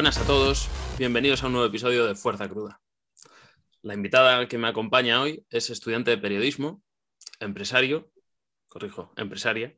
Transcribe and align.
buenas 0.00 0.16
a 0.16 0.26
todos, 0.26 0.66
bienvenidos 0.96 1.42
a 1.42 1.48
un 1.48 1.52
nuevo 1.52 1.66
episodio 1.66 2.06
de 2.06 2.14
Fuerza 2.14 2.48
Cruda. 2.48 2.80
La 3.82 3.92
invitada 3.92 4.48
que 4.48 4.56
me 4.56 4.66
acompaña 4.66 5.20
hoy 5.20 5.44
es 5.50 5.68
estudiante 5.68 6.10
de 6.10 6.16
periodismo, 6.16 6.82
empresario, 7.38 8.10
corrijo, 8.66 9.12
empresaria, 9.18 9.76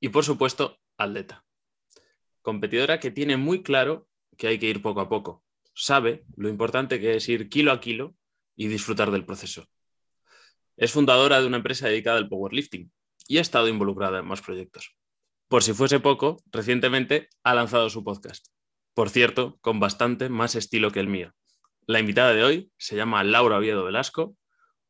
y 0.00 0.08
por 0.08 0.24
supuesto, 0.24 0.80
atleta. 0.96 1.44
Competidora 2.42 2.98
que 2.98 3.12
tiene 3.12 3.36
muy 3.36 3.62
claro 3.62 4.08
que 4.36 4.48
hay 4.48 4.58
que 4.58 4.66
ir 4.66 4.82
poco 4.82 5.02
a 5.02 5.08
poco. 5.08 5.44
Sabe 5.72 6.24
lo 6.34 6.48
importante 6.48 6.98
que 6.98 7.14
es 7.14 7.28
ir 7.28 7.48
kilo 7.48 7.70
a 7.70 7.78
kilo 7.78 8.16
y 8.56 8.66
disfrutar 8.66 9.12
del 9.12 9.24
proceso. 9.24 9.68
Es 10.76 10.90
fundadora 10.90 11.40
de 11.40 11.46
una 11.46 11.58
empresa 11.58 11.86
dedicada 11.86 12.18
al 12.18 12.28
powerlifting 12.28 12.90
y 13.28 13.38
ha 13.38 13.40
estado 13.40 13.68
involucrada 13.68 14.18
en 14.18 14.26
más 14.26 14.42
proyectos. 14.42 14.96
Por 15.46 15.62
si 15.62 15.74
fuese 15.74 16.00
poco, 16.00 16.42
recientemente 16.50 17.28
ha 17.44 17.54
lanzado 17.54 17.88
su 17.88 18.02
podcast. 18.02 18.48
Por 18.94 19.08
cierto, 19.10 19.58
con 19.60 19.78
bastante 19.78 20.28
más 20.28 20.56
estilo 20.56 20.90
que 20.90 21.00
el 21.00 21.06
mío. 21.06 21.32
La 21.86 22.00
invitada 22.00 22.34
de 22.34 22.44
hoy 22.44 22.72
se 22.76 22.96
llama 22.96 23.24
Laura 23.24 23.58
Oviedo 23.58 23.84
Velasco. 23.84 24.36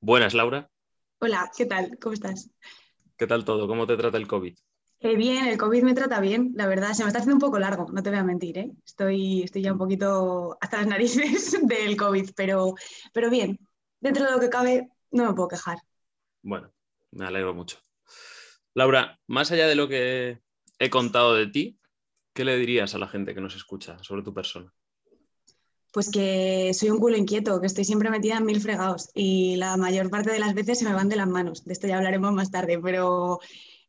Buenas, 0.00 0.34
Laura. 0.34 0.70
Hola, 1.18 1.50
¿qué 1.56 1.66
tal? 1.66 1.98
¿Cómo 2.00 2.14
estás? 2.14 2.50
¿Qué 3.16 3.26
tal 3.26 3.44
todo? 3.44 3.68
¿Cómo 3.68 3.86
te 3.86 3.96
trata 3.96 4.16
el 4.16 4.26
COVID? 4.26 4.56
Eh, 5.00 5.16
bien, 5.16 5.46
el 5.46 5.58
COVID 5.58 5.82
me 5.82 5.94
trata 5.94 6.20
bien, 6.20 6.52
la 6.54 6.66
verdad. 6.66 6.92
Se 6.92 7.04
me 7.04 7.08
está 7.08 7.18
haciendo 7.18 7.36
un 7.36 7.40
poco 7.40 7.58
largo, 7.58 7.86
no 7.92 8.02
te 8.02 8.10
voy 8.10 8.18
a 8.18 8.24
mentir. 8.24 8.58
¿eh? 8.58 8.70
Estoy, 8.84 9.42
estoy 9.42 9.62
ya 9.62 9.72
un 9.72 9.78
poquito 9.78 10.56
hasta 10.60 10.78
las 10.78 10.86
narices 10.86 11.58
del 11.62 11.96
COVID, 11.96 12.30
pero, 12.34 12.74
pero 13.12 13.30
bien. 13.30 13.58
Dentro 14.00 14.24
de 14.24 14.30
lo 14.30 14.40
que 14.40 14.48
cabe, 14.48 14.88
no 15.10 15.26
me 15.26 15.34
puedo 15.34 15.48
quejar. 15.48 15.78
Bueno, 16.42 16.72
me 17.10 17.26
alegro 17.26 17.54
mucho. 17.54 17.78
Laura, 18.74 19.18
más 19.26 19.50
allá 19.52 19.66
de 19.66 19.74
lo 19.74 19.88
que 19.88 20.40
he 20.78 20.90
contado 20.90 21.34
de 21.34 21.46
ti, 21.46 21.79
¿qué 22.32 22.44
le 22.44 22.56
dirías 22.56 22.94
a 22.94 22.98
la 22.98 23.08
gente 23.08 23.34
que 23.34 23.40
nos 23.40 23.56
escucha 23.56 23.98
sobre 24.02 24.22
tu 24.22 24.32
persona? 24.32 24.72
Pues 25.92 26.10
que 26.10 26.72
soy 26.72 26.90
un 26.90 27.00
culo 27.00 27.16
inquieto, 27.16 27.60
que 27.60 27.66
estoy 27.66 27.84
siempre 27.84 28.10
metida 28.10 28.36
en 28.36 28.46
mil 28.46 28.60
fregados 28.60 29.10
y 29.14 29.56
la 29.56 29.76
mayor 29.76 30.08
parte 30.08 30.30
de 30.30 30.38
las 30.38 30.54
veces 30.54 30.78
se 30.78 30.84
me 30.84 30.94
van 30.94 31.08
de 31.08 31.16
las 31.16 31.26
manos. 31.26 31.64
De 31.64 31.72
esto 31.72 31.88
ya 31.88 31.96
hablaremos 31.96 32.32
más 32.32 32.50
tarde, 32.50 32.78
pero 32.78 33.40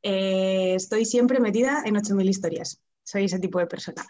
eh, 0.02 0.73
estoy 0.75 1.06
siempre 1.06 1.39
metida 1.39 1.84
en 1.86 1.95
8.000 1.95 2.28
historias. 2.28 2.81
Soy 3.03 3.25
ese 3.25 3.39
tipo 3.39 3.59
de 3.59 3.67
persona. 3.67 4.03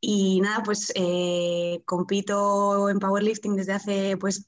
Y 0.00 0.40
nada, 0.40 0.62
pues 0.62 0.92
eh, 0.94 1.80
compito 1.86 2.90
en 2.90 2.98
powerlifting 2.98 3.56
desde 3.56 3.72
hace 3.72 4.16
pues 4.18 4.46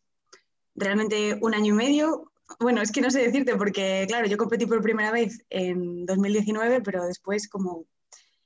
realmente 0.74 1.38
un 1.40 1.54
año 1.54 1.74
y 1.74 1.76
medio, 1.76 2.32
bueno, 2.60 2.82
es 2.82 2.92
que 2.92 3.00
no 3.00 3.10
sé 3.10 3.20
decirte 3.22 3.56
porque, 3.56 4.04
claro, 4.08 4.26
yo 4.26 4.36
competí 4.36 4.66
por 4.66 4.82
primera 4.82 5.10
vez 5.10 5.44
en 5.50 6.04
2019, 6.06 6.80
pero 6.82 7.06
después, 7.06 7.48
como, 7.48 7.86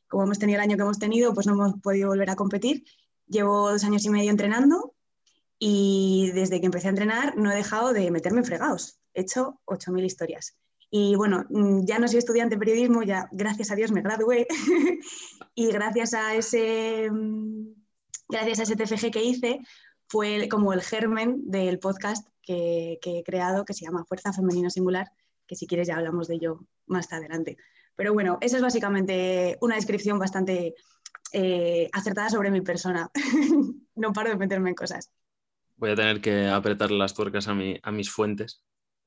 como 0.09 0.25
hemos 0.25 0.39
tenido 0.39 0.59
el 0.59 0.65
año 0.65 0.77
que 0.77 0.83
hemos 0.83 0.99
tenido, 0.99 1.35
pues 1.35 1.47
no 1.47 1.55
hemos 1.55 1.81
podido 1.81 2.09
volver 2.09 2.31
a 2.31 2.37
competir. 2.37 2.85
Llevo 3.27 3.71
dos 3.71 3.85
años 3.85 4.05
y 4.05 4.11
medio 4.11 4.31
entrenando 4.31 4.95
y 5.59 6.31
desde 6.35 6.61
que 6.61 6.67
empecé 6.67 6.89
a 6.89 6.91
entrenar 6.91 7.37
no 7.37 7.51
he 7.51 7.57
dejado 7.57 7.93
de 7.93 8.11
meterme 8.11 8.41
en 8.41 8.45
fregados. 8.45 8.99
He 9.15 9.23
hecho 9.23 9.61
8.000 9.67 10.05
historias. 10.05 10.57
Y 10.91 11.17
bueno, 11.17 11.45
mm, 11.51 11.85
ya 11.85 11.99
no 11.99 12.07
soy 12.09 12.19
estudiante 12.19 12.55
de 12.55 12.61
periodismo, 12.61 13.03
ya 13.03 13.29
gracias 13.33 13.71
a 13.71 13.75
Dios 13.75 13.91
me 13.91 14.03
gradué 14.03 14.47
y 15.55 15.67
gracias 15.73 16.15
a 16.15 16.35
ese, 16.35 17.11
mm, 17.11 17.75
gracias 18.29 18.61
a 18.61 18.63
ese 18.63 18.77
TFG 18.77 19.11
que 19.11 19.25
hice 19.25 19.61
fue 20.09 20.49
como 20.49 20.73
el 20.73 20.83
germen 20.83 21.51
del 21.51 21.79
podcast 21.79 22.29
que, 22.43 22.99
he 23.03 23.23
creado 23.25 23.65
que 23.65 23.75
se 23.75 23.85
llama 23.85 24.05
Fuerza 24.05 24.33
Femenino 24.33 24.71
Singular, 24.71 25.11
que 25.47 25.57
si 25.57 25.67
quieres 25.67 25.89
ya 25.89 25.97
hablamos 25.97 26.29
de 26.29 26.37
ello 26.37 26.61
más 26.87 27.13
adelante. 27.13 27.57
Pero 27.97 28.13
bueno, 28.13 28.39
esa 28.41 28.57
es 28.57 28.63
básicamente 28.63 29.57
una 29.61 29.77
descripción 29.77 30.19
bastante 30.19 30.75
eh, 31.33 31.89
acertada 31.93 32.31
sobre 32.31 32.51
mi 32.51 32.61
persona. 32.61 33.11
no 33.95 34.13
paro 34.13 34.31
de 34.31 34.37
meterme 34.37 34.71
en 34.71 34.75
cosas. 34.75 35.11
Voy 35.77 35.91
a 35.91 35.97
tener 35.97 36.21
que 36.21 36.49
apretar 36.49 36.91
las 36.91 37.15
tuercas 37.15 37.49
a, 37.49 37.57
a 37.83 37.93
mis 37.93 38.11
fuentes, 38.11 38.63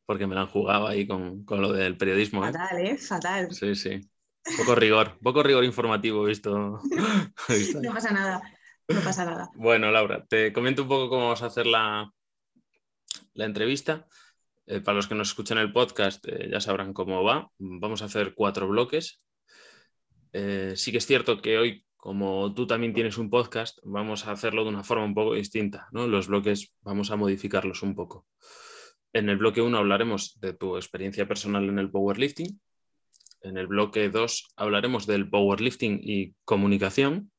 porque 0.06 0.28
me 0.28 0.36
la 0.36 0.42
han 0.42 0.48
jugado 0.48 0.88
ahí 0.88 1.08
con, 1.08 1.46
con 1.46 1.62
lo 1.62 1.72
del 1.72 1.98
periodismo. 1.98 2.44
¿eh? 2.44 2.52
Fatal, 2.52 2.80
¿eh? 2.80 2.98
Fatal. 2.98 3.54
Sí, 3.54 3.76
sí. 3.76 4.02
Poco 4.58 4.76
rigor, 4.76 5.18
poco 5.22 5.44
rigor 5.44 5.64
informativo 5.64 6.24
visto. 6.24 6.80
no 7.82 7.94
pasa 7.94 8.12
nada, 8.12 8.42
no 8.88 9.02
pasa 9.02 9.26
nada. 9.26 9.50
Bueno, 9.56 9.92
Laura, 9.92 10.26
te 10.28 10.52
comento 10.54 10.84
un 10.84 10.88
poco 10.88 11.10
cómo 11.10 11.24
vamos 11.26 11.44
a 11.44 11.48
hacer 11.48 11.68
la, 11.68 12.12
la 13.34 13.46
entrevista. 13.46 14.08
Eh, 14.72 14.82
para 14.82 14.98
los 14.98 15.08
que 15.08 15.16
nos 15.16 15.30
escuchan 15.30 15.58
el 15.58 15.74
podcast 15.74 16.24
eh, 16.28 16.48
ya 16.52 16.62
sabrán 16.62 16.94
cómo 16.94 17.24
va. 17.24 17.50
Vamos 17.58 18.04
a 18.04 18.06
hacer 18.06 18.36
cuatro 18.36 18.68
bloques. 18.68 19.20
Eh, 20.32 20.74
sí 20.76 20.92
que 20.92 21.00
es 21.00 21.08
cierto 21.08 21.42
que 21.42 21.58
hoy, 21.58 21.86
como 21.98 22.54
tú 22.54 22.68
también 22.68 22.94
tienes 22.94 23.18
un 23.18 23.32
podcast, 23.32 23.80
vamos 23.82 24.28
a 24.28 24.32
hacerlo 24.32 24.64
de 24.64 24.70
una 24.70 24.84
forma 24.84 25.06
un 25.06 25.16
poco 25.16 25.34
distinta. 25.34 25.88
Los 25.92 26.28
bloques 26.28 26.76
vamos 26.82 27.10
a 27.10 27.16
modificarlos 27.16 27.82
un 27.82 27.96
poco. 27.96 28.28
En 29.12 29.30
el 29.30 29.38
bloque 29.38 29.60
1 29.60 29.76
hablaremos 29.76 30.40
de 30.40 30.54
tu 30.54 30.78
experiencia 30.78 31.28
personal 31.28 31.68
en 31.68 31.80
el 31.80 31.90
powerlifting. 31.90 32.62
En 33.42 33.58
el 33.58 33.66
bloque 33.66 34.10
2 34.10 34.54
hablaremos 34.56 35.08
del 35.08 35.32
powerlifting 35.32 36.00
y 36.04 36.36
comunicación. 36.46 37.32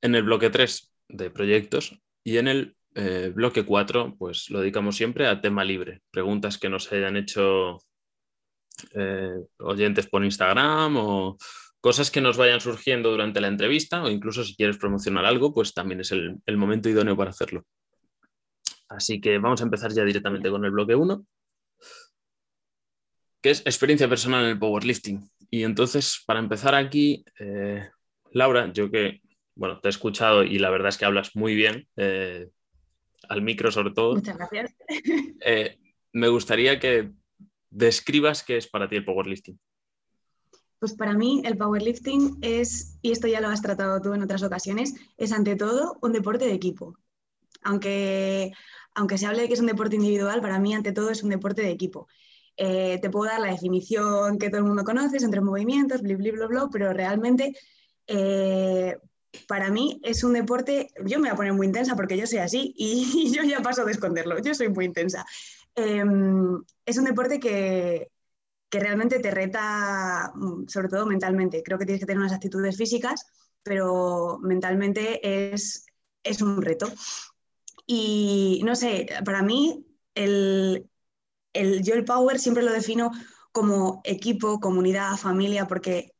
En 0.00 0.14
el 0.14 0.22
bloque 0.22 0.48
3 0.48 0.94
de 1.08 1.28
proyectos. 1.28 2.00
Y 2.24 2.38
en 2.38 2.48
el 2.48 2.76
eh, 2.98 3.30
bloque 3.34 3.62
4, 3.62 4.16
pues 4.18 4.48
lo 4.48 4.60
dedicamos 4.60 4.96
siempre 4.96 5.26
a 5.26 5.42
tema 5.42 5.64
libre. 5.64 6.00
Preguntas 6.10 6.56
que 6.56 6.70
nos 6.70 6.90
hayan 6.90 7.18
hecho 7.18 7.78
eh, 8.94 9.34
oyentes 9.58 10.06
por 10.06 10.24
Instagram 10.24 10.96
o 10.96 11.36
cosas 11.78 12.10
que 12.10 12.22
nos 12.22 12.38
vayan 12.38 12.62
surgiendo 12.62 13.10
durante 13.10 13.42
la 13.42 13.48
entrevista 13.48 14.02
o 14.02 14.08
incluso 14.08 14.44
si 14.44 14.56
quieres 14.56 14.78
promocionar 14.78 15.26
algo, 15.26 15.52
pues 15.52 15.74
también 15.74 16.00
es 16.00 16.10
el, 16.10 16.56
momento 16.56 16.88
idóneo 16.88 17.14
para 17.14 17.30
hacerlo. 17.30 17.66
Así 18.88 19.20
que 19.20 19.36
vamos 19.36 19.60
a 19.60 19.64
empezar 19.64 19.92
ya 19.92 20.02
directamente 20.02 20.48
con 20.48 20.64
el 20.64 20.70
bloque 20.70 20.94
1, 20.94 21.26
que 23.42 23.50
es 23.50 23.60
experiencia 23.60 24.08
personal 24.08 24.44
en 24.44 24.50
el 24.52 24.58
powerlifting. 24.58 25.20
Y 25.50 25.64
entonces, 25.64 26.22
para 26.26 26.40
empezar 26.40 26.74
aquí, 26.74 27.26
eh, 27.38 27.90
Laura, 28.30 28.72
yo 28.72 28.90
que, 28.90 29.20
bueno, 29.54 29.80
te 29.80 29.88
he 29.88 29.90
escuchado 29.90 30.44
y 30.44 30.58
la 30.58 30.70
verdad 30.70 30.88
es 30.88 30.96
que 30.96 31.04
hablas 31.04 31.36
muy 31.36 31.54
bien, 31.54 31.86
al 33.28 33.42
micro 33.42 33.70
sobre 33.70 33.92
todo. 33.92 34.14
Muchas 34.14 34.36
gracias. 34.36 34.74
Eh, 35.40 35.78
me 36.12 36.28
gustaría 36.28 36.78
que 36.78 37.12
describas 37.70 38.42
qué 38.42 38.56
es 38.56 38.66
para 38.66 38.88
ti 38.88 38.96
el 38.96 39.04
powerlifting. 39.04 39.58
Pues 40.78 40.94
para 40.94 41.14
mí 41.14 41.42
el 41.44 41.56
powerlifting 41.56 42.38
es, 42.42 42.98
y 43.02 43.12
esto 43.12 43.28
ya 43.28 43.40
lo 43.40 43.48
has 43.48 43.62
tratado 43.62 44.00
tú 44.00 44.14
en 44.14 44.22
otras 44.22 44.42
ocasiones, 44.42 44.94
es 45.16 45.32
ante 45.32 45.56
todo 45.56 45.98
un 46.02 46.12
deporte 46.12 46.46
de 46.46 46.52
equipo. 46.52 46.96
Aunque, 47.62 48.52
aunque 48.94 49.18
se 49.18 49.26
hable 49.26 49.42
de 49.42 49.48
que 49.48 49.54
es 49.54 49.60
un 49.60 49.66
deporte 49.66 49.96
individual, 49.96 50.40
para 50.40 50.58
mí 50.58 50.74
ante 50.74 50.92
todo 50.92 51.10
es 51.10 51.22
un 51.22 51.30
deporte 51.30 51.62
de 51.62 51.70
equipo. 51.70 52.08
Eh, 52.56 52.98
te 53.00 53.10
puedo 53.10 53.30
dar 53.30 53.40
la 53.40 53.50
definición 53.50 54.38
que 54.38 54.48
todo 54.48 54.60
el 54.60 54.66
mundo 54.66 54.84
conoce, 54.84 55.18
entre 55.18 55.40
movimientos, 55.40 56.02
bli, 56.02 56.14
bli, 56.14 56.30
bla, 56.30 56.46
bla, 56.46 56.68
pero 56.72 56.92
realmente 56.92 57.54
eh, 58.06 58.96
para 59.48 59.70
mí 59.70 60.00
es 60.02 60.24
un 60.24 60.32
deporte, 60.32 60.88
yo 61.04 61.18
me 61.18 61.28
voy 61.28 61.30
a 61.30 61.36
poner 61.36 61.52
muy 61.52 61.66
intensa 61.66 61.96
porque 61.96 62.16
yo 62.16 62.26
soy 62.26 62.38
así 62.38 62.74
y, 62.76 63.32
yo 63.34 63.42
ya 63.42 63.60
paso 63.60 63.84
de 63.84 63.92
esconderlo, 63.92 64.38
yo 64.38 64.54
soy 64.54 64.68
muy 64.68 64.84
intensa. 64.86 65.24
Em, 65.74 66.62
es 66.84 66.98
un 66.98 67.04
deporte 67.04 67.40
que, 67.40 68.10
realmente 68.70 69.20
te 69.20 69.30
reta, 69.30 70.32
mm, 70.34 70.68
sobre 70.68 70.88
todo 70.88 71.06
mentalmente. 71.06 71.62
Creo 71.62 71.78
que 71.78 71.86
tienes 71.86 72.00
que 72.00 72.06
tener 72.06 72.20
unas 72.20 72.34
actitudes 72.34 72.76
físicas, 72.76 73.24
pero 73.62 74.38
mentalmente 74.42 75.54
es, 75.54 75.86
es 76.22 76.42
un 76.42 76.60
reto. 76.60 76.92
Y 77.86 78.60
no 78.64 78.76
sé, 78.76 79.06
para 79.24 79.42
mí 79.42 79.86
el, 80.14 80.90
el, 81.54 81.82
yo 81.82 81.94
el 81.94 82.04
power 82.04 82.38
siempre 82.38 82.62
lo 82.62 82.72
defino 82.72 83.10
como 83.52 84.02
equipo, 84.04 84.60
comunidad, 84.60 85.16
familia, 85.16 85.66
porque 85.66 86.15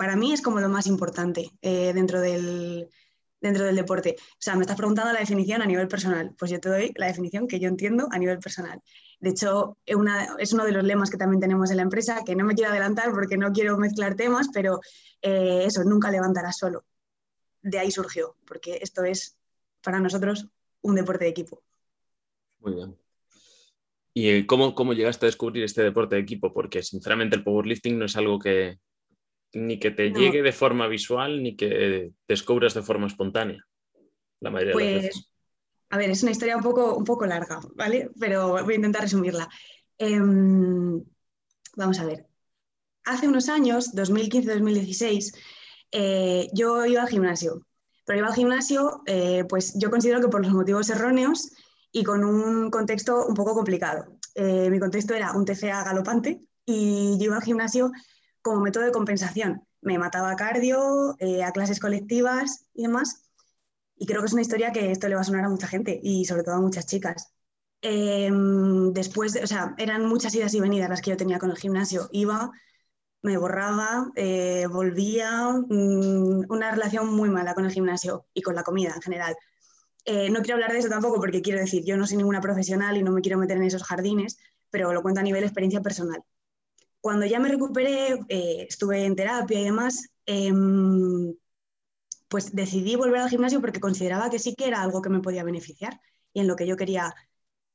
para 0.00 0.16
mí 0.16 0.32
es 0.32 0.40
como 0.40 0.60
lo 0.60 0.70
más 0.70 0.86
importante 0.86 1.50
eh, 1.60 1.92
dentro, 1.92 2.22
del, 2.22 2.88
dentro 3.38 3.66
del 3.66 3.76
deporte. 3.76 4.16
O 4.18 4.38
sea, 4.38 4.54
me 4.54 4.62
estás 4.62 4.78
preguntando 4.78 5.12
la 5.12 5.20
definición 5.20 5.60
a 5.60 5.66
nivel 5.66 5.88
personal. 5.88 6.34
Pues 6.38 6.50
yo 6.50 6.58
te 6.58 6.70
doy 6.70 6.90
la 6.96 7.04
definición 7.04 7.46
que 7.46 7.60
yo 7.60 7.68
entiendo 7.68 8.08
a 8.10 8.18
nivel 8.18 8.38
personal. 8.38 8.80
De 9.18 9.28
hecho, 9.28 9.76
es 9.84 10.52
uno 10.54 10.64
de 10.64 10.72
los 10.72 10.84
lemas 10.84 11.10
que 11.10 11.18
también 11.18 11.38
tenemos 11.38 11.70
en 11.70 11.76
la 11.76 11.82
empresa, 11.82 12.22
que 12.24 12.34
no 12.34 12.46
me 12.46 12.54
quiero 12.54 12.70
adelantar 12.70 13.10
porque 13.12 13.36
no 13.36 13.52
quiero 13.52 13.76
mezclar 13.76 14.14
temas, 14.14 14.48
pero 14.54 14.80
eh, 15.20 15.64
eso, 15.66 15.84
nunca 15.84 16.10
levantarás 16.10 16.56
solo. 16.56 16.86
De 17.60 17.78
ahí 17.78 17.90
surgió, 17.90 18.36
porque 18.46 18.78
esto 18.80 19.04
es 19.04 19.36
para 19.82 20.00
nosotros 20.00 20.46
un 20.80 20.94
deporte 20.94 21.24
de 21.24 21.30
equipo. 21.30 21.62
Muy 22.60 22.72
bien. 22.72 22.96
¿Y 24.14 24.46
cómo, 24.46 24.74
cómo 24.74 24.94
llegaste 24.94 25.26
a 25.26 25.28
descubrir 25.28 25.62
este 25.62 25.82
deporte 25.82 26.14
de 26.14 26.22
equipo? 26.22 26.54
Porque 26.54 26.82
sinceramente 26.82 27.36
el 27.36 27.44
powerlifting 27.44 27.98
no 27.98 28.06
es 28.06 28.16
algo 28.16 28.38
que, 28.38 28.78
ni 29.52 29.78
que 29.78 29.90
te 29.90 30.10
llegue 30.10 30.42
de 30.42 30.52
forma 30.52 30.86
visual, 30.86 31.42
ni 31.42 31.56
que 31.56 32.12
descubras 32.28 32.74
de 32.74 32.82
forma 32.82 33.06
espontánea. 33.06 33.66
La 34.40 34.50
mayoría 34.50 34.74
de 34.74 34.84
las 34.84 34.92
pues, 34.92 35.02
veces. 35.02 35.30
A 35.90 35.98
ver, 35.98 36.10
es 36.10 36.22
una 36.22 36.32
historia 36.32 36.56
un 36.56 36.62
poco, 36.62 36.94
un 36.94 37.04
poco 37.04 37.26
larga, 37.26 37.60
¿vale? 37.74 38.10
Pero 38.18 38.62
voy 38.62 38.74
a 38.74 38.76
intentar 38.76 39.02
resumirla. 39.02 39.48
Em, 39.98 41.02
vamos 41.76 41.98
a 41.98 42.06
ver. 42.06 42.26
Hace 43.04 43.28
unos 43.28 43.48
años, 43.48 43.92
2015-2016, 43.94 45.34
eh, 45.92 46.48
yo 46.52 46.86
iba 46.86 47.02
al 47.02 47.08
gimnasio. 47.08 47.66
Pero 48.06 48.20
iba 48.20 48.28
al 48.28 48.34
gimnasio, 48.34 49.02
eh, 49.06 49.44
pues 49.48 49.74
yo 49.78 49.90
considero 49.90 50.20
que 50.20 50.28
por 50.28 50.44
los 50.44 50.52
motivos 50.52 50.88
erróneos 50.90 51.50
y 51.92 52.04
con 52.04 52.24
un 52.24 52.70
contexto 52.70 53.26
un 53.26 53.34
poco 53.34 53.54
complicado. 53.54 54.16
Eh, 54.34 54.70
mi 54.70 54.78
contexto 54.78 55.14
era 55.14 55.32
un 55.32 55.44
TCA 55.44 55.84
galopante 55.84 56.40
y 56.64 57.18
yo 57.18 57.26
iba 57.26 57.36
al 57.36 57.42
gimnasio 57.42 57.90
como 58.42 58.60
método 58.60 58.84
de 58.84 58.92
compensación. 58.92 59.66
Me 59.80 59.98
mataba 59.98 60.30
a 60.30 60.36
cardio, 60.36 61.16
eh, 61.18 61.42
a 61.42 61.52
clases 61.52 61.80
colectivas 61.80 62.66
y 62.74 62.82
demás. 62.82 63.22
Y 63.96 64.06
creo 64.06 64.20
que 64.20 64.26
es 64.26 64.32
una 64.32 64.42
historia 64.42 64.72
que 64.72 64.90
esto 64.92 65.08
le 65.08 65.14
va 65.14 65.22
a 65.22 65.24
sonar 65.24 65.44
a 65.44 65.48
mucha 65.48 65.66
gente 65.66 65.98
y 66.02 66.24
sobre 66.24 66.42
todo 66.42 66.54
a 66.56 66.60
muchas 66.60 66.86
chicas. 66.86 67.32
Em, 67.82 68.92
después, 68.92 69.32
de, 69.32 69.42
o 69.44 69.46
sea, 69.46 69.74
eran 69.78 70.06
muchas 70.06 70.34
idas 70.34 70.54
y 70.54 70.60
venidas 70.60 70.90
las 70.90 71.00
que 71.00 71.10
yo 71.10 71.16
tenía 71.16 71.38
con 71.38 71.50
el 71.50 71.56
gimnasio. 71.56 72.08
Iba, 72.12 72.50
me 73.22 73.36
borraba, 73.38 74.10
eh, 74.16 74.66
volvía, 74.70 75.50
mm, 75.50 76.46
una 76.50 76.70
relación 76.72 77.08
muy 77.14 77.28
mala 77.30 77.54
con 77.54 77.64
el 77.66 77.72
gimnasio 77.72 78.26
y 78.34 78.42
con 78.42 78.54
la 78.54 78.62
comida 78.62 78.92
en 78.94 79.02
general. 79.02 79.36
Eh, 80.04 80.30
no 80.30 80.40
quiero 80.40 80.54
hablar 80.54 80.72
de 80.72 80.78
eso 80.78 80.88
tampoco 80.88 81.16
porque 81.16 81.42
quiero 81.42 81.60
decir, 81.60 81.84
yo 81.84 81.96
no 81.96 82.06
soy 82.06 82.16
ninguna 82.18 82.40
profesional 82.40 82.96
y 82.96 83.02
no 83.02 83.12
me 83.12 83.20
quiero 83.22 83.38
meter 83.38 83.56
en 83.58 83.64
esos 83.64 83.82
jardines, 83.84 84.38
pero 84.70 84.92
lo 84.92 85.02
cuento 85.02 85.20
a 85.20 85.22
nivel 85.22 85.44
experiencia 85.44 85.82
personal. 85.82 86.22
Cuando 87.00 87.26
ya 87.26 87.40
me 87.40 87.48
recuperé, 87.48 88.18
eh, 88.28 88.66
estuve 88.68 89.04
en 89.04 89.16
terapia 89.16 89.60
y 89.60 89.64
demás, 89.64 90.08
em, 90.26 91.34
pues 92.28 92.54
decidí 92.54 92.96
volver 92.96 93.20
al 93.20 93.30
gimnasio 93.30 93.60
porque 93.60 93.80
consideraba 93.80 94.30
que 94.30 94.38
sí 94.38 94.54
que 94.54 94.68
era 94.68 94.82
algo 94.82 95.02
que 95.02 95.10
me 95.10 95.20
podía 95.20 95.44
beneficiar 95.44 96.00
y 96.32 96.40
en 96.40 96.46
lo 96.48 96.56
que 96.56 96.66
yo 96.66 96.76
quería 96.76 97.14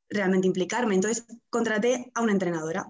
realmente 0.09 0.47
implicarme. 0.47 0.95
Entonces 0.95 1.25
contraté 1.49 2.11
a 2.15 2.21
una 2.21 2.33
entrenadora. 2.33 2.87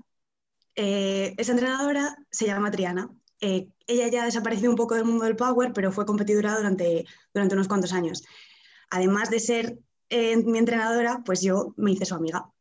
Eh, 0.76 1.34
esa 1.38 1.54
entrenadora 1.54 2.18
se 2.32 2.48
llama 2.48 2.72
Triana. 2.72 3.10
Eh, 3.42 3.70
ella 3.88 4.08
ya 4.10 4.24
ha 4.24 4.26
desaparecido 4.26 4.70
un 4.72 4.78
poco 4.78 4.96
del 4.96 5.06
mundo 5.06 5.26
del 5.26 5.36
power, 5.36 5.74
pero 5.74 5.92
fue 5.92 6.06
competidora 6.06 6.58
durante, 6.58 7.06
durante 7.34 7.56
unos 7.56 7.68
cuantos 7.68 7.94
años. 7.94 8.24
Además 8.92 9.30
de 9.30 9.40
ser 9.40 9.80
eh, 10.10 10.38
mi 10.38 10.58
entrenadora, 10.60 11.22
pues 11.26 11.42
yo 11.42 11.74
me 11.78 11.92
hice 11.94 12.06
su 12.06 12.16
amiga. 12.16 12.52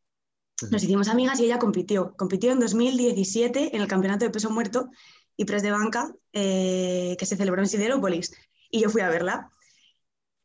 Nos 0.71 0.83
hicimos 0.83 1.07
amigas 1.09 1.39
y 1.39 1.45
ella 1.45 1.59
compitió. 1.59 2.15
Compitió 2.15 2.51
en 2.51 2.59
2017 2.59 3.75
en 3.75 3.81
el 3.81 3.87
campeonato 3.87 4.25
de 4.25 4.31
peso 4.31 4.49
muerto 4.49 4.89
y 5.35 5.45
pres 5.45 5.63
de 5.63 5.71
banca 5.71 6.13
que 6.31 7.17
se 7.21 7.35
celebró 7.35 7.61
en 7.61 7.67
Siderópolis. 7.67 8.33
Y 8.71 8.81
yo 8.81 8.89
fui 8.89 9.01
a 9.01 9.09
verla 9.09 9.51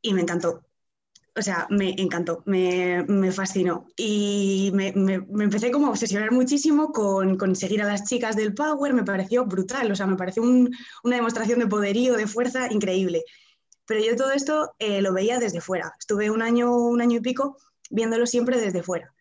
y 0.02 0.14
me 0.14 0.22
encantó 0.22 0.64
o 1.36 1.42
sea, 1.42 1.66
me 1.70 1.94
encantó, 1.96 2.42
me, 2.46 3.32
fascinó. 3.32 3.86
Y 3.96 4.70
me, 4.74 4.88
empecé 4.88 5.70
como 5.70 5.86
a 5.86 5.90
obsesionar 5.90 6.32
muchísimo 6.32 6.92
con, 6.92 7.36
con, 7.36 7.54
seguir 7.56 7.82
a 7.82 7.86
las 7.86 8.04
chicas 8.04 8.36
del 8.36 8.54
Power, 8.54 8.92
me 8.94 9.04
pareció 9.04 9.44
brutal, 9.46 9.90
o 9.90 9.96
sea, 9.96 10.06
me 10.06 10.16
pareció 10.16 10.42
una 10.42 11.16
demostración 11.16 11.60
de 11.60 11.66
poderío, 11.66 12.16
de 12.16 12.26
fuerza 12.26 12.72
increíble. 12.72 13.24
Pero 13.86 14.00
yo 14.04 14.16
todo 14.16 14.32
esto 14.32 14.74
eh, 14.78 15.02
lo 15.02 15.12
veía 15.12 15.38
desde 15.38 15.60
fuera. 15.60 15.92
Estuve 15.98 16.30
un 16.30 16.42
año, 16.42 16.76
un 16.76 17.00
año 17.00 17.18
y 17.18 17.20
pico 17.20 17.56
viéndolo 17.90 18.26
siempre 18.26 18.60
desde 18.60 18.82
fuera. 18.82 19.12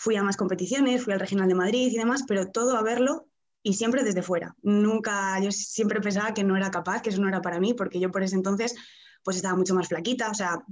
Fui 0.00 0.14
a 0.14 0.22
más 0.22 0.36
competiciones, 0.36 1.02
fui 1.02 1.12
al 1.12 1.18
Regional 1.18 1.48
de 1.48 1.56
Madrid 1.56 1.90
y 1.90 1.96
demás, 1.98 2.22
pero 2.28 2.52
todo 2.52 2.76
a 2.76 2.82
verlo 2.82 3.26
y 3.64 3.74
siempre 3.74 4.04
desde 4.04 4.22
fuera. 4.22 4.54
Nunca, 4.62 5.40
yo 5.40 5.50
siempre 5.50 6.00
pensaba 6.00 6.32
que 6.32 6.44
no 6.44 6.56
era 6.56 6.70
capaz, 6.70 7.02
que 7.02 7.10
eso 7.10 7.20
no 7.20 7.28
era 7.28 7.42
para 7.42 7.58
mí, 7.58 7.74
porque 7.74 7.98
yo 7.98 8.10
por 8.12 8.22
ese 8.22 8.36
entonces 8.36 8.76
pues 9.24 9.36
estaba 9.36 9.56
mucho 9.56 9.74
más 9.74 9.88
flaquita, 9.88 10.30
o 10.30 10.34
sea, 10.34 10.62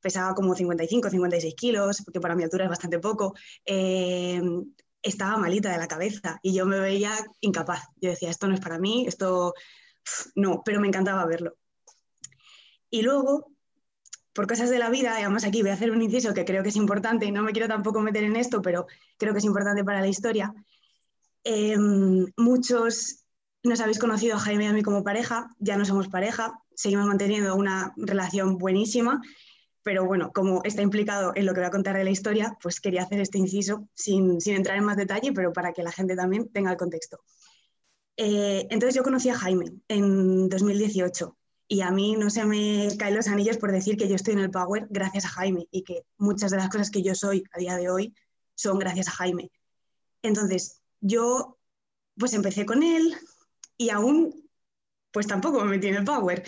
pesaba 0.00 0.34
como 0.34 0.54
55, 0.54 1.10
56 1.10 1.54
kilos, 1.54 2.02
porque 2.04 2.20
para 2.20 2.34
mi 2.34 2.42
altura 2.42 2.64
es 2.64 2.70
bastante 2.70 2.98
poco, 2.98 3.34
eh, 3.66 4.40
estaba 5.02 5.36
malita 5.36 5.70
de 5.70 5.78
la 5.78 5.86
cabeza 5.86 6.40
y 6.42 6.54
yo 6.54 6.64
me 6.64 6.80
veía 6.80 7.12
incapaz. 7.40 7.82
Yo 8.00 8.10
decía, 8.10 8.30
esto 8.30 8.48
no 8.48 8.54
es 8.54 8.60
para 8.60 8.78
mí, 8.78 9.04
esto 9.06 9.52
no, 10.34 10.62
pero 10.64 10.80
me 10.80 10.88
encantaba 10.88 11.26
verlo. 11.26 11.56
Y 12.90 13.02
luego, 13.02 13.53
por 14.34 14.46
cosas 14.46 14.70
de 14.70 14.78
la 14.78 14.90
vida, 14.90 15.18
y 15.18 15.22
además 15.22 15.44
aquí 15.44 15.62
voy 15.62 15.70
a 15.70 15.74
hacer 15.74 15.90
un 15.90 16.02
inciso 16.02 16.34
que 16.34 16.44
creo 16.44 16.62
que 16.62 16.70
es 16.70 16.76
importante 16.76 17.26
y 17.26 17.32
no 17.32 17.42
me 17.42 17.52
quiero 17.52 17.68
tampoco 17.68 18.00
meter 18.00 18.24
en 18.24 18.36
esto, 18.36 18.60
pero 18.60 18.86
creo 19.16 19.32
que 19.32 19.38
es 19.38 19.44
importante 19.44 19.84
para 19.84 20.00
la 20.00 20.08
historia. 20.08 20.52
Em, 21.44 22.26
muchos 22.36 23.24
nos 23.62 23.80
habéis 23.80 23.98
conocido 23.98 24.36
a 24.36 24.40
Jaime 24.40 24.64
y 24.64 24.66
a 24.66 24.72
mí 24.72 24.82
como 24.82 25.04
pareja, 25.04 25.48
ya 25.58 25.76
no 25.76 25.84
somos 25.84 26.08
pareja, 26.08 26.52
seguimos 26.74 27.06
manteniendo 27.06 27.54
una 27.54 27.94
relación 27.96 28.58
buenísima 28.58 29.22
pero 29.84 30.06
bueno, 30.06 30.32
como 30.32 30.62
está 30.64 30.82
implicado 30.82 31.32
en 31.36 31.44
lo 31.46 31.52
que 31.52 31.60
voy 31.60 31.66
a 31.68 31.70
contar 31.70 31.96
de 31.96 32.04
la 32.04 32.10
historia, 32.10 32.56
pues 32.60 32.80
quería 32.80 33.02
hacer 33.02 33.20
este 33.20 33.38
inciso 33.38 33.86
sin, 33.94 34.38
entrar 34.46 34.78
en 34.78 34.84
más 34.84 34.96
detalle, 34.96 35.32
pero 35.32 35.52
para 35.52 35.72
que 35.72 35.82
la 35.82 35.92
gente 35.92 36.16
también 36.16 36.48
tenga 36.48 36.70
el 36.70 36.78
contexto. 36.78 37.20
Eh, 38.16 38.66
entonces 38.70 38.94
yo 38.94 39.02
conocí 39.02 39.28
a 39.28 39.34
Jaime 39.34 39.66
en 39.88 40.48
2018 40.48 41.36
y 41.66 41.80
a 41.80 41.90
mí 41.90 42.16
no 42.16 42.30
se 42.30 42.44
me 42.44 42.88
caen 42.98 43.16
los 43.16 43.28
anillos 43.28 43.56
por 43.56 43.72
decir 43.72 43.96
que 43.96 44.08
yo 44.08 44.16
estoy 44.16 44.34
en 44.34 44.40
el 44.40 44.50
Power 44.50 44.86
gracias 44.90 45.24
a 45.24 45.28
Jaime 45.28 45.66
y 45.70 45.82
que 45.82 46.04
muchas 46.18 46.50
de 46.50 46.58
las 46.58 46.68
cosas 46.68 46.90
que 46.90 47.02
yo 47.02 47.14
soy 47.14 47.44
a 47.52 47.58
día 47.58 47.76
de 47.76 47.90
hoy 47.90 48.14
son 48.54 48.78
gracias 48.78 49.08
a 49.08 49.12
Jaime. 49.12 49.50
Entonces 50.22 50.82
yo 51.00 51.58
pues 52.16 52.32
empecé 52.34 52.66
con 52.66 52.82
él 52.82 53.14
y 53.76 53.90
aún 53.90 54.48
pues 55.10 55.26
tampoco 55.26 55.60
me 55.64 55.70
metí 55.70 55.88
en 55.88 55.96
el 55.96 56.04
Power 56.04 56.44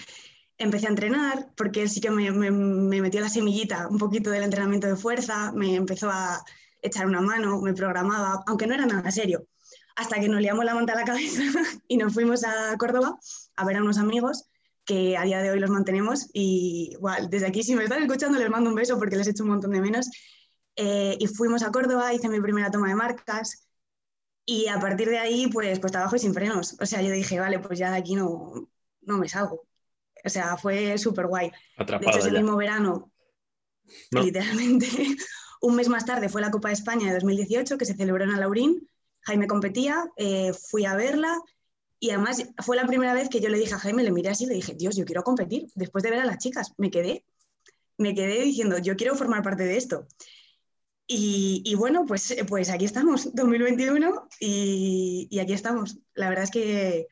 empecé 0.58 0.86
a 0.86 0.90
entrenar 0.90 1.48
porque 1.56 1.82
él 1.82 1.90
sí 1.90 2.00
que 2.00 2.10
me, 2.10 2.30
metió 2.30 3.20
la 3.20 3.28
semillita 3.28 3.88
un 3.88 3.98
poquito 3.98 4.30
del 4.30 4.44
entrenamiento 4.44 4.86
de 4.86 4.96
fuerza, 4.96 5.52
me 5.52 5.74
empezó 5.74 6.10
a 6.10 6.42
echar 6.82 7.06
una 7.06 7.20
mano, 7.20 7.60
me 7.60 7.74
programaba, 7.74 8.42
aunque 8.46 8.66
no 8.66 8.74
era 8.74 8.86
nada 8.86 9.10
serio, 9.10 9.46
hasta 9.96 10.20
que 10.20 10.28
nos 10.28 10.40
liamos 10.40 10.64
la 10.64 10.74
manta 10.74 10.92
a 10.92 10.96
la 10.96 11.04
cabeza 11.04 11.42
y 11.88 11.96
nos 11.96 12.14
fuimos 12.14 12.44
a 12.44 12.76
Córdoba 12.78 13.18
a 13.56 13.64
ver 13.64 13.76
a 13.76 13.82
unos 13.82 13.98
amigos 13.98 14.48
que 14.86 15.16
a 15.16 15.24
día 15.24 15.42
de 15.42 15.50
hoy 15.50 15.58
los 15.58 15.68
mantenemos 15.68 16.30
y 16.32 16.90
igual, 16.92 17.28
desde 17.28 17.48
aquí 17.48 17.62
si 17.62 17.74
me 17.74 17.82
están 17.82 18.02
escuchando 18.02 18.38
les 18.38 18.48
mando 18.48 18.70
un 18.70 18.76
beso 18.76 18.98
porque 18.98 19.16
les 19.16 19.26
he 19.26 19.30
hecho 19.30 19.42
un 19.42 19.50
montón 19.50 19.72
de 19.72 19.80
menos. 19.80 20.08
Eh, 20.76 21.16
y 21.18 21.26
fuimos 21.26 21.62
a 21.62 21.72
Córdoba, 21.72 22.14
hice 22.14 22.28
mi 22.28 22.40
primera 22.40 22.70
toma 22.70 22.88
de 22.88 22.94
marcas 22.94 23.68
y 24.44 24.68
a 24.68 24.78
partir 24.78 25.08
de 25.08 25.18
ahí 25.18 25.48
pues, 25.48 25.80
pues 25.80 25.92
trabajo 25.92 26.16
y 26.16 26.20
sin 26.20 26.32
frenos. 26.32 26.76
O 26.80 26.86
sea, 26.86 27.02
yo 27.02 27.10
dije, 27.10 27.40
vale, 27.40 27.58
pues 27.58 27.78
ya 27.78 27.90
de 27.90 27.98
aquí 27.98 28.14
no, 28.14 28.68
no 29.02 29.18
me 29.18 29.28
salgo. 29.28 29.66
O 30.24 30.28
sea, 30.28 30.56
fue 30.56 30.96
súper 30.98 31.26
guay. 31.26 31.50
de 31.78 31.96
hecho, 31.96 32.18
ese 32.18 32.30
mismo 32.30 32.56
verano, 32.56 33.10
literalmente, 34.10 34.86
un 35.62 35.74
mes 35.74 35.88
más 35.88 36.04
tarde 36.04 36.28
fue 36.28 36.40
la 36.40 36.50
Copa 36.50 36.68
de 36.68 36.74
España 36.74 37.08
de 37.08 37.14
2018 37.14 37.76
que 37.76 37.84
se 37.84 37.94
celebró 37.94 38.22
en 38.22 38.30
Alaurín. 38.30 38.88
Jaime 39.22 39.48
competía, 39.48 40.04
eh, 40.16 40.52
fui 40.52 40.84
a 40.84 40.94
verla 40.94 41.36
y 41.98 42.10
además 42.10 42.44
fue 42.58 42.76
la 42.76 42.86
primera 42.86 43.14
vez 43.14 43.28
que 43.28 43.40
yo 43.40 43.48
le 43.48 43.58
dije 43.58 43.74
a 43.74 43.78
Jaime, 43.78 44.02
le 44.02 44.12
miré 44.12 44.30
así 44.30 44.44
y 44.44 44.48
le 44.48 44.54
dije, 44.54 44.74
Dios, 44.74 44.96
yo 44.96 45.04
quiero 45.04 45.22
competir. 45.22 45.66
Después 45.74 46.04
de 46.04 46.10
ver 46.10 46.20
a 46.20 46.26
las 46.26 46.38
chicas, 46.38 46.72
me 46.76 46.90
quedé, 46.90 47.24
me 47.98 48.14
quedé 48.14 48.42
diciendo, 48.42 48.78
yo 48.78 48.96
quiero 48.96 49.14
formar 49.14 49.42
parte 49.42 49.64
de 49.64 49.76
esto. 49.76 50.06
Y, 51.08 51.72
bueno, 51.76 52.04
pues, 52.04 52.36
pues 52.48 52.68
aquí 52.68 52.84
estamos, 52.84 53.32
2021, 53.32 54.28
y, 54.40 55.28
y, 55.30 55.38
aquí 55.38 55.52
estamos. 55.52 55.98
La 56.14 56.28
verdad 56.28 56.44
es 56.44 56.50
que 56.50 57.06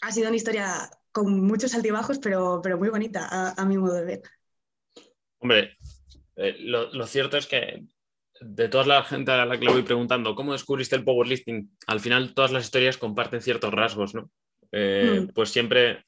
ha 0.00 0.10
sido 0.10 0.28
una 0.28 0.36
historia 0.36 0.90
con 1.12 1.44
muchos 1.46 1.74
altibajos, 1.74 2.18
pero, 2.18 2.60
pero 2.62 2.78
muy 2.78 2.88
bonita 2.88 3.52
a, 3.56 3.64
mi 3.64 3.76
modo 3.76 3.94
de 3.94 4.04
ver. 4.04 4.22
Hombre, 5.38 5.76
eh, 6.36 6.56
lo, 6.60 7.06
cierto 7.06 7.36
es 7.36 7.46
que 7.46 7.84
de 8.40 8.68
toda 8.68 8.86
la 8.86 9.02
gente 9.02 9.30
a 9.30 9.46
la 9.46 9.58
que 9.58 9.66
le 9.66 9.72
voy 9.72 9.82
preguntando, 9.82 10.34
¿cómo 10.34 10.52
descubriste 10.52 10.96
el 10.96 11.04
powerlifting? 11.04 11.70
Al 11.86 12.00
final 12.00 12.34
todas 12.34 12.52
las 12.52 12.64
historias 12.64 12.96
comparten 12.96 13.42
ciertos 13.42 13.72
rasgos, 13.72 14.14
¿no? 14.14 14.30
Eh, 14.72 15.22
mm. 15.22 15.32
Pues 15.34 15.50
siempre 15.50 16.04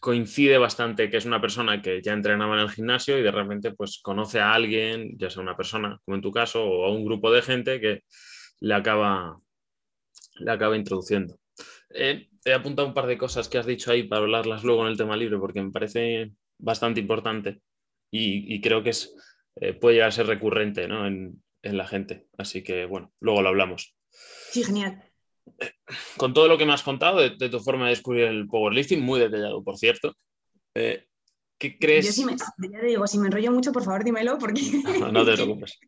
coincide 0.00 0.58
bastante 0.58 1.10
que 1.10 1.16
es 1.16 1.24
una 1.24 1.40
persona 1.40 1.82
que 1.82 2.00
ya 2.02 2.12
entrenaba 2.12 2.54
en 2.54 2.60
el 2.60 2.70
gimnasio 2.70 3.18
y 3.18 3.22
de 3.22 3.32
repente 3.32 3.72
pues 3.72 4.00
conoce 4.00 4.40
a 4.40 4.52
alguien, 4.52 5.16
ya 5.18 5.28
sea 5.28 5.42
una 5.42 5.56
persona, 5.56 6.00
como 6.04 6.16
en 6.16 6.22
tu 6.22 6.30
caso, 6.30 6.64
o 6.64 6.86
a 6.86 6.92
un 6.92 7.04
grupo 7.04 7.32
de 7.32 7.42
gente 7.42 7.80
que 7.80 8.02
le 8.60 8.74
acaba, 8.74 9.38
le 10.38 10.50
acaba 10.50 10.76
introduciendo. 10.76 11.38
Eh, 11.90 12.28
he 12.44 12.52
apuntado 12.52 12.86
un 12.86 12.94
par 12.94 13.06
de 13.06 13.18
cosas 13.18 13.48
que 13.48 13.58
has 13.58 13.66
dicho 13.66 13.90
ahí 13.90 14.04
para 14.04 14.22
hablarlas 14.22 14.62
luego 14.62 14.82
en 14.82 14.88
el 14.88 14.96
tema 14.96 15.16
libre, 15.16 15.38
porque 15.38 15.62
me 15.62 15.70
parece 15.70 16.32
bastante 16.58 17.00
importante 17.00 17.60
y, 18.10 18.60
creo 18.60 18.82
que 18.82 18.90
es, 18.90 19.14
eh, 19.60 19.74
puede 19.74 19.96
llegar 19.96 20.08
a 20.08 20.12
ser 20.12 20.26
recurrente 20.26 20.84
en, 20.84 21.42
la 21.62 21.86
gente. 21.86 22.26
Así 22.38 22.62
que, 22.62 22.86
bueno, 22.86 23.12
luego 23.20 23.42
lo 23.42 23.48
hablamos. 23.48 23.94
Sí, 24.50 24.64
genial. 24.64 25.02
Con 26.16 26.32
todo 26.32 26.48
lo 26.48 26.56
que 26.56 26.66
me 26.66 26.72
has 26.72 26.82
contado 26.82 27.18
de, 27.18 27.48
tu 27.48 27.60
forma 27.60 27.84
de 27.84 27.90
descubrir 27.90 28.24
el 28.24 28.46
powerlifting, 28.46 29.00
muy 29.00 29.20
detallado, 29.20 29.62
por 29.62 29.76
cierto, 29.76 30.14
eh, 30.74 31.06
¿qué 31.58 31.78
crees? 31.78 32.06
Yo 32.06 32.12
sí 32.12 32.24
me, 32.24 32.36
ya 32.36 32.80
te 32.80 32.86
digo, 32.86 33.06
si 33.06 33.18
me 33.18 33.26
enrollo 33.26 33.50
mucho, 33.50 33.72
por 33.72 33.84
favor, 33.84 34.04
dímelo, 34.04 34.38
porque... 34.38 34.62
no, 35.12 35.24
te 35.24 35.32
preocupes. 35.34 35.78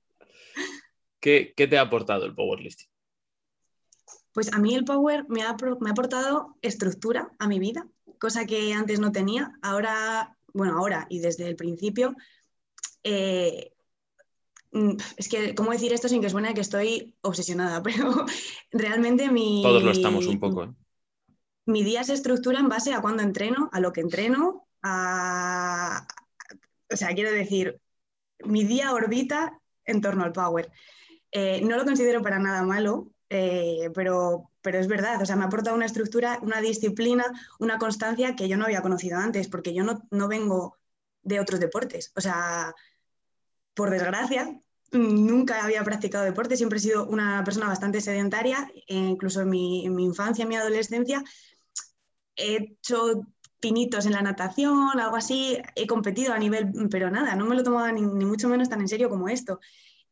¿Qué, 1.20 1.52
¿Qué 1.56 1.66
te 1.66 1.78
ha 1.78 1.82
aportado 1.82 2.24
el 2.24 2.34
powerlifting? 2.34 2.90
Pues 4.32 4.52
a 4.52 4.58
mí 4.58 4.74
el 4.74 4.84
Power 4.84 5.26
me 5.28 5.42
ha, 5.42 5.50
aportado 5.50 6.56
estructura 6.62 7.30
a 7.38 7.48
mi 7.48 7.58
vida, 7.58 7.88
cosa 8.18 8.46
que 8.46 8.72
antes 8.72 9.00
no 9.00 9.10
tenía. 9.10 9.52
Ahora, 9.60 10.36
bueno, 10.52 10.78
ahora 10.78 11.06
y 11.10 11.18
desde 11.18 11.48
el 11.48 11.56
principio, 11.56 12.14
eh, 13.04 13.72
mm, 14.72 14.96
es 15.16 15.28
que, 15.28 15.54
¿cómo 15.54 15.72
decir 15.72 15.92
esto 15.92 16.08
sin 16.08 16.20
que 16.20 16.30
suene 16.30 16.54
que 16.54 16.60
estoy 16.60 17.14
obsesionada? 17.22 17.82
Pero 17.82 18.26
realmente 18.70 19.30
mi... 19.30 19.62
Todos 19.62 19.82
lo 19.82 19.90
estamos 19.90 20.26
un 20.26 20.40
poco. 20.40 20.64
¿eh? 20.64 20.74
Mi 21.66 21.82
día 21.82 22.04
se 22.04 22.14
estructura 22.14 22.58
en 22.58 22.68
base 22.68 22.92
a 22.92 23.00
cuándo 23.00 23.22
entreno, 23.22 23.68
a 23.72 23.80
lo 23.80 23.92
que 23.92 24.00
entreno 24.00 24.66
a, 24.82 26.06
o 26.90 26.96
sea, 26.96 27.14
quiero 27.14 27.30
decir, 27.30 27.80
mi 28.44 28.64
día 28.64 28.92
orbita 28.92 29.60
en 29.84 30.00
torno 30.00 30.24
al 30.24 30.32
power. 30.32 30.70
Eh, 31.30 31.60
no 31.62 31.76
lo 31.76 31.84
considero 31.84 32.22
para 32.22 32.38
nada 32.38 32.62
malo, 32.62 33.12
eh, 33.28 33.90
pero, 33.94 34.50
pero 34.62 34.78
es 34.78 34.88
verdad, 34.88 35.22
o 35.22 35.26
sea, 35.26 35.36
me 35.36 35.44
aporta 35.44 35.72
una 35.72 35.86
estructura, 35.86 36.40
una 36.42 36.60
disciplina, 36.60 37.24
una 37.60 37.78
constancia 37.78 38.34
que 38.34 38.48
yo 38.48 38.56
no 38.56 38.64
había 38.64 38.82
conocido 38.82 39.18
antes, 39.18 39.48
porque 39.48 39.72
yo 39.72 39.84
no, 39.84 40.02
no 40.10 40.26
vengo 40.26 40.79
de 41.22 41.40
otros 41.40 41.60
deportes. 41.60 42.12
O 42.16 42.20
sea, 42.20 42.74
por 43.74 43.90
desgracia, 43.90 44.60
nunca 44.92 45.64
había 45.64 45.84
practicado 45.84 46.24
deporte, 46.24 46.56
siempre 46.56 46.78
he 46.78 46.82
sido 46.82 47.06
una 47.06 47.42
persona 47.44 47.68
bastante 47.68 48.00
sedentaria, 48.00 48.70
e 48.86 48.96
incluso 48.96 49.42
en 49.42 49.50
mi, 49.50 49.84
infancia, 49.84 50.42
en 50.42 50.48
mi 50.48 50.56
adolescencia, 50.56 51.22
he 52.36 52.56
hecho 52.56 53.22
pinitos 53.60 54.06
en 54.06 54.12
la 54.12 54.22
natación, 54.22 54.98
algo 54.98 55.16
así, 55.16 55.58
he 55.76 55.86
competido 55.86 56.32
a 56.32 56.38
nivel, 56.38 56.72
pero 56.90 57.10
nada, 57.10 57.36
no 57.36 57.46
me 57.46 57.54
lo 57.54 57.62
tomaba 57.62 57.92
ni, 57.92 58.02
mucho 58.02 58.48
menos 58.48 58.68
tan 58.68 58.80
en 58.80 58.88
serio 58.88 59.10
como 59.10 59.28
esto. 59.28 59.60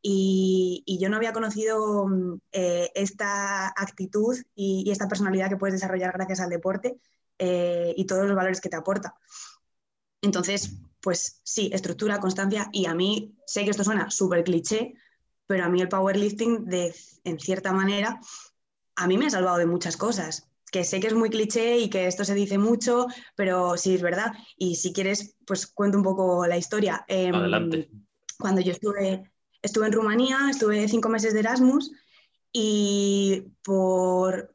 Y, 0.01 0.99
yo 1.01 1.09
no 1.09 1.17
había 1.17 1.33
conocido 1.33 2.07
eh, 2.53 2.91
esta 2.95 3.69
actitud 3.69 4.37
y, 4.55 4.91
esta 4.91 5.09
personalidad 5.09 5.49
que 5.49 5.57
puedes 5.57 5.75
desarrollar 5.75 6.13
gracias 6.13 6.41
al 6.41 6.51
deporte 6.51 6.99
eh, 7.39 7.95
y 7.97 8.05
todos 8.07 8.27
los 8.27 8.37
valores 8.37 8.61
que 8.61 8.69
te 8.69 8.77
aporta. 8.77 9.15
Entonces, 10.23 10.79
pues 11.01 11.41
sí, 11.45 11.71
estructura, 11.73 12.21
constancia 12.21 12.69
y 12.73 12.87
a 12.87 12.95
mí, 12.95 13.35
sé 13.47 13.65
que 13.65 13.71
esto 13.71 13.85
suena 13.85 14.11
súper 14.11 14.45
cliché, 14.45 14.95
pero 15.47 15.65
a 15.65 15.69
mí 15.69 15.81
el 15.81 15.89
powerlifting, 15.89 16.67
de, 16.67 16.95
en 17.25 17.39
cierta 17.39 17.73
manera, 17.73 18.21
a 18.97 19.07
mí 19.07 19.17
me 19.17 19.27
ha 19.27 19.31
salvado 19.31 19.59
de 19.59 19.67
muchas 19.67 19.97
cosas 19.97 20.49
que 20.71 20.85
sé 20.85 21.01
que 21.01 21.07
es 21.09 21.15
muy 21.15 21.31
cliché 21.31 21.79
y 21.79 21.91
que 21.91 22.07
esto 22.07 22.25
se 22.25 22.35
dice 22.35 22.59
mucho, 22.59 23.07
pero 23.35 23.77
sí 23.77 23.95
es 23.95 24.03
verdad. 24.03 24.33
Y 24.57 24.77
si 24.77 24.93
quieres, 24.93 25.37
pues 25.47 25.67
cuento 25.67 25.99
un 25.99 26.05
poco 26.05 26.47
la 26.47 26.57
historia. 26.57 27.05
Em, 27.09 27.35
Adelante. 27.35 27.91
Cuando 28.39 28.61
yo 28.61 28.73
estuve, 28.73 29.33
estuve 29.63 29.87
en 29.87 29.93
Rumanía, 29.93 30.49
estuve 30.51 30.89
cinco 30.89 31.09
meses 31.09 31.33
de 31.33 31.41
Erasmus 31.41 31.91
y 32.53 33.45
por 33.63 34.55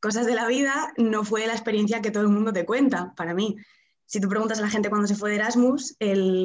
cosas 0.00 0.26
de 0.26 0.34
la 0.34 0.46
vida 0.46 0.92
no 0.96 1.24
fue 1.24 1.46
la 1.46 1.52
experiencia 1.52 2.00
que 2.00 2.10
todo 2.10 2.22
el 2.22 2.30
mundo 2.30 2.52
te 2.52 2.66
cuenta 2.66 3.14
para 3.16 3.34
mí. 3.34 3.56
Si 4.10 4.20
tú 4.20 4.28
preguntas 4.28 4.58
a 4.58 4.62
la 4.62 4.68
gente 4.68 4.88
cuando 4.90 5.06
se 5.06 5.14
fue 5.14 5.30
de 5.30 5.36
Erasmus, 5.36 5.96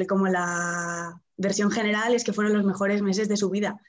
como 0.08 0.28
la 0.28 1.20
versión 1.36 1.68
general 1.68 2.14
es 2.14 2.22
que 2.22 2.32
fueron 2.32 2.52
los 2.52 2.64
mejores 2.64 3.02
meses 3.02 3.26
de 3.28 3.36
su 3.36 3.50
vida. 3.50 3.80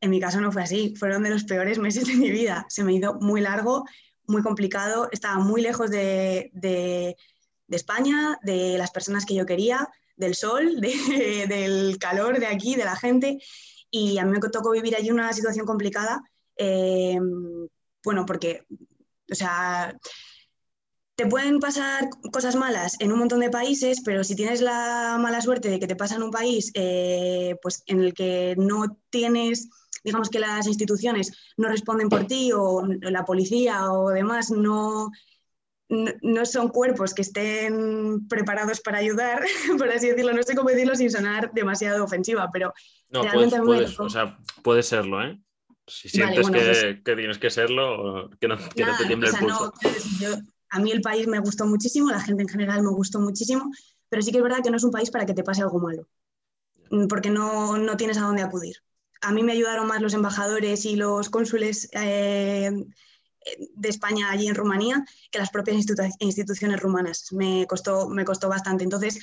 En 0.00 0.10
mi 0.10 0.18
caso 0.18 0.40
no 0.40 0.50
fue 0.50 0.64
así, 0.64 0.96
fueron 0.96 1.22
de 1.22 1.30
los 1.30 1.44
peores 1.44 1.78
meses 1.78 2.04
de 2.08 2.14
mi 2.14 2.32
vida. 2.32 2.66
Se 2.68 2.82
me 2.82 2.94
hizo 2.94 3.14
muy 3.20 3.40
largo, 3.40 3.84
muy 4.26 4.42
complicado, 4.42 5.08
estaba 5.12 5.36
muy 5.36 5.62
lejos 5.62 5.88
de, 5.88 6.50
España, 7.68 8.40
de 8.42 8.76
las 8.76 8.90
personas 8.90 9.24
que 9.24 9.36
yo 9.36 9.46
quería, 9.46 9.88
del 10.16 10.34
sol, 10.34 10.80
del 10.80 11.98
calor 12.00 12.40
de 12.40 12.46
aquí, 12.46 12.74
de 12.74 12.84
la 12.84 12.96
gente. 12.96 13.38
Y 13.88 14.18
a 14.18 14.24
mí 14.24 14.32
me 14.32 14.40
tocó 14.40 14.72
vivir 14.72 14.96
allí 14.96 15.12
una 15.12 15.32
situación 15.32 15.64
complicada, 15.64 16.20
eh, 16.56 17.20
bueno, 18.02 18.26
porque, 18.26 18.66
o 19.30 19.34
sea, 19.36 19.96
te 21.14 21.26
pueden 21.26 21.60
pasar 21.60 22.08
cosas 22.32 22.56
malas 22.56 22.96
en 23.00 23.12
un 23.12 23.18
montón 23.18 23.40
de 23.40 23.50
países, 23.50 24.00
pero 24.04 24.24
si 24.24 24.34
tienes 24.34 24.60
la 24.60 25.18
mala 25.20 25.40
suerte 25.40 25.68
de 25.68 25.78
que 25.78 25.86
te 25.86 25.96
pasa 25.96 26.16
en 26.16 26.22
un 26.22 26.30
país 26.30 26.70
eh, 26.74 27.56
pues 27.62 27.82
en 27.86 28.02
el 28.02 28.14
que 28.14 28.54
no 28.56 28.98
tienes 29.10 29.68
digamos 30.04 30.30
que 30.30 30.40
las 30.40 30.66
instituciones 30.66 31.32
no 31.56 31.68
responden 31.68 32.08
por 32.08 32.26
ti 32.26 32.50
o 32.52 32.82
la 33.02 33.24
policía 33.24 33.92
o 33.92 34.10
demás 34.10 34.50
no, 34.50 35.10
no, 35.88 36.46
son 36.46 36.68
cuerpos 36.68 37.14
que 37.14 37.22
estén 37.22 38.26
preparados 38.28 38.80
para 38.80 38.98
ayudar, 38.98 39.44
por 39.78 39.88
así 39.90 40.08
decirlo, 40.08 40.32
no 40.32 40.42
sé 40.42 40.56
cómo 40.56 40.70
decirlo 40.70 40.94
sin 40.96 41.10
sonar 41.10 41.52
demasiado 41.52 42.04
ofensiva, 42.04 42.48
pero 42.52 42.72
no, 43.10 43.22
realmente 43.22 43.60
puedes, 43.60 43.98
o 44.00 44.08
sea, 44.08 44.38
puede 44.62 44.82
serlo, 44.82 45.22
¿eh? 45.22 45.38
Si 45.86 46.08
sientes 46.08 46.48
pues 46.48 47.00
que, 47.04 47.14
tienes 47.16 47.38
que 47.38 47.50
serlo, 47.50 48.30
que 48.40 48.46
no, 48.48 48.56
que 48.56 48.84
no 48.84 48.96
te 48.96 49.04
tiemble 49.04 49.28
el 49.28 49.36
pulso. 49.36 49.72
A 50.72 50.80
mí 50.80 50.90
el 50.90 51.00
país 51.00 51.26
me 51.28 51.38
gustó 51.38 51.66
muchísimo, 51.66 52.10
la 52.10 52.20
gente 52.20 52.42
en 52.42 52.48
general 52.48 52.82
me 52.82 52.90
gustó 52.90 53.20
muchísimo, 53.20 53.70
pero 54.08 54.22
sí 54.22 54.32
que 54.32 54.38
es 54.38 54.42
verdad 54.42 54.62
que 54.62 54.70
no 54.70 54.76
es 54.76 54.84
un 54.84 54.90
país 54.90 55.10
para 55.10 55.24
que 55.26 55.34
te 55.34 55.44
pase 55.44 55.62
algo 55.62 55.78
malo, 55.78 56.08
porque 57.08 57.30
no, 57.30 57.78
no 57.78 57.96
tienes 57.96 58.18
a 58.18 58.22
dónde 58.22 58.42
acudir 58.42 58.76
a 59.22 59.32
mí 59.32 59.42
me 59.42 59.52
ayudaron 59.52 59.86
más 59.86 60.02
los 60.02 60.14
embajadores 60.14 60.84
y 60.84 60.96
los 60.96 61.30
cónsules 61.30 61.88
eh, 61.92 62.70
de 63.74 63.88
España 63.88 64.30
allí 64.30 64.48
en 64.48 64.54
Rumanía 64.54 65.04
que 65.30 65.38
las 65.38 65.50
propias 65.50 65.76
instituciones 66.18 66.80
rumanas. 66.80 67.32
Me 67.32 67.66
costó, 67.66 68.08
me 68.08 68.24
costó 68.24 68.48
bastante. 68.48 68.84
Entonces, 68.84 69.20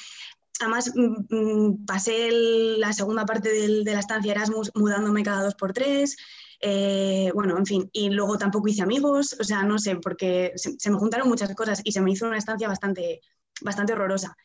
además, 0.59 0.91
mm, 0.95 1.35
mm, 1.35 1.85
pasé 1.85 2.29
la 2.31 2.93
segunda 2.93 3.25
parte 3.25 3.49
de 3.49 3.93
la 3.93 3.99
estancia 3.99 4.31
Erasmus 4.31 4.71
mudándome 4.73 5.23
cada 5.23 5.43
dos 5.43 5.55
por 5.55 5.73
tres. 5.73 6.15
Eh, 6.61 7.31
bueno, 7.33 7.57
en 7.57 7.65
fin, 7.65 7.89
y 7.93 8.09
luego 8.09 8.37
tampoco 8.37 8.67
hice 8.67 8.81
amigos, 8.81 9.35
o 9.39 9.43
sea, 9.43 9.63
no 9.63 9.79
sé, 9.79 9.95
porque 9.95 10.51
se, 10.55 10.77
se, 10.77 10.91
me 10.91 10.97
juntaron 10.97 11.29
muchas 11.29 11.53
cosas 11.55 11.81
y 11.83 11.91
se 11.91 12.01
me 12.01 12.11
hizo 12.11 12.27
una 12.27 12.37
estancia 12.37 12.67
bastante, 12.67 13.21
bastante 13.61 13.93
horrorosa. 13.93 14.35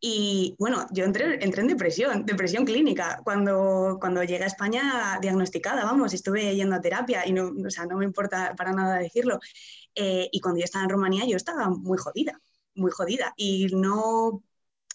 Y 0.00 0.54
bueno, 0.58 0.86
yo 0.92 1.04
entré, 1.04 1.42
entré, 1.42 1.62
en 1.62 1.68
depresión, 1.68 2.26
depresión 2.26 2.64
clínica, 2.66 3.20
cuando, 3.24 3.96
cuando 4.00 4.22
llegué 4.22 4.44
a 4.44 4.46
España 4.46 5.18
diagnosticada, 5.22 5.84
vamos, 5.84 6.12
estuve 6.12 6.54
yendo 6.54 6.76
a 6.76 6.80
terapia 6.80 7.26
y 7.26 7.32
no, 7.32 7.50
o 7.66 7.70
sea, 7.70 7.86
no 7.86 7.96
me 7.96 8.04
importa 8.04 8.54
para 8.56 8.72
nada 8.72 8.98
decirlo. 8.98 9.40
Eh, 9.94 10.28
y 10.30 10.40
cuando 10.40 10.60
yo 10.60 10.64
estaba 10.64 10.84
en 10.84 10.90
Rumanía 10.90 11.24
yo 11.26 11.36
estaba 11.36 11.70
muy 11.70 11.96
jodida, 11.98 12.40
muy 12.74 12.90
jodida. 12.90 13.32
Y 13.36 13.68
no, 13.74 14.42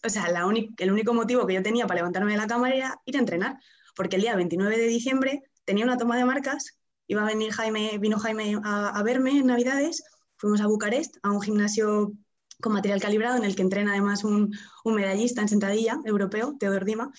o 0.03 0.09
sea, 0.09 0.29
la 0.29 0.47
el 0.77 0.91
único 0.91 1.13
motivo 1.13 1.47
que 1.47 1.55
yo 1.55 1.63
tenía 1.63 1.87
para 1.87 1.99
levantarme 1.99 2.33
de 2.33 2.37
la 2.37 2.47
cama 2.47 2.69
era 2.69 3.01
ir 3.05 3.15
a 3.17 3.19
entrenar, 3.19 3.59
porque 3.95 4.17
el 4.17 4.21
día 4.21 4.35
29 4.35 4.77
de 4.77 4.87
diciembre 4.87 5.50
tenía 5.65 5.85
una 5.85 5.97
toma 5.97 6.17
de 6.17 6.25
marcas, 6.25 6.79
iba 7.07 7.21
a 7.21 7.25
venir 7.25 7.51
Jaime, 7.51 7.97
vino 7.97 8.17
Jaime 8.19 8.59
a, 8.63 8.89
a 8.89 9.03
verme 9.03 9.31
en 9.31 9.47
Navidades, 9.47 10.03
fuimos 10.37 10.61
a 10.61 10.67
Bucarest, 10.67 11.17
a 11.23 11.31
un 11.31 11.41
gimnasio 11.41 12.13
con 12.61 12.73
material 12.73 13.01
calibrado, 13.01 13.37
en 13.37 13.43
el 13.43 13.55
que 13.55 13.63
entrena 13.63 13.91
además 13.91 14.23
un, 14.23 14.55
medallista 14.85 15.41
en 15.41 15.49
sentadilla 15.49 15.99
europeo, 16.05 16.55
Teodor 16.57 16.85
Dima, 16.85 17.11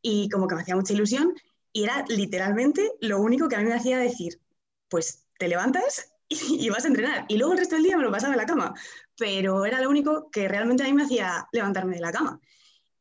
y 0.00 0.28
como 0.30 0.46
que 0.46 0.54
me 0.54 0.62
hacía 0.62 0.76
mucha 0.76 0.94
ilusión, 0.94 1.34
y 1.72 1.84
era 1.84 2.04
literalmente 2.08 2.92
lo 3.00 3.20
único 3.20 3.48
que 3.48 3.56
a 3.56 3.58
mí 3.58 3.66
me 3.66 3.74
hacía 3.74 3.98
decir, 3.98 4.40
pues 4.88 5.26
te 5.38 5.48
levantas 5.48 6.12
y, 6.28 6.70
vas 6.70 6.84
a 6.84 6.88
entrenar, 6.88 7.26
y 7.28 7.36
luego 7.36 7.52
el 7.52 7.58
resto 7.58 7.74
del 7.74 7.84
día 7.84 7.98
me 7.98 8.04
lo 8.04 8.12
pasaba 8.12 8.32
en 8.32 8.38
la 8.38 8.46
cama, 8.46 8.72
pero 9.18 9.66
era 9.66 9.80
lo 9.80 9.90
único 9.90 10.30
que 10.30 10.48
realmente 10.48 10.82
a 10.82 10.86
mí 10.86 10.94
me 10.94 11.04
hacía 11.04 11.46
levantarme 11.52 11.96
de 11.96 12.00
la 12.00 12.12
cama. 12.12 12.40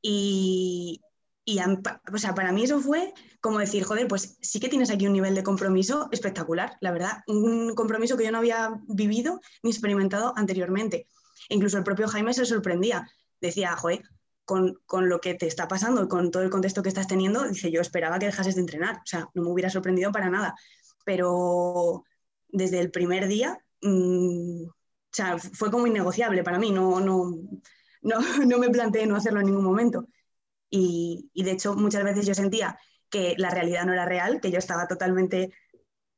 Y, 0.02 1.00
y 1.46 1.60
o 1.60 2.18
sea, 2.18 2.34
para 2.34 2.52
mí 2.52 2.64
eso 2.64 2.80
fue 2.80 3.14
como 3.42 3.60
decir, 3.60 3.84
joder, 3.84 4.08
pues 4.08 4.38
sí 4.42 4.60
que 4.60 4.70
tienes 4.70 4.90
aquí 4.90 5.08
un 5.08 5.14
nivel 5.14 5.36
de 5.36 5.44
compromiso 5.44 6.08
espectacular, 6.12 6.78
la 6.80 6.92
verdad, 6.92 7.24
un 7.28 7.76
compromiso 7.76 8.16
que 8.16 8.24
yo 8.24 8.32
no 8.32 8.38
había 8.38 8.80
vivido 8.88 9.42
ni 9.62 9.72
experimentado 9.72 10.34
anteriormente 10.38 11.08
incluso 11.50 11.78
el 11.78 11.84
propio 11.84 12.08
Jaime 12.08 12.34
se 12.34 12.46
sorprendía. 12.46 13.10
Decía, 13.42 13.76
joder, 13.76 14.04
con, 14.46 14.78
lo 14.90 15.20
que 15.20 15.36
te 15.36 15.48
está 15.48 15.68
pasando 15.68 16.04
y 16.04 16.08
con 16.08 16.32
todo 16.32 16.44
el 16.44 16.50
contexto 16.50 16.84
que 16.84 16.90
estás 16.90 17.08
teniendo, 17.08 17.48
dice, 17.48 17.72
yo 17.72 17.82
esperaba 17.82 18.20
que 18.20 18.28
dejases 18.28 18.56
de 18.56 18.62
entrenar. 18.62 18.98
O 18.98 19.06
sea, 19.06 19.30
no 19.34 19.44
me 19.44 19.50
hubiera 19.50 19.70
sorprendido 19.70 20.12
para 20.12 20.30
nada. 20.30 20.56
Pero 21.06 22.04
desde 22.50 22.80
el 22.80 22.92
primer 22.92 23.28
día, 23.28 23.58
mm, 23.82 24.66
o 24.66 24.72
sea, 25.12 25.38
fue 25.38 25.72
como 25.72 25.88
innegociable 25.88 26.44
para 26.44 26.60
mí. 26.60 26.72
No, 26.72 27.00
no, 27.00 27.32
no, 28.02 28.20
no 28.48 28.58
me 28.58 28.70
planteé 28.70 29.06
no 29.06 29.16
hacerlo 29.16 29.40
en 29.40 29.48
ningún 29.48 29.66
momento. 29.66 30.08
Y, 30.76 31.30
de 31.36 31.52
hecho, 31.52 31.76
muchas 31.76 32.04
veces 32.04 32.26
yo 32.26 32.34
sentía 32.34 32.80
que 33.12 33.36
la 33.38 33.52
realidad 33.52 33.86
no 33.86 33.94
era 33.94 34.06
real, 34.06 34.42
que 34.42 34.50
yo 34.50 34.58
estaba 34.58 34.88
totalmente 34.88 35.54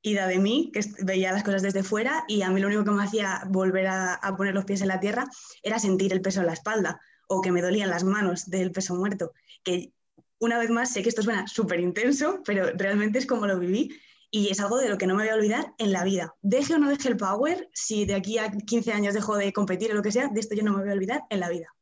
ida 0.01 0.27
de 0.27 0.39
mí, 0.39 0.71
que 0.73 0.79
veía 1.03 1.33
las 1.33 1.43
cosas 1.43 1.61
desde 1.61 1.83
fuera 1.83 2.23
y 2.29 2.41
a 2.41 2.49
mí 2.49 2.61
lo 2.61 2.67
único 2.67 2.85
que 2.85 2.91
me 2.91 3.03
hacía 3.03 3.41
volver 3.49 3.87
a, 3.87 4.17
poner 4.37 4.53
los 4.53 4.63
pies 4.63 4.81
en 4.81 4.87
la 4.87 5.01
tierra 5.01 5.27
era 5.61 5.77
sentir 5.77 6.13
el 6.13 6.21
peso 6.21 6.39
en 6.39 6.45
la 6.45 6.53
espalda 6.53 7.01
o 7.27 7.41
que 7.41 7.51
me 7.51 7.61
dolían 7.61 7.89
las 7.89 8.05
manos 8.05 8.49
del 8.49 8.71
peso 8.71 8.95
muerto. 8.95 9.33
Que 9.61 9.91
una 10.39 10.57
vez 10.57 10.69
más 10.69 10.93
sé 10.93 11.03
que 11.03 11.09
esto 11.09 11.21
suena 11.21 11.47
súper 11.47 11.81
intenso, 11.81 12.41
pero 12.45 12.71
realmente 12.77 13.19
es 13.19 13.25
como 13.25 13.47
lo 13.47 13.59
viví 13.59 13.89
y 14.31 14.51
es 14.51 14.61
algo 14.61 14.77
de 14.77 14.87
lo 14.87 14.97
que 14.97 15.05
no 15.05 15.15
me 15.15 15.23
voy 15.23 15.31
a 15.31 15.35
olvidar 15.35 15.73
en 15.79 15.91
la 15.91 16.05
vida. 16.05 16.33
Deje 16.41 16.75
o 16.75 16.77
no 16.77 16.89
deje 16.89 17.09
el 17.09 17.17
power, 17.17 17.69
si 17.73 18.05
de 18.05 18.15
aquí 18.15 18.37
a 18.37 18.49
15 18.51 18.93
años 18.93 19.13
dejo 19.13 19.35
de 19.35 19.51
competir 19.51 19.91
o 19.91 19.95
lo 19.95 20.01
que 20.01 20.13
sea, 20.13 20.29
de 20.29 20.39
esto 20.39 20.55
yo 20.55 20.63
no 20.63 20.71
me 20.71 20.83
voy 20.83 20.91
a 20.91 20.93
olvidar 20.93 21.23
en 21.29 21.41
la 21.41 21.49
vida. 21.49 21.74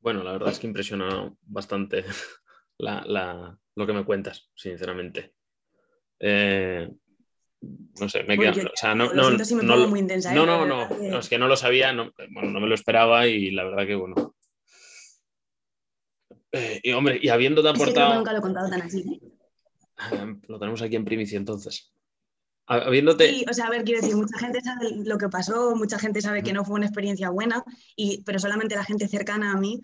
Bueno, 0.00 0.22
la 0.22 0.32
verdad 0.32 0.50
es 0.50 0.58
que 0.58 0.66
impresiona 0.66 1.32
bastante 1.42 2.04
lo 2.78 3.86
que 3.86 3.92
me 3.92 4.04
cuentas, 4.04 4.50
sinceramente. 4.54 5.34
Eh, 6.20 6.88
no 7.60 8.08
sé, 8.08 8.22
me 8.24 8.34
he 8.34 8.38
quedado. 8.38 8.70
no, 8.94 9.12
no, 9.12 10.66
no, 10.66 10.88
no, 10.88 11.18
es 11.18 11.28
que 11.28 11.38
no 11.38 11.48
lo 11.48 11.56
sabía, 11.56 11.92
no, 11.92 12.12
no 12.30 12.60
me 12.60 12.68
lo 12.68 12.74
esperaba 12.74 13.26
y 13.26 13.50
la 13.50 13.64
verdad 13.64 13.86
que 13.86 13.94
bueno. 13.94 14.34
Eh, 16.52 16.80
y 16.82 16.92
hombre, 16.92 17.18
y 17.20 17.28
habiéndote 17.28 17.68
aportado. 17.68 18.14
nunca 18.14 18.32
lo 18.32 18.38
he 18.38 18.42
contado 18.42 18.70
tan 18.70 18.82
así. 18.82 19.20
¿eh? 20.12 20.38
lo 20.46 20.58
tenemos 20.58 20.80
aquí 20.82 20.96
en 20.96 21.04
primicia 21.04 21.36
entonces. 21.36 21.92
Habiéndote... 22.68 23.28
Sí, 23.28 23.44
o 23.50 23.52
sea, 23.52 23.66
a 23.66 23.70
ver, 23.70 23.84
quiero 23.84 24.00
decir, 24.00 24.16
mucha 24.16 24.38
gente 24.38 24.60
sabe 24.60 24.96
lo 25.04 25.18
que 25.18 25.28
pasó, 25.28 25.74
mucha 25.74 25.98
gente 25.98 26.20
sabe 26.20 26.42
que 26.42 26.52
no 26.52 26.64
fue 26.64 26.76
una 26.76 26.86
experiencia 26.86 27.30
buena, 27.30 27.64
y, 27.96 28.22
pero 28.24 28.38
solamente 28.38 28.76
la 28.76 28.84
gente 28.84 29.08
cercana 29.08 29.52
a 29.52 29.56
mí, 29.56 29.80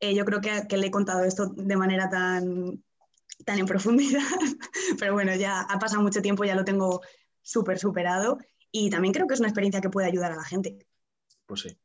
eh, 0.00 0.14
yo 0.14 0.24
creo 0.24 0.40
que, 0.40 0.66
que, 0.68 0.76
le 0.76 0.88
he 0.88 0.90
contado 0.90 1.24
esto 1.24 1.46
de 1.56 1.76
manera 1.76 2.08
tan, 2.10 2.82
tan 3.44 3.58
en 3.58 3.66
profundidad, 3.66 4.20
pero 4.98 5.14
bueno, 5.14 5.34
ya 5.34 5.62
ha 5.62 5.78
pasado 5.78 6.02
mucho 6.02 6.20
tiempo, 6.20 6.44
ya 6.44 6.54
lo 6.54 6.64
tengo 6.64 7.00
súper 7.42 7.78
superado, 7.78 8.38
y 8.70 8.90
también 8.90 9.14
creo 9.14 9.26
que 9.26 9.34
es 9.34 9.40
una 9.40 9.48
experiencia 9.48 9.80
que 9.80 9.90
puede 9.90 10.08
ayudar 10.08 10.32
a 10.32 10.36
la 10.36 10.44
gente. 10.44 10.76
Pues 11.46 11.60
sí. 11.60 11.78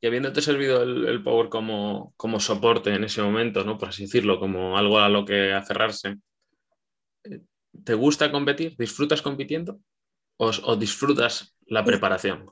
Y 0.00 0.06
habiéndote 0.06 0.42
servido 0.42 0.82
el, 0.82 1.22
Power 1.22 1.48
como, 1.48 2.12
como, 2.16 2.38
soporte 2.40 2.94
en 2.94 3.04
ese 3.04 3.22
momento, 3.22 3.64
¿no? 3.64 3.78
por 3.78 3.88
así 3.88 4.02
decirlo, 4.02 4.38
como 4.38 4.76
algo 4.76 4.98
a 4.98 5.08
lo 5.08 5.24
que 5.24 5.52
aferrarse, 5.52 6.16
¿te 7.84 7.94
gusta 7.94 8.30
competir? 8.30 8.76
¿Disfrutas 8.78 9.22
compitiendo? 9.22 9.80
¿O, 10.36 10.76
disfrutas 10.76 11.56
la 11.66 11.84
preparación? 11.84 12.50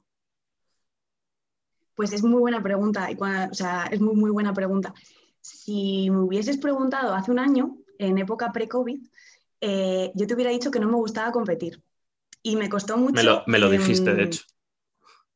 Pues 1.95 2.13
es 2.13 2.23
muy 2.23 2.41
buena 2.41 2.63
pregunta, 2.63 3.09
o 3.51 3.55
sea, 3.55 3.87
es 3.91 4.01
muy, 4.01 4.17
muy 4.17 4.31
buena 4.31 4.53
pregunta. 4.53 4.95
Si 5.41 6.09
me 6.11 6.21
hubieses 6.21 6.57
preguntado 6.57 7.15
hace 7.15 7.31
un 7.31 7.39
año, 7.39 7.77
en 7.99 8.19
época 8.19 8.51
pre-COVID, 8.53 9.01
eh, 9.61 10.11
yo 10.15 10.27
te 10.27 10.35
hubiera 10.35 10.51
dicho 10.51 10.71
que 10.71 10.81
no 10.81 10.89
me 10.89 10.97
gustaba 10.97 11.31
competir. 11.31 11.81
Y 12.43 12.57
me 12.57 12.69
costó 12.69 12.97
mucho. 12.97 13.45
Me 13.47 13.59
lo, 13.59 13.71
dijiste, 13.71 14.15
de 14.15 14.25
hecho. 14.25 14.43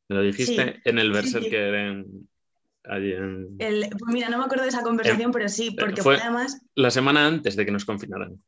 Me 0.08 0.16
lo 0.16 0.22
dijiste 0.22 0.80
en 0.84 0.98
el 0.98 1.12
Berser 1.12 1.42
que 1.48 1.68
en, 1.68 2.28
allí 2.84 3.12
en... 3.12 3.56
pues 3.56 4.12
mira, 4.12 4.28
no 4.28 4.38
me 4.38 4.44
acuerdo 4.44 4.64
de 4.64 4.70
esa 4.70 4.82
conversación, 4.82 5.32
pero 5.32 5.48
sí, 5.48 5.70
porque 5.70 6.02
fue, 6.02 6.16
además. 6.16 6.60
La 6.74 6.90
semana 6.90 7.26
antes 7.26 7.56
de 7.56 7.64
que 7.64 7.72
nos 7.72 7.84
confinaran. 7.84 8.42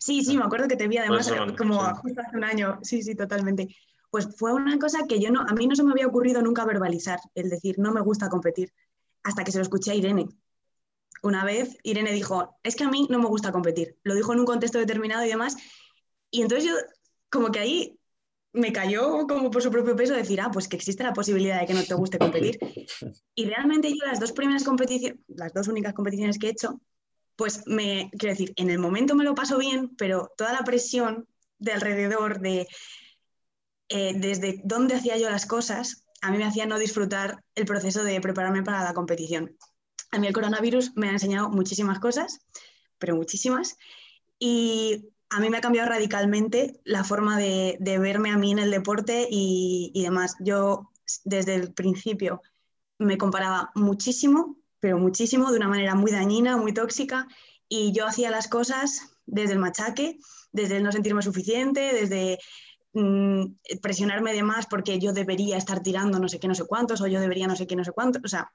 Sí, 0.00 0.24
sí, 0.24 0.36
me 0.36 0.44
acuerdo 0.44 0.68
que 0.68 0.76
te 0.76 0.88
vi 0.88 0.98
además 0.98 1.32
como 1.56 1.78
justo 1.96 2.20
hace 2.20 2.36
un 2.36 2.44
año. 2.44 2.78
Sí, 2.82 3.02
sí, 3.02 3.14
totalmente. 3.14 3.74
Pues 4.10 4.28
fue 4.36 4.52
una 4.52 4.78
cosa 4.78 5.06
que 5.08 5.20
yo 5.20 5.30
no, 5.30 5.40
a 5.40 5.54
mí 5.54 5.66
no 5.66 5.74
se 5.74 5.82
me 5.82 5.90
había 5.90 6.06
ocurrido 6.06 6.40
nunca 6.40 6.64
verbalizar, 6.64 7.18
el 7.34 7.50
decir, 7.50 7.78
no 7.78 7.92
me 7.92 8.00
gusta 8.00 8.28
competir, 8.28 8.72
hasta 9.22 9.42
que 9.42 9.50
se 9.50 9.58
lo 9.58 9.62
escuché 9.62 9.90
a 9.90 9.94
Irene. 9.94 10.28
Una 11.22 11.44
vez 11.44 11.78
Irene 11.82 12.12
dijo, 12.12 12.56
es 12.62 12.76
que 12.76 12.84
a 12.84 12.90
mí 12.90 13.06
no 13.10 13.18
me 13.18 13.26
gusta 13.26 13.50
competir. 13.50 13.96
Lo 14.04 14.14
dijo 14.14 14.32
en 14.32 14.40
un 14.40 14.46
contexto 14.46 14.78
determinado 14.78 15.24
y 15.24 15.28
demás. 15.28 15.56
Y 16.30 16.42
entonces 16.42 16.68
yo, 16.68 16.74
como 17.30 17.50
que 17.50 17.60
ahí 17.60 17.98
me 18.54 18.72
cayó 18.72 19.26
como 19.26 19.50
por 19.50 19.62
su 19.62 19.70
propio 19.70 19.96
peso 19.96 20.14
decir, 20.14 20.40
ah, 20.40 20.50
pues 20.52 20.68
que 20.68 20.76
existe 20.76 21.02
la 21.02 21.12
posibilidad 21.12 21.60
de 21.60 21.66
que 21.66 21.74
no 21.74 21.82
te 21.82 21.94
guste 21.94 22.18
competir. 22.18 22.58
Y 23.34 23.46
realmente 23.46 23.90
yo 23.90 24.06
las 24.06 24.20
dos 24.20 24.30
primeras 24.30 24.62
competiciones, 24.62 25.18
las 25.26 25.52
dos 25.52 25.66
únicas 25.66 25.92
competiciones 25.92 26.38
que 26.38 26.46
he 26.46 26.50
hecho, 26.50 26.80
pues 27.36 27.66
me, 27.66 28.10
quiero 28.18 28.34
decir, 28.34 28.52
en 28.56 28.70
el 28.70 28.78
momento 28.78 29.14
me 29.14 29.24
lo 29.24 29.34
paso 29.34 29.58
bien, 29.58 29.94
pero 29.96 30.32
toda 30.36 30.52
la 30.52 30.64
presión 30.64 31.26
de 31.58 31.72
alrededor, 31.72 32.40
de 32.40 32.68
eh, 33.88 34.12
desde 34.16 34.60
dónde 34.64 34.94
hacía 34.94 35.16
yo 35.16 35.30
las 35.30 35.46
cosas, 35.46 36.04
a 36.22 36.30
mí 36.30 36.38
me 36.38 36.44
hacía 36.44 36.66
no 36.66 36.78
disfrutar 36.78 37.44
el 37.54 37.66
proceso 37.66 38.02
de 38.02 38.20
prepararme 38.20 38.62
para 38.62 38.82
la 38.82 38.94
competición. 38.94 39.56
A 40.10 40.18
mí 40.18 40.26
el 40.26 40.32
coronavirus 40.32 40.92
me 40.96 41.08
ha 41.08 41.12
enseñado 41.12 41.50
muchísimas 41.50 41.98
cosas, 41.98 42.40
pero 42.98 43.16
muchísimas, 43.16 43.76
y 44.38 45.10
a 45.30 45.40
mí 45.40 45.50
me 45.50 45.58
ha 45.58 45.60
cambiado 45.60 45.88
radicalmente 45.88 46.80
la 46.84 47.02
forma 47.04 47.36
de, 47.38 47.76
verme 47.80 48.30
a 48.30 48.38
mí 48.38 48.52
en 48.52 48.58
el 48.58 48.70
deporte 48.70 49.26
y, 49.28 49.90
demás. 50.02 50.36
Yo 50.40 50.90
desde 51.24 51.54
el 51.56 51.74
principio 51.74 52.40
me 52.98 53.18
comparaba 53.18 53.72
muchísimo, 53.74 54.56
pero 54.84 54.98
muchísimo, 54.98 55.50
de 55.50 55.56
una 55.56 55.68
manera 55.68 55.94
muy 55.94 56.12
dañina, 56.12 56.58
muy 56.58 56.74
tóxica, 56.74 57.26
y 57.70 57.92
yo 57.92 58.06
hacía 58.06 58.30
las 58.30 58.48
cosas 58.48 59.16
desde 59.24 59.54
el 59.54 59.58
machaque, 59.58 60.18
desde 60.52 60.76
el 60.76 60.82
no 60.82 60.92
sentirme 60.92 61.22
suficiente, 61.22 61.80
desde 61.94 62.38
mm, 62.92 63.46
presionarme 63.80 64.34
de 64.34 64.42
más 64.42 64.66
porque 64.66 64.98
yo 64.98 65.14
debería 65.14 65.56
estar 65.56 65.82
tirando 65.82 66.18
no 66.18 66.28
sé 66.28 66.38
qué, 66.38 66.48
no 66.48 66.54
sé 66.54 66.66
cuántos, 66.66 67.00
o 67.00 67.06
yo 67.06 67.18
debería 67.18 67.46
no 67.46 67.56
sé 67.56 67.66
qué, 67.66 67.76
no 67.76 67.82
sé 67.82 67.92
cuántos. 67.92 68.20
O 68.26 68.28
sea, 68.28 68.52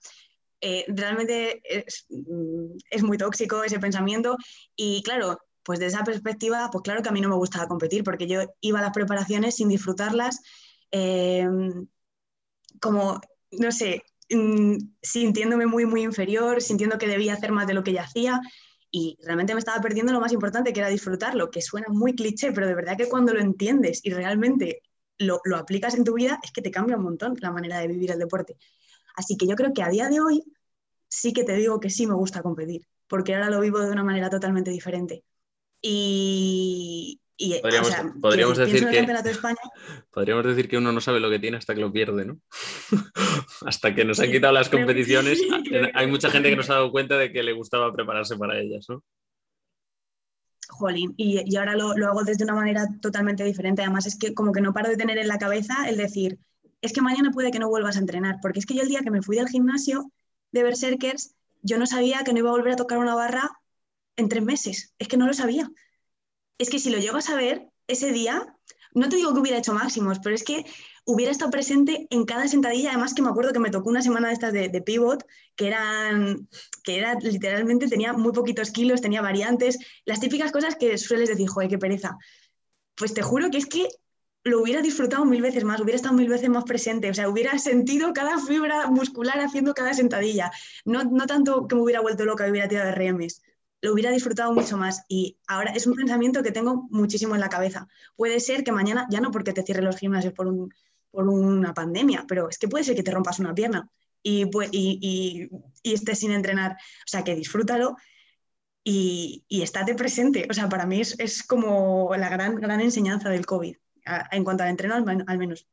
eh, 0.62 0.86
realmente 0.90 1.64
es, 1.64 2.06
mm, 2.10 2.78
es, 2.92 3.02
muy 3.02 3.18
tóxico 3.18 3.64
ese 3.64 3.80
pensamiento 3.80 4.38
y 4.76 5.02
claro, 5.02 5.40
pues 5.64 5.80
de 5.80 5.88
esa 5.88 6.04
perspectiva, 6.04 6.70
pues 6.72 6.84
claro 6.84 7.02
que 7.02 7.10
a 7.10 7.12
mí 7.12 7.22
no 7.22 7.30
me 7.30 7.38
gustaba 7.38 7.68
competir, 7.68 8.04
porque 8.04 8.28
yo 8.28 8.42
iba 8.62 8.78
a 8.78 8.84
las 8.84 8.94
preparaciones 8.94 9.56
sin 9.56 9.68
disfrutarlas, 9.68 10.42
em, 10.92 11.88
como, 12.80 13.20
no 13.52 13.72
sé, 13.72 14.04
mm, 14.30 14.78
sintiéndome 15.02 15.66
muy, 15.66 15.86
muy 15.86 16.04
inferior, 16.04 16.62
sintiendo 16.62 16.98
que 16.98 17.08
debía 17.08 17.34
hacer 17.34 17.52
más 17.52 17.68
de 17.68 17.74
lo 17.74 17.84
que 17.84 17.94
ya 17.94 18.04
hacía, 18.04 18.42
y 18.92 19.18
realmente 19.24 19.54
me 19.54 19.60
estaba 19.60 19.82
perdiendo 19.82 20.12
lo 20.14 20.20
más 20.20 20.32
importante, 20.32 20.74
que 20.74 20.80
era 20.80 20.90
disfrutarlo, 20.90 21.52
que 21.52 21.62
suena 21.62 21.88
muy 21.90 22.16
cliché, 22.16 22.52
pero 22.52 22.68
de 22.68 22.76
verdad 22.76 22.98
que 22.98 23.08
cuando 23.10 23.34
lo 23.34 23.40
entiendes 23.40 24.02
y 24.04 24.12
realmente 24.12 24.82
lo, 25.18 25.42
lo 25.44 25.58
aplicas 25.58 25.96
en 25.96 26.04
tu 26.04 26.14
vida, 26.14 26.40
es 26.44 26.52
que 26.52 26.62
te 26.62 26.72
cambia 26.72 26.98
un 26.98 27.04
montón 27.04 27.36
la 27.40 27.52
manera 27.52 27.80
de 27.80 27.88
vivir 27.88 28.12
el 28.12 28.20
deporte. 28.20 28.58
Así 29.16 29.38
que 29.38 29.48
yo 29.48 29.56
creo 29.56 29.74
que 29.74 29.84
a 29.84 29.90
día 29.90 30.10
de 30.10 30.20
hoy 30.22 30.44
sí 31.08 31.34
que 31.34 31.44
te 31.44 31.56
digo 31.56 31.80
que 31.80 31.90
sí 31.90 32.08
me 32.08 32.14
gusta 32.16 32.42
competir, 32.42 32.88
porque 33.08 33.36
ahora 33.36 33.50
lo 33.50 33.60
vivo 33.62 33.80
de 33.80 33.92
una 33.92 34.04
manera 34.04 34.30
totalmente 34.30 34.72
diferente. 34.72 35.24
Y, 35.82 37.22
podríamos, 38.22 38.58
decir 38.58 38.88
que, 38.88 39.08
podríamos 40.12 40.46
decir 40.46 40.68
que 40.68 40.78
uno 40.78 40.92
no 40.92 41.00
sabe 41.00 41.20
lo 41.20 41.30
que 41.30 41.40
tiene 41.40 41.58
hasta 41.58 41.74
que 41.74 41.82
lo 41.82 41.92
pierde, 41.92 42.26
¿no? 42.26 42.40
hasta 43.66 43.96
que 43.96 44.06
nos 44.06 44.20
han 44.20 44.32
quitado 44.32 44.54
las 44.54 44.70
competiciones, 44.70 45.42
hay 45.94 46.08
mucha 46.08 46.30
gente 46.30 46.50
que 46.50 46.56
nos 46.56 46.70
ha 46.70 46.76
dado 46.76 46.92
cuenta 46.92 47.18
de 47.18 47.32
que 47.32 47.44
le 47.44 47.54
gustaba 47.54 47.94
prepararse 47.94 48.36
para 48.38 48.60
ellas, 48.60 48.86
¿no? 48.90 49.04
Jolín, 50.70 51.14
y, 51.18 51.56
ahora 51.56 51.76
lo, 51.76 51.96
lo, 51.98 52.08
hago 52.08 52.24
desde 52.24 52.44
una 52.44 52.54
manera 52.54 52.88
totalmente 53.02 53.44
diferente. 53.44 53.82
Además, 53.82 54.06
es 54.06 54.18
que 54.18 54.34
como 54.34 54.52
que 54.52 54.62
no 54.62 54.72
paro 54.72 54.90
de 54.90 54.98
tener 54.98 55.18
en 55.18 55.28
la 55.28 55.40
cabeza 55.40 55.90
el 55.90 55.98
decir, 55.98 56.38
es 56.82 56.94
que 56.94 57.02
mañana 57.02 57.32
puede 57.32 57.52
que 57.52 57.60
no 57.60 57.70
vuelvas 57.70 57.96
a 57.96 58.00
entrenar, 58.00 58.38
porque 58.42 58.60
es 58.60 58.66
que 58.66 58.76
yo 58.76 58.84
el 58.84 58.88
día 58.88 59.02
que 59.02 59.12
me 59.12 59.22
fui 59.22 59.36
del 59.36 59.50
gimnasio 59.50 60.12
de 60.52 60.64
Berserkers, 60.64 61.36
yo 61.62 61.78
no 61.78 61.86
sabía 61.86 62.24
que 62.24 62.34
no 62.34 62.40
iba 62.40 62.50
a 62.50 62.54
volver 62.54 62.74
a 62.74 62.78
tocar 62.78 63.00
una 63.00 63.16
barra 63.16 63.50
en 64.16 64.30
tres 64.30 64.44
meses. 64.44 64.94
Es 65.00 65.08
que 65.08 65.18
no 65.18 65.26
lo 65.26 65.34
sabía. 65.34 65.70
Es 66.60 66.70
que 66.70 66.78
si 66.78 66.92
lo 66.92 67.00
llego 67.00 67.18
a 67.18 67.22
saber, 67.22 67.70
ese 67.88 68.12
día, 68.12 68.56
no 68.94 69.10
te 69.10 69.16
digo 69.16 69.34
que 69.34 69.40
hubiera 69.40 69.58
hecho 69.58 69.74
máximos, 69.74 70.20
pero 70.20 70.36
es 70.36 70.44
que 70.44 70.66
hubiera 71.06 71.32
estado 71.32 71.52
presente 71.52 72.08
en 72.10 72.26
cada 72.26 72.48
sentadilla. 72.48 72.90
Además 72.90 73.14
que 73.14 73.22
me 73.22 73.30
acuerdo 73.30 73.52
que 73.52 73.60
me 73.60 73.72
tocó 73.72 73.90
una 73.90 74.02
semana 74.02 74.28
de 74.28 74.34
estas 74.34 74.54
de, 74.54 74.82
pivot, 74.82 75.26
que 75.56 75.68
eran, 75.68 76.48
que 76.84 76.98
era 76.98 77.16
literalmente, 77.16 77.88
tenía 77.88 78.14
muy 78.14 78.32
poquitos 78.32 78.72
kilos, 78.72 79.02
tenía 79.02 79.22
variantes, 79.22 79.80
las 80.06 80.20
típicas 80.20 80.52
cosas 80.52 80.76
que 80.76 80.98
sueles 80.98 81.30
decir, 81.30 81.48
joder, 81.48 81.70
qué 81.70 81.78
pereza. 81.78 82.18
Pues 82.96 83.14
te 83.14 83.22
juro 83.22 83.50
que 83.50 83.58
es 83.58 83.66
que 83.66 83.88
lo 84.44 84.62
hubiera 84.62 84.82
disfrutado 84.82 85.26
mil 85.26 85.42
veces 85.42 85.64
más, 85.64 85.82
hubiera 85.82 85.96
estado 85.96 86.16
mil 86.16 86.30
veces 86.30 86.50
más 86.50 86.64
presente, 86.64 87.10
o 87.10 87.14
sea, 87.14 87.30
hubiera 87.30 87.58
sentido 87.60 88.14
cada 88.14 88.40
fibra 88.40 88.88
muscular 88.88 89.40
haciendo 89.40 89.74
cada 89.74 89.94
sentadilla. 89.94 90.52
No, 90.86 91.04
no 91.04 91.26
tanto 91.26 91.68
que 91.68 91.76
me 91.76 91.82
hubiera 91.82 92.02
vuelto 92.02 92.26
loca 92.26 92.48
y 92.48 92.52
hubiera 92.52 92.68
tirado 92.68 92.92
RMs, 92.92 93.42
lo 93.82 93.94
hubiera 93.94 94.12
disfrutado 94.12 94.54
mucho 94.54 94.78
más. 94.78 95.06
Y 95.08 95.38
ahora 95.48 95.72
es 95.72 95.88
un 95.88 95.96
pensamiento 95.96 96.44
que 96.44 96.52
tengo 96.52 96.88
muchísimo 96.90 97.36
en 97.36 97.42
la 97.42 97.50
cabeza. 97.50 97.88
Puede 98.16 98.40
ser 98.40 98.64
que 98.64 98.72
mañana, 98.72 99.08
ya 99.10 99.22
no 99.22 99.32
porque 99.32 99.54
te 99.54 99.64
cierren 99.64 99.86
los 99.86 99.98
gimnasios 99.98 100.34
por, 100.34 100.48
un, 100.48 100.74
por 101.12 101.28
una 101.28 101.74
pandemia, 101.74 102.26
pero 102.28 102.50
es 102.50 102.58
que 102.58 102.68
puede 102.68 102.84
ser 102.84 102.96
que 102.96 103.04
te 103.04 103.12
rompas 103.12 103.40
una 103.40 103.54
pierna 103.54 103.90
y, 104.22 104.44
y, 104.72 105.50
y, 105.84 105.94
estés 105.94 106.20
sin 106.20 106.32
entrenar. 106.32 106.74
O 106.74 107.08
sea, 107.08 107.24
que 107.24 107.36
disfrútalo 107.36 107.96
y, 108.84 109.46
y 109.48 109.62
estate 109.62 109.96
presente. 109.96 110.48
O 110.50 110.54
sea, 110.54 110.68
para 110.68 110.86
mí 110.86 111.02
es, 111.02 111.20
es, 111.20 111.44
como 111.44 112.14
la 112.16 112.30
gran, 112.30 112.56
gran 112.56 112.82
enseñanza 112.82 113.30
del 113.30 113.46
COVID, 113.46 113.76
en 114.32 114.44
cuanto 114.44 114.64
al 114.64 114.70
entreno 114.70 114.96
al 114.96 115.38
menos. 115.38 115.68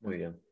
Muy 0.00 0.18
bien. 0.18 0.47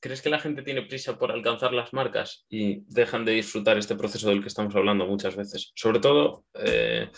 ¿Crees 0.00 0.22
que 0.22 0.30
la 0.30 0.40
gente 0.40 0.62
tiene 0.62 0.82
prisa 0.82 1.18
por 1.18 1.30
alcanzar 1.30 1.74
las 1.74 1.92
marcas 1.92 2.46
y 2.48 2.80
dejan 2.86 3.26
de 3.26 3.32
disfrutar 3.32 3.76
este 3.76 3.96
proceso 3.96 4.30
del 4.30 4.40
que 4.40 4.48
estamos 4.48 4.74
hablando 4.74 5.06
muchas 5.06 5.36
veces? 5.36 5.72
Sobre 5.74 6.00
todo 6.00 6.46
eh, 6.54 7.10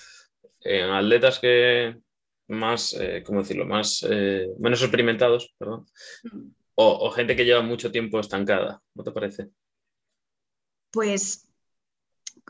en 0.61 0.91
atletas 0.91 1.39
que 1.39 1.97
más, 2.49 2.95
eh, 2.95 3.23
¿cómo 3.25 3.41
decirlo?, 3.41 3.67
más, 3.67 4.05
eh, 4.11 4.49
menos 4.59 4.83
experimentados, 4.83 5.55
perdón, 5.57 5.87
o, 6.75 7.11
gente 7.11 7.37
que 7.37 7.45
lleva 7.45 7.63
mucho 7.63 7.93
tiempo 7.93 8.19
estancada, 8.19 8.83
¿no 8.95 9.05
te 9.05 9.13
parece? 9.13 9.49
Pues, 10.91 11.49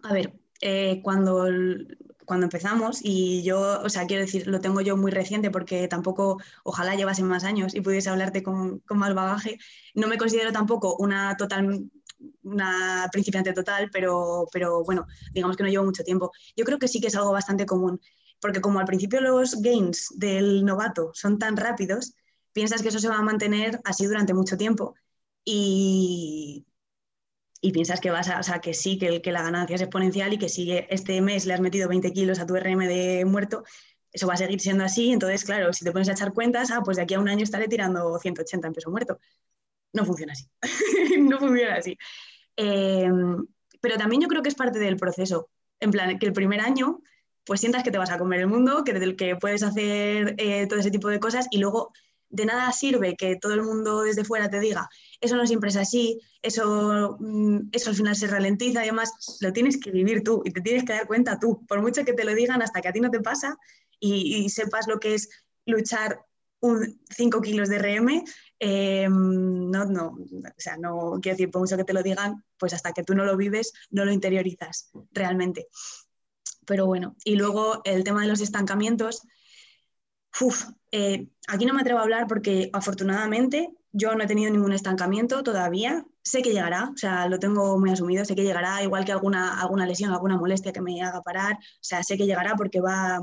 a 0.03 0.14
ver, 0.14 0.33
cuando 1.03 1.47
cuando 2.25 2.47
empezamos 2.47 3.01
y 3.03 3.43
yo, 3.43 3.81
o 3.83 3.89
sea, 3.89 4.07
quiero 4.07 4.23
decir, 4.23 4.47
lo 4.47 4.61
tengo 4.61 4.81
yo 4.81 4.97
muy 4.97 5.11
reciente 5.11 5.51
porque 5.51 5.89
tampoco, 5.89 6.39
ojalá 6.65 6.95
llevase 6.95 7.23
más 7.23 7.45
años 7.45 7.75
y 7.75 7.81
pudiese 7.81 8.11
hablarte 8.11 8.43
con, 8.43 8.81
con 8.81 8.99
más 8.99 9.15
bagaje. 9.15 9.59
No 9.95 10.09
me 10.09 10.19
considero 10.19 10.53
tampoco 10.53 10.97
una 10.97 11.37
total, 11.37 11.91
una 12.43 13.09
principiante 13.13 13.53
total, 13.53 13.91
pero, 13.93 14.47
pero 14.53 14.85
bueno, 14.85 15.07
digamos 15.33 15.57
que 15.57 15.63
no 15.63 15.69
llevo 15.69 15.85
mucho 15.85 16.05
tiempo. 16.05 16.31
Yo 16.57 16.65
creo 16.65 16.79
que 16.79 16.89
sí 16.89 17.01
que 17.01 17.09
es 17.09 17.17
algo 17.17 17.33
bastante 17.33 17.67
común, 17.67 18.01
porque 18.41 18.61
como 18.61 18.81
al 18.81 18.87
principio 18.87 19.21
los 19.21 19.61
gains 19.63 20.09
del 20.17 20.65
novato 20.65 21.11
son 21.15 21.39
tan 21.39 21.57
rápidos, 21.57 22.15
piensas 22.53 22.83
que 22.83 22.89
eso 22.89 22.99
se 22.99 23.09
va 23.09 23.19
a 23.19 23.23
mantener 23.23 23.81
así 23.85 24.07
durante 24.07 24.35
mucho 24.35 24.57
tiempo. 24.57 24.95
Y, 25.45 26.67
y 27.64 27.72
piensas 27.72 28.01
que 28.01 28.11
vas 28.11 28.29
a, 28.29 28.40
o 28.40 28.42
sea, 28.42 28.61
que 28.61 28.75
sí, 28.75 28.98
que, 28.98 29.22
que 29.22 29.33
la 29.33 29.42
ganancia 29.42 29.77
es 29.77 29.83
exponencial 29.83 30.33
y 30.33 30.38
que 30.38 30.48
si 30.48 30.72
este 30.72 31.20
mes 31.22 31.46
le 31.46 31.55
has 31.55 31.61
metido 31.61 31.88
20 31.88 32.12
kilos 32.12 32.40
a 32.40 32.46
tu 32.46 32.57
RM 32.57 32.88
de 32.88 33.25
muerto, 33.25 33.64
eso 34.12 34.27
va 34.27 34.35
a 34.35 34.37
seguir 34.37 34.61
siendo 34.61 34.85
así, 34.85 35.12
entonces, 35.12 35.44
claro, 35.44 35.72
si 35.72 35.85
te 35.85 35.92
pones 35.92 36.09
a 36.09 36.12
echar 36.12 36.35
cuentas, 36.35 36.72
ah, 36.72 36.83
pues 36.85 36.96
de 36.96 37.05
aquí 37.05 37.14
a 37.14 37.20
un 37.20 37.29
año 37.29 37.44
estaré 37.44 37.68
tirando 37.68 38.18
180 38.18 38.66
en 38.66 38.75
peso 38.75 38.90
muerto. 38.90 39.20
No 39.92 40.05
funciona 40.05 40.33
así, 40.33 40.46
no 41.20 41.38
funciona 41.38 41.77
así. 41.77 41.96
Em, 42.57 43.46
pero 43.81 43.96
también 43.96 44.22
yo 44.22 44.29
creo 44.29 44.42
que 44.42 44.48
es 44.48 44.55
parte 44.57 44.79
del 44.81 44.96
proceso, 44.96 45.48
en 45.81 45.92
plan, 45.92 46.18
que 46.18 46.27
el 46.27 46.33
primer 46.33 46.61
año 46.61 47.01
pues 47.44 47.61
sientas 47.61 47.83
que 47.83 47.90
te 47.90 47.98
vas 47.98 48.11
a 48.11 48.18
comer 48.18 48.40
el 48.40 48.46
mundo, 48.46 48.85
que, 48.85 49.16
que 49.16 49.37
puedes 49.37 49.62
hacer 49.62 50.35
eh, 50.38 50.66
todo 50.68 50.79
ese 50.79 50.90
tipo 50.90 51.09
de 51.09 51.20
cosas 51.20 51.48
y 51.51 51.59
luego 51.59 51.92
de 52.29 52.46
nada 52.46 52.72
sirve 52.72 53.16
que 53.16 53.37
todo 53.37 53.55
el 53.55 53.62
mundo 53.62 54.03
desde 54.03 54.25
fuera 54.25 54.48
te 54.48 54.61
diga, 54.61 54.88
eso 55.23 55.37
no 55.37 55.47
siempre 55.47 55.71
es 55.71 55.77
así, 55.77 56.21
eso, 56.43 57.17
mm, 57.21 57.69
eso 57.73 57.91
al 57.91 57.97
final 57.97 58.17
se 58.17 58.27
ralentiza 58.27 58.81
y 58.81 58.89
además 58.89 59.39
lo 59.41 59.53
tienes 59.53 59.79
que 59.79 59.93
vivir 59.93 60.23
tú 60.23 60.43
y 60.45 60.51
te 60.51 60.61
tienes 60.61 60.85
que 60.85 60.93
dar 60.93 61.07
cuenta 61.07 61.39
tú, 61.39 61.65
por 61.67 61.81
mucho 61.81 62.05
que 62.05 62.13
te 62.13 62.25
lo 62.25 62.35
digan 62.35 62.61
hasta 62.61 62.83
que 62.83 62.89
a 62.89 62.93
ti 62.93 63.01
no 63.01 63.11
te 63.11 63.21
pasa 63.21 63.57
y, 64.01 64.49
sepas 64.51 64.89
lo 64.89 64.99
que 64.99 65.15
es 65.15 65.31
luchar 65.65 66.27
un 66.59 67.01
5 67.09 67.41
kilos 67.41 67.69
de 67.69 67.79
RM, 67.79 68.25
eh, 68.59 69.09
no, 69.09 69.85
no, 69.85 70.07
o 70.09 70.55
sea, 70.59 70.77
no 70.77 71.19
quiero 71.23 71.37
decir, 71.37 71.51
por 71.51 71.61
mucho 71.61 71.77
que 71.77 71.85
te 71.85 71.93
lo 71.93 72.03
digan, 72.03 72.45
pues 72.59 72.73
hasta 72.73 72.93
que 72.93 73.05
tú 73.05 73.15
no 73.15 73.25
lo 73.25 73.37
vives, 73.37 73.73
no 73.91 74.05
lo 74.05 74.11
interiorizas 74.11 74.91
realmente. 75.13 75.69
Pero 76.67 76.87
bueno, 76.87 77.17
y 77.25 77.37
luego 77.37 77.81
el 77.85 78.03
tema 78.03 78.23
de 78.23 78.29
los 78.29 78.41
estancamientos, 78.41 79.23
eh, 80.91 81.29
aquí 81.47 81.65
no 81.65 81.75
me 81.75 81.83
atrevo 81.83 82.01
a 82.01 82.03
hablar 82.03 82.27
porque 82.27 82.71
afortunadamente 82.73 83.71
yo 83.92 84.14
no 84.14 84.24
he 84.24 84.26
tenido 84.26 84.50
ningún 84.50 84.72
estancamiento 84.72 85.42
todavía. 85.42 86.05
Sé 86.22 86.42
que 86.42 86.52
llegará, 86.52 86.90
o 86.94 86.96
sea, 86.96 87.28
lo 87.28 87.38
tengo 87.38 87.78
muy 87.78 87.90
asumido, 87.90 88.24
sé 88.24 88.35
que 88.35 88.42
llegará, 88.44 88.83
igual 88.83 89.05
que 89.05 89.12
alguna, 89.12 89.61
alguna 89.61 89.87
lesión, 89.87 90.12
alguna 90.12 90.37
molestia 90.38 90.72
que 90.72 90.81
me 90.81 91.02
haga 91.02 91.22
parar, 91.22 91.55
o 91.55 91.78
sea, 91.81 92.02
sé 92.02 92.16
que 92.16 92.26
llegará 92.26 92.55
porque 92.57 92.81
va, 92.81 93.20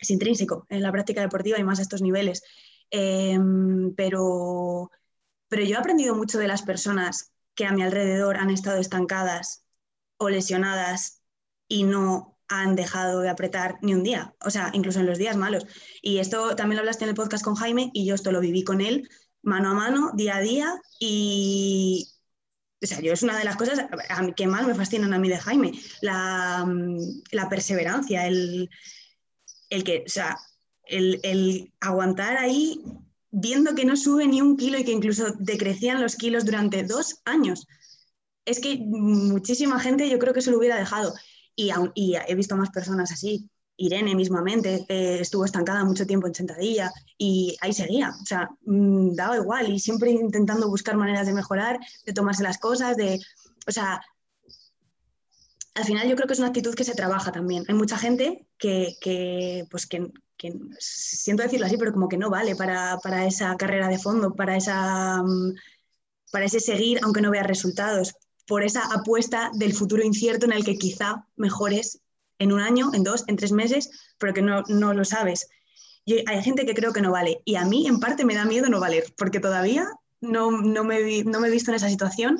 es 0.00 0.10
intrínseco 0.10 0.66
en 0.70 0.82
la 0.82 0.92
práctica 0.92 1.20
deportiva 1.20 1.58
y 1.58 1.64
más 1.64 1.78
a 1.78 1.82
estos 1.82 2.02
niveles. 2.02 2.42
Em, 2.90 3.94
pero, 3.94 4.90
pero 5.48 5.64
yo 5.64 5.76
he 5.76 5.78
aprendido 5.78 6.14
mucho 6.14 6.38
de 6.38 6.48
las 6.48 6.62
personas 6.62 7.32
que 7.54 7.66
a 7.66 7.72
mi 7.72 7.82
alrededor 7.82 8.36
han 8.36 8.50
estado 8.50 8.78
estancadas 8.78 9.64
o 10.18 10.28
lesionadas 10.30 11.22
y 11.68 11.84
no 11.84 12.38
han 12.48 12.76
dejado 12.76 13.20
de 13.20 13.30
apretar 13.30 13.78
ni 13.82 13.94
un 13.94 14.02
día, 14.02 14.34
o 14.44 14.50
sea, 14.50 14.70
incluso 14.74 15.00
en 15.00 15.06
los 15.06 15.18
días 15.18 15.36
malos. 15.36 15.66
Y 16.02 16.18
esto 16.18 16.54
también 16.56 16.76
lo 16.76 16.80
hablaste 16.82 17.04
en 17.04 17.10
el 17.10 17.16
podcast 17.16 17.44
con 17.44 17.54
Jaime 17.54 17.90
y 17.94 18.06
yo 18.06 18.14
esto 18.14 18.32
lo 18.32 18.40
viví 18.40 18.62
con 18.64 18.80
él 18.80 19.08
mano 19.42 19.70
a 19.70 19.74
mano, 19.74 20.10
día 20.14 20.36
a 20.36 20.40
día 20.40 20.80
y... 20.98 22.08
O 22.82 22.86
sea, 22.86 23.00
yo 23.00 23.12
es 23.12 23.22
una 23.22 23.38
de 23.38 23.44
las 23.44 23.54
cosas 23.54 23.86
que 24.36 24.46
más 24.48 24.66
me 24.66 24.74
fascinan 24.74 25.14
a 25.14 25.18
mí 25.18 25.28
de 25.28 25.38
Jaime, 25.38 25.72
la, 26.00 26.66
la 27.30 27.48
perseverancia, 27.48 28.26
el, 28.26 28.68
el, 29.70 29.84
que, 29.84 30.02
o 30.04 30.10
sea, 30.10 30.36
el, 30.86 31.20
el 31.22 31.72
aguantar 31.80 32.38
ahí 32.38 32.82
viendo 33.32 33.74
que 33.74 33.84
no 33.84 33.96
sube 33.96 34.26
ni 34.26 34.40
un 34.40 34.56
kilo 34.56 34.78
y 34.78 34.84
que 34.84 34.92
incluso 34.92 35.32
decrecían 35.38 36.00
los 36.00 36.16
kilos 36.16 36.44
durante 36.44 36.84
dos 36.84 37.20
años. 37.24 37.66
Es 38.44 38.60
que 38.60 38.78
muchísima 38.78 39.80
gente 39.80 40.08
yo 40.08 40.18
creo 40.18 40.34
que 40.34 40.42
se 40.42 40.50
lo 40.50 40.58
hubiera 40.58 40.76
dejado 40.76 41.14
y, 41.56 41.72
he 42.28 42.34
visto 42.34 42.56
más 42.56 42.70
personas 42.70 43.10
así. 43.10 43.48
Irene 43.82 44.14
mismamente 44.14 44.86
estuvo 44.88 45.44
estancada 45.44 45.84
mucho 45.84 46.06
tiempo 46.06 46.28
en 46.28 46.34
sentadilla 46.34 46.92
y 47.18 47.56
ahí 47.60 47.72
seguía, 47.72 48.10
o 48.10 48.24
sea, 48.24 48.48
mm, 48.64 49.14
daba 49.14 49.36
igual 49.36 49.72
y 49.72 49.80
siempre 49.80 50.10
intentando 50.10 50.68
buscar 50.68 50.96
maneras 50.96 51.26
de 51.26 51.32
mejorar, 51.32 51.80
de 52.06 52.12
tomarse 52.12 52.44
las 52.44 52.58
cosas, 52.58 52.96
de, 52.96 53.18
o 53.66 53.72
sea, 53.72 54.00
al 55.74 55.84
final 55.84 56.08
yo 56.08 56.14
creo 56.14 56.28
que 56.28 56.34
es 56.34 56.38
una 56.38 56.48
actitud 56.48 56.74
que 56.74 56.84
se 56.84 56.94
trabaja 56.94 57.32
también. 57.32 57.64
Hay 57.66 57.74
mucha 57.74 57.98
gente 57.98 58.46
que, 58.58 58.94
que 59.00 59.64
pues 59.70 59.86
que, 59.86 60.12
que, 60.36 60.52
siento 60.78 61.42
decirlo 61.42 61.66
así, 61.66 61.76
pero 61.76 61.92
como 61.92 62.08
que 62.08 62.18
no 62.18 62.30
vale 62.30 62.54
para, 62.54 62.98
para 63.02 63.26
esa 63.26 63.56
carrera 63.56 63.88
de 63.88 63.98
fondo, 63.98 64.34
para, 64.34 64.56
esa, 64.56 65.22
mm, 65.22 65.54
para 66.30 66.44
ese 66.44 66.60
seguir 66.60 67.00
aunque 67.02 67.22
no 67.22 67.30
vea 67.30 67.42
resultados 67.42 68.14
por 68.46 68.62
esa 68.62 68.82
apuesta 68.92 69.50
del 69.54 69.72
futuro 69.72 70.04
incierto 70.04 70.46
en 70.46 70.52
el 70.52 70.64
que 70.64 70.76
quizá 70.76 71.26
mejores 71.36 72.01
en 72.42 72.52
un 72.52 72.60
año, 72.60 72.90
en 72.94 73.04
dos, 73.04 73.24
en 73.28 73.36
tres 73.36 73.52
meses, 73.52 73.90
pero 74.18 74.34
que 74.34 74.42
no, 74.42 74.62
no 74.68 74.92
lo 74.92 75.04
sabes. 75.04 75.48
Y 76.04 76.28
hay 76.28 76.42
gente 76.42 76.66
que 76.66 76.74
creo 76.74 76.92
que 76.92 77.00
no 77.00 77.12
vale. 77.12 77.40
Y 77.44 77.56
a 77.56 77.64
mí, 77.64 77.86
en 77.86 78.00
parte, 78.00 78.24
me 78.24 78.34
da 78.34 78.44
miedo 78.44 78.68
no 78.68 78.80
valer, 78.80 79.04
porque 79.16 79.40
todavía 79.40 79.86
no, 80.20 80.50
no, 80.50 80.84
me, 80.84 81.24
no 81.24 81.40
me, 81.40 81.48
he 81.48 81.50
visto 81.50 81.70
en 81.70 81.76
esa 81.76 81.88
situación. 81.88 82.38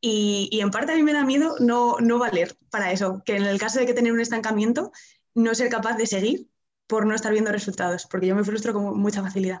Y, 0.00 0.48
y, 0.50 0.60
en 0.60 0.70
parte 0.70 0.92
a 0.92 0.96
mí 0.96 1.02
me 1.02 1.12
da 1.12 1.24
miedo 1.24 1.56
no, 1.60 1.96
no 2.00 2.18
valer 2.18 2.56
para 2.70 2.90
eso, 2.90 3.22
que 3.24 3.36
en 3.36 3.44
el 3.44 3.58
caso 3.58 3.78
de 3.78 3.86
que 3.86 3.94
tener 3.94 4.12
un 4.12 4.20
estancamiento, 4.20 4.92
no 5.34 5.54
ser 5.54 5.68
capaz 5.68 5.96
de 5.96 6.06
seguir 6.06 6.48
por 6.86 7.06
no 7.06 7.14
estar 7.14 7.32
viendo 7.32 7.52
resultados, 7.52 8.06
porque 8.10 8.26
yo 8.26 8.34
me 8.34 8.44
frustro 8.44 8.72
con 8.72 8.98
mucha 8.98 9.22
facilidad. 9.22 9.60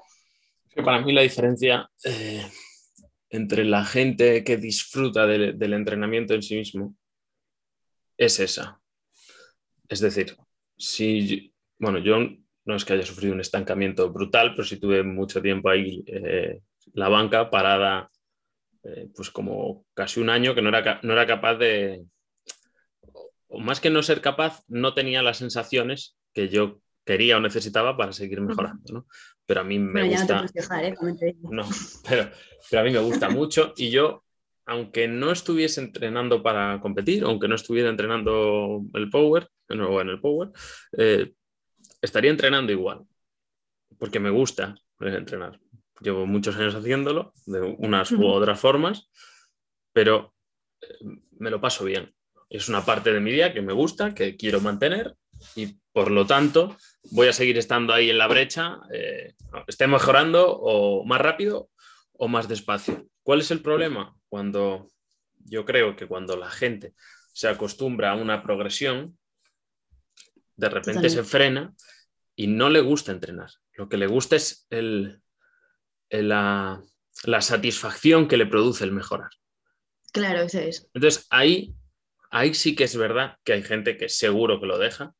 para 0.84 1.00
mí 1.00 1.12
la 1.12 1.20
diferencia 1.20 1.88
eh, 2.04 2.44
entre 3.30 3.64
la 3.64 3.84
gente 3.84 4.42
que 4.42 4.56
disfruta 4.56 5.26
del, 5.26 5.72
entrenamiento 5.72 6.34
en 6.34 6.42
sí 6.42 6.56
mismo 6.56 6.96
es 8.18 8.40
esa. 8.40 8.79
Es 9.90 9.98
decir, 9.98 10.36
si, 10.76 11.52
bueno, 11.78 11.98
yo 11.98 12.16
no 12.64 12.76
es 12.76 12.84
que 12.84 12.92
haya 12.92 13.04
sufrido 13.04 13.34
un 13.34 13.40
estancamiento 13.40 14.10
brutal, 14.12 14.52
pero 14.54 14.64
sí 14.64 14.78
tuve 14.78 15.02
mucho 15.02 15.42
tiempo 15.42 15.68
ahí 15.68 16.04
eh, 16.06 16.60
la 16.94 17.08
banca 17.08 17.50
parada, 17.50 18.08
eh, 18.84 19.08
pues 19.14 19.30
como 19.30 19.84
casi 19.92 20.20
un 20.20 20.30
año 20.30 20.54
que 20.54 20.62
no 20.62 20.68
era, 20.68 21.00
no 21.02 21.12
era 21.12 21.26
capaz 21.26 21.56
de, 21.56 22.04
o 23.48 23.58
más 23.58 23.80
que 23.80 23.90
no 23.90 24.00
ser 24.04 24.20
capaz, 24.20 24.62
no 24.68 24.94
tenía 24.94 25.22
las 25.22 25.38
sensaciones 25.38 26.16
que 26.32 26.48
yo 26.48 26.80
quería 27.04 27.38
o 27.38 27.40
necesitaba 27.40 27.96
para 27.96 28.12
seguir 28.12 28.40
mejorando, 28.40 28.92
¿no? 28.92 29.06
Pero 29.44 29.62
a 29.62 29.64
mí 29.64 29.80
me 29.80 30.08
gusta... 30.08 30.46
¿eh? 31.24 31.36
No, 31.50 31.68
pero, 32.08 32.30
pero 32.70 32.82
a 32.82 32.84
mí 32.84 32.92
me 32.92 33.00
gusta 33.00 33.28
mucho 33.28 33.74
y 33.76 33.90
yo, 33.90 34.22
aunque 34.66 35.08
no 35.08 35.32
estuviese 35.32 35.80
entrenando 35.80 36.44
para 36.44 36.80
competir, 36.80 37.24
aunque 37.24 37.48
no 37.48 37.56
estuviera 37.56 37.90
entrenando 37.90 38.82
el 38.94 39.10
Power, 39.10 39.48
en 39.70 40.08
el 40.08 40.20
Power, 40.20 40.50
eh, 40.96 41.32
estaría 42.00 42.30
entrenando 42.30 42.72
igual, 42.72 43.04
porque 43.98 44.20
me 44.20 44.30
gusta 44.30 44.74
eh, 45.00 45.14
entrenar. 45.16 45.60
Llevo 46.00 46.26
muchos 46.26 46.56
años 46.56 46.74
haciéndolo, 46.74 47.32
de 47.46 47.60
unas 47.60 48.10
u 48.12 48.26
otras 48.26 48.58
formas, 48.58 49.10
pero 49.92 50.34
me 51.38 51.50
lo 51.50 51.60
paso 51.60 51.84
bien. 51.84 52.14
Es 52.48 52.68
una 52.68 52.84
parte 52.84 53.12
de 53.12 53.20
mi 53.20 53.30
día 53.30 53.52
que 53.52 53.62
me 53.62 53.72
gusta, 53.72 54.14
que 54.14 54.36
quiero 54.36 54.60
mantener 54.60 55.14
y 55.54 55.78
por 55.92 56.10
lo 56.10 56.26
tanto 56.26 56.76
voy 57.12 57.28
a 57.28 57.32
seguir 57.32 57.58
estando 57.58 57.92
ahí 57.92 58.10
en 58.10 58.18
la 58.18 58.28
brecha, 58.28 58.78
eh, 58.92 59.34
esté 59.66 59.86
mejorando 59.86 60.56
o 60.58 61.04
más 61.04 61.20
rápido 61.20 61.70
o 62.12 62.28
más 62.28 62.48
despacio. 62.48 63.06
¿Cuál 63.22 63.40
es 63.40 63.50
el 63.50 63.60
problema? 63.60 64.14
Cuando 64.28 64.90
yo 65.38 65.64
creo 65.64 65.96
que 65.96 66.06
cuando 66.06 66.36
la 66.36 66.50
gente 66.50 66.94
se 67.32 67.48
acostumbra 67.48 68.12
a 68.12 68.16
una 68.16 68.42
progresión, 68.42 69.18
de 70.60 70.68
repente 70.68 71.08
se 71.08 71.24
frena 71.24 71.74
y 72.36 72.46
no 72.46 72.68
le 72.70 72.80
gusta 72.80 73.12
entrenar. 73.12 73.50
Lo 73.72 73.88
que 73.88 73.96
le 73.96 74.06
gusta 74.06 74.36
es 74.36 74.66
el, 74.70 75.20
la, 76.10 76.82
la, 77.24 77.40
satisfacción 77.40 78.28
que 78.28 78.36
le 78.36 78.46
produce 78.46 78.84
el 78.84 78.92
mejorar. 78.92 79.30
Claro, 80.12 80.42
eso 80.42 80.58
es. 80.58 80.88
Entonces 80.94 81.26
ahí, 81.30 81.74
ahí 82.30 82.54
sí 82.54 82.76
que 82.76 82.84
es 82.84 82.96
verdad 82.96 83.36
que 83.44 83.54
hay 83.54 83.62
gente 83.62 83.96
que 83.96 84.08
seguro 84.08 84.60
que 84.60 84.66
lo 84.66 84.78
deja 84.78 85.14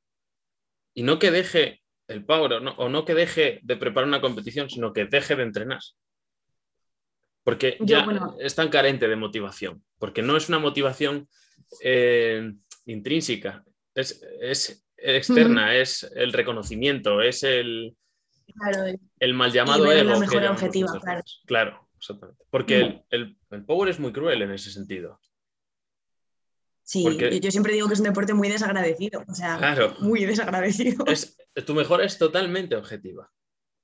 y 0.94 1.02
no 1.02 1.18
que 1.18 1.30
deje 1.30 1.82
el 2.06 2.24
power 2.24 2.54
o 2.76 2.88
no, 2.88 3.04
que 3.04 3.14
deje 3.14 3.60
de 3.62 3.76
preparar 3.76 4.08
una 4.08 4.20
competición, 4.20 4.68
sino 4.68 4.92
que 4.92 5.06
deje 5.06 5.36
de 5.36 5.44
entrenar. 5.44 5.80
Porque 7.44 7.78
ya 7.80 8.06
es 8.40 8.54
tan 8.54 8.68
carente 8.68 9.08
de 9.08 9.16
motivación, 9.16 9.82
porque 9.98 10.20
no 10.20 10.36
es 10.36 10.48
una 10.48 10.58
motivación 10.58 11.28
eh, 11.82 12.52
intrínseca, 12.84 13.64
es, 13.94 14.84
externa, 15.02 15.76
es 15.76 16.10
el 16.14 16.32
reconocimiento, 16.32 17.20
es 17.20 17.42
el, 17.42 17.96
el 19.18 19.34
mal 19.34 19.52
llamado 19.52 19.90
ego. 19.90 20.10
La 20.10 20.18
mejor 20.18 20.44
objetiva, 20.44 20.92
claro. 21.00 21.22
Claro, 21.46 21.88
exactamente. 21.96 22.44
Porque 22.50 23.04
el, 23.10 23.36
el 23.50 23.64
power 23.64 23.88
es 23.88 23.98
muy 23.98 24.12
cruel 24.12 24.42
en 24.42 24.52
ese 24.52 24.70
sentido. 24.70 25.20
Sí, 26.82 27.04
yo 27.40 27.50
siempre 27.52 27.72
digo 27.72 27.86
que 27.86 27.94
es 27.94 28.00
un 28.00 28.06
deporte 28.06 28.34
muy 28.34 28.48
desagradecido, 28.48 29.24
o 29.28 29.34
sea, 29.34 29.94
muy 30.00 30.24
desagradecido. 30.24 31.06
Es, 31.06 31.36
tu 31.64 31.74
mejor 31.74 32.02
es 32.02 32.18
totalmente 32.18 32.74
objetiva. 32.74 33.30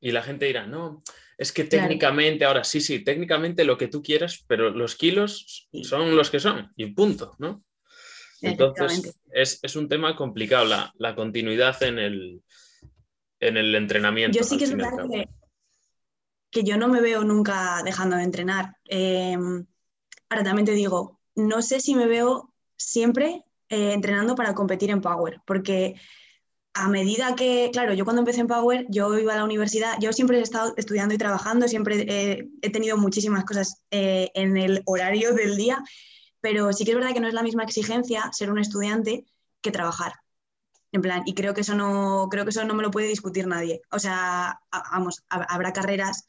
Y 0.01 0.11
la 0.11 0.23
gente 0.23 0.47
dirá, 0.47 0.67
no, 0.67 1.03
es 1.39 1.53
que 1.53 1.65
técnicamente, 1.65 2.45
ahora 2.45 2.65
sí, 2.65 2.81
sí, 2.81 3.05
técnicamente 3.05 3.65
lo 3.65 3.79
que 3.79 3.89
tú 3.89 4.03
quieras, 4.03 4.45
pero 4.49 4.71
los 4.71 4.97
kilos 4.97 5.69
son 5.85 6.17
los 6.17 6.31
que 6.31 6.41
son, 6.41 6.73
y 6.77 6.87
punto, 6.87 7.37
¿no? 7.39 7.65
Entonces, 8.43 9.19
es, 9.33 9.77
un 9.77 9.89
tema 9.89 10.17
complicado 10.17 10.65
la, 10.99 11.15
continuidad 11.15 11.83
en 11.83 11.99
el, 11.99 12.43
en 13.41 13.57
el 13.57 13.75
entrenamiento. 13.75 14.39
Yo 14.39 14.45
sí 14.45 14.59
que 14.59 14.65
es 14.65 14.75
verdad 14.75 15.07
que, 16.51 16.65
yo 16.65 16.77
no 16.79 16.89
me 16.89 17.01
veo 17.01 17.23
nunca 17.25 17.83
dejando 17.85 18.17
de 18.17 18.23
entrenar. 18.23 18.77
Em, 18.87 19.67
ahora 20.31 20.45
también 20.45 20.65
te 20.65 20.73
digo, 20.73 21.21
no 21.35 21.61
sé 21.61 21.81
si 21.81 21.95
me 21.95 22.07
veo 22.07 22.53
siempre 22.77 23.45
eh, 23.69 23.93
entrenando 23.93 24.35
para 24.35 24.55
competir 24.55 24.91
en 24.91 25.03
Power, 25.03 25.41
porque 25.47 25.97
a 26.73 26.89
medida 26.89 27.35
que, 27.35 27.71
claro, 27.73 27.95
yo 27.95 28.05
cuando 28.05 28.21
empecé 28.21 28.41
en 28.41 28.47
Power, 28.47 28.87
yo 28.89 29.19
iba 29.19 29.33
a 29.33 29.37
la 29.37 29.45
universidad, 29.45 29.95
yo 29.99 30.13
siempre 30.13 30.39
he 30.39 30.43
estado 30.43 30.75
estudiando 30.77 31.15
y 31.15 31.19
trabajando, 31.19 31.69
siempre 31.69 32.49
he 32.63 32.71
tenido 32.71 32.99
muchísimas 32.99 33.45
cosas 33.45 33.83
eh, 33.91 34.31
en 34.35 34.57
el 34.59 34.83
horario 34.85 35.33
del 35.33 35.57
día, 35.57 35.83
pero 36.47 36.73
sí 36.73 36.85
que 36.85 36.93
es 36.93 36.97
verdad 36.97 37.13
que 37.13 37.19
no 37.19 37.27
es 37.27 37.35
la 37.35 37.43
misma 37.43 37.65
exigencia 37.65 38.31
ser 38.33 38.53
un 38.53 38.61
estudiante 38.61 39.27
que 39.61 39.73
trabajar. 39.73 40.13
En 40.93 41.03
plan, 41.03 41.25
y 41.27 41.35
creo 41.35 41.55
que 41.55 41.63
eso 41.63 41.75
no, 41.75 42.29
creo 42.31 42.45
que 42.45 42.51
eso 42.51 42.65
no 42.65 42.73
me 42.75 42.85
lo 42.85 42.93
puede 42.93 43.09
discutir 43.09 43.49
nadie. 43.49 43.83
O 43.91 43.99
sea, 43.99 44.61
vamos, 44.71 45.25
habrá 45.29 45.73
carreras 45.73 46.25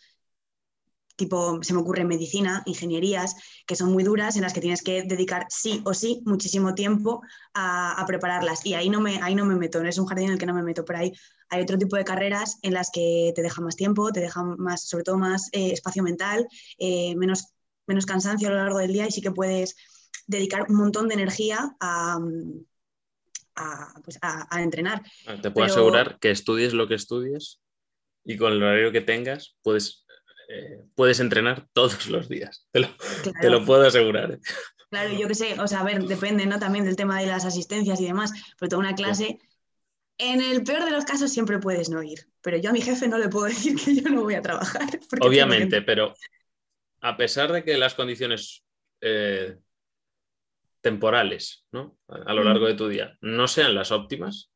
tipo, 1.15 1.61
se 1.61 1.71
me 1.75 1.81
ocurre 1.81 2.03
medicina, 2.03 2.63
ingenierías, 2.65 3.35
que 3.67 3.75
son 3.75 3.91
muy 3.91 4.03
duras, 4.03 4.35
en 4.37 4.41
las 4.41 4.53
que 4.53 4.61
tienes 4.61 4.81
que 4.81 5.03
dedicar 5.03 5.45
sí 5.49 5.83
o 5.85 5.93
sí 5.93 6.23
muchísimo 6.25 6.73
tiempo 6.73 7.21
a, 7.53 8.03
prepararlas. 8.07 8.65
Y 8.65 8.73
ahí 8.73 8.89
no, 8.89 8.99
me, 8.99 9.21
ahí 9.21 9.35
no 9.35 9.45
me 9.45 9.55
meto, 9.55 9.83
es 9.83 9.99
un 9.99 10.07
jardín 10.07 10.29
en 10.29 10.33
el 10.33 10.39
que 10.39 10.47
no 10.47 10.55
me 10.55 10.63
meto, 10.63 10.83
pero 10.83 10.97
ahí 10.97 11.13
hay 11.49 11.61
otro 11.61 11.77
tipo 11.77 11.95
de 11.95 12.05
carreras 12.05 12.57
en 12.63 12.73
las 12.73 12.89
que 12.91 13.33
te 13.35 13.43
deja 13.43 13.61
más 13.61 13.75
tiempo, 13.75 14.11
te 14.11 14.21
deja 14.21 14.41
más, 14.43 14.81
sobre 14.81 15.03
todo 15.03 15.19
más 15.19 15.49
eh, 15.51 15.73
espacio 15.73 16.01
mental, 16.01 16.47
eh, 16.79 17.15
menos, 17.15 17.53
menos 17.85 18.07
cansancio 18.07 18.47
a 18.47 18.51
lo 18.51 18.57
largo 18.57 18.79
del 18.79 18.93
día 18.93 19.05
y 19.05 19.11
sí 19.11 19.21
que 19.21 19.31
puedes 19.31 19.75
dedicar 20.27 20.65
un 20.69 20.75
montón 20.75 21.07
de 21.07 21.15
energía 21.15 21.75
a, 21.79 22.19
pues, 24.03 24.19
entrenar. 24.57 25.01
Ah, 25.25 25.41
te 25.41 25.49
puedo 25.49 25.65
asegurar 25.65 26.19
que 26.19 26.29
estudies 26.29 26.73
lo 26.73 26.87
que 26.87 26.95
estudies 26.95 27.59
y 28.23 28.37
con 28.37 28.53
el 28.53 28.61
horario 28.61 28.91
que 28.91 29.01
tengas 29.01 29.55
puedes 29.63 30.05
eh, 30.49 30.79
puedes 30.95 31.19
entrenar 31.19 31.67
todos 31.73 32.07
los 32.07 32.29
días, 32.29 32.67
te 32.71 32.79
lo, 33.49 33.65
puedo 33.65 33.85
asegurar. 33.85 34.39
Claro, 34.89 35.11
yo 35.11 35.27
qué 35.27 35.35
sé, 35.35 35.59
o 35.59 35.67
sea, 35.67 35.81
a 35.81 35.83
ver, 35.83 36.03
depende 36.05 36.45
¿no? 36.45 36.57
también 36.59 36.85
del 36.85 36.95
tema 36.95 37.19
de 37.19 37.27
las 37.27 37.43
asistencias 37.43 37.99
y 37.99 38.05
demás, 38.05 38.31
pero 38.57 38.69
toda 38.69 38.79
una 38.79 38.95
clase, 38.95 39.39
en 40.17 40.41
el 40.41 40.63
peor 40.63 40.85
de 40.85 40.91
los 40.91 41.03
casos 41.03 41.33
siempre 41.33 41.59
puedes 41.59 41.89
no 41.89 42.01
ir, 42.01 42.29
pero 42.41 42.55
yo 42.55 42.69
a 42.69 42.73
mi 42.73 42.81
jefe 42.81 43.09
no 43.09 43.17
le 43.17 43.27
puedo 43.27 43.45
decir 43.47 43.75
que 43.75 43.95
yo 43.95 44.09
no 44.09 44.21
voy 44.21 44.35
a 44.35 44.41
trabajar. 44.41 44.87
Obviamente, 45.19 45.81
pero 45.81 46.13
a 47.01 47.17
pesar 47.17 47.51
de 47.51 47.65
que 47.65 47.77
las 47.77 47.93
condiciones 47.93 48.63
eh, 49.01 49.57
temporales 50.81 51.65
¿no? 51.71 51.97
a 52.07 52.33
lo 52.33 52.43
largo 52.43 52.67
de 52.67 52.75
tu 52.75 52.87
día 52.87 53.17
no 53.21 53.47
sean 53.47 53.75
las 53.75 53.91
óptimas, 53.91 54.51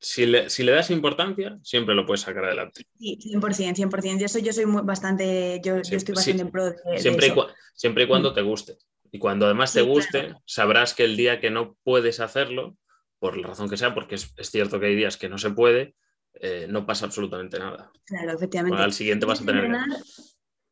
si 0.00 0.26
le, 0.26 0.72
das 0.72 0.90
importancia, 0.90 1.58
siempre 1.62 1.94
lo 1.94 2.06
puedes 2.06 2.20
sacar 2.20 2.44
adelante. 2.44 2.86
Sí, 2.98 3.18
100%, 3.34 3.74
100%. 3.74 4.20
Yo 4.20 4.28
soy, 4.28 4.42
yo 4.42 4.52
soy 4.52 4.64
bastante, 4.84 5.60
yo, 5.64 5.76
estoy 5.76 6.14
bastante 6.14 6.42
en 6.42 6.50
pro 6.50 6.66
de, 6.66 6.98
siempre, 6.98 7.28
Y 7.28 7.34
siempre 7.74 8.04
y 8.04 8.06
cuando 8.06 8.30
mm. 8.30 8.34
te 8.34 8.42
guste. 8.42 8.78
Y 9.10 9.18
cuando 9.18 9.46
además 9.46 9.72
te 9.72 9.82
guste, 9.82 10.34
sabrás 10.44 10.94
que 10.94 11.04
el 11.04 11.16
día 11.16 11.40
que 11.40 11.50
no 11.50 11.76
puedes 11.82 12.20
hacerlo, 12.20 12.76
por 13.18 13.36
la 13.36 13.48
razón 13.48 13.68
que 13.68 13.76
sea, 13.76 13.94
porque 13.94 14.16
es, 14.16 14.32
cierto 14.42 14.78
que 14.78 14.86
hay 14.86 14.96
días 14.96 15.16
que 15.16 15.28
no 15.28 15.38
se 15.38 15.50
puede, 15.50 15.94
eh, 16.34 16.66
no 16.68 16.86
pasa 16.86 17.06
absolutamente 17.06 17.58
nada. 17.58 17.90
Claro, 18.04 18.32
efectivamente. 18.32 18.80
al 18.80 18.92
siguiente 18.92 19.26
vas 19.26 19.40
a 19.40 19.46
tener... 19.46 19.68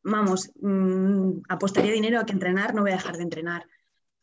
vamos, 0.03 0.51
mm, 0.61 1.41
apostaría 1.49 1.91
dinero 1.91 2.19
a 2.19 2.25
que 2.25 2.33
entrenar, 2.33 2.73
no 2.73 2.81
voy 2.81 2.91
a 2.91 2.97
dejar 2.97 3.17
de 3.17 3.23
entrenar. 3.23 3.65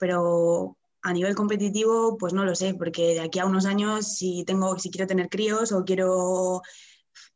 Pero 0.02 0.76
a 1.00 1.12
nivel 1.12 1.36
competitivo, 1.36 2.16
pues 2.18 2.32
no 2.32 2.44
lo 2.44 2.56
sé, 2.56 2.74
porque 2.74 3.14
de 3.14 3.20
aquí 3.20 3.38
a 3.38 3.46
unos 3.46 3.66
años, 3.66 4.16
si 4.16 4.42
tengo, 4.44 4.76
si 4.80 4.90
quiero 4.90 5.06
tener 5.06 5.28
críos 5.28 5.70
o 5.70 5.84
quiero. 5.84 6.60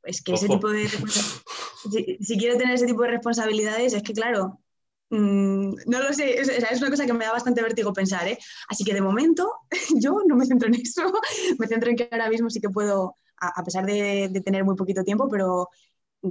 Es 0.03 0.21
que 0.21 0.33
ese 0.33 0.49
tipo 0.49 0.69
de. 0.69 0.89
Si, 0.89 2.37
quiero 2.37 2.59
tener 2.59 2.75
ese 2.75 2.87
tipo 2.87 3.03
de 3.03 3.11
responsabilidades, 3.11 3.93
es 3.93 4.03
que 4.03 4.15
claro. 4.15 4.59
Mm, 5.11 5.75
no 5.87 6.01
lo 6.01 6.13
sé, 6.13 6.41
es, 6.41 6.49
es, 6.49 6.81
una 6.81 6.91
cosa 6.91 7.07
que 7.07 7.13
me 7.13 7.25
da 7.25 7.31
bastante 7.31 7.63
vértigo 7.63 7.93
pensar, 7.93 8.27
¿eh? 8.27 8.37
Así 8.69 8.83
que 8.83 8.93
de 8.93 9.01
momento 9.01 9.49
yo 10.03 10.19
no 10.27 10.35
me 10.35 10.45
centro 10.45 10.67
en 10.67 10.75
eso, 10.75 11.03
me 11.61 11.69
centro 11.69 11.91
en 11.91 11.97
que 11.97 12.09
ahora 12.11 12.29
mismo 12.29 12.51
sí 12.51 12.61
que 12.61 12.71
puedo, 12.71 13.17
a, 13.39 13.63
pesar 13.63 13.87
de, 13.87 14.43
tener 14.45 14.65
muy 14.65 14.75
poquito 14.75 15.05
tiempo, 15.05 15.29
pero 15.29 15.69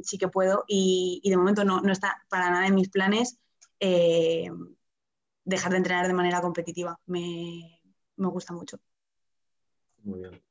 sí 0.03 0.17
que 0.17 0.27
puedo 0.27 0.65
y, 0.67 1.21
de 1.23 1.37
momento 1.37 1.63
no, 1.63 1.79
no, 1.79 1.93
está 1.93 2.17
para 2.27 2.49
nada 2.49 2.67
en 2.67 2.75
mis 2.75 2.89
planes 2.89 3.37
eh, 3.79 4.49
dejar 5.45 5.71
de 5.71 5.77
entrenar 5.77 6.07
de 6.07 6.13
manera 6.13 6.41
competitiva. 6.41 6.99
Me, 7.05 7.79
gusta 8.17 8.53
mucho. 8.53 8.77
Muy 10.03 10.19
bien. 10.19 10.41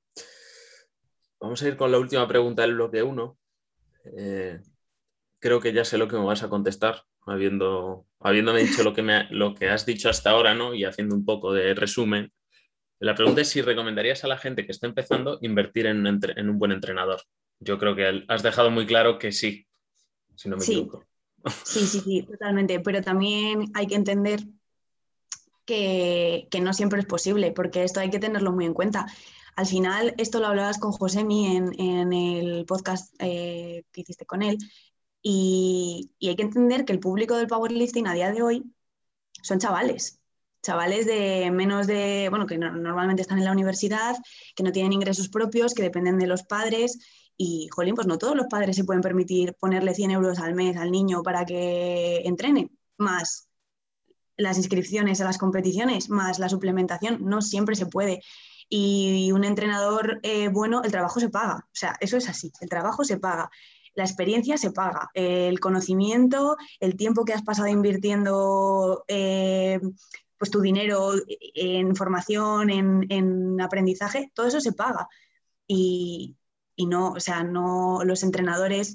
Vamos 1.41 1.63
a 1.63 1.69
ir 1.69 1.77
con 1.77 1.93
la 1.93 1.99
última 1.99 2.27
pregunta 2.27 2.63
del 2.63 2.75
bloque 2.75 3.03
1. 3.03 3.39
Eh, 4.17 4.61
creo 5.39 5.61
que 5.61 5.73
ya 5.73 5.85
sé 5.85 5.99
lo 5.99 6.09
que 6.09 6.17
me 6.17 6.25
vas 6.25 6.43
a 6.43 6.49
contestar, 6.49 7.05
habiendo, 7.27 8.07
habiéndome 8.21 8.63
dicho 8.63 8.83
lo 8.83 8.95
que, 8.95 9.03
me, 9.03 9.29
lo 9.31 9.55
que 9.55 9.69
has 9.69 9.85
dicho 9.85 10.09
hasta 10.09 10.31
ahora 10.31 10.55
¿no? 10.55 10.75
y 10.75 10.85
haciendo 10.85 11.15
un 11.15 11.25
poco 11.25 11.53
de 11.53 11.75
resumen. 11.75 12.33
La 13.01 13.15
pregunta 13.15 13.43
es 13.43 13.49
si 13.49 13.61
recomendarías 13.61 14.25
a 14.25 14.29
la 14.29 14.39
gente 14.39 14.65
que 14.65 14.73
está 14.73 14.87
empezando 14.87 15.39
invertir 15.43 15.87
en, 15.87 16.07
un 16.07 16.59
buen 16.59 16.73
entrenador. 16.73 17.21
Yo 17.59 17.79
creo 17.79 17.95
que 17.95 18.25
has 18.29 18.43
dejado 18.43 18.71
muy 18.71 18.87
claro 18.87 19.19
que 19.19 19.33
sí, 19.33 19.67
si 20.35 20.49
no 20.49 20.57
me 20.57 20.65
equivoco. 20.65 21.05
Sí, 21.65 21.81
sí, 21.87 22.01
sí, 22.01 22.23
totalmente. 22.23 22.81
Pero 22.81 23.03
también 23.03 23.71
hay 23.75 23.87
que 23.87 23.97
entender 23.97 24.41
que, 25.65 26.49
no 26.63 26.73
siempre 26.73 27.01
es 27.01 27.07
posible, 27.07 27.53
porque 27.53 27.85
esto 27.85 28.01
hay 28.01 28.11
que 28.11 28.19
tenerlo 28.19 28.53
muy 28.53 28.65
en 28.67 28.75
cuenta. 28.75 29.07
Al 29.57 29.67
final, 29.67 30.15
esto 30.19 30.41
lo 30.41 30.47
hablabas 30.49 30.79
con 30.79 30.93
Josemi 30.93 31.57
en, 31.57 31.81
en 31.81 32.13
el 32.13 32.67
podcast 32.67 33.15
eh, 33.19 33.85
que 33.93 34.01
hiciste 34.03 34.27
con 34.27 34.43
él, 34.43 34.59
y, 35.27 36.13
hay 36.23 36.37
que 36.37 36.43
entender 36.43 36.85
que 36.85 36.93
el 36.93 37.01
público 37.01 37.37
del 37.37 37.47
powerlifting 37.49 38.07
a 38.07 38.15
día 38.15 38.31
de 38.31 38.43
hoy 38.43 38.63
son 39.43 39.59
chavales, 39.59 40.21
chavales 40.63 41.07
de 41.07 41.51
menos 41.51 41.87
de, 41.87 42.29
bueno, 42.31 42.47
que 42.47 42.59
normalmente 42.59 43.23
están 43.23 43.39
en 43.39 43.45
la 43.47 43.53
universidad, 43.53 44.17
que 44.55 44.63
no 44.63 44.73
tienen 44.73 44.93
ingresos 44.93 45.31
propios, 45.31 45.75
que 45.75 45.83
dependen 45.83 46.19
de 46.19 46.27
los 46.27 46.43
padres. 46.45 46.99
Y, 47.39 47.69
jolín, 47.73 47.95
pues 47.95 48.07
no 48.07 48.19
todos 48.19 48.37
los 48.37 48.47
padres 48.49 48.77
se 48.77 48.85
pueden 48.85 49.03
permitir 49.03 49.55
ponerle 49.55 49.95
100 49.95 50.11
euros 50.13 50.39
al 50.39 50.55
mes 50.55 50.77
al 50.77 50.91
niño 50.91 51.23
para 51.23 51.47
que 51.47 52.19
entrene, 52.27 52.71
más 52.99 53.49
las 54.37 54.59
inscripciones 54.59 55.21
a 55.21 55.25
las 55.25 55.39
competiciones 55.39 56.11
más 56.11 56.39
la 56.39 56.49
suplementación, 56.49 57.19
no 57.25 57.43
siempre 57.43 57.77
se 57.77 57.87
puede. 57.87 58.21
Y 58.69 59.31
un 59.33 59.45
entrenador 59.45 60.21
eh, 60.23 60.49
bueno, 60.49 60.83
el 60.83 60.91
trabajo 60.91 61.21
se 61.21 61.29
paga. 61.29 61.67
O 61.67 61.75
sea, 61.75 61.97
eso 62.01 62.17
es 62.17 62.29
así, 62.29 62.53
el 62.61 62.69
trabajo 62.69 63.05
se 63.05 63.19
paga. 63.19 63.51
La 63.95 64.05
experiencia 64.05 64.57
se 64.59 64.73
paga, 64.73 65.11
el 65.15 65.61
conocimiento, 65.61 66.57
el 66.81 66.97
tiempo 66.97 67.25
que 67.25 67.33
has 67.33 67.43
pasado 67.43 67.69
invirtiendo 67.69 69.05
eh, 69.07 69.79
pues 70.37 70.51
tu 70.51 70.61
dinero 70.61 71.13
en 71.55 71.95
formación, 71.95 72.71
en, 72.71 73.61
aprendizaje, 73.61 74.33
todo 74.35 74.47
eso 74.49 74.61
se 74.61 74.73
paga. 74.73 75.09
Y, 75.69 76.37
y 76.75 76.87
no, 76.87 77.13
o 77.13 77.21
sea, 77.21 77.45
no 77.45 78.01
los 78.05 78.25
entrenadores 78.25 78.95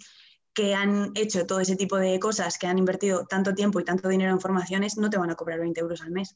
que 0.59 0.75
han 0.75 1.13
hecho 1.15 1.45
todo 1.45 1.61
ese 1.61 1.77
tipo 1.77 1.95
de 1.95 2.19
cosas, 2.19 2.57
que 2.57 2.67
han 2.67 2.77
invertido 2.77 3.25
tanto 3.25 3.55
tiempo 3.55 3.79
y 3.79 3.85
tanto 3.85 4.09
dinero 4.09 4.33
en 4.33 4.41
formaciones, 4.41 4.97
no 4.97 5.09
te 5.09 5.17
van 5.17 5.29
a 5.29 5.35
cobrar 5.35 5.57
20 5.57 5.79
euros 5.79 6.01
al 6.01 6.11
mes. 6.11 6.35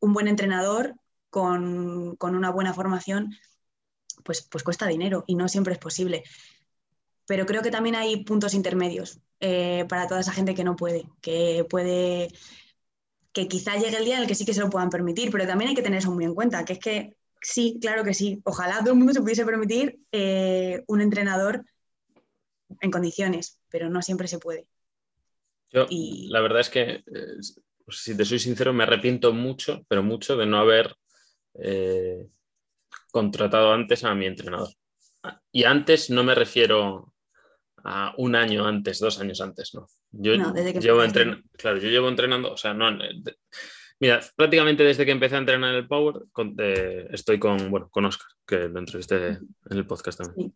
Un 0.00 0.14
buen 0.14 0.28
entrenador 0.28 0.94
con, 1.28 2.16
una 2.18 2.50
buena 2.50 2.72
formación, 2.72 3.36
pues, 4.24 4.48
pues 4.50 4.64
cuesta 4.64 4.86
dinero 4.86 5.24
y 5.26 5.34
no 5.34 5.46
siempre 5.50 5.74
es 5.74 5.78
posible. 5.78 6.24
Pero 7.26 7.44
creo 7.44 7.60
que 7.60 7.70
también 7.70 7.96
hay 7.96 8.24
puntos 8.24 8.54
intermedios 8.54 9.20
eh, 9.40 9.84
para 9.90 10.06
toda 10.06 10.20
esa 10.20 10.32
gente 10.32 10.54
que 10.54 10.64
no 10.64 10.74
puede, 10.74 11.04
que 11.20 11.66
puede, 11.68 12.28
que 13.34 13.46
quizá 13.46 13.76
llegue 13.76 13.98
el 13.98 14.06
día 14.06 14.16
en 14.16 14.22
el 14.22 14.26
que 14.26 14.34
sí 14.34 14.46
que 14.46 14.54
se 14.54 14.60
lo 14.60 14.70
puedan 14.70 14.88
permitir, 14.88 15.30
pero 15.30 15.46
también 15.46 15.68
hay 15.68 15.74
que 15.74 15.82
tener 15.82 15.98
eso 15.98 16.12
muy 16.12 16.24
en 16.24 16.34
cuenta, 16.34 16.64
que 16.64 16.72
es 16.72 16.78
que 16.78 17.16
sí, 17.42 17.76
claro 17.78 18.04
que 18.04 18.14
sí, 18.14 18.40
ojalá 18.44 18.78
todo 18.78 18.92
el 18.92 18.96
mundo 18.96 19.12
se 19.12 19.20
pudiese 19.20 19.44
permitir 19.44 20.00
eh, 20.12 20.82
un 20.86 21.02
entrenador 21.02 21.62
en 22.80 22.90
condiciones, 22.90 23.58
pero 23.68 23.88
no 23.90 24.02
siempre 24.02 24.28
se 24.28 24.38
puede. 24.38 24.66
Yo, 25.70 25.86
la 25.90 26.40
verdad 26.40 26.60
es 26.60 26.68
que, 26.68 26.82
eh, 26.82 27.02
pues, 27.84 27.98
si 27.98 28.16
te 28.16 28.24
soy 28.24 28.38
sincero, 28.38 28.72
me 28.72 28.84
arrepiento 28.84 29.32
mucho, 29.32 29.84
pero 29.88 30.02
mucho 30.02 30.36
de 30.36 30.46
no 30.46 30.58
haber 30.58 30.94
eh, 31.54 32.28
contratado 33.10 33.72
antes 33.72 34.04
a 34.04 34.14
mi 34.14 34.26
entrenador. 34.26 34.68
Y 35.50 35.64
antes 35.64 36.10
no 36.10 36.24
me 36.24 36.34
refiero 36.34 37.14
a 37.84 38.14
un 38.18 38.34
año 38.36 38.66
antes, 38.66 38.98
dos 39.00 39.18
años 39.20 39.40
antes, 39.40 39.74
no. 39.74 39.88
Yo, 40.10 40.34
llevo, 40.34 41.02
claro, 41.56 41.78
yo 41.78 41.88
llevo 41.88 42.08
entrenando, 42.08 42.52
o 42.52 42.56
sea, 42.56 42.74
no, 42.74 42.90
mira, 43.98 44.20
prácticamente 44.36 44.84
desde 44.84 45.06
que 45.06 45.12
empecé 45.12 45.36
a 45.36 45.38
entrenar 45.38 45.74
el 45.74 45.88
Power, 45.88 46.22
eh, 46.58 47.08
estoy 47.12 47.38
con, 47.38 47.70
bueno, 47.70 47.88
con 47.90 48.04
Oscar, 48.04 48.28
que 48.46 48.68
lo 48.68 48.78
entrevisté 48.78 49.26
en 49.26 49.48
el 49.70 49.86
podcast 49.86 50.18
también 50.18 50.52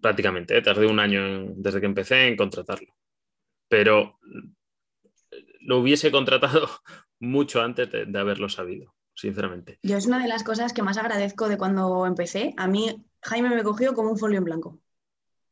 prácticamente, 0.00 0.56
¿eh? 0.56 0.62
tardé 0.62 0.86
un 0.86 1.00
año 1.00 1.52
desde 1.56 1.80
que 1.80 1.86
empecé 1.86 2.28
en 2.28 2.36
contratarlo. 2.36 2.94
Pero 3.68 4.18
lo 5.60 5.78
hubiese 5.78 6.10
contratado 6.10 6.68
mucho 7.20 7.60
antes 7.60 7.90
de, 7.90 8.18
haberlo 8.18 8.48
sabido, 8.48 8.94
sinceramente. 9.14 9.78
Yo 9.82 9.96
es 9.96 10.06
una 10.06 10.22
de 10.22 10.28
las 10.28 10.44
cosas 10.44 10.72
que 10.72 10.82
más 10.82 10.98
agradezco 10.98 11.48
de 11.48 11.58
cuando 11.58 12.06
empecé. 12.06 12.54
A 12.56 12.66
mí 12.66 13.04
Jaime 13.22 13.54
me 13.54 13.62
cogió 13.62 13.94
como 13.94 14.10
un 14.10 14.18
folio 14.18 14.38
en 14.38 14.44
blanco, 14.44 14.80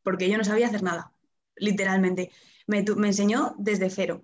porque 0.02 0.28
yo 0.28 0.38
no 0.38 0.44
sabía 0.44 0.66
hacer 0.66 0.82
nada, 0.82 1.12
literalmente. 1.56 2.30
Me, 2.66 2.84
me 2.96 3.08
enseñó 3.08 3.54
desde 3.58 3.90
cero. 3.90 4.22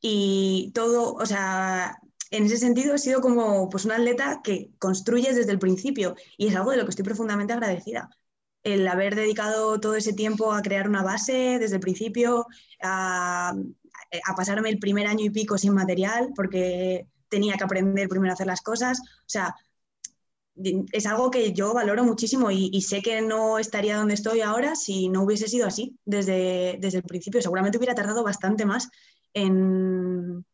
Y 0.00 0.72
todo, 0.74 1.14
o 1.14 1.26
sea, 1.26 1.98
en 2.32 2.46
ese 2.46 2.56
sentido 2.56 2.94
he 2.94 2.98
sido 2.98 3.20
como 3.20 3.68
pues, 3.68 3.84
un 3.84 3.92
atleta 3.92 4.40
que 4.42 4.70
construyes 4.78 5.36
desde 5.36 5.52
el 5.52 5.58
principio 5.58 6.16
y 6.36 6.48
es 6.48 6.56
algo 6.56 6.72
de 6.72 6.78
lo 6.78 6.84
que 6.84 6.90
estoy 6.90 7.04
profundamente 7.04 7.52
agradecida. 7.52 8.10
El 8.62 8.86
haber 8.86 9.14
dedicado 9.14 9.80
todo 9.80 9.96
ese 9.96 10.12
tiempo 10.12 10.52
a 10.52 10.62
crear 10.62 10.88
una 10.88 11.02
base 11.02 11.58
desde 11.58 11.76
el 11.76 11.80
principio, 11.80 12.46
a, 12.82 13.54
a 14.24 14.34
pasarme 14.34 14.68
el 14.70 14.78
primer 14.78 15.06
año 15.06 15.24
y 15.24 15.30
pico 15.30 15.58
sin 15.58 15.74
material 15.74 16.30
porque 16.36 17.06
tenía 17.28 17.56
que 17.56 17.64
aprender 17.64 18.08
primero 18.08 18.32
a 18.32 18.34
hacer 18.34 18.46
las 18.46 18.60
cosas. 18.60 19.00
O 19.00 19.28
sea, 19.28 19.54
es 20.92 21.06
algo 21.06 21.30
que 21.30 21.52
yo 21.52 21.72
valoro 21.72 22.04
muchísimo 22.04 22.50
y, 22.50 22.80
sé 22.82 23.00
que 23.00 23.22
no 23.22 23.58
estaría 23.58 23.96
donde 23.96 24.14
estoy 24.14 24.42
ahora 24.42 24.76
si 24.76 25.08
no 25.08 25.22
hubiese 25.22 25.48
sido 25.48 25.66
así 25.66 25.96
desde, 26.04 26.76
desde 26.78 26.98
el 26.98 27.04
principio. 27.04 27.40
Seguramente 27.40 27.78
hubiera 27.78 27.94
tardado 27.94 28.22
bastante 28.22 28.66
más 28.66 28.88
en, 29.32 30.44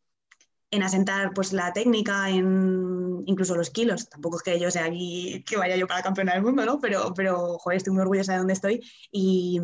en 0.71 0.83
asentar 0.83 1.33
pues, 1.33 1.51
la 1.51 1.73
técnica, 1.73 2.29
en 2.29 3.08
incluso 3.25 3.55
los 3.55 3.69
kilos. 3.69 4.09
Tampoco 4.09 4.37
es 4.37 4.43
que 4.43 4.59
yo 4.59 4.71
sea 4.71 4.85
aquí 4.85 5.43
que 5.47 5.57
vaya 5.57 5.75
yo 5.75 5.87
para 5.87 6.03
campeona 6.03 6.33
del 6.33 6.43
mundo, 6.43 6.65
¿no? 6.65 6.79
Pero, 6.79 7.13
pero 7.15 7.57
joder, 7.57 7.77
estoy 7.77 7.93
muy 7.93 8.01
orgullosa 8.01 8.33
de 8.33 8.37
dónde 8.39 8.53
estoy 8.53 8.81
y, 9.11 9.59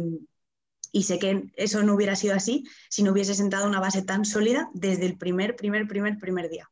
y 0.91 1.03
sé 1.03 1.19
que 1.19 1.43
eso 1.55 1.83
no 1.83 1.95
hubiera 1.95 2.15
sido 2.15 2.35
así 2.35 2.63
si 2.89 3.03
no 3.03 3.11
hubiese 3.11 3.35
sentado 3.35 3.67
una 3.67 3.79
base 3.79 4.03
tan 4.03 4.25
sólida 4.25 4.69
desde 4.73 5.05
el 5.05 5.17
primer, 5.17 5.55
primer, 5.55 5.87
primer, 5.87 6.17
primer 6.17 6.49
día. 6.49 6.69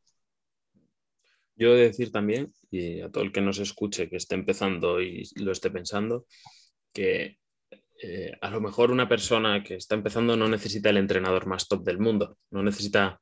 Yo 1.56 1.74
he 1.74 1.76
de 1.76 1.84
decir 1.84 2.10
también, 2.10 2.52
y 2.70 3.00
a 3.00 3.10
todo 3.10 3.22
el 3.22 3.32
que 3.32 3.40
nos 3.40 3.58
escuche, 3.58 4.08
que 4.08 4.16
esté 4.16 4.34
empezando 4.34 5.00
y 5.00 5.28
lo 5.36 5.52
esté 5.52 5.70
pensando, 5.70 6.26
que 6.92 7.38
eh, 8.02 8.32
a 8.40 8.50
lo 8.50 8.60
mejor 8.60 8.90
una 8.90 9.08
persona 9.08 9.62
que 9.62 9.76
está 9.76 9.94
empezando 9.94 10.36
no 10.36 10.48
necesita 10.48 10.90
el 10.90 10.96
entrenador 10.96 11.46
más 11.46 11.68
top 11.68 11.84
del 11.84 11.98
mundo, 11.98 12.38
no 12.50 12.62
necesita 12.62 13.20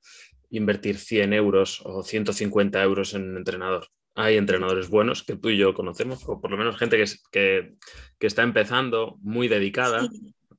invertir 0.53 0.99
100 0.99 1.33
euros 1.33 1.83
o 1.85 2.03
150 2.03 2.83
euros 2.83 3.15
en 3.15 3.31
un 3.31 3.37
entrenador. 3.39 3.89
Hay 4.15 4.37
entrenadores 4.37 4.91
buenos 4.91 5.23
que 5.23 5.37
tú 5.37 5.49
y 5.49 5.57
yo 5.57 5.73
conocemos, 5.73 6.29
o 6.29 6.41
por 6.41 6.51
lo 6.51 6.59
menos 6.59 6.77
gente 6.77 7.03
que, 7.33 7.75
que, 8.19 8.27
está 8.27 8.43
empezando, 8.43 9.17
muy 9.23 9.49
dedicada 9.49 10.07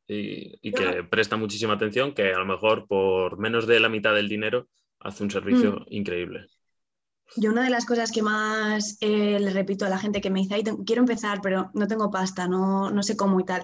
y, 0.08 0.71
que 0.71 1.03
presta 1.03 1.38
muchísima 1.38 1.73
atención, 1.73 2.13
que 2.15 2.34
a 2.34 2.39
lo 2.39 2.45
mejor 2.45 2.88
por 2.88 3.38
menos 3.38 3.67
de 3.67 3.79
la 3.79 3.89
mitad 3.89 4.15
del 4.15 4.27
dinero 4.27 4.67
hace 4.99 5.23
un 5.23 5.29
servicio 5.29 5.82
mm. 5.82 5.86
increíble. 5.89 6.47
Yo 7.36 7.51
una 7.51 7.63
de 7.63 7.69
las 7.69 7.86
cosas 7.86 8.12
que 8.12 8.21
más 8.21 8.97
eh, 9.01 9.39
le 9.39 9.51
repito 9.51 9.86
a 9.86 9.89
la 9.89 9.99
gente 9.99 10.21
que 10.21 10.29
me 10.29 10.41
dice, 10.41 10.63
quiero 10.86 11.01
empezar, 11.01 11.39
pero 11.41 11.69
no 11.75 11.88
tengo 11.88 12.10
pasta, 12.10 12.47
no, 12.47 12.89
no 12.89 13.03
sé 13.03 13.15
cómo 13.15 13.39
y 13.39 13.45
tal, 13.45 13.63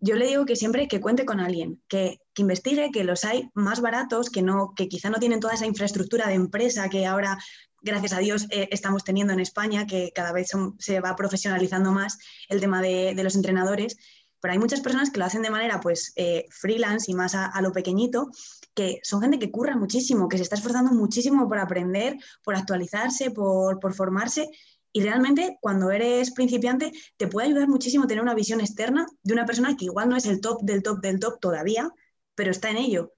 yo 0.00 0.16
le 0.16 0.26
digo 0.26 0.44
que 0.44 0.56
siempre 0.56 0.88
que 0.88 1.00
cuente 1.00 1.24
con 1.24 1.40
alguien, 1.40 1.82
que, 1.88 2.18
investigue, 2.36 2.90
que 2.92 3.04
los 3.04 3.24
hay 3.24 3.50
más 3.54 3.80
baratos, 3.80 4.30
que, 4.30 4.42
no, 4.42 4.74
que 4.76 4.88
quizá 4.88 5.10
no 5.10 5.18
tienen 5.18 5.40
toda 5.40 5.54
esa 5.54 5.66
infraestructura 5.66 6.28
de 6.28 6.34
empresa 6.34 6.88
que 6.88 7.06
ahora, 7.06 7.38
gracias 7.80 8.12
a 8.12 8.18
Dios, 8.18 8.46
eh, 8.50 8.68
estamos 8.70 9.04
teniendo 9.04 9.32
en 9.32 9.40
España, 9.40 9.86
que 9.86 10.12
cada 10.14 10.32
vez 10.32 10.50
se 10.78 11.00
va 11.00 11.16
profesionalizando 11.16 11.92
más 11.92 12.18
el 12.48 12.60
tema 12.60 12.82
de, 12.82 13.14
los 13.22 13.36
entrenadores. 13.36 13.96
Pero 14.38 14.52
hay 14.52 14.58
muchas 14.58 14.80
personas 14.80 15.10
que 15.10 15.18
lo 15.18 15.24
hacen 15.24 15.42
de 15.42 15.50
manera 15.50 15.80
pues 15.80 16.12
eh, 16.14 16.44
freelance 16.50 17.10
y 17.10 17.14
más 17.14 17.34
a, 17.34 17.58
lo 17.62 17.72
pequeñito, 17.72 18.30
que 18.74 19.00
son 19.02 19.22
gente 19.22 19.38
que 19.38 19.50
curra 19.50 19.76
muchísimo, 19.76 20.28
que 20.28 20.36
se 20.36 20.42
está 20.42 20.56
esforzando 20.56 20.92
muchísimo 20.92 21.48
por 21.48 21.58
aprender, 21.58 22.18
por 22.44 22.54
actualizarse, 22.54 23.30
por, 23.30 23.80
por 23.80 23.94
formarse 23.94 24.50
y 24.96 25.02
realmente 25.02 25.58
cuando 25.60 25.90
eres 25.90 26.32
principiante 26.32 26.90
te 27.18 27.28
puede 27.28 27.48
ayudar 27.48 27.68
muchísimo 27.68 28.06
tener 28.06 28.22
una 28.22 28.34
visión 28.34 28.62
externa 28.62 29.06
de 29.22 29.34
una 29.34 29.44
persona 29.44 29.76
que 29.76 29.84
igual 29.84 30.08
no 30.08 30.16
es 30.16 30.24
el 30.24 30.40
top 30.40 30.62
del 30.62 30.82
top 30.82 31.02
del 31.02 31.20
top 31.20 31.38
todavía, 31.38 31.90
pero 32.34 32.50
está 32.50 32.70
en 32.70 32.78
ello. 32.78 33.12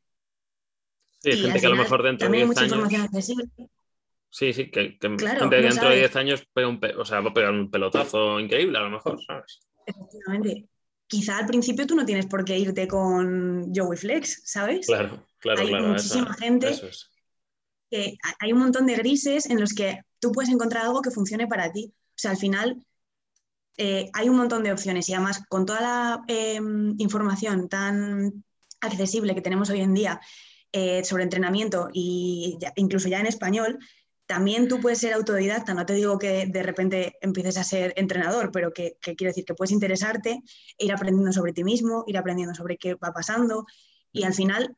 Sí, 1.21 1.31
hay 1.31 1.41
gente 1.41 1.61
que 1.61 1.67
a 1.67 1.71
lo 1.71 1.77
mejor 1.77 2.03
dentro 2.03 2.29
de 2.29 2.37
10 2.37 2.59
años... 2.59 2.89
Sí, 4.29 4.53
sí, 4.53 4.73
que, 4.73 4.99
que 4.99 5.09
gente 5.09 5.63
dentro 5.63 5.89
de 5.89 5.99
10 5.99 6.17
años 6.17 6.49
pega 6.53 6.67
un, 6.67 6.81
o 6.99 7.05
sea, 7.05 7.21
va 7.21 7.31
a 7.31 7.35
pegar 7.35 7.53
un 7.53 7.71
pelotazo 7.71 8.41
increíble 8.41 8.77
a 8.77 8.83
lo 8.83 8.91
mejor, 8.91 9.17
¿sabes? 9.25 9.61
Efectivamente. 9.87 10.69
Quizá 11.07 11.39
al 11.39 11.47
principio 11.47 11.87
tú 11.87 11.95
no 11.95 12.05
tienes 12.05 12.27
por 12.27 12.45
qué 12.45 12.59
irte 12.59 12.89
con 12.89 13.73
Joey 13.73 13.97
Flex, 13.97 14.43
¿sabes? 14.45 14.85
Claro, 14.85 15.25
claro, 15.39 15.61
hay 15.61 15.81
muchísima 15.81 16.35
gente 16.35 16.77
que 17.91 18.17
hay 18.41 18.53
un 18.53 18.59
montón 18.59 18.87
de 18.87 18.97
grises 18.97 19.47
en 19.47 19.61
los 19.61 19.73
que 19.73 20.01
tú 20.19 20.33
puedes 20.33 20.51
encontrar 20.51 20.85
algo 20.85 21.03
que 21.03 21.11
funcione 21.11 21.47
para 21.47 21.73
ti. 21.73 21.93
O 21.95 22.21
sea, 22.21 22.33
al 22.33 22.37
final 22.37 22.85
eh, 23.77 24.11
hay 24.13 24.29
un 24.29 24.37
montón 24.37 24.65
de 24.65 24.73
opciones 24.73 25.09
y 25.09 25.15
además 25.15 25.43
con 25.49 25.65
toda 25.65 25.81
la 25.81 26.25
em, 26.27 26.95
información 26.99 27.69
tan 27.69 28.45
accesible 28.81 29.35
que 29.35 29.41
tenemos 29.41 29.71
hoy 29.71 29.81
en 29.81 29.95
día 29.95 30.21
eh, 30.73 31.05
sobre 31.05 31.23
entrenamiento 31.23 31.89
e 31.95 32.59
incluso 32.77 33.09
ya 33.09 33.21
en 33.21 33.27
español, 33.27 33.79
también 34.27 34.69
tú 34.69 34.81
puedes 34.81 34.99
ser 34.99 35.15
autodidacta, 35.15 35.73
no 35.73 35.87
te 35.87 35.95
digo 35.95 36.19
que 36.19 36.47
de 36.47 36.63
repente 36.63 37.17
empieces 37.23 37.57
a 37.57 37.65
ser 37.65 37.95
entrenador, 37.97 38.51
pero 38.53 38.73
que, 38.73 38.99
que 39.01 39.17
quiero 39.17 39.31
decir 39.31 39.45
que 39.47 39.55
puedes 39.55 39.73
interesarte, 39.73 40.43
ir 40.77 40.93
aprendiendo 40.93 41.33
sobre 41.33 41.53
ti 41.53 41.65
mismo, 41.65 42.05
ir 42.07 42.19
aprendiendo 42.19 42.55
sobre 42.55 42.77
qué 42.77 42.95
va 42.95 43.13
pasando 43.13 43.65
y 44.13 44.25
al 44.25 44.35
final, 44.35 44.77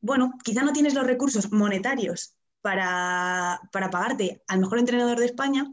bueno, 0.00 0.32
quizá 0.44 0.62
no 0.62 0.72
tienes 0.72 0.94
los 0.94 1.06
recursos 1.06 1.50
monetarios 1.52 2.34
para, 2.62 3.60
pagarte 3.72 4.42
al 4.46 4.60
mejor 4.60 4.78
entrenador 4.78 5.18
de 5.18 5.26
España, 5.26 5.66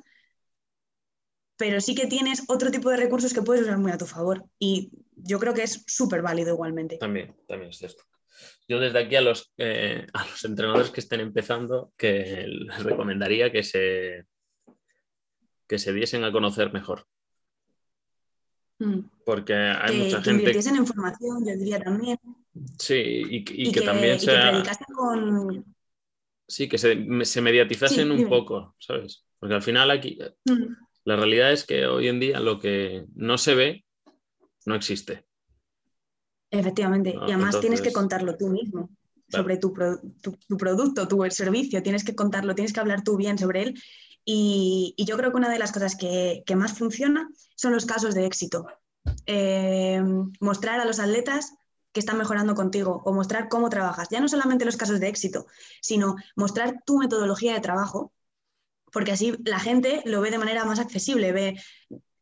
pero 1.56 1.80
sí 1.80 1.96
que 1.96 2.08
tienes 2.08 2.44
otro 2.48 2.72
tipo 2.72 2.90
de 2.90 2.98
recursos 2.98 3.34
que 3.34 3.42
puedes 3.42 3.64
usar 3.64 3.78
muy 3.78 3.92
a 3.92 3.98
tu 3.98 4.06
favor. 4.06 4.46
Y 4.58 4.92
yo 5.16 5.40
creo 5.40 5.54
que 5.54 5.64
es 5.64 5.84
súper 5.88 6.22
válido 6.22 6.54
igualmente. 6.54 6.98
También, 6.98 7.36
también 7.48 7.70
es 7.70 7.78
cierto. 7.78 8.04
Yo 8.68 8.80
desde 8.80 9.00
aquí 9.00 9.16
a 9.16 9.22
los, 9.22 9.52
eh, 9.58 10.08
a 10.14 10.26
los 10.26 10.44
entrenadores 10.46 10.90
que 10.90 11.00
estén 11.00 11.20
empezando, 11.20 11.92
que 11.98 12.46
les 12.48 12.84
recomendaría 12.84 13.52
que 13.52 13.64
se, 13.64 14.26
que 15.68 15.80
se 15.80 15.94
diesen 15.94 16.24
a 16.24 16.32
conocer 16.32 16.72
mejor. 16.72 17.06
Mm. 18.80 19.00
Porque 19.26 19.54
hay 19.54 19.98
mucha 19.98 20.22
que 20.22 20.32
gente. 20.32 20.52
Que 20.52 20.70
en 20.70 20.76
información, 20.78 21.46
yo 21.46 21.58
diría 21.58 21.80
también. 21.80 22.18
Sí, 22.78 22.96
y, 22.96 23.72
que, 23.72 23.82
también 23.82 24.20
sea. 24.20 24.64
con, 24.96 25.66
Sí, 26.50 26.68
que 26.68 26.80
se, 26.80 26.96
mediatizasen 27.42 28.12
un 28.12 28.28
poco, 28.28 28.76
¿sabes? 28.80 29.24
Porque 29.40 29.54
al 29.54 29.62
final 29.62 29.92
aquí 29.92 30.18
mm. 30.46 30.74
la 31.06 31.16
realidad 31.16 31.52
es 31.52 31.64
que 31.64 31.86
hoy 31.86 32.08
en 32.08 32.20
día 32.20 32.40
lo 32.40 32.60
que 32.60 33.06
no 33.16 33.38
se 33.38 33.54
ve 33.54 33.86
no 34.66 34.74
existe. 34.74 35.26
Efectivamente, 36.50 37.12
y 37.12 37.32
además 37.32 37.60
tienes 37.60 37.82
que 37.82 37.94
contarlo 37.94 38.36
tú 38.36 38.50
mismo 38.50 38.90
sobre 39.28 39.58
tu, 39.58 39.72
producto, 40.58 41.08
tu 41.08 41.24
servicio, 41.30 41.84
tienes 41.84 42.04
que 42.04 42.16
contarlo, 42.16 42.56
tienes 42.56 42.74
que 42.74 42.80
hablar 42.80 43.04
tú 43.04 43.16
bien 43.16 43.38
sobre 43.38 43.62
él. 43.62 43.82
Y, 44.26 44.96
yo 44.98 45.18
creo 45.18 45.30
que 45.30 45.38
una 45.38 45.52
de 45.52 45.60
las 45.60 45.72
cosas 45.72 45.96
que, 45.96 46.44
más 46.56 46.76
funciona 46.76 47.30
son 47.56 47.74
los 47.74 47.86
casos 47.86 48.16
de 48.16 48.26
éxito. 48.26 48.66
Eh, 49.28 50.04
mostrar 50.40 50.80
a 50.80 50.86
los 50.86 51.00
atletas 51.00 51.54
que 51.92 52.00
están 52.00 52.18
mejorando 52.18 52.56
contigo 52.56 53.02
o 53.06 53.14
mostrar 53.14 53.50
cómo 53.50 53.70
trabajas. 53.70 54.10
Ya 54.10 54.20
no 54.20 54.28
solamente 54.28 54.66
los 54.66 54.78
casos 54.78 55.00
de 55.00 55.08
éxito, 55.08 55.48
sino 55.82 56.16
mostrar 56.36 56.84
tu 56.86 56.98
metodología 56.98 57.54
de 57.54 57.62
trabajo, 57.62 58.14
porque 58.92 59.12
así 59.12 59.36
la 59.46 59.60
gente 59.60 60.02
lo 60.06 60.22
ve 60.22 60.32
de 60.32 60.38
manera 60.38 60.66
más 60.66 60.80
accesible, 60.80 61.32
ve 61.32 61.60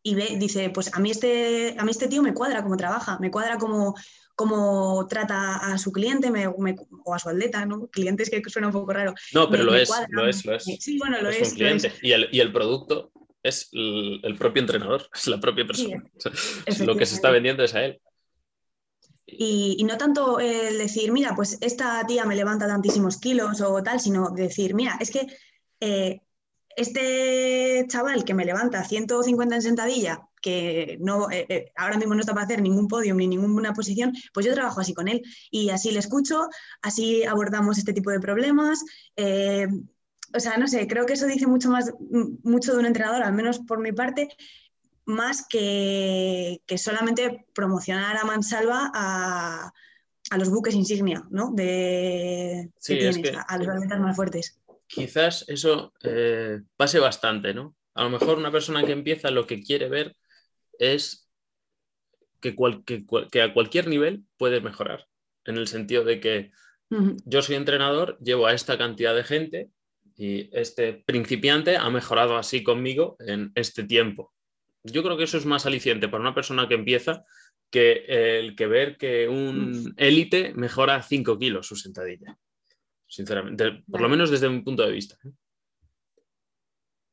y 0.03 0.15
ve, 0.15 0.38
dice, 0.38 0.69
pues 0.69 0.93
a 0.93 0.99
mí 0.99 1.12
este, 1.12 1.75
a 1.77 1.84
mí 1.84 1.91
este 1.91 2.08
tío 2.08 2.21
me 2.21 2.34
cuadra 2.34 2.63
cómo 2.63 2.77
trabaja, 2.77 3.17
me 3.19 3.30
cuadra 3.30 3.58
cómo, 3.58 3.93
cómo 4.36 5.06
trata 5.10 5.58
a 5.58 5.77
su 5.77 5.91
cliente 5.91 6.31
o 7.04 7.13
a 7.13 7.19
su 7.19 7.27
atleta, 7.27 7.65
¿no? 7.65 7.87
Clientes 7.87 8.29
que 8.29 8.41
suena 8.48 8.67
un 8.67 8.73
poco 8.73 8.94
raro. 8.94 9.13
No, 9.33 9.50
pero 9.50 9.63
lo, 9.63 9.75
es, 9.75 9.89
lo 10.10 10.27
es, 10.27 10.46
lo 10.46 10.56
es, 10.56 10.63
Sí, 10.79 10.98
bueno, 10.98 11.21
lo 11.21 11.29
es. 11.29 11.58
Y, 11.58 11.63
el, 12.13 12.29
y, 12.31 12.39
el, 12.39 12.54
producto 12.54 13.12
es 13.44 13.69
el, 13.73 14.35
propio 14.37 14.62
entrenador, 14.62 15.10
es 15.13 15.27
la 15.27 15.41
propia 15.41 15.65
persona. 15.65 16.02
lo 16.85 16.96
que 16.96 17.06
se 17.06 17.15
está 17.15 17.29
vendiendo 17.29 17.63
es 17.63 17.75
a 17.75 17.83
él. 17.83 18.00
Y, 19.30 19.84
no 19.84 19.98
tanto 19.98 20.40
el 20.40 20.78
decir, 20.78 21.12
mira, 21.12 21.36
pues 21.36 21.58
esta 21.60 22.06
tía 22.08 22.25
me 22.25 22.36
levanta 22.36 22.65
tantísimos 22.65 23.17
kilos 23.17 23.60
o 23.60 23.84
tal, 23.84 24.00
sino 24.00 24.30
decir, 24.30 24.73
mira, 24.73 24.98
es 25.02 25.12
que 25.12 25.28
eh, 25.82 26.21
este 26.78 27.86
chaval 27.90 28.23
que 28.23 28.34
me 28.34 28.46
levanta 28.46 28.84
150 28.86 29.56
en 29.56 29.62
sentadilla, 29.62 30.21
que 30.42 30.98
no, 31.02 31.30
eh, 31.30 31.46
eh, 31.50 31.71
ahora 31.75 31.98
mismo 31.98 32.15
no 32.15 32.21
está 32.21 32.34
para 32.34 32.46
hacer 32.46 32.62
ningún 32.62 32.88
podio 32.88 33.13
ni 33.15 33.28
ninguna 33.28 33.73
posición, 33.73 34.13
pues 34.34 34.46
yo 34.46 34.54
trabajo 34.54 34.80
así 34.80 34.94
con 34.94 35.10
él 35.10 35.21
y 35.52 35.71
así 35.71 35.92
le 35.92 36.00
escucho, 36.00 36.48
así 36.82 37.25
abordamos 37.25 37.78
este 37.78 37.94
tipo 37.94 38.12
de 38.12 38.21
problemas. 38.21 38.82
o 40.34 40.40
sea, 40.40 40.58
no 40.58 40.67
sé, 40.67 40.88
creo 40.88 41.06
que 41.06 41.13
eso 41.13 41.25
dice 41.28 41.48
mucho 41.48 41.69
más, 41.69 41.92
mucho 42.44 42.73
de 42.73 42.80
un 42.80 42.86
entrenador, 42.86 43.23
al 43.23 43.34
menos 43.34 43.60
por 43.60 43.80
mi 43.80 43.92
parte, 43.92 44.30
más 45.08 45.47
que, 45.47 46.62
solamente 46.77 47.45
promocionar 47.53 48.17
a 48.17 48.25
mansalva 48.25 48.91
a, 48.93 49.73
los 50.37 50.49
buques 50.49 50.75
insignia, 50.75 51.25
¿no? 51.31 51.51
De, 51.53 52.69
a, 53.47 53.58
los 53.58 53.67
atletas 53.69 53.99
más 53.99 54.15
fuertes. 54.15 54.60
Quizás 54.85 55.45
eso 55.47 55.93
eh, 56.03 56.60
pase 56.75 56.99
bastante, 56.99 57.53
¿no? 57.53 57.75
A 57.95 58.03
lo 58.03 58.10
mejor 58.10 58.37
una 58.37 58.51
persona 58.51 58.83
que 58.83 58.91
empieza 58.91 59.31
lo 59.31 59.47
que 59.47 59.63
quiere 59.63 59.87
ver 59.89 60.15
es 60.77 61.29
que, 62.41 62.55
que, 63.31 63.41
a 63.41 63.53
cualquier 63.53 63.87
nivel 63.87 64.25
puede 64.37 64.62
mejorar, 64.62 65.08
en 65.45 65.58
el 65.58 65.67
sentido 65.67 66.03
de 66.03 66.19
que 66.19 66.51
yo 67.25 67.41
soy 67.41 67.55
entrenador, 67.55 68.17
llevo 68.19 68.47
a 68.47 68.53
esta 68.53 68.77
cantidad 68.77 69.15
de 69.15 69.23
gente 69.23 69.69
y 70.15 70.49
este 70.58 70.93
principiante 70.93 71.77
ha 71.77 71.89
mejorado 71.89 72.37
así 72.37 72.63
conmigo 72.63 73.15
en 73.19 73.51
este 73.55 73.83
tiempo. 73.83 74.33
Yo 74.84 75.04
creo 75.04 75.17
que 75.17 75.23
eso 75.25 75.38
es 75.38 75.46
más 75.46 75.65
aliciente 75.65 76.08
para 76.08 76.21
una 76.21 76.36
persona 76.36 76.67
que 76.67 76.75
empieza 76.75 77.25
que 77.69 78.06
el 78.40 78.56
que 78.56 78.67
ver 78.67 78.98
que 78.98 79.28
un 79.28 79.94
élite 79.98 80.54
mejora 80.54 81.02
5 81.04 81.38
kilos 81.38 81.67
su 81.67 81.75
sentadilla. 81.75 82.38
Sinceramente, 83.08 83.84
por 83.90 84.02
lo 84.02 84.10
menos 84.10 84.30
desde 84.30 84.50
mi 84.50 84.62
punto 84.62 84.84
de 84.84 84.92
vista. 84.92 85.17
¿eh? 85.25 85.32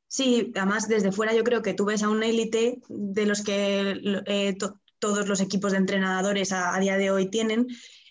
Sí, 0.08 0.52
además 0.54 0.88
desde 0.88 1.12
fuera 1.12 1.34
yo 1.34 1.42
creo 1.42 1.62
que 1.62 1.74
tú 1.74 1.84
ves 1.84 2.02
a 2.02 2.08
un 2.08 2.22
élite 2.22 2.80
de 2.88 3.26
los 3.26 3.42
que 3.42 4.00
eh, 4.26 4.56
todos 5.00 5.28
los 5.28 5.40
equipos 5.40 5.72
de 5.72 5.78
entrenadores 5.78 6.52
a, 6.52 6.78
día 6.78 6.96
de 6.96 7.10
hoy 7.10 7.28
tienen 7.30 7.66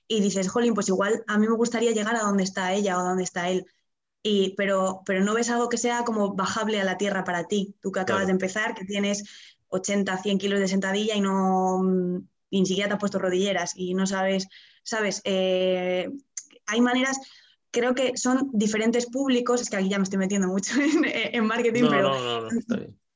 y 0.07 0.19
dices, 0.19 0.49
jolín, 0.49 0.73
pues 0.73 0.89
igual 0.89 1.23
a 1.27 1.37
mí 1.37 1.47
me 1.47 1.55
gustaría 1.55 1.91
llegar 1.91 2.15
a 2.15 2.23
donde 2.23 2.43
está 2.43 2.73
ella 2.73 2.97
o 2.97 2.99
a 2.99 3.03
donde 3.03 3.23
está 3.23 3.49
él. 3.49 3.65
Y, 4.23 4.55
pero, 4.55 5.01
pero 5.05 5.23
no 5.23 5.33
ves 5.33 5.49
algo 5.49 5.67
que 5.67 5.77
sea 5.77 6.03
como 6.05 6.33
bajable 6.33 6.79
a 6.79 6.85
la 6.85 6.97
tierra 6.97 7.25
para 7.25 7.43
ti, 7.43 7.75
tú 7.81 7.91
que 7.91 7.99
acabas 7.99 8.27
de 8.27 8.31
empezar, 8.31 8.73
que 8.73 8.85
tienes 8.85 9.23
80, 9.67 10.17
100 10.17 10.37
kilos 10.37 10.59
de 10.61 10.67
sentadilla 10.69 11.15
y 11.15 11.21
no 11.21 11.81
ni 12.59 12.65
siquiera 12.65 12.87
te 12.87 12.93
has 12.93 12.99
puesto 12.99 13.19
rodilleras 13.19 13.73
y 13.75 13.93
no 13.93 14.05
sabes, 14.05 14.47
sabes, 14.83 15.21
eh, 15.25 16.09
hay 16.65 16.81
maneras, 16.81 17.19
creo 17.71 17.95
que 17.95 18.15
son 18.15 18.49
diferentes 18.53 19.07
públicos, 19.07 19.61
es 19.61 19.69
que 19.69 19.77
aquí 19.77 19.89
ya 19.89 19.97
me 19.97 20.03
estoy 20.03 20.19
metiendo 20.19 20.47
mucho 20.47 20.73
en, 21.03 21.45
marketing, 21.45 21.85
pero 21.89 22.47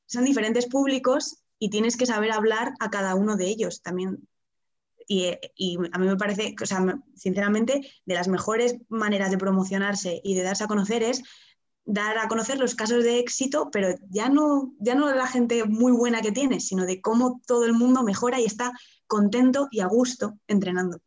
son 0.06 0.24
diferentes 0.24 0.66
públicos 0.66 1.38
y 1.58 1.70
tienes 1.70 1.96
que 1.96 2.06
saber 2.06 2.32
hablar 2.32 2.72
a 2.80 2.90
cada 2.90 3.14
uno 3.14 3.36
de 3.36 3.46
ellos 3.46 3.82
también. 3.82 4.27
Y, 5.10 5.26
a 5.90 5.98
mí 5.98 6.06
me 6.06 6.16
parece, 6.16 6.54
o 6.62 6.66
sea, 6.66 6.84
sinceramente, 7.14 7.80
de 8.04 8.14
las 8.14 8.28
mejores 8.28 8.76
maneras 8.88 9.30
de 9.30 9.38
promocionarse 9.38 10.20
y 10.22 10.34
de 10.34 10.42
darse 10.42 10.64
a 10.64 10.68
conocer 10.68 11.02
es 11.02 11.22
dar 11.86 12.18
a 12.18 12.28
conocer 12.28 12.58
los 12.58 12.74
casos 12.74 13.02
de 13.02 13.18
éxito, 13.18 13.70
pero 13.72 13.88
ya 14.10 14.28
no, 14.28 14.74
ya 14.78 14.94
no 14.94 15.08
de 15.08 15.16
la 15.16 15.26
gente 15.26 15.64
muy 15.64 15.92
buena 15.92 16.20
que 16.20 16.32
tienes, 16.32 16.68
sino 16.68 16.84
de 16.84 17.00
cómo 17.00 17.40
todo 17.46 17.64
el 17.64 17.72
mundo 17.72 18.02
mejora 18.02 18.38
y 18.38 18.44
está 18.44 18.72
contento 19.06 19.68
y 19.70 19.80
a 19.80 19.86
gusto 19.86 20.38
entrenando. 20.46 20.98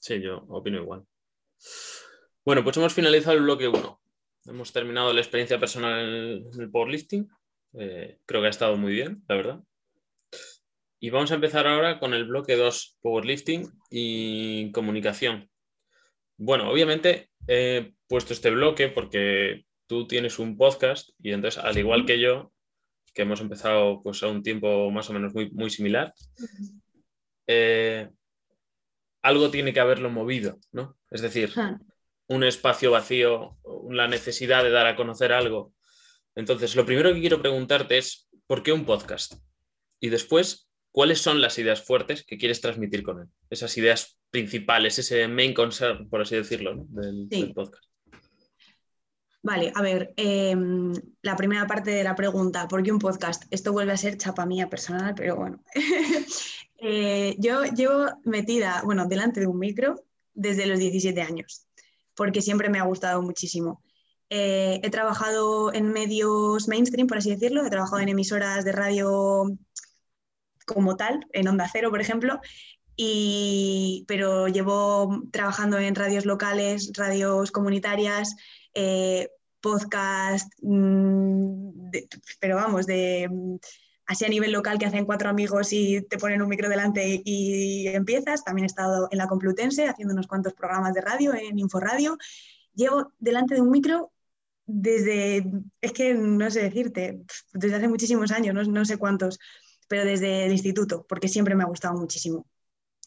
Sí, 0.00 0.22
yo 0.22 0.44
opino 0.48 0.80
igual. 0.80 1.04
Bueno, 2.44 2.62
pues 2.62 2.76
hemos 2.76 2.94
finalizado 2.94 3.36
el 3.36 3.42
bloque 3.42 3.66
1. 3.66 4.00
Hemos 4.46 4.72
terminado 4.72 5.12
la 5.12 5.20
experiencia 5.20 5.58
personal 5.58 6.44
en 6.54 6.60
el 6.60 6.70
powerlifting. 6.70 7.28
Eh, 7.74 8.20
creo 8.24 8.40
que 8.40 8.46
ha 8.46 8.50
estado 8.50 8.76
muy 8.76 8.92
bien, 8.92 9.24
la 9.28 9.34
verdad. 9.34 9.60
Y 11.00 11.10
vamos 11.10 11.30
a 11.30 11.36
empezar 11.36 11.66
ahora 11.66 12.00
con 12.00 12.12
el 12.12 12.24
bloque 12.24 12.56
2, 12.56 12.98
powerlifting 13.00 13.70
y 13.90 14.72
comunicación. 14.72 15.48
Bueno, 16.36 16.70
obviamente 16.70 17.30
he 17.46 17.94
puesto 18.08 18.32
este 18.32 18.50
bloque 18.50 18.88
porque 18.88 19.64
tú 19.86 20.06
tienes 20.06 20.38
un 20.38 20.56
podcast 20.56 21.10
y 21.20 21.32
entonces, 21.32 21.62
al 21.62 21.78
igual 21.78 22.04
que 22.04 22.20
yo, 22.20 22.52
que 23.14 23.22
hemos 23.22 23.40
empezado 23.40 24.02
pues, 24.02 24.22
a 24.22 24.28
un 24.28 24.42
tiempo 24.42 24.90
más 24.90 25.08
o 25.10 25.12
menos 25.12 25.32
muy, 25.34 25.50
muy 25.50 25.70
similar, 25.70 26.12
eh, 27.46 28.08
algo 29.22 29.50
tiene 29.50 29.72
que 29.72 29.80
haberlo 29.80 30.10
movido, 30.10 30.58
¿no? 30.72 30.96
Es 31.10 31.22
decir, 31.22 31.52
un 32.28 32.44
espacio 32.44 32.90
vacío, 32.90 33.56
la 33.90 34.08
necesidad 34.08 34.62
de 34.62 34.70
dar 34.70 34.86
a 34.86 34.96
conocer 34.96 35.32
algo. 35.32 35.72
Entonces, 36.34 36.76
lo 36.76 36.84
primero 36.84 37.12
que 37.12 37.20
quiero 37.20 37.40
preguntarte 37.40 37.98
es, 37.98 38.28
¿por 38.46 38.62
qué 38.62 38.72
un 38.72 38.84
podcast? 38.84 39.34
Y 40.00 40.08
después, 40.08 40.67
¿cuáles 40.98 41.20
son 41.20 41.40
las 41.40 41.56
ideas 41.60 41.80
fuertes 41.80 42.24
que 42.24 42.36
quieres 42.36 42.60
transmitir 42.60 43.04
con 43.04 43.20
él? 43.20 43.28
Esas 43.50 43.78
ideas 43.78 44.18
principales, 44.30 44.98
ese 44.98 45.28
main 45.28 45.54
concern, 45.54 46.08
por 46.08 46.22
así 46.22 46.34
decirlo, 46.34 46.74
del, 46.88 47.52
podcast. 47.54 47.84
Vale, 49.40 49.70
a 49.76 49.80
ver, 49.80 50.12
em, 50.16 50.92
la 51.22 51.36
primera 51.36 51.68
parte 51.68 51.92
de 51.92 52.02
la 52.02 52.16
pregunta, 52.16 52.66
¿por 52.66 52.82
qué 52.82 52.90
un 52.90 52.98
podcast? 52.98 53.44
Esto 53.52 53.72
vuelve 53.72 53.92
a 53.92 53.96
ser 53.96 54.16
chapa 54.16 54.44
mía 54.44 54.68
personal, 54.68 55.14
pero 55.14 55.36
bueno. 55.36 55.62
Eh, 56.80 57.34
yo 57.38 57.64
llevo 57.64 58.06
metida, 58.24 58.82
bueno, 58.84 59.06
delante 59.08 59.40
de 59.40 59.48
un 59.48 59.58
micro 59.58 60.04
desde 60.32 60.64
los 60.64 60.78
17 60.78 61.20
años 61.20 61.66
porque 62.14 62.40
siempre 62.40 62.68
me 62.68 62.78
ha 62.78 62.84
gustado 62.84 63.20
muchísimo. 63.20 63.82
Eh, 64.30 64.80
he 64.82 64.90
trabajado 64.90 65.72
en 65.74 65.92
medios 65.92 66.68
mainstream, 66.68 67.08
por 67.08 67.18
así 67.18 67.30
decirlo, 67.30 67.66
he 67.66 67.70
trabajado 67.70 68.00
en 68.00 68.10
emisoras 68.10 68.64
de 68.64 68.70
radio 68.70 69.56
como 70.68 70.96
tal, 70.96 71.26
en 71.32 71.48
Onda 71.48 71.68
Cero, 71.72 71.90
por 71.90 72.00
ejemplo, 72.00 72.40
y, 72.96 74.04
pero 74.06 74.48
llevo 74.48 75.22
trabajando 75.32 75.78
en 75.78 75.94
radios 75.94 76.26
locales, 76.26 76.92
radios 76.94 77.50
comunitarias, 77.50 78.36
eh, 78.74 79.30
podcast, 79.60 80.52
mm, 80.62 81.90
pero 82.40 82.56
vamos, 82.56 82.86
de 82.86 83.28
así 84.06 84.24
a 84.24 84.28
nivel 84.28 84.52
local 84.52 84.78
que 84.78 84.86
hacen 84.86 85.04
cuatro 85.04 85.28
amigos 85.28 85.72
y 85.72 86.00
te 86.02 86.18
ponen 86.18 86.42
un 86.42 86.48
micro 86.48 86.68
delante 86.68 87.20
y 87.24 87.86
empiezas. 87.88 88.42
También 88.44 88.64
he 88.64 88.66
estado 88.66 89.08
en 89.10 89.18
la 89.18 89.28
Complutense 89.28 89.86
haciendo 89.86 90.14
unos 90.14 90.26
cuantos 90.26 90.54
programas 90.54 90.94
de 90.94 91.02
radio 91.02 91.34
en 91.34 91.58
Inforadio. 91.58 92.16
Llevo 92.74 93.12
delante 93.18 93.54
de 93.54 93.60
un 93.60 93.70
micro 93.70 94.12
desde, 94.68 95.44
es 95.80 95.92
que 95.92 96.14
no 96.14 96.50
sé 96.50 96.62
decirte, 96.62 97.22
desde 97.54 97.76
hace 97.76 97.88
muchísimos 97.88 98.30
años, 98.30 98.68
no, 98.68 98.84
sé 98.84 98.98
cuántos, 98.98 99.38
pero 99.88 100.04
desde 100.04 100.46
el 100.46 100.52
instituto, 100.52 101.04
porque 101.08 101.28
siempre 101.28 101.54
me 101.54 101.64
ha 101.64 101.66
gustado 101.66 101.98
muchísimo. 101.98 102.46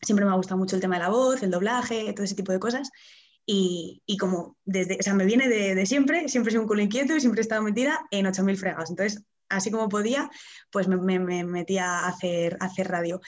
Siempre 0.01 0.25
me 0.25 0.31
ha 0.31 0.35
gustado 0.35 0.57
mucho 0.57 0.75
el 0.75 0.81
tema 0.81 0.95
de 0.95 1.03
la 1.03 1.09
voz, 1.09 1.43
el 1.43 1.51
doblaje, 1.51 2.11
todo 2.13 2.23
ese 2.23 2.35
tipo 2.35 2.51
de 2.51 2.59
cosas. 2.59 2.89
Y, 3.45 4.01
como 4.19 4.57
desde, 4.65 4.97
o 4.99 5.03
sea, 5.03 5.13
me 5.13 5.25
viene 5.25 5.49
de, 5.49 5.85
siempre, 5.85 6.29
siempre 6.29 6.51
sido 6.51 6.61
un 6.61 6.67
culo 6.67 6.81
inquieto 6.81 7.15
y 7.15 7.19
siempre 7.19 7.41
he 7.41 7.43
estado 7.43 7.61
metida 7.61 7.99
en 8.09 8.25
8.000 8.25 8.57
fregados. 8.57 8.89
Entonces, 8.89 9.23
así 9.49 9.71
como 9.71 9.89
podía, 9.89 10.29
pues 10.71 10.87
me, 10.87 10.97
me, 10.97 11.43
metía 11.43 11.85
a 11.85 12.07
hacer, 12.07 12.57
hacer 12.59 12.87
radio. 12.87 13.19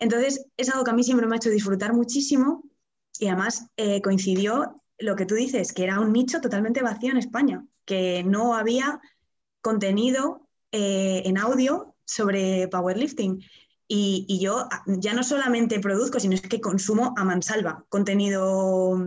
Entonces, 0.00 0.46
es 0.56 0.68
algo 0.68 0.84
que 0.84 0.90
a 0.90 0.94
mí 0.94 1.04
siempre 1.04 1.26
me 1.26 1.36
ha 1.36 1.38
hecho 1.38 1.50
disfrutar 1.50 1.92
muchísimo 1.94 2.64
y 3.18 3.28
además 3.28 3.66
eh, 3.76 4.02
coincidió 4.02 4.82
lo 4.98 5.16
que 5.16 5.26
tú 5.26 5.34
dices, 5.34 5.72
que 5.72 5.84
era 5.84 6.00
un 6.00 6.12
nicho 6.12 6.40
totalmente 6.40 6.82
vacío 6.82 7.12
en 7.12 7.18
España, 7.18 7.64
que 7.84 8.24
no 8.24 8.54
había 8.54 9.00
contenido 9.60 10.48
eh, 10.72 11.22
en 11.24 11.38
audio 11.38 11.87
sobre 12.08 12.68
powerlifting. 12.68 13.44
Y, 13.86 14.38
yo 14.40 14.68
ya 14.86 15.14
no 15.14 15.22
solamente 15.22 15.80
produzco, 15.80 16.20
sino 16.20 16.34
es 16.34 16.42
que 16.42 16.60
consumo 16.60 17.14
a 17.16 17.24
mansalva 17.24 17.86
contenido 17.88 18.98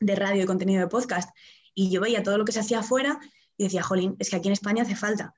de 0.00 0.16
radio 0.16 0.42
y 0.42 0.46
contenido 0.46 0.80
de 0.80 0.88
podcast. 0.88 1.30
Y 1.74 1.90
yo 1.90 2.00
veía 2.00 2.22
todo 2.22 2.36
lo 2.36 2.44
que 2.44 2.52
se 2.52 2.60
hacía 2.60 2.80
afuera 2.80 3.18
y 3.56 3.64
decía, 3.64 3.82
jolín, 3.82 4.16
es 4.18 4.30
que 4.30 4.36
aquí 4.36 4.48
en 4.48 4.52
España 4.52 4.82
hace 4.82 4.96
falta. 4.96 5.34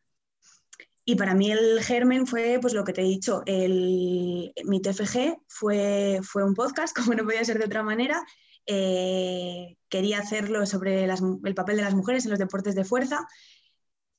Y 1.05 1.16
para 1.16 1.34
mí 1.34 1.50
el 1.50 1.82
germen 1.82 2.26
fue, 2.26 2.59
pues 2.61 2.74
lo 2.74 2.84
que 2.84 2.92
te 2.92 3.03
he 3.03 3.05
dicho, 3.05 3.42
el, 3.46 4.53
mi 4.64 4.80
TFG 4.80 5.36
fue, 5.48 6.20
fue 6.22 6.44
un 6.44 6.55
podcast, 6.55 6.96
como 6.96 7.14
no 7.14 7.24
podía 7.24 7.44
ser 7.44 7.59
de 7.59 7.66
otra 7.66 7.82
manera. 7.82 8.24
Eh, 8.66 9.76
quería 9.88 10.20
hacerlo 10.20 10.66
sobre 10.66 11.05
el 11.05 11.55
papel 11.55 11.76
de 11.76 11.82
las 11.82 11.94
mujeres 11.94 12.24
en 12.24 12.30
los 12.30 12.38
deportes 12.38 12.74
de 12.74 12.84
fuerza. 12.84 13.26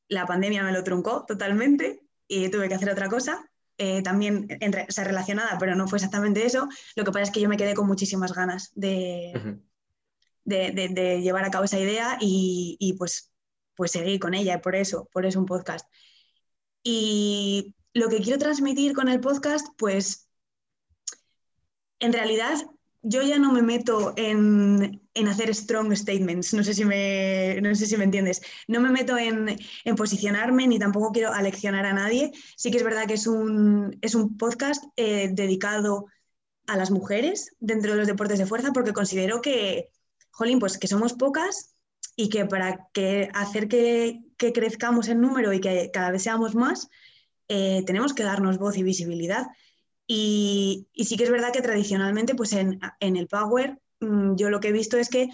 La 0.10 0.26
pandemia 0.26 0.64
me 0.64 0.74
lo 0.74 0.84
truncó 0.84 1.26
totalmente 1.26 2.03
y 2.28 2.50
tuve 2.50 2.68
que 2.68 2.76
hacer 2.76 2.90
otra 2.90 3.10
cosa. 3.10 3.50
Eh, 3.78 4.04
también 4.04 4.46
entre, 4.62 4.84
o 4.84 5.04
relacionada, 5.04 5.58
pero 5.60 5.76
no 5.76 5.88
fue 5.88 5.98
exactamente 5.98 6.46
eso. 6.46 6.68
Lo 6.96 7.04
que 7.04 7.12
pasa 7.12 7.24
es 7.24 7.32
que 7.32 7.42
yo 7.42 7.50
me 7.50 7.58
quedé 7.58 7.74
con 7.74 7.88
muchísimas 7.88 8.34
ganas 8.34 8.72
de, 8.76 9.60
de, 10.46 11.22
llevar 11.22 11.44
a 11.44 11.52
cabo 11.52 11.66
esa 11.66 11.80
idea 11.80 12.18
y, 12.22 12.78
y, 12.80 12.94
pues, 12.94 13.32
pues 13.76 13.92
seguí 13.92 14.20
con 14.20 14.36
ella, 14.36 14.62
por 14.62 14.76
eso, 14.76 15.10
por 15.12 15.26
eso 15.26 15.40
un 15.40 15.48
podcast. 15.48 15.88
Y 16.84 17.76
lo 17.94 18.10
que 18.10 18.22
quiero 18.22 18.38
transmitir 18.38 18.94
con 18.94 19.08
el 19.08 19.20
podcast, 19.20 19.68
pues 19.78 20.30
en 22.00 22.14
realidad 22.14 22.56
yo 23.02 23.22
ya 23.22 23.40
no 23.40 23.52
me 23.52 23.62
meto 23.62 24.14
en, 24.18 25.03
hacer 25.28 25.54
strong 25.54 25.96
statements, 25.96 26.54
no 26.54 26.64
sé, 26.64 26.74
si 26.74 26.86
me, 26.86 27.60
no 27.62 27.74
sé 27.76 27.86
si 27.86 27.98
me 27.98 28.04
entiendes. 28.04 28.42
No 28.68 28.82
me 28.82 28.90
meto 28.90 29.18
en, 29.18 29.58
posicionarme 29.96 30.68
ni 30.68 30.80
tampoco 30.80 31.12
quiero 31.12 31.32
aleccionar 31.32 31.86
a 31.86 31.94
nadie. 31.94 32.32
Sí 32.56 32.72
que 32.72 32.78
es 32.78 32.84
verdad 32.84 33.06
que 33.08 33.14
es 33.14 33.28
un, 33.28 33.98
es 34.02 34.16
un 34.16 34.38
podcast 34.38 34.84
eh, 34.96 35.30
dedicado 35.32 36.08
a 36.68 36.78
las 36.78 36.92
mujeres 36.92 37.56
dentro 37.60 37.92
de 37.92 37.98
los 37.98 38.08
deportes 38.08 38.40
de 38.40 38.46
fuerza 38.46 38.72
porque 38.74 38.94
considero 38.94 39.42
que, 39.42 39.90
jolín, 40.32 40.60
pues 40.60 40.78
que 40.78 40.88
somos 40.88 41.14
pocas 41.14 41.76
y 42.16 42.30
que 42.30 42.46
para 42.46 42.88
que 42.94 43.30
hacer 43.34 43.68
que, 43.68 44.22
crezcamos 44.38 45.08
en 45.08 45.22
número 45.22 45.54
y 45.54 45.62
que 45.62 45.90
cada 45.94 46.12
vez 46.12 46.24
seamos 46.24 46.54
más, 46.54 46.90
eh, 47.48 47.82
tenemos 47.86 48.14
que 48.14 48.24
darnos 48.24 48.58
voz 48.58 48.78
y 48.78 48.84
visibilidad. 48.84 49.48
Y, 50.06 50.88
sí 50.96 51.16
que 51.16 51.24
es 51.24 51.32
verdad 51.32 51.54
que 51.54 51.62
tradicionalmente, 51.62 52.36
pues 52.36 52.54
en, 52.54 52.80
el 53.00 53.28
Power, 53.28 53.80
yo 54.36 54.50
lo 54.50 54.60
que 54.60 54.70
he 54.70 54.74
visto 54.74 54.98
es 54.98 55.10
que 55.10 55.30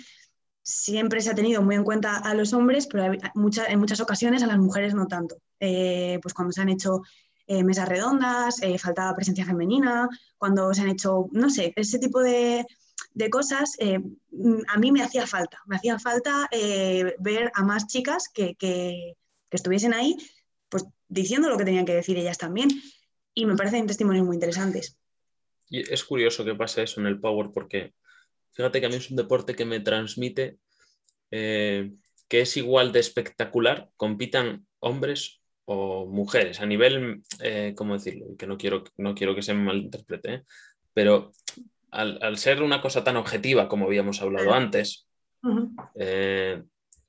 siempre 0.61 1.21
se 1.21 1.31
ha 1.31 1.35
tenido 1.35 1.61
muy 1.61 1.75
en 1.75 1.83
cuenta 1.83 2.17
a 2.17 2.33
los 2.33 2.53
hombres, 2.53 2.87
pero 2.87 3.13
en 3.13 3.79
muchas 3.79 3.99
ocasiones 3.99 4.43
a 4.43 4.47
las 4.47 4.59
mujeres 4.59 4.93
no 4.93 5.07
tanto. 5.07 5.37
Eh, 5.59 6.19
pues 6.21 6.33
cuando 6.33 6.51
se 6.51 6.61
han 6.61 6.69
hecho 6.69 7.01
eh, 7.47 7.63
mesas 7.63 7.89
redondas, 7.89 8.61
faltaba 8.77 9.15
presencia 9.15 9.43
femenina, 9.43 10.07
cuando 10.37 10.71
se 10.71 10.81
han 10.81 10.89
hecho, 10.89 11.29
no 11.31 11.49
sé, 11.49 11.73
ese 11.75 11.97
tipo 11.97 12.21
de, 12.21 12.63
cosas, 13.31 13.75
eh, 13.79 13.97
mm, 13.97 14.61
a 14.67 14.77
mí 14.77 14.91
me 14.91 15.01
hacía 15.01 15.25
falta, 15.25 15.59
me 15.65 15.75
hacía 15.75 15.97
falta 15.97 16.47
eh, 16.51 17.15
ver 17.17 17.51
a 17.55 17.63
más 17.63 17.87
chicas 17.87 18.29
que, 18.31 18.53
que, 18.53 19.15
estuviesen 19.49 19.95
ahí, 19.95 20.15
pues 20.69 20.85
diciendo 21.07 21.49
lo 21.49 21.57
que 21.57 21.65
tenían 21.65 21.85
que 21.85 21.95
decir 21.95 22.19
ellas 22.19 22.37
también. 22.37 22.69
Y 23.33 23.47
me 23.47 23.55
parecen 23.55 23.87
testimonios 23.87 24.27
muy 24.27 24.35
interesantes. 24.35 24.95
Y 25.69 25.91
es 25.91 26.03
curioso 26.03 26.45
que 26.45 26.53
pase 26.53 26.83
eso 26.83 26.99
en 26.99 27.07
el 27.07 27.19
Power 27.19 27.49
porque 27.51 27.95
fíjate 28.51 28.79
que 28.79 28.85
a 28.85 28.89
mí 28.89 28.95
es 28.95 29.09
un 29.09 29.17
deporte 29.17 29.55
que 29.55 29.65
me 29.65 29.79
transmite 29.79 30.57
eh, 31.31 31.91
que 32.27 32.41
es 32.41 32.57
igual 32.57 32.91
de 32.91 32.99
espectacular, 32.99 33.89
compitan 33.95 34.65
hombres 34.79 35.41
o 35.65 36.05
mujeres, 36.05 36.61
a 36.61 36.65
nivel, 36.65 37.23
eh, 37.41 37.73
¿cómo 37.75 37.93
decirlo? 37.93 38.25
Que 38.37 38.47
no 38.47 38.57
quiero, 38.57 38.83
no 38.97 39.15
quiero 39.15 39.35
que 39.35 39.41
se 39.41 39.53
me 39.53 39.63
malinterprete, 39.63 40.33
¿eh? 40.33 40.43
pero 40.93 41.31
al, 41.91 42.37
ser 42.37 42.61
una 42.61 42.81
cosa 42.81 43.03
tan 43.03 43.17
objetiva 43.17 43.67
como 43.67 43.85
habíamos 43.85 44.21
hablado 44.21 44.53
antes, 44.53 45.07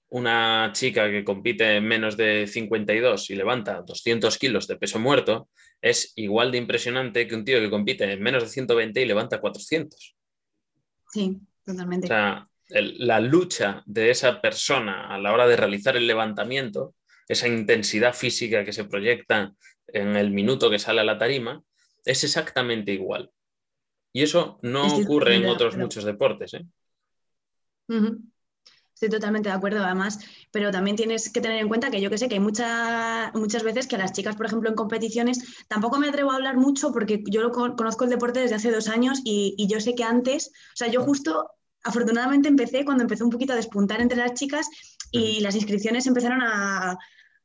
una 0.09 0.71
chica 0.73 1.11
que 1.11 1.25
compite 1.25 1.77
en 1.77 1.85
menos 1.85 2.17
de 2.17 2.47
52 2.47 3.31
y 3.31 3.37
levanta 3.37 3.83
200 3.83 4.39
kilos 4.39 4.67
de 4.67 4.77
peso 4.77 4.99
muerto 4.99 5.49
es 5.81 6.13
igual 6.17 6.51
de 6.51 6.59
impresionante 6.59 7.27
que 7.27 7.35
un 7.35 7.45
tío 7.45 7.61
que 7.61 7.71
compite 7.71 8.13
en 8.13 8.23
menos 8.23 8.43
de 8.43 8.49
120 8.49 9.01
y 9.01 9.07
levanta 9.07 9.41
400. 9.41 10.17
Sí, 11.13 11.41
totalmente. 11.65 12.07
O 12.07 12.09
sea, 12.09 12.49
la 12.69 13.21
lucha 13.21 13.83
de 13.87 14.11
esa 14.11 14.41
persona 14.41 15.09
a 15.09 15.19
la 15.19 15.33
hora 15.33 15.47
de 15.47 15.57
realizar 15.57 15.97
el 15.97 16.07
levantamiento, 16.07 16.95
esa 17.29 17.49
intensidad 17.49 18.15
física 18.15 18.65
que 18.65 18.73
se 18.73 18.85
proyecta 18.85 19.53
en 19.89 20.17
el 20.17 20.31
minuto 20.31 20.71
que 20.71 20.79
sale 20.79 21.01
a 21.01 21.05
la 21.05 21.19
tarima, 21.19 21.63
es 22.05 22.25
exactamente 22.25 22.93
igual. 22.93 23.31
Y 24.13 24.23
eso 24.23 24.59
no 24.63 24.87
ocurre 24.87 25.37
en 25.37 25.47
otros 25.47 25.77
muchos 25.77 26.05
deportes. 26.05 26.55
¿eh? 26.55 26.65
Estoy 29.01 29.19
totalmente 29.19 29.49
de 29.49 29.55
acuerdo, 29.55 29.83
además, 29.83 30.19
pero 30.51 30.71
también 30.71 30.95
tienes 30.95 31.33
que 31.33 31.41
tener 31.41 31.59
en 31.59 31.69
cuenta 31.69 31.91
que 31.91 32.03
yo 32.03 32.11
que 32.11 32.19
sé 32.19 32.29
que 32.29 32.35
hay 32.35 32.41
muchas 32.41 33.63
veces 33.63 33.87
que 33.87 33.97
a 33.97 33.99
las 33.99 34.13
chicas, 34.13 34.37
por 34.37 34.45
ejemplo, 34.45 34.69
en 34.69 34.75
competiciones, 34.75 35.65
tampoco 35.69 35.99
me 35.99 36.09
atrevo 36.09 36.33
a 36.33 36.35
hablar 36.35 36.59
mucho 36.59 36.93
porque 36.93 37.25
yo 37.27 37.41
lo 37.41 37.51
conozco 37.51 38.05
el 38.05 38.11
deporte 38.11 38.41
desde 38.41 38.57
hace 38.57 38.71
dos 38.71 38.89
años 38.89 39.23
y, 39.25 39.55
y 39.57 39.69
yo 39.69 39.81
sé 39.81 39.95
que 39.95 40.05
antes, 40.05 40.49
o 40.49 40.77
sea, 40.77 40.89
yo 40.89 41.03
justo 41.03 41.49
afortunadamente 41.83 42.49
empecé 42.49 42.85
cuando 42.85 43.03
empezó 43.03 43.25
un 43.25 43.31
poquito 43.31 43.55
a 43.55 43.57
despuntar 43.57 44.03
entre 44.03 44.19
las 44.19 44.35
chicas 44.35 44.69
y 45.11 45.41
las 45.41 45.55
inscripciones 45.55 46.07
empezaron 46.07 46.43
a, 46.43 46.99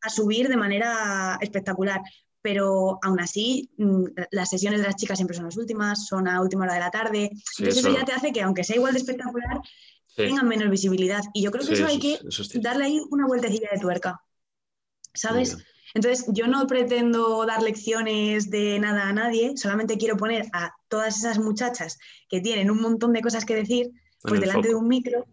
subir 0.07 0.49
de 0.49 0.57
manera 0.57 1.39
espectacular. 1.41 2.01
Pero 2.41 2.99
aún 3.01 3.19
así, 3.19 3.71
mm, 3.77 4.03
las 4.29 4.49
sesiones 4.49 4.81
de 4.81 4.85
las 4.87 4.97
chicas 4.97 5.17
siempre 5.17 5.35
son 5.35 5.45
las 5.45 5.57
últimas, 5.57 6.05
son 6.05 6.27
a 6.27 6.41
última 6.41 6.65
hora 6.65 6.75
de 6.75 6.79
la 6.79 6.91
tarde. 6.91 7.31
Entonces 7.57 7.83
eso... 7.83 7.97
ya 7.97 8.05
te 8.05 8.11
hace 8.11 8.31
que, 8.31 8.43
aunque 8.43 8.63
sea 8.63 8.75
igual 8.75 8.93
de 8.93 8.99
espectacular, 8.99 9.61
tengan 10.15 10.47
menos 10.47 10.69
visibilidad. 10.69 11.21
Y 11.33 11.43
yo 11.43 11.51
creo 11.51 11.65
que 11.65 11.73
eso 11.73 11.85
hay 11.85 11.99
que 11.99 12.19
darle 12.55 12.85
ahí 12.85 13.01
una 13.09 13.27
vueltecilla 13.27 13.69
de 13.71 13.79
tuerca. 13.79 14.21
¿Sabes? 15.13 15.57
Entonces, 15.93 16.25
yo 16.33 16.47
no 16.47 16.67
pretendo 16.67 17.45
dar 17.45 17.61
lecciones 17.61 18.49
de 18.49 18.77
nada 18.79 19.07
a 19.07 19.13
nadie, 19.13 19.55
solamente 19.55 19.97
quiero 19.97 20.17
poner 20.17 20.45
a 20.51 20.73
todas 20.89 21.17
esas 21.17 21.39
muchachas 21.39 21.97
que 22.27 22.41
tienen 22.41 22.69
un 22.69 22.81
montón 22.81 23.13
de 23.13 23.21
cosas 23.21 23.45
que 23.45 23.55
decir 23.55 23.91
pues 24.21 24.41
delante 24.41 24.69
de 24.69 24.75
un 24.75 24.87
micro 24.87 25.25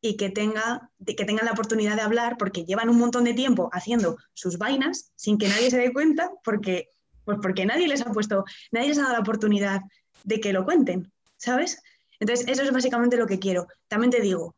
y 0.00 0.16
que, 0.16 0.30
tenga, 0.30 0.90
que 1.04 1.24
tengan 1.24 1.46
la 1.46 1.52
oportunidad 1.52 1.94
de 1.94 2.02
hablar 2.02 2.36
porque 2.36 2.64
llevan 2.64 2.88
un 2.88 2.98
montón 2.98 3.24
de 3.24 3.34
tiempo 3.34 3.68
haciendo 3.72 4.16
sus 4.32 4.58
vainas 4.58 5.12
sin 5.14 5.38
que 5.38 5.48
nadie 5.48 5.70
se 5.70 5.78
dé 5.78 5.92
cuenta 5.92 6.30
porque, 6.42 6.88
pues 7.24 7.38
porque 7.40 7.66
nadie 7.66 7.86
les 7.86 8.02
ha 8.02 8.10
puesto, 8.10 8.44
nadie 8.72 8.88
les 8.88 8.98
ha 8.98 9.02
dado 9.02 9.14
la 9.14 9.20
oportunidad 9.20 9.82
de 10.24 10.40
que 10.40 10.52
lo 10.52 10.64
cuenten, 10.64 11.12
¿sabes? 11.36 11.80
Entonces, 12.20 12.46
eso 12.48 12.62
es 12.62 12.72
básicamente 12.72 13.16
lo 13.16 13.26
que 13.26 13.38
quiero. 13.38 13.66
También 13.88 14.10
te 14.10 14.20
digo, 14.20 14.56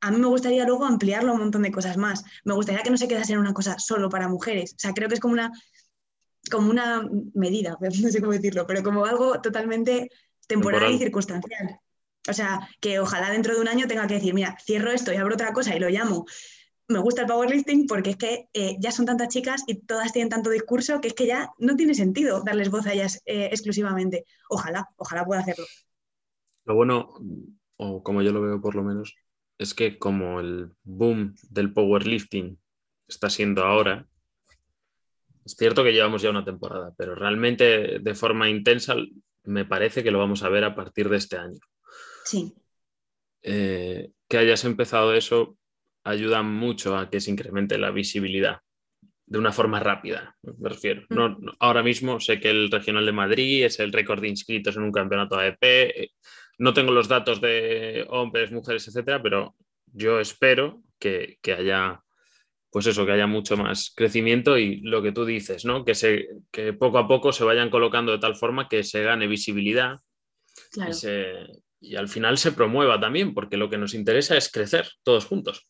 a 0.00 0.10
mí 0.10 0.18
me 0.18 0.26
gustaría 0.26 0.66
luego 0.66 0.84
ampliarlo 0.84 1.32
un 1.32 1.38
montón 1.38 1.62
de 1.62 1.72
cosas 1.72 1.96
más. 1.96 2.24
Me 2.44 2.54
gustaría 2.54 2.82
que 2.82 2.90
no 2.90 2.96
se 2.96 3.08
quedase 3.08 3.32
en 3.32 3.38
una 3.38 3.54
cosa 3.54 3.78
solo 3.78 4.08
para 4.08 4.28
mujeres. 4.28 4.72
O 4.74 4.78
sea, 4.78 4.92
creo 4.92 5.08
que 5.08 5.14
es 5.14 5.20
como 5.20 5.34
una, 5.34 5.52
como 6.50 6.70
una 6.70 7.08
medida, 7.34 7.78
no 7.80 8.10
sé 8.10 8.20
cómo 8.20 8.32
decirlo, 8.32 8.66
pero 8.66 8.82
como 8.82 9.04
algo 9.04 9.40
totalmente 9.40 10.10
temporal. 10.46 10.92
y 10.92 10.98
circunstancial. 10.98 11.78
O 12.28 12.32
sea, 12.32 12.68
que 12.80 12.98
ojalá 12.98 13.30
dentro 13.30 13.54
de 13.54 13.60
un 13.60 13.68
año 13.68 13.86
tenga 13.86 14.06
que 14.06 14.14
decir, 14.14 14.34
mira, 14.34 14.56
cierro 14.64 14.90
esto 14.90 15.12
y 15.12 15.16
abro 15.16 15.34
otra 15.34 15.52
cosa 15.52 15.74
y 15.74 15.80
lo 15.80 15.88
llamo. 15.88 16.26
Me 16.88 16.98
gusta 16.98 17.22
el 17.22 17.26
powerlifting 17.28 17.86
porque 17.86 18.10
es 18.10 18.16
que 18.16 18.48
eh, 18.52 18.76
ya 18.80 18.92
son 18.92 19.06
tantas 19.06 19.28
chicas 19.28 19.62
y 19.66 19.80
todas 19.80 20.12
tienen 20.12 20.28
tanto 20.28 20.50
discurso 20.50 21.00
que 21.00 21.08
es 21.08 21.14
que 21.14 21.26
ya 21.26 21.50
no 21.58 21.74
tiene 21.76 21.94
sentido 21.94 22.42
darles 22.44 22.70
voz 22.70 22.86
a 22.86 22.92
ellas 22.92 23.22
eh, 23.24 23.48
exclusivamente. 23.50 24.24
Ojalá, 24.48 24.88
ojalá 24.96 25.24
pueda 25.24 25.40
hacerlo. 25.40 25.64
Lo 26.64 26.74
bueno, 26.74 27.14
o 27.76 28.02
como 28.02 28.22
yo 28.22 28.32
lo 28.32 28.40
veo 28.40 28.60
por 28.60 28.74
lo 28.74 28.82
menos, 28.82 29.14
es 29.58 29.74
que 29.74 29.98
como 29.98 30.40
el 30.40 30.72
boom 30.82 31.34
del 31.50 31.72
powerlifting 31.72 32.58
está 33.06 33.30
siendo 33.30 33.64
ahora, 33.64 34.06
es 35.44 35.56
cierto 35.56 35.82
que 35.82 35.92
llevamos 35.92 36.22
ya 36.22 36.30
una 36.30 36.44
temporada, 36.44 36.94
pero 36.96 37.14
realmente 37.14 37.98
de 37.98 38.14
forma 38.14 38.48
intensa 38.48 38.94
me 39.44 39.64
parece 39.64 40.02
que 40.02 40.10
lo 40.10 40.18
vamos 40.18 40.42
a 40.42 40.48
ver 40.48 40.64
a 40.64 40.74
partir 40.74 41.08
de 41.08 41.16
este 41.16 41.36
año. 41.36 41.58
Sí. 42.24 42.54
Eh, 43.42 44.10
que 44.28 44.38
hayas 44.38 44.64
empezado 44.64 45.14
eso 45.14 45.58
ayuda 46.04 46.42
mucho 46.42 46.96
a 46.96 47.10
que 47.10 47.20
se 47.20 47.30
incremente 47.30 47.78
la 47.78 47.90
visibilidad 47.90 48.60
de 49.26 49.38
una 49.38 49.52
forma 49.52 49.80
rápida, 49.80 50.36
me 50.42 50.68
refiero. 50.68 51.06
Mm. 51.08 51.48
ahora 51.58 51.82
mismo 51.82 52.20
sé 52.20 52.38
que 52.38 52.50
el 52.50 52.70
Regional 52.70 53.06
de 53.06 53.12
Madrid 53.12 53.64
es 53.64 53.80
el 53.80 53.92
récord 53.92 54.20
de 54.20 54.28
inscritos 54.28 54.76
en 54.76 54.82
un 54.82 54.92
campeonato 54.92 55.38
AEP. 55.38 56.10
No 56.62 56.72
tengo 56.72 56.92
los 56.92 57.08
datos 57.08 57.40
de 57.40 58.06
hombres, 58.08 58.52
mujeres, 58.52 58.86
etcétera, 58.86 59.20
pero 59.20 59.56
yo 59.86 60.20
espero 60.20 60.80
que, 60.96 61.40
haya, 61.58 62.00
pues 62.70 62.86
eso, 62.86 63.04
que 63.04 63.10
haya 63.10 63.26
mucho 63.26 63.56
más 63.56 63.92
crecimiento 63.96 64.56
y 64.56 64.80
lo 64.82 65.02
que 65.02 65.10
tú 65.10 65.24
dices, 65.24 65.64
¿no? 65.64 65.84
Que, 65.84 65.96
se, 65.96 66.28
que 66.52 66.72
poco 66.72 66.98
a 66.98 67.08
poco 67.08 67.32
se 67.32 67.42
vayan 67.42 67.68
colocando 67.68 68.12
de 68.12 68.20
tal 68.20 68.36
forma 68.36 68.68
que 68.68 68.84
se 68.84 69.02
gane 69.02 69.26
visibilidad 69.26 69.96
y 70.88 70.92
se, 70.92 71.34
y 71.80 71.96
al 71.96 72.06
final 72.08 72.38
se 72.38 72.52
promueva 72.52 73.00
también, 73.00 73.34
porque 73.34 73.56
lo 73.56 73.68
que 73.68 73.78
nos 73.78 73.92
interesa 73.92 74.36
es 74.36 74.48
crecer 74.48 74.88
todos 75.02 75.26
juntos, 75.26 75.68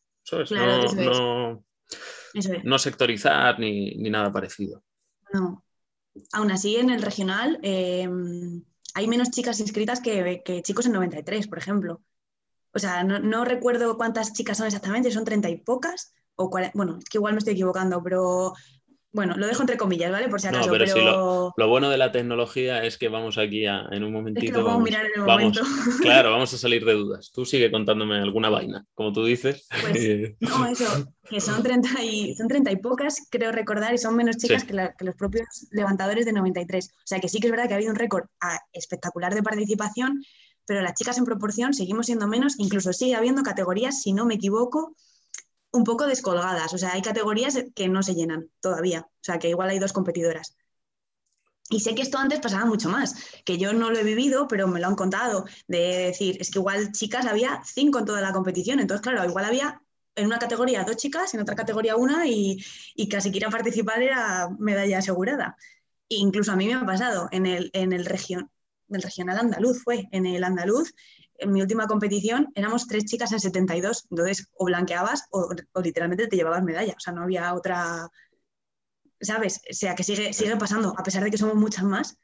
no, 2.64 2.78
sectorizar 2.78 3.58
ni, 3.58 3.94
nada 3.94 4.30
parecido. 4.30 4.84
No. 5.32 5.64
Aún 6.34 6.50
así, 6.50 6.76
en 6.76 6.90
el 6.90 7.00
regional 7.00 7.58
em, 7.62 8.62
hay 8.94 9.08
menos 9.08 9.30
chicas 9.30 9.60
inscritas 9.60 10.00
que, 10.00 10.62
chicos 10.62 10.86
en 10.86 10.92
93, 10.92 11.48
por 11.48 11.58
ejemplo. 11.58 12.02
O 12.74 12.78
sea, 12.78 13.04
no, 13.04 13.44
recuerdo 13.44 13.96
cuántas 13.96 14.32
chicas 14.32 14.58
son 14.58 14.66
exactamente, 14.66 15.10
son 15.10 15.24
30 15.24 15.50
y 15.50 15.58
pocas, 15.58 16.14
o 16.36 16.50
bueno, 16.74 16.98
que 17.10 17.18
igual 17.18 17.34
me 17.34 17.38
estoy 17.38 17.54
equivocando, 17.54 18.02
pero 18.02 18.54
bueno, 19.12 19.36
lo 19.36 19.46
dejo 19.46 19.62
entre 19.62 19.76
comillas, 19.76 20.10
¿vale? 20.10 20.28
Por 20.28 20.40
si 20.40 20.46
acaso. 20.46 20.66
No, 20.66 20.72
pero, 20.72 21.52
lo, 21.56 21.68
bueno 21.68 21.90
de 21.90 21.98
la 21.98 22.12
tecnología 22.12 22.82
es 22.82 22.96
que 22.96 23.08
vamos 23.08 23.36
aquí 23.36 23.66
en 23.66 24.04
un 24.04 24.12
momentito. 24.12 24.64
vamos, 24.64 24.82
mirar 24.82 25.04
en 25.04 25.20
el 25.20 25.26
momento. 25.26 25.60
claro, 26.00 26.30
vamos 26.30 26.54
a 26.54 26.58
salir 26.58 26.82
de 26.84 26.94
dudas. 26.94 27.30
Tú 27.30 27.44
sigue 27.44 27.70
contándome 27.70 28.16
alguna 28.16 28.48
vaina, 28.48 28.86
como 28.94 29.12
tú 29.12 29.24
dices. 29.24 29.68
Pues, 29.82 30.34
no, 30.40 30.66
eso, 30.66 31.14
que 31.28 31.40
son 31.42 31.62
30, 31.62 32.02
y, 32.04 32.34
son 32.34 32.48
30 32.48 32.72
y 32.72 32.76
pocas, 32.76 33.28
creo 33.30 33.52
recordar, 33.52 33.92
y 33.92 33.98
son 33.98 34.16
menos 34.16 34.38
chicas 34.38 34.64
que, 34.64 34.74
los 34.74 35.14
propios 35.14 35.68
levantadores 35.72 36.24
de 36.24 36.32
93. 36.32 36.90
O 36.90 37.00
sea 37.04 37.20
que 37.20 37.28
sí 37.28 37.38
que 37.38 37.48
es 37.48 37.50
verdad 37.50 37.68
que 37.68 37.74
ha 37.74 37.76
habido 37.76 37.92
un 37.92 37.98
récord 37.98 38.24
ah, 38.40 38.58
espectacular 38.72 39.34
de 39.34 39.42
participación, 39.42 40.22
pero 40.66 40.80
las 40.80 40.94
chicas 40.94 41.18
en 41.18 41.26
proporción 41.26 41.74
seguimos 41.74 42.06
siendo 42.06 42.26
menos, 42.28 42.54
incluso 42.58 42.94
sigue 42.94 43.14
habiendo 43.14 43.42
categorías, 43.42 44.00
si 44.00 44.14
no 44.14 44.24
me 44.24 44.34
equivoco, 44.34 44.96
un 45.72 45.84
poco 45.84 46.06
descolgadas. 46.06 46.72
O 46.74 46.78
sea, 46.78 46.92
hay 46.92 47.02
categorías 47.02 47.58
que 47.74 47.88
no 47.88 48.02
se 48.02 48.14
llenan 48.14 48.50
todavía. 48.60 49.00
O 49.00 49.24
sea, 49.24 49.38
que 49.38 49.48
igual 49.48 49.70
hay 49.70 49.78
dos 49.78 49.92
competidoras. 49.92 50.56
Y 51.70 51.80
sé 51.80 51.94
que 51.94 52.02
esto 52.02 52.18
antes 52.18 52.40
pasaba 52.40 52.66
mucho 52.66 52.90
más, 52.90 53.14
que 53.46 53.56
yo 53.56 53.72
no 53.72 53.90
lo 53.90 53.98
he 53.98 54.04
vivido, 54.04 54.46
pero 54.46 54.68
me 54.68 54.78
lo 54.78 54.88
han 54.88 54.94
contado, 54.94 55.46
de 55.68 55.78
decir, 55.78 56.36
es 56.38 56.50
que 56.50 56.58
igual 56.58 56.92
chicas 56.92 57.24
había 57.24 57.62
cinco 57.64 58.00
en 58.00 58.04
toda 58.04 58.20
la 58.20 58.32
competición, 58.32 58.78
entonces 58.78 59.00
claro, 59.00 59.26
igual 59.26 59.46
había 59.46 59.80
en 60.14 60.26
una 60.26 60.38
categoría 60.38 60.84
dos 60.84 60.96
chicas, 60.96 61.32
en 61.32 61.40
otra 61.40 61.54
categoría 61.54 61.96
una, 61.96 62.26
y, 62.26 62.62
casi 63.10 63.30
quiera 63.30 63.48
participar 63.48 64.02
era 64.02 64.50
medalla 64.58 64.98
asegurada. 64.98 65.56
E 66.10 66.16
incluso 66.16 66.52
a 66.52 66.56
mí 66.56 66.66
me 66.66 66.74
ha 66.74 66.84
pasado 66.84 67.28
en 67.32 67.46
el, 67.46 67.70
en 67.72 67.92
el, 67.94 68.04
región, 68.04 68.50
el 68.90 69.02
regional 69.02 69.38
andaluz, 69.38 69.82
fue 69.82 70.08
en 70.12 70.26
el 70.26 70.44
andaluz, 70.44 70.94
en 71.42 71.52
mi 71.52 71.60
última 71.60 71.86
competición 71.86 72.50
éramos 72.54 72.86
tres 72.86 73.04
chicas 73.04 73.32
en 73.32 73.40
72, 73.40 74.06
entonces 74.10 74.48
o 74.54 74.66
blanqueabas 74.66 75.26
o, 75.30 75.48
literalmente 75.82 76.28
te 76.28 76.36
llevabas 76.36 76.62
medalla, 76.62 76.94
o 76.96 77.00
sea, 77.00 77.12
no 77.12 77.22
había 77.22 77.54
otra, 77.54 78.08
¿sabes? 79.20 79.62
O 79.70 79.74
sea, 79.74 79.94
que 79.94 80.04
sigue, 80.04 80.32
sigue 80.32 80.56
pasando, 80.56 80.94
a 80.96 81.02
pesar 81.02 81.22
de 81.24 81.30
que 81.30 81.38
somos 81.38 81.56
muchas 81.56 81.84
más, 81.84 82.18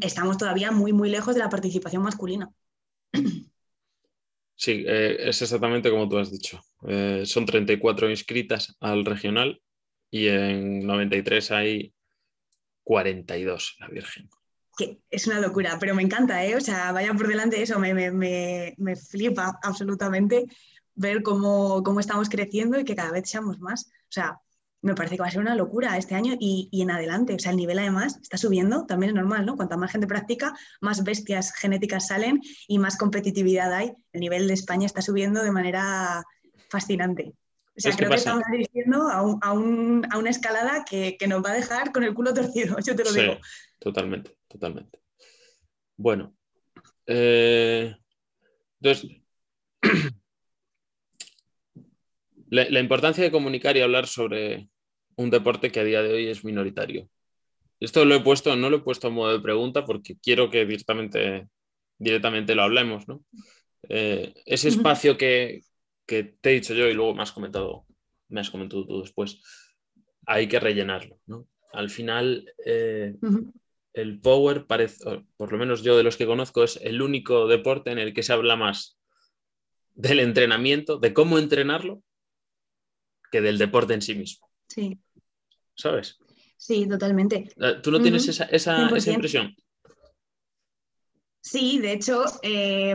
estamos 0.00 0.38
todavía 0.38 0.72
muy, 0.72 0.92
muy 0.92 1.08
lejos 1.08 1.34
de 1.34 1.40
la 1.40 1.48
participación 1.48 2.02
masculina. 2.02 2.50
Sí, 4.60 4.84
eh, 4.88 5.28
es 5.28 5.40
exactamente 5.40 5.88
como 5.88 6.08
tú 6.08 6.18
has 6.18 6.32
dicho. 6.32 6.60
Eh, 6.88 7.22
son 7.24 7.46
34 7.46 8.10
inscritas 8.10 8.76
al 8.80 9.04
regional 9.04 9.62
y 10.10 10.26
en 10.26 10.84
93 10.84 11.52
hay 11.52 11.94
42, 12.82 13.76
la 13.78 13.86
Virgen. 13.86 14.28
Que 14.78 15.02
es 15.10 15.26
una 15.26 15.40
locura, 15.40 15.76
pero 15.80 15.94
me 15.94 16.02
encanta, 16.02 16.44
¿eh? 16.44 16.56
O 16.56 16.60
sea, 16.60 16.92
vaya 16.92 17.12
por 17.12 17.26
delante 17.26 17.60
eso, 17.60 17.80
me, 17.80 17.92
me, 17.92 18.74
me, 18.78 18.96
flipa 18.96 19.58
absolutamente 19.62 20.46
ver 20.94 21.22
cómo, 21.24 21.82
cómo, 21.82 21.98
estamos 21.98 22.28
creciendo 22.28 22.78
y 22.78 22.84
que 22.84 22.94
cada 22.94 23.10
vez 23.10 23.28
seamos 23.28 23.58
más. 23.58 23.86
O 23.86 24.12
sea, 24.12 24.40
me 24.80 24.94
parece 24.94 25.16
que 25.16 25.22
va 25.22 25.26
a 25.26 25.32
ser 25.32 25.40
una 25.40 25.56
locura 25.56 25.98
este 25.98 26.14
año 26.14 26.34
y, 26.38 26.68
y, 26.70 26.82
en 26.82 26.92
adelante. 26.92 27.34
O 27.34 27.38
sea, 27.40 27.50
el 27.50 27.56
nivel 27.56 27.80
además 27.80 28.18
está 28.22 28.38
subiendo, 28.38 28.86
también 28.86 29.10
es 29.10 29.16
normal, 29.16 29.44
¿no? 29.44 29.56
Cuanta 29.56 29.76
más 29.76 29.90
gente 29.90 30.06
practica, 30.06 30.54
más 30.80 31.02
bestias 31.02 31.52
genéticas 31.54 32.06
salen 32.06 32.40
y 32.68 32.78
más 32.78 32.96
competitividad 32.96 33.72
hay. 33.72 33.92
El 34.12 34.20
nivel 34.20 34.46
de 34.46 34.54
España 34.54 34.86
está 34.86 35.02
subiendo 35.02 35.42
de 35.42 35.50
manera 35.50 36.24
fascinante. 36.70 37.34
O 37.78 37.80
sea, 37.80 37.96
creo 37.96 38.10
que 38.10 38.16
estamos 38.16 38.42
dirigiendo 38.50 39.08
a, 39.08 39.22
un, 39.22 39.38
a, 39.40 39.52
un, 39.52 40.06
a, 40.10 40.18
una 40.18 40.30
escalada 40.30 40.84
que, 40.84 41.16
que, 41.16 41.28
nos 41.28 41.44
va 41.44 41.52
a 41.52 41.54
dejar 41.54 41.92
con 41.92 42.02
el 42.02 42.12
culo 42.12 42.34
torcido, 42.34 42.76
yo 42.84 42.96
te 42.96 43.04
lo 43.04 43.10
sí, 43.10 43.20
digo. 43.20 43.38
Totalmente, 43.78 44.36
totalmente. 44.48 44.98
Bueno, 45.96 46.34
eh, 47.06 47.94
entonces, 48.80 49.22
la, 52.50 52.68
la, 52.68 52.80
importancia 52.80 53.22
de 53.22 53.30
comunicar 53.30 53.76
y 53.76 53.80
hablar 53.80 54.08
sobre 54.08 54.68
un 55.14 55.30
deporte 55.30 55.70
que 55.70 55.78
a 55.78 55.84
día 55.84 56.02
de 56.02 56.12
hoy 56.12 56.26
es 56.26 56.44
minoritario. 56.44 57.08
Esto 57.78 58.04
lo 58.04 58.16
he 58.16 58.20
puesto, 58.20 58.56
no 58.56 58.70
lo 58.70 58.78
he 58.78 58.82
puesto 58.82 59.06
a 59.06 59.10
modo 59.10 59.32
de 59.32 59.40
pregunta 59.40 59.84
porque 59.84 60.16
quiero 60.20 60.50
que 60.50 60.66
directamente, 60.66 61.48
directamente 61.96 62.56
lo 62.56 62.64
hablemos, 62.64 63.06
¿no? 63.06 63.24
Eh, 63.88 64.34
ese 64.46 64.68
espacio 64.68 65.16
que, 65.16 65.62
que 66.08 66.24
te 66.24 66.50
he 66.50 66.54
dicho 66.54 66.74
yo 66.74 66.88
y 66.88 66.94
luego 66.94 67.14
me 67.14 67.22
has 67.22 67.32
comentado, 67.32 67.86
me 68.28 68.40
has 68.40 68.50
comentado 68.50 68.86
tú 68.86 69.02
después, 69.02 69.42
hay 70.26 70.48
que 70.48 70.58
rellenarlo. 70.58 71.20
¿no? 71.26 71.46
Al 71.72 71.90
final, 71.90 72.50
eh, 72.64 73.14
uh 73.20 73.26
-huh. 73.26 73.52
el 73.92 74.18
power, 74.18 74.66
parece, 74.66 75.04
por 75.36 75.52
lo 75.52 75.58
menos 75.58 75.82
yo 75.82 75.98
de 75.98 76.02
los 76.02 76.16
que 76.16 76.26
conozco, 76.26 76.64
es 76.64 76.80
el 76.82 77.02
único 77.02 77.46
deporte 77.46 77.90
en 77.90 77.98
el 77.98 78.14
que 78.14 78.22
se 78.22 78.32
habla 78.32 78.56
más 78.56 78.98
del 79.94 80.20
entrenamiento, 80.20 80.98
de 80.98 81.12
cómo 81.12 81.38
entrenarlo, 81.38 82.02
que 83.30 83.42
del 83.42 83.58
deporte 83.58 83.92
en 83.92 84.00
sí 84.00 84.14
mismo. 84.14 84.48
Sí. 84.66 84.98
¿Sabes? 85.74 86.18
Sí, 86.56 86.88
totalmente. 86.88 87.50
¿Tú 87.82 87.90
no 87.90 88.00
tienes 88.00 88.24
uh 88.24 88.28
-huh. 88.28 88.30
esa, 88.30 88.44
esa, 88.44 88.96
esa, 88.96 89.12
impresión? 89.12 89.54
Sí, 91.42 91.78
de 91.80 91.92
hecho, 91.92 92.24
eh, 92.42 92.94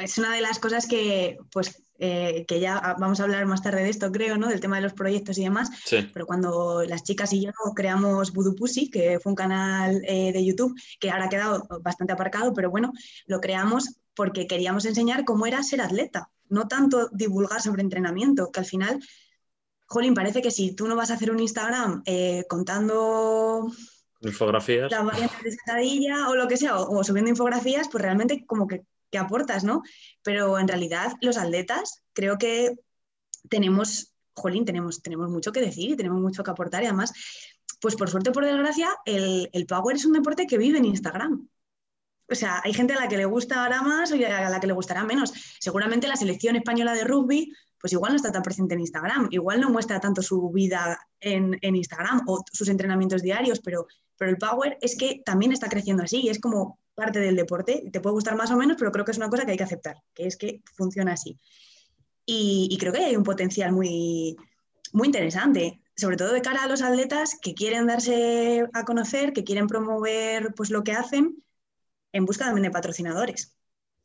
es 0.00 0.18
una 0.18 0.34
de 0.34 0.40
las 0.40 0.58
cosas 0.58 0.86
que, 0.86 1.38
pues, 1.52 1.83
eh, 1.98 2.44
que 2.48 2.58
ya 2.58 2.96
vamos 2.98 3.20
a 3.20 3.24
hablar 3.24 3.46
más 3.46 3.62
tarde 3.62 3.84
de 3.84 3.90
esto, 3.90 4.10
creo, 4.10 4.36
¿no? 4.36 4.48
Del 4.48 4.60
tema 4.60 4.76
de 4.76 4.82
los 4.82 4.94
proyectos 4.94 5.38
y 5.38 5.44
demás. 5.44 5.70
Sí. 5.84 6.08
Pero 6.12 6.26
cuando 6.26 6.82
las 6.84 7.04
chicas 7.04 7.32
y 7.32 7.44
yo 7.44 7.52
creamos 7.74 8.32
Voodoo 8.32 8.56
Pussy, 8.56 8.90
que 8.90 9.20
fue 9.20 9.30
un 9.30 9.36
canal 9.36 10.02
eh, 10.04 10.32
de 10.32 10.44
YouTube 10.44 10.74
que 10.98 11.10
ahora 11.10 11.26
ha 11.26 11.28
quedado 11.28 11.66
bastante 11.82 12.12
aparcado, 12.12 12.52
pero 12.52 12.70
bueno, 12.70 12.92
lo 13.26 13.40
creamos 13.40 13.96
porque 14.14 14.46
queríamos 14.46 14.84
enseñar 14.86 15.24
cómo 15.24 15.46
era 15.46 15.62
ser 15.62 15.80
atleta, 15.80 16.30
no 16.48 16.66
tanto 16.66 17.08
divulgar 17.12 17.62
sobre 17.62 17.82
entrenamiento, 17.82 18.50
que 18.50 18.60
al 18.60 18.66
final, 18.66 19.00
Jolín, 19.86 20.14
parece 20.14 20.42
que 20.42 20.50
si 20.50 20.74
tú 20.74 20.88
no 20.88 20.96
vas 20.96 21.10
a 21.10 21.14
hacer 21.14 21.30
un 21.30 21.40
Instagram 21.40 22.02
eh, 22.06 22.44
contando 22.48 23.70
infografías, 24.20 24.90
las 24.90 25.04
variantes 25.04 25.42
de 25.42 25.50
sentadilla 25.50 26.28
o 26.28 26.34
lo 26.34 26.48
que 26.48 26.56
sea, 26.56 26.78
o, 26.78 26.98
o 26.98 27.04
subiendo 27.04 27.30
infografías, 27.30 27.88
pues 27.90 28.02
realmente 28.02 28.44
como 28.46 28.66
que 28.66 28.82
que 29.14 29.18
aportas, 29.18 29.62
¿no? 29.62 29.82
Pero 30.24 30.58
en 30.58 30.66
realidad 30.66 31.12
los 31.20 31.36
atletas 31.36 32.02
creo 32.12 32.36
que 32.36 32.74
tenemos, 33.48 34.12
jolín, 34.34 34.64
tenemos, 34.64 35.02
tenemos 35.02 35.30
mucho 35.30 35.52
que 35.52 35.60
decir 35.60 35.92
y 35.92 35.96
tenemos 35.96 36.20
mucho 36.20 36.42
que 36.42 36.50
aportar 36.50 36.82
y 36.82 36.86
además, 36.86 37.12
pues 37.80 37.94
por 37.94 38.10
suerte, 38.10 38.32
por 38.32 38.44
desgracia, 38.44 38.88
el, 39.04 39.48
el 39.52 39.66
power 39.66 39.94
es 39.94 40.04
un 40.04 40.14
deporte 40.14 40.48
que 40.48 40.58
vive 40.58 40.78
en 40.78 40.86
Instagram. 40.86 41.48
O 42.28 42.34
sea, 42.34 42.60
hay 42.64 42.74
gente 42.74 42.94
a 42.94 43.00
la 43.00 43.06
que 43.06 43.16
le 43.16 43.24
gusta 43.24 43.62
ahora 43.62 43.82
más 43.82 44.12
y 44.12 44.24
a 44.24 44.50
la 44.50 44.58
que 44.58 44.66
le 44.66 44.72
gustará 44.72 45.04
menos. 45.04 45.32
Seguramente 45.60 46.08
la 46.08 46.16
selección 46.16 46.56
española 46.56 46.92
de 46.92 47.04
rugby, 47.04 47.52
pues 47.78 47.92
igual 47.92 48.12
no 48.12 48.16
está 48.16 48.32
tan 48.32 48.42
presente 48.42 48.74
en 48.74 48.80
Instagram, 48.80 49.28
igual 49.30 49.60
no 49.60 49.70
muestra 49.70 50.00
tanto 50.00 50.22
su 50.22 50.50
vida 50.50 50.98
en, 51.20 51.56
en 51.60 51.76
Instagram 51.76 52.22
o 52.26 52.42
sus 52.50 52.68
entrenamientos 52.68 53.22
diarios, 53.22 53.60
pero, 53.60 53.86
pero 54.16 54.32
el 54.32 54.38
power 54.38 54.76
es 54.80 54.96
que 54.96 55.22
también 55.24 55.52
está 55.52 55.68
creciendo 55.68 56.02
así. 56.02 56.28
Es 56.28 56.40
como 56.40 56.80
parte 56.94 57.20
del 57.20 57.36
deporte. 57.36 57.84
Te 57.92 58.00
puede 58.00 58.14
gustar 58.14 58.36
más 58.36 58.50
o 58.50 58.56
menos, 58.56 58.76
pero 58.78 58.92
creo 58.92 59.04
que 59.04 59.10
es 59.10 59.18
una 59.18 59.28
cosa 59.28 59.44
que 59.44 59.52
hay 59.52 59.56
que 59.56 59.64
aceptar, 59.64 59.96
que 60.14 60.26
es 60.26 60.36
que 60.36 60.62
funciona 60.76 61.12
así. 61.12 61.38
Y, 62.26 62.68
y 62.70 62.78
creo 62.78 62.92
que 62.92 63.04
hay 63.04 63.16
un 63.16 63.24
potencial 63.24 63.72
muy, 63.72 64.36
muy 64.92 65.08
interesante, 65.08 65.80
sobre 65.96 66.16
todo 66.16 66.32
de 66.32 66.40
cara 66.40 66.64
a 66.64 66.68
los 66.68 66.82
atletas 66.82 67.38
que 67.40 67.54
quieren 67.54 67.86
darse 67.86 68.64
a 68.72 68.84
conocer, 68.84 69.32
que 69.32 69.44
quieren 69.44 69.66
promover 69.66 70.54
pues, 70.54 70.70
lo 70.70 70.82
que 70.82 70.92
hacen 70.92 71.42
en 72.12 72.24
busca 72.24 72.46
también 72.46 72.62
de 72.62 72.70
patrocinadores. 72.70 73.56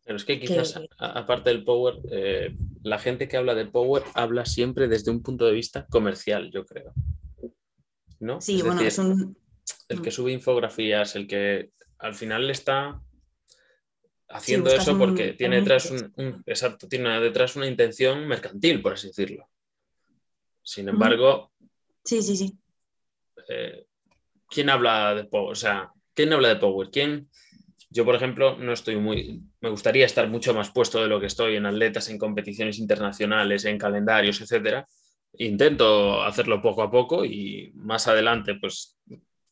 Pero 0.04 0.18
es 0.18 0.26
que 0.26 0.40
quizás, 0.40 0.74
que... 0.74 0.88
aparte 0.98 1.52
del 1.52 1.64
Power, 1.64 2.00
eh, 2.12 2.58
la 2.82 2.98
gente 2.98 3.28
que 3.28 3.38
habla 3.38 3.54
de 3.54 3.68
Power 3.68 4.04
habla 4.16 4.46
siempre 4.46 4.88
desde 4.88 5.12
un 5.12 5.22
punto 5.22 5.46
de 5.46 5.54
vista 5.54 5.86
comercial, 5.86 6.50
yo 6.52 6.66
creo. 6.66 6.92
¿No? 8.20 8.42
Sí, 8.42 8.58
es 8.58 8.64
bueno, 8.64 8.82
decir, 8.82 8.88
es 8.88 8.98
un... 8.98 9.38
El 9.88 10.02
que 10.02 10.10
sube 10.10 10.32
infografías, 10.32 11.16
el 11.16 11.28
que 11.28 11.72
al 12.00 12.16
final 12.16 12.50
está 12.50 13.02
haciendo 14.30 14.70
sí, 14.70 14.78
eso 14.78 14.98
porque 14.98 15.32
un, 15.32 15.38
tiene 15.38 15.58
detrás 15.58 15.92
un, 15.92 16.14
un, 16.18 16.44
exacto, 16.46 16.88
tiene 16.88 17.20
detrás 17.20 17.56
una 17.56 17.68
intención 17.68 18.28
mercantil, 18.28 18.82
por 18.82 18.94
así 18.94 19.08
decirlo. 19.08 19.48
Sin 20.64 20.88
embargo, 20.88 21.52
sí, 22.04 22.22
sí, 22.22 22.36
sí. 22.36 22.58
Eh, 23.48 23.86
¿Quién 24.48 24.70
habla 24.70 25.16
de 25.16 25.26
Power? 25.26 25.52
O 25.52 25.56
sea, 25.56 25.92
¿quién 26.14 26.34
habla 26.34 26.50
de 26.50 26.56
Power? 26.58 26.90
¿Quién? 26.92 27.30
Yo, 27.90 28.06
por 28.06 28.16
ejemplo, 28.16 28.58
no 28.58 28.72
estoy 28.72 28.98
muy. 28.98 29.42
Me 29.62 29.70
gustaría 29.70 30.06
estar 30.06 30.28
mucho 30.30 30.54
más 30.54 30.70
puesto 30.72 31.02
de 31.02 31.08
lo 31.08 31.20
que 31.20 31.26
estoy 31.26 31.56
en 31.56 31.66
atletas, 31.66 32.10
en 32.10 32.20
competiciones 32.20 32.78
internacionales, 32.78 33.66
en 33.66 33.78
calendarios, 33.78 34.42
etcétera. 34.42 34.88
Intento 35.34 36.22
hacerlo 36.22 36.62
poco 36.62 36.84
a 36.84 36.92
poco 36.92 37.26
y 37.26 37.72
más 37.76 38.08
adelante, 38.08 38.56
pues 38.56 39.00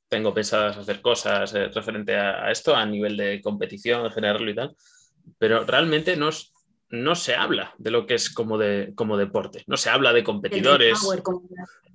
tengo 0.10 0.34
pensadas 0.34 0.78
hacer 0.78 1.02
cosas 1.02 1.54
eh, 1.54 1.68
referente 1.68 2.16
a, 2.16 2.46
a, 2.46 2.52
esto 2.52 2.76
a 2.76 2.86
nivel 2.86 3.18
de 3.18 3.42
competición, 3.42 4.10
generarlo 4.12 4.50
y 4.50 4.56
tal, 4.56 4.76
pero 5.38 5.66
realmente 5.66 6.16
no, 6.16 6.30
no 6.90 7.16
se 7.16 7.36
habla 7.36 7.74
de 7.78 7.92
lo 7.92 8.06
que 8.06 8.16
es 8.16 8.30
como, 8.30 8.58
de, 8.58 8.94
como 8.96 9.18
deporte, 9.18 9.64
no 9.68 9.78
se 9.78 9.90
habla 9.90 10.14
de 10.14 10.24
competidores, 10.24 11.00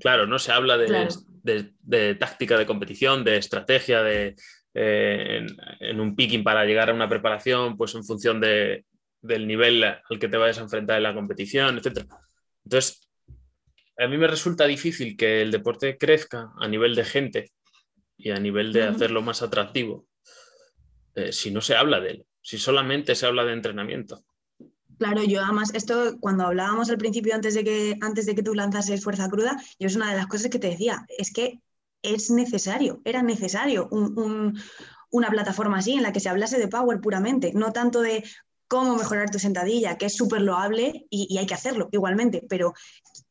claro, 0.00 0.26
no 0.26 0.38
se 0.38 0.52
habla 0.52 0.76
de, 0.76 0.86
claro. 0.86 1.14
de, 1.42 1.72
de, 1.80 2.14
táctica 2.14 2.58
de 2.58 2.66
competición, 2.66 3.24
de 3.24 3.38
estrategia, 3.38 4.02
de 4.02 4.36
eh, 4.74 5.38
en, 5.38 5.46
en, 5.80 6.00
un 6.00 6.16
picking 6.16 6.44
para 6.44 6.64
llegar 6.64 6.90
a 6.90 6.94
una 6.94 7.08
preparación, 7.08 7.76
pues 7.76 7.94
en 7.94 8.04
función 8.04 8.40
de, 8.40 8.84
del 9.22 9.46
nivel 9.46 9.84
al 9.84 10.18
que 10.18 10.28
te 10.28 10.36
vayas 10.36 10.58
a 10.58 10.62
enfrentar 10.62 10.96
en 10.96 11.04
la 11.04 11.14
competición, 11.14 11.78
etc. 11.78 12.06
Entonces, 12.64 13.08
a 13.98 14.06
mí 14.08 14.16
me 14.18 14.26
resulta 14.26 14.66
difícil 14.66 15.16
que 15.16 15.42
el 15.42 15.50
deporte 15.50 15.96
crezca 15.96 16.50
a 16.58 16.68
nivel 16.68 16.94
de 16.94 17.04
gente 17.04 17.52
y 18.16 18.30
a 18.30 18.38
nivel 18.38 18.72
de 18.72 18.84
hacerlo 18.84 19.22
más 19.22 19.42
atractivo, 19.42 20.06
eh, 21.14 21.32
si 21.32 21.50
no 21.50 21.60
se 21.60 21.76
habla 21.76 22.00
de 22.00 22.10
él, 22.10 22.26
si 22.40 22.58
solamente 22.58 23.14
se 23.14 23.26
habla 23.26 23.44
de 23.44 23.52
entrenamiento. 23.52 24.24
Claro, 24.98 25.24
yo 25.24 25.42
además, 25.42 25.74
esto 25.74 26.16
cuando 26.20 26.46
hablábamos 26.46 26.88
al 26.90 26.98
principio, 26.98 27.34
antes 27.34 27.54
de 27.54 27.64
que, 27.64 27.98
antes 28.00 28.26
de 28.26 28.34
que 28.34 28.42
tú 28.42 28.54
lanzases 28.54 29.02
Fuerza 29.02 29.28
Cruda, 29.28 29.60
yo 29.78 29.88
es 29.88 29.96
una 29.96 30.10
de 30.10 30.16
las 30.16 30.28
cosas 30.28 30.50
que 30.50 30.58
te 30.58 30.68
decía, 30.68 31.04
es 31.18 31.32
que 31.32 31.60
es 32.02 32.30
necesario, 32.30 33.00
era 33.04 33.22
necesario 33.22 33.88
un, 33.90 34.18
un, 34.18 34.60
una 35.10 35.28
plataforma 35.28 35.78
así 35.78 35.94
en 35.94 36.02
la 36.02 36.12
que 36.12 36.20
se 36.20 36.28
hablase 36.28 36.58
de 36.58 36.68
Power 36.68 37.00
puramente, 37.00 37.52
no 37.54 37.72
tanto 37.72 38.00
de 38.00 38.24
cómo 38.68 38.96
mejorar 38.96 39.30
tu 39.30 39.38
sentadilla, 39.38 39.98
que 39.98 40.06
es 40.06 40.16
súper 40.16 40.40
loable 40.42 41.06
y, 41.10 41.26
y 41.28 41.38
hay 41.38 41.46
que 41.46 41.54
hacerlo 41.54 41.88
igualmente, 41.92 42.44
pero 42.48 42.72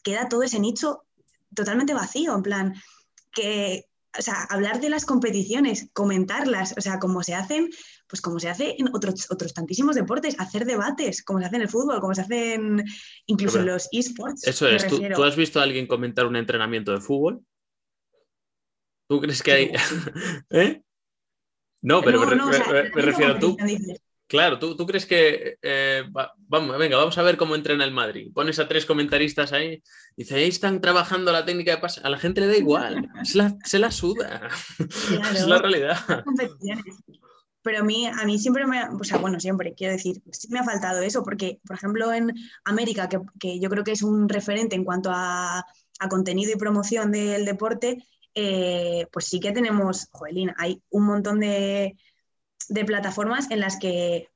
queda 0.04 0.30
todo 0.30 0.44
ese 0.44 0.60
nicho 0.60 1.04
totalmente 1.56 1.94
vacío, 1.94 2.36
en 2.36 2.44
plan, 2.44 2.76
que 3.32 3.86
o 4.18 4.22
sea, 4.22 4.44
hablar 4.50 4.82
de 4.82 4.90
las 4.90 5.06
competiciones, 5.06 5.90
comentarlas, 5.94 6.74
o 6.78 6.82
sea, 6.82 7.00
como 7.00 7.24
se 7.24 7.34
hacen, 7.34 7.70
pues 8.08 8.22
como 8.22 8.40
se 8.40 8.50
hace 8.50 8.76
en 8.78 8.90
otros, 8.94 9.30
otros 9.32 9.54
tantísimos 9.54 9.96
deportes, 9.96 10.40
hacer 10.40 10.66
debates, 10.66 11.24
como 11.24 11.40
se 11.40 11.46
hace 11.46 11.56
en 11.56 11.62
el 11.62 11.70
fútbol, 11.70 12.02
como 12.02 12.14
se 12.14 12.22
hacen 12.22 12.84
incluso 13.26 13.60
en 13.60 13.68
los 13.68 13.88
esports. 13.92 14.46
Eso 14.48 14.68
es, 14.68 14.86
¿Tú, 14.88 15.02
¿tú, 15.16 15.24
has 15.24 15.36
visto 15.36 15.60
a 15.60 15.64
alguien 15.64 15.88
comentar 15.88 16.26
un 16.26 16.36
entrenamiento 16.36 16.92
de 16.92 17.00
fútbol? 17.00 17.46
¿Tú 19.08 19.22
crees 19.22 19.42
que 19.42 19.52
hay... 19.52 19.72
¿Eh? 20.50 20.82
No, 21.84 22.02
pero 22.02 22.20
no, 22.20 22.28
me, 22.28 22.36
no, 22.36 22.46
me, 22.48 22.52
o 22.52 22.64
sea, 22.64 22.72
me, 22.72 22.90
me 22.90 23.02
refiero 23.02 23.34
a 23.34 23.40
tú. 23.40 23.58
Claro, 24.32 24.60
¿tú, 24.60 24.78
tú 24.78 24.86
crees 24.86 25.06
que 25.06 25.58
eh, 25.62 26.06
va, 26.16 26.34
vamos, 26.48 26.78
venga, 26.78 26.96
vamos 26.96 27.18
a 27.18 27.22
ver 27.22 27.36
cómo 27.36 27.54
entrena 27.54 27.84
el 27.84 27.92
Madrid? 27.92 28.32
Pones 28.34 28.60
a 28.60 28.68
tres 28.70 28.86
comentaristas 28.86 29.52
ahí, 29.52 29.84
dice, 30.16 30.36
ahí 30.36 30.48
están 30.48 30.80
trabajando 30.80 31.34
la 31.34 31.44
técnica 31.44 31.72
de 31.72 31.80
pase. 31.80 32.00
A 32.02 32.10
la 32.10 32.18
gente 32.18 32.40
le 32.40 32.48
da 32.48 32.56
igual, 32.56 33.10
se 33.26 33.40
la, 33.40 33.58
se 33.66 33.78
la 33.78 33.92
suda. 33.92 34.48
Claro, 35.10 35.34
es 35.38 35.48
la 35.48 35.58
realidad. 35.58 35.98
Pero 37.62 37.80
a 37.80 37.84
mí, 37.84 38.08
a 38.08 38.24
mí 38.24 38.40
siempre 38.40 38.66
me, 38.66 38.82
o 38.86 39.04
sea, 39.04 39.18
bueno, 39.18 39.38
siempre, 39.38 39.74
quiero 39.76 39.96
decir, 39.96 40.24
sí 40.32 40.48
me 40.50 40.60
ha 40.60 40.64
faltado 40.64 41.02
eso, 41.02 41.24
porque, 41.26 41.60
por 41.68 41.76
ejemplo, 41.76 42.14
en 42.14 42.34
América, 42.64 43.10
que, 43.10 43.20
que 43.38 43.60
yo 43.60 43.70
creo 43.70 43.84
que 43.84 43.92
es 43.92 44.02
un 44.02 44.30
referente 44.30 44.78
en 44.78 44.86
cuanto 44.86 45.12
a, 45.14 45.60
a 46.00 46.08
contenido 46.08 46.54
y 46.54 46.56
promoción 46.56 47.12
del 47.12 47.44
deporte, 47.44 47.98
eh, 48.34 49.08
pues 49.12 49.26
sí 49.26 49.42
que 49.42 49.52
tenemos, 49.52 50.08
Joelín, 50.10 50.54
hay 50.58 50.82
un 50.90 51.04
montón 51.04 51.42
de, 51.42 51.98
de 52.70 52.86
plataformas 52.86 53.50
en 53.52 53.60
las 53.60 53.78
que 53.78 54.30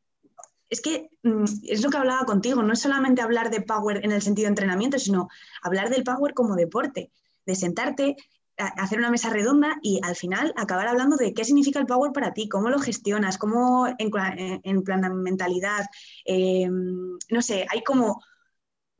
es 0.69 0.82
que 0.82 1.09
mm, 1.23 1.43
es 1.63 1.84
lo 1.84 1.89
que 1.89 1.97
hablaba 1.97 2.26
contigo, 2.26 2.63
no 2.63 2.73
es 2.73 2.82
solamente 2.82 3.21
hablar 3.21 3.49
de 3.51 3.61
power 3.61 4.03
en 4.03 4.11
el 4.11 4.21
sentido 4.21 4.45
de 4.45 4.49
entrenamiento, 4.49 4.99
sino 4.99 5.30
hablar 5.61 5.89
del 5.89 6.03
power 6.03 6.34
como 6.34 6.55
deporte, 6.55 7.11
de 7.45 7.55
sentarte, 7.55 8.15
hacer 8.57 8.99
una 8.99 9.11
mesa 9.11 9.30
redonda 9.30 9.78
y 9.82 9.99
al 10.03 10.15
final 10.15 10.53
acabar 10.55 10.88
hablando 10.88 11.17
de 11.17 11.34
qué 11.34 11.43
significa 11.43 11.80
el 11.80 11.86
power 11.86 12.13
para 12.13 12.34
ti, 12.34 12.47
cómo 12.47 12.69
lo 12.69 12.80
gestionas, 12.80 13.38
cómo 13.38 13.88
en, 13.97 14.09
plan 14.09 15.01
de 15.01 15.09
mentalidad, 15.09 15.86
em, 16.23 17.17
no 17.30 17.41
sé, 17.41 17.65
hay 17.69 17.84
como 17.84 18.23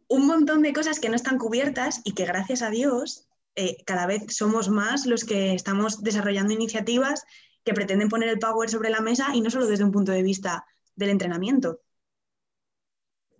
un 0.08 0.28
montón 0.28 0.62
de 0.62 0.74
cosas 0.74 1.00
que 1.00 1.10
no 1.10 1.16
están 1.16 1.38
cubiertas 1.38 2.02
y 2.04 2.14
que 2.14 2.26
gracias 2.26 2.62
a 2.62 2.70
Dios 2.70 3.28
eh, 3.56 3.78
cada 3.86 4.06
vez 4.06 4.24
somos 4.36 4.70
más 4.70 5.06
los 5.06 5.24
que 5.24 5.54
estamos 5.54 6.04
desarrollando 6.04 6.54
iniciativas 6.54 7.24
que 7.66 7.74
pretenden 7.74 8.10
poner 8.10 8.30
el 8.30 8.40
power 8.40 8.70
sobre 8.70 8.90
la 8.90 9.02
mesa 9.02 9.36
y 9.36 9.42
no 9.42 9.50
solo 9.50 9.66
desde 9.66 9.84
un 9.84 9.92
punto 9.92 10.12
de 10.12 10.24
vista 10.24 10.66
del 10.96 11.10
entrenamiento. 11.10 11.82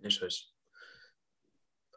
Eso 0.02 0.26
es. 0.26 0.52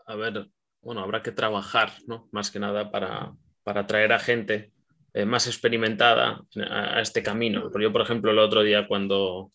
A 0.05 0.15
ver, 0.15 0.49
bueno, 0.81 1.01
habrá 1.01 1.21
que 1.21 1.31
trabajar, 1.31 1.91
¿no? 2.07 2.29
Más 2.31 2.51
que 2.51 2.59
nada 2.59 2.91
para, 2.91 3.33
para 3.63 3.85
traer 3.85 4.13
a 4.13 4.19
gente 4.19 4.71
eh, 5.13 5.25
más 5.25 5.47
experimentada 5.47 6.45
a, 6.69 7.01
este 7.01 7.23
camino. 7.23 7.71
yo, 7.79 7.91
por 7.91 8.01
ejemplo, 8.01 8.31
el 8.31 8.39
otro 8.39 8.61
día 8.61 8.87
cuando 8.87 9.51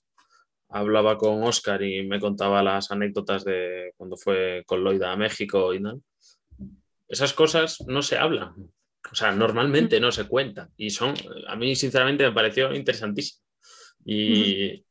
hablaba 0.69 1.17
con 1.17 1.45
Oscar 1.45 1.83
y 1.83 2.07
me 2.07 2.19
contaba 2.19 2.63
las 2.63 2.91
anécdotas 2.91 3.45
de 3.45 3.93
cuando 3.97 4.17
fue 4.17 4.65
con 4.67 4.83
Loida 4.83 5.13
a 5.13 5.17
México 5.17 5.73
y 5.73 5.81
tal, 5.81 6.03
esas 7.07 7.33
cosas 7.33 7.79
no 7.87 8.03
se 8.03 8.19
hablan. 8.19 8.74
O 9.11 9.15
sea, 9.15 9.33
normalmente 9.33 10.01
no 10.01 10.11
se 10.11 10.27
cuentan. 10.27 10.71
Y 10.77 10.91
son, 10.91 11.15
a 11.47 11.57
mí 11.57 11.75
sinceramente 11.77 12.25
me 12.25 12.33
pareció 12.33 12.75
interesantísimo. 12.75 13.43
Y, 14.05 14.85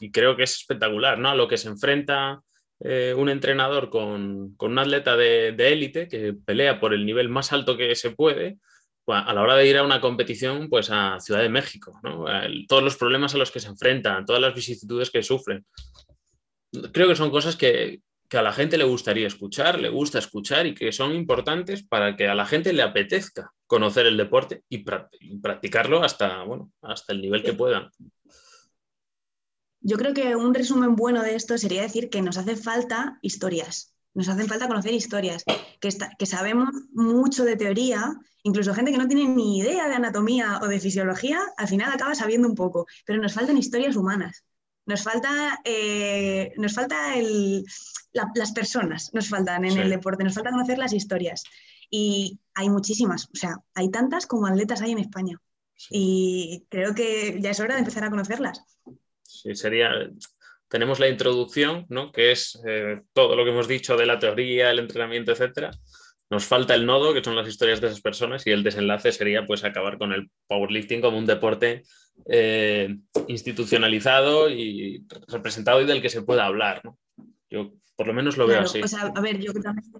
y 0.00 0.10
creo 0.10 0.36
que 0.36 0.44
es 0.44 0.52
espectacular, 0.52 1.18
¿no? 1.18 1.30
A 1.30 1.34
lo 1.34 1.48
que 1.48 1.56
se 1.56 1.68
enfrenta 1.68 2.42
eh, 2.80 3.14
un 3.16 3.28
entrenador 3.28 3.90
con, 3.90 4.56
un 4.58 4.78
atleta 4.78 5.16
de 5.16 5.54
élite 5.72 6.08
que 6.08 6.32
pelea 6.32 6.80
por 6.80 6.94
el 6.94 7.04
nivel 7.04 7.28
más 7.28 7.52
alto 7.52 7.76
que 7.76 7.94
se 7.94 8.10
puede, 8.10 8.58
pues, 9.10 9.24
a 9.26 9.34
la 9.34 9.42
hora 9.42 9.56
de 9.56 9.66
ir 9.66 9.76
a 9.76 9.82
una 9.82 10.00
competición, 10.00 10.68
pues 10.68 10.88
a 10.90 11.18
Ciudad 11.18 11.42
de 11.42 11.48
México, 11.48 11.98
¿no? 12.04 12.26
todos 12.68 12.82
los 12.82 12.96
problemas 12.96 13.34
a 13.34 13.38
los 13.38 13.50
que 13.50 13.58
se 13.58 13.66
enfrentan, 13.66 14.24
todas 14.24 14.40
las 14.40 14.54
vicisitudes 14.54 15.10
que 15.10 15.24
sufren. 15.24 15.66
Creo 16.92 17.08
que 17.08 17.16
son 17.16 17.30
cosas 17.30 17.56
que, 17.56 18.02
a 18.38 18.42
la 18.42 18.52
gente 18.52 18.78
le 18.78 18.84
gustaría 18.84 19.26
escuchar, 19.26 19.80
le 19.80 19.88
gusta 19.88 20.18
escuchar 20.18 20.66
y 20.66 20.74
que 20.74 20.92
son 20.92 21.14
importantes 21.14 21.82
para 21.82 22.16
que 22.16 22.28
a 22.28 22.34
la 22.34 22.46
gente 22.46 22.72
le 22.72 22.82
apetezca 22.82 23.52
conocer 23.66 24.06
el 24.06 24.16
deporte 24.16 24.62
y, 24.68 24.84
practicarlo 25.40 26.02
hasta, 26.02 26.42
bueno, 26.44 26.72
hasta 26.82 27.12
el 27.12 27.22
nivel 27.22 27.42
que 27.42 27.54
puedan. 27.54 27.90
Yo 29.80 29.96
creo 29.96 30.12
que 30.12 30.36
un 30.36 30.54
resumen 30.54 30.94
bueno 30.94 31.22
de 31.22 31.34
esto 31.34 31.56
sería 31.56 31.82
decir 31.82 32.10
que 32.10 32.22
nos 32.22 32.36
hace 32.36 32.54
falta 32.54 33.18
historias, 33.22 33.94
nos 34.14 34.28
hacen 34.28 34.46
falta 34.46 34.68
conocer 34.68 34.92
historias, 34.92 35.44
que, 35.80 35.88
que 36.18 36.26
sabemos 36.26 36.68
mucho 36.92 37.44
de 37.44 37.56
teoría, 37.56 38.12
incluso 38.42 38.74
gente 38.74 38.92
que 38.92 38.98
no 38.98 39.08
tiene 39.08 39.26
ni 39.26 39.58
idea 39.58 39.88
de 39.88 39.94
anatomía 39.94 40.60
o 40.62 40.68
de 40.68 40.80
fisiología, 40.80 41.40
al 41.56 41.68
final 41.68 41.92
acaba 41.92 42.14
sabiendo 42.14 42.48
un 42.48 42.54
poco, 42.54 42.86
pero 43.06 43.20
nos 43.20 43.32
faltan 43.32 43.56
historias 43.56 43.96
humanas. 43.96 44.44
Nos 44.86 45.02
falta, 45.02 45.60
eh, 45.64 46.52
nos 46.56 46.74
falta 46.74 47.14
las 48.12 48.52
personas, 48.52 49.10
nos 49.12 49.28
faltan 49.28 49.64
en 49.64 49.78
el 49.78 49.90
deporte, 49.90 50.24
nos 50.24 50.34
falta 50.34 50.50
conocer 50.50 50.78
las 50.78 50.92
historias. 50.92 51.44
Y 51.90 52.40
hay 52.54 52.70
muchísimas, 52.70 53.26
o 53.26 53.36
sea, 53.36 53.56
hay 53.74 53.90
tantas 53.90 54.26
como 54.26 54.46
atletas 54.46 54.80
hay 54.82 54.92
en 54.92 54.98
España. 54.98 55.38
Y 55.90 56.66
creo 56.68 56.94
que 56.94 57.38
ya 57.40 57.50
es 57.50 57.60
hora 57.60 57.74
de 57.74 57.80
empezar 57.80 58.04
a 58.04 58.10
conocerlas 58.10 58.62
sí, 59.30 59.54
sería, 59.54 59.90
tenemos 60.68 61.00
la 61.00 61.08
introducción, 61.08 61.86
¿no? 61.88 62.12
que 62.12 62.32
es 62.32 62.60
eh, 62.66 63.00
todo 63.12 63.36
lo 63.36 63.44
que 63.44 63.50
hemos 63.50 63.68
dicho 63.68 63.96
de 63.96 64.06
la 64.06 64.18
teoría, 64.18 64.70
el 64.70 64.80
entrenamiento, 64.80 65.32
etcétera. 65.32 65.70
Nos 66.30 66.46
falta 66.46 66.76
el 66.76 66.86
nodo, 66.86 67.12
que 67.12 67.24
son 67.24 67.34
las 67.34 67.48
historias 67.48 67.80
de 67.80 67.88
esas 67.88 68.00
personas, 68.00 68.46
y 68.46 68.50
el 68.50 68.62
desenlace 68.62 69.10
sería 69.10 69.46
pues 69.46 69.64
acabar 69.64 69.98
con 69.98 70.12
el 70.12 70.30
powerlifting 70.46 71.00
como 71.00 71.18
un 71.18 71.26
deporte 71.26 71.82
eh, 72.26 72.96
institucionalizado 73.26 74.48
y 74.48 75.04
representado 75.26 75.82
y 75.82 75.86
del 75.86 76.00
que 76.00 76.08
se 76.08 76.22
pueda 76.22 76.46
hablar. 76.46 76.82
¿no? 76.84 76.98
Yo 77.50 77.72
por 77.96 78.06
lo 78.06 78.14
menos 78.14 78.36
lo 78.36 78.46
veo 78.46 78.60
así. 78.60 78.80
a 78.80 79.20
ver, 79.20 79.40
yo 79.40 79.52
también, 79.52 79.92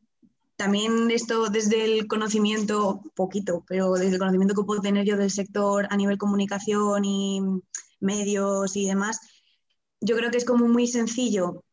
también 0.56 1.10
esto 1.10 1.48
desde 1.50 1.84
el 1.84 2.06
conocimiento, 2.06 3.02
poquito, 3.14 3.64
pero 3.66 3.92
desde 3.94 4.12
el 4.12 4.18
conocimiento 4.18 4.54
que 4.54 4.64
puedo 4.64 4.80
tener 4.80 5.04
yo 5.04 5.16
del 5.16 5.30
sector 5.30 5.88
a 5.90 5.96
nivel 5.96 6.16
comunicación 6.16 7.04
y 7.04 7.40
medios 7.98 8.76
y 8.76 8.86
demás, 8.86 9.20
yo 10.00 10.16
creo 10.16 10.30
que 10.30 10.38
es 10.38 10.44
como 10.44 10.68
muy 10.68 10.86
sencillo, 10.86 11.64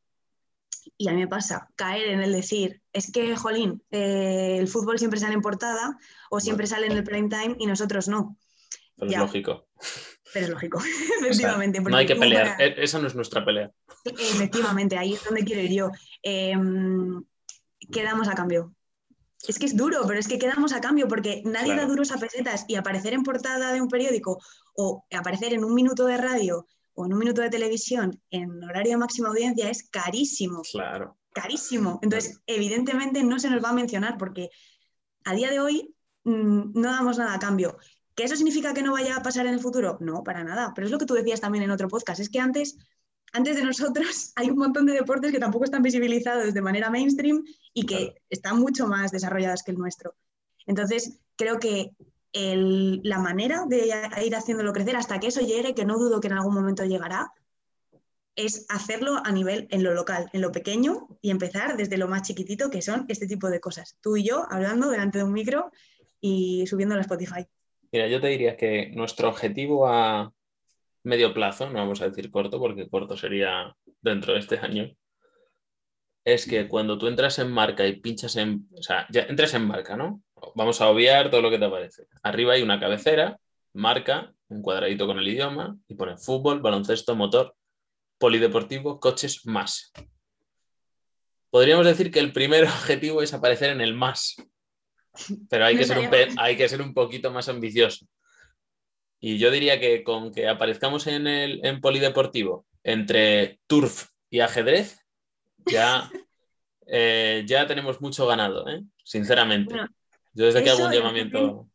y 0.98 1.08
a 1.10 1.14
mí 1.14 1.20
me 1.20 1.28
pasa, 1.28 1.70
caer 1.76 2.08
en 2.08 2.22
el 2.22 2.34
decir, 2.34 2.82
es 2.98 3.12
que, 3.12 3.36
jolín, 3.36 3.84
eh, 3.92 4.58
el 4.58 4.68
fútbol 4.68 4.98
siempre 4.98 5.20
sale 5.20 5.36
en 5.36 5.42
portada 5.42 5.98
o 6.32 6.40
siempre 6.40 6.66
sale 6.66 6.88
en 6.88 6.94
el 6.94 7.04
prime 7.04 7.30
time 7.30 7.56
y 7.60 7.68
nosotros 7.68 8.08
no. 8.08 8.38
Pero 8.96 9.12
es 9.12 9.18
lógico. 9.20 9.68
Pero 10.34 10.46
es 10.46 10.52
lógico, 10.52 10.80
efectivamente. 11.22 11.80
no 11.80 11.96
hay 11.96 12.08
que 12.08 12.16
pelear, 12.16 12.60
e-, 12.60 12.84
esa 12.84 12.98
no 12.98 13.06
es 13.06 13.14
nuestra 13.14 13.46
pelea. 13.46 13.72
Efectivamente, 14.04 14.98
ahí 14.98 15.14
es 15.14 15.24
donde 15.24 15.44
quiero 15.44 15.62
ir 15.62 15.74
yo. 15.74 15.92
Em, 16.24 17.24
quedamos 17.92 18.28
a 18.28 18.34
cambio. 18.34 18.74
Es 19.48 19.60
que 19.60 19.68
es 19.68 19.78
duro, 19.78 20.02
pero 20.08 20.20
es 20.20 20.28
que 20.28 20.40
quedamos 20.40 20.74
a 20.74 20.82
cambio 20.82 21.08
porque 21.08 21.44
nadie 21.46 21.76
da 21.76 21.86
duros 21.86 22.12
a 22.12 22.18
pesetas 22.18 22.66
y 22.68 22.76
aparecer 22.76 23.14
en 23.14 23.22
portada 23.22 23.72
de 23.72 23.80
un 23.80 23.88
periódico 23.88 24.42
o 24.76 25.06
aparecer 25.12 25.54
en 25.54 25.64
un 25.64 25.76
minuto 25.76 26.08
de 26.08 26.18
radio 26.18 26.66
o 26.96 27.06
en 27.06 27.14
un 27.14 27.20
minuto 27.20 27.44
de 27.44 27.52
televisión 27.52 28.20
en 28.32 28.64
horario 28.64 28.94
de 28.94 28.98
máxima 28.98 29.30
audiencia 29.30 29.70
es 29.70 29.88
carísimo. 29.88 30.64
Claro. 30.72 31.16
Carísimo. 31.42 32.00
Entonces, 32.02 32.42
evidentemente 32.48 33.24
no 33.24 33.40
se 33.40 33.50
nos 33.50 33.64
va 33.64 33.70
a 33.70 33.74
mencionar 33.74 34.18
porque 34.18 34.50
a 35.26 35.34
día 35.34 35.52
de 35.52 35.60
hoy 35.60 35.96
mm, 36.24 36.72
no 36.74 36.90
damos 36.90 37.18
nada 37.18 37.34
a 37.34 37.40
cambio. 37.40 37.78
¿Que 38.16 38.24
eso 38.24 38.36
significa 38.36 38.74
que 38.74 38.82
no 38.82 38.94
vaya 38.94 39.18
a 39.18 39.22
pasar 39.22 39.46
en 39.46 39.54
el 39.54 39.60
futuro? 39.60 39.98
No, 40.02 40.24
para 40.24 40.44
nada. 40.44 40.74
Pero 40.74 40.88
es 40.88 40.92
lo 40.92 40.98
que 40.98 41.06
tú 41.06 41.14
decías 41.14 41.42
también 41.42 41.64
en 41.64 41.72
otro 41.72 41.88
podcast. 41.88 42.20
Es 42.20 42.30
que 42.30 42.40
antes 42.40 42.78
antes 43.34 43.56
de 43.56 43.64
nosotros 43.64 44.32
hay 44.36 44.50
un 44.50 44.58
montón 44.58 44.86
de 44.86 44.94
deportes 44.94 45.32
que 45.32 45.40
tampoco 45.40 45.66
están 45.66 45.84
visibilizados 45.84 46.54
de 46.54 46.62
manera 46.62 46.90
mainstream 46.90 47.44
y 47.74 47.86
que 47.86 48.16
están 48.30 48.60
mucho 48.60 48.88
más 48.88 49.12
desarrollados 49.12 49.64
que 49.64 49.72
el 49.72 49.78
nuestro. 49.78 50.16
Entonces, 50.66 51.20
creo 51.36 51.60
que 51.60 51.92
la 52.34 53.20
manera 53.20 53.66
de 53.68 53.92
ir 54.24 54.36
haciéndolo 54.36 54.74
crecer 54.74 54.96
hasta 54.96 55.20
que 55.20 55.28
eso 55.28 55.42
llegue, 55.42 55.74
que 55.74 55.86
no 55.86 55.98
dudo 55.98 56.20
que 56.20 56.28
en 56.28 56.34
algún 56.34 56.54
momento 56.54 56.84
llegará, 56.84 57.32
es 58.38 58.66
hacerlo 58.70 59.22
a 59.26 59.32
nivel 59.32 59.68
en 59.72 59.84
lo 59.84 59.94
local, 59.94 60.30
en 60.32 60.42
lo 60.42 60.54
pequeño 60.54 61.10
y 61.22 61.32
empezar 61.32 61.76
desde 61.76 61.98
lo 61.98 62.08
más 62.08 62.22
chiquitito 62.22 62.70
que 62.70 62.82
son 62.82 63.06
este 63.10 63.28
tipo 63.28 63.50
de 63.50 63.60
cosas. 63.60 63.98
Tú 64.02 64.16
y 64.16 64.24
yo 64.24 64.46
hablando 64.50 64.90
delante 64.90 65.18
de 65.18 65.26
un 65.26 65.34
micro 65.34 65.72
y 66.22 66.66
subiendo 66.68 66.96
a 66.96 67.02
Spotify. 67.02 67.46
Mira, 67.92 68.08
yo 68.08 68.22
te 68.22 68.28
diría 68.28 68.56
que 68.56 68.92
nuestro 68.94 69.28
objetivo 69.28 69.88
a, 69.88 70.32
medio 71.08 71.34
plazo, 71.34 71.70
no 71.70 71.80
vamos 71.80 72.02
a 72.02 72.10
decir 72.10 72.30
corto, 72.30 72.60
porque 72.60 72.90
corto 72.90 73.18
sería 73.18 73.76
dentro 74.02 74.34
de 74.34 74.40
este 74.40 74.60
año, 74.60 74.92
es 76.24 76.46
que 76.46 76.68
cuando 76.68 76.98
tú 76.98 77.08
entras 77.08 77.40
en 77.40 77.50
marca 77.52 77.88
y 77.88 78.02
pinchas 78.02 78.36
en, 78.36 78.68
o 78.78 78.84
sea, 78.84 79.08
ya 79.10 79.22
entras 79.24 79.54
en 79.54 79.66
marca, 79.66 79.96
¿no? 79.96 80.22
Vamos 80.56 80.82
a 80.82 80.90
obviar 80.90 81.32
todo 81.32 81.42
lo 81.42 81.50
que 81.50 81.58
te 81.58 81.66
aparece. 81.66 82.04
Arriba 82.22 82.54
hay 82.54 82.62
una 82.62 82.80
cabecera, 82.80 83.40
marca, 83.74 84.34
un 84.50 84.62
cuadradito 84.62 85.08
con 85.08 85.18
el 85.18 85.28
idioma 85.28 85.78
y 85.88 85.96
pone 85.96 86.18
fútbol, 86.18 86.62
baloncesto, 86.62 87.16
motor, 87.16 87.56
polideportivo, 88.18 89.00
coches, 89.00 89.46
más. 89.46 89.92
Podríamos 91.50 91.86
decir 91.86 92.12
que 92.12 92.20
el 92.20 92.34
primer 92.34 92.64
objetivo 92.66 93.22
es 93.22 93.34
aparecer 93.34 93.70
en 93.70 93.82
el 93.82 93.94
más, 93.94 94.36
pero 95.50 95.66
hay 95.66 95.78
que, 95.78 95.86
ser 95.86 96.00
un, 96.00 96.10
hay 96.38 96.58
que 96.58 96.70
ser 96.70 96.82
un 96.82 96.94
poquito 96.94 97.32
más 97.32 97.50
ambicioso. 97.50 98.08
Y 99.20 99.40
yo 99.40 99.50
diría 99.50 99.80
que 99.80 100.04
con 100.04 100.32
que 100.32 100.48
aparezcamos 100.48 101.08
en 101.08 101.26
el 101.26 101.66
en 101.66 101.82
polideportivo 101.82 102.66
entre 102.84 103.60
turf 103.68 104.10
y 104.30 104.42
ajedrez, 104.42 105.00
ya, 105.66 106.10
eh, 106.88 107.44
ya 107.46 107.66
tenemos 107.66 108.00
mucho 108.00 108.28
ganado, 108.28 108.68
¿eh? 108.70 108.84
sinceramente. 109.04 109.76
yo 110.34 110.46
desde 110.46 110.60
aquí 110.60 110.70
hago 110.70 110.86
un 110.86 110.94
llamamiento. 110.94 111.68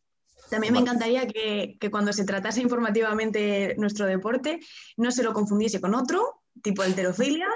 También 0.52 0.74
me 0.74 0.80
encantaría 0.80 1.26
que, 1.26 1.78
cuando 1.90 2.12
se 2.12 2.26
tratase 2.26 2.60
informativamente 2.60 3.74
nuestro 3.78 4.04
deporte 4.04 4.60
no 4.98 5.10
se 5.10 5.22
lo 5.22 5.32
confundiese 5.32 5.80
con 5.80 5.94
otro, 5.94 6.42
tipo 6.62 6.82
alterofilia, 6.82 7.48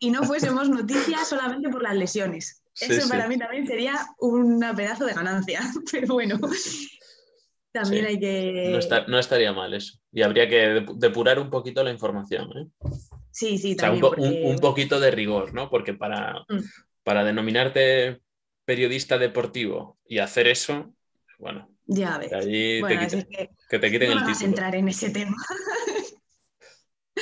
y 0.00 0.10
no 0.10 0.24
fuésemos 0.24 0.68
noticias 0.68 1.28
solamente 1.28 1.68
por 1.68 1.80
las 1.80 1.94
lesiones. 1.94 2.64
Eso 2.80 3.08
para 3.08 3.28
mí 3.28 3.38
también 3.38 3.68
sería 3.68 3.94
un 4.18 4.58
pedazo 4.74 5.06
de 5.06 5.12
ganancia. 5.12 5.60
Pero 5.92 6.14
bueno, 6.14 6.40
también 7.70 8.06
hay 8.06 8.18
que... 8.18 8.80
No, 9.06 9.20
estaría 9.20 9.52
mal 9.52 9.72
eso. 9.72 10.00
Y 10.10 10.22
habría 10.22 10.48
que 10.48 10.84
depurar 10.96 11.38
un 11.38 11.50
poquito 11.50 11.84
la 11.84 11.92
información. 11.92 12.50
¿eh? 12.58 12.66
Sí, 13.30 13.58
sí, 13.58 13.76
también. 13.76 14.04
un, 14.04 14.58
poquito 14.58 14.98
de 14.98 15.12
rigor, 15.12 15.54
¿no? 15.54 15.70
Porque 15.70 15.94
para, 15.94 16.40
mm. 16.48 16.64
para 17.04 17.22
denominarte 17.22 18.22
periodista 18.64 19.18
deportivo 19.18 20.00
y 20.04 20.18
hacer 20.18 20.48
eso, 20.48 20.92
bueno, 21.38 21.70
Ya 21.92 22.18
ves. 22.18 22.32
Allí 22.32 22.80
Bueno, 22.80 23.00
te 23.08 23.16
quiten- 23.18 23.28
que 23.28 23.50
que 23.68 23.78
te 23.78 23.90
quiten 23.90 24.08
no 24.08 24.12
el 24.14 24.20
vamos 24.20 24.30
a 24.30 24.32
título. 24.38 24.48
entrar 24.48 24.74
en 24.76 24.88
ese 24.88 25.10
tema. 25.10 25.36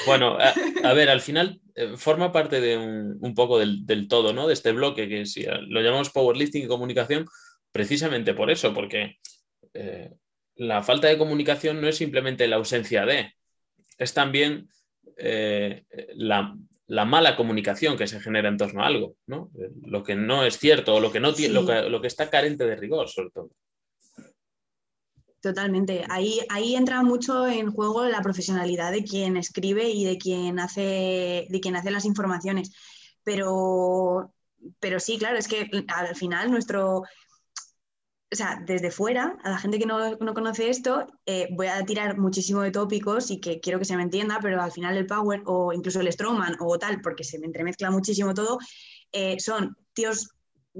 Bueno, 0.07 0.39
a, 0.39 0.55
a 0.85 0.93
ver, 0.93 1.09
al 1.09 1.21
final 1.29 1.61
eh, 1.75 1.97
forma 1.97 2.33
parte 2.33 2.61
de 2.61 2.77
un, 2.77 3.19
un 3.21 3.35
poco 3.35 3.59
del, 3.59 3.85
del 3.87 4.09
todo, 4.09 4.33
¿no? 4.33 4.47
De 4.47 4.55
este 4.55 4.73
bloque 4.73 5.09
que 5.09 5.27
si 5.27 5.45
lo 5.45 5.81
llamamos 5.81 6.11
powerlifting 6.11 6.65
y 6.65 6.69
comunicación, 6.69 7.27
precisamente 7.73 8.35
por 8.35 8.51
eso, 8.51 8.73
porque 8.75 9.17
eh, 9.75 10.11
la 10.57 10.83
falta 10.83 11.09
de 11.09 11.19
comunicación 11.19 11.81
no 11.81 11.89
es 11.89 11.97
simplemente 11.97 12.47
la 12.49 12.57
ausencia 12.57 13.05
de, 13.07 13.33
es 13.99 14.15
también 14.15 14.69
eh, 15.17 15.85
la, 16.15 16.55
la 16.87 17.05
mala 17.05 17.37
comunicación 17.37 17.97
que 17.97 18.07
se 18.07 18.21
genera 18.21 18.49
en 18.49 18.57
torno 18.57 18.83
a 18.83 18.87
algo, 18.87 19.17
¿no? 19.27 19.51
Lo 19.85 20.03
que 20.05 20.15
no 20.15 20.45
es 20.45 20.59
cierto 20.59 20.95
o 20.95 21.01
lo 21.01 21.11
que, 21.11 21.21
no 21.21 21.33
Sí. 21.33 21.49
lo 21.49 21.67
que, 21.67 21.83
lo 21.89 22.01
que 22.01 22.07
está 22.07 22.31
carente 22.31 22.67
de 22.67 22.77
rigor, 22.77 23.09
sobre 23.09 23.31
todo. 23.31 23.51
Totalmente. 25.41 26.05
Ahí, 26.11 26.41
ahí 26.49 26.75
entra 26.75 27.03
mucho 27.03 27.47
en 27.47 27.71
juego 27.71 28.05
la 28.07 28.23
profesionalidad 28.23 28.91
de 28.91 29.05
quien 29.05 29.37
escribe 29.37 29.89
y 29.89 30.05
de 30.05 30.19
quien 30.19 30.59
hace, 30.59 31.47
de 31.49 31.61
quien 31.61 31.77
hace 31.77 31.93
las 31.93 32.05
informaciones. 32.05 32.73
Pero, 33.23 34.35
pero 34.81 34.99
sí, 34.99 35.17
claro, 35.17 35.39
es 35.39 35.47
que 35.47 35.71
al 35.89 36.17
final 36.17 36.51
nuestro, 36.51 37.03
o 37.03 37.07
sea, 38.33 38.61
desde 38.67 38.91
fuera, 38.91 39.39
a 39.45 39.51
la 39.51 39.59
gente 39.59 39.79
que 39.79 39.87
no, 39.87 40.17
no 40.17 40.35
conoce 40.35 40.71
esto, 40.71 41.07
eh, 41.25 41.49
voy 41.53 41.69
a 41.69 41.85
tirar 41.87 42.19
muchísimo 42.19 42.63
de 42.63 42.73
tópicos 42.73 43.31
y 43.31 43.41
que 43.41 43.61
quiero 43.61 43.79
que 43.79 43.85
se 43.85 43.97
me 43.97 44.03
entienda, 44.03 44.41
pero 44.43 44.61
al 44.61 44.73
final 44.73 44.97
el 44.97 45.07
Power 45.07 45.43
o 45.47 45.73
incluso 45.73 46.01
el 46.01 46.13
Strongman 46.13 46.57
o 46.59 46.79
tal, 46.81 47.01
porque 47.01 47.23
se 47.23 47.39
me 47.39 47.47
entremezcla 47.47 47.93
muchísimo 47.93 48.35
todo, 48.35 48.59
eh, 49.13 49.39
son 49.39 49.77
tíos 49.93 50.31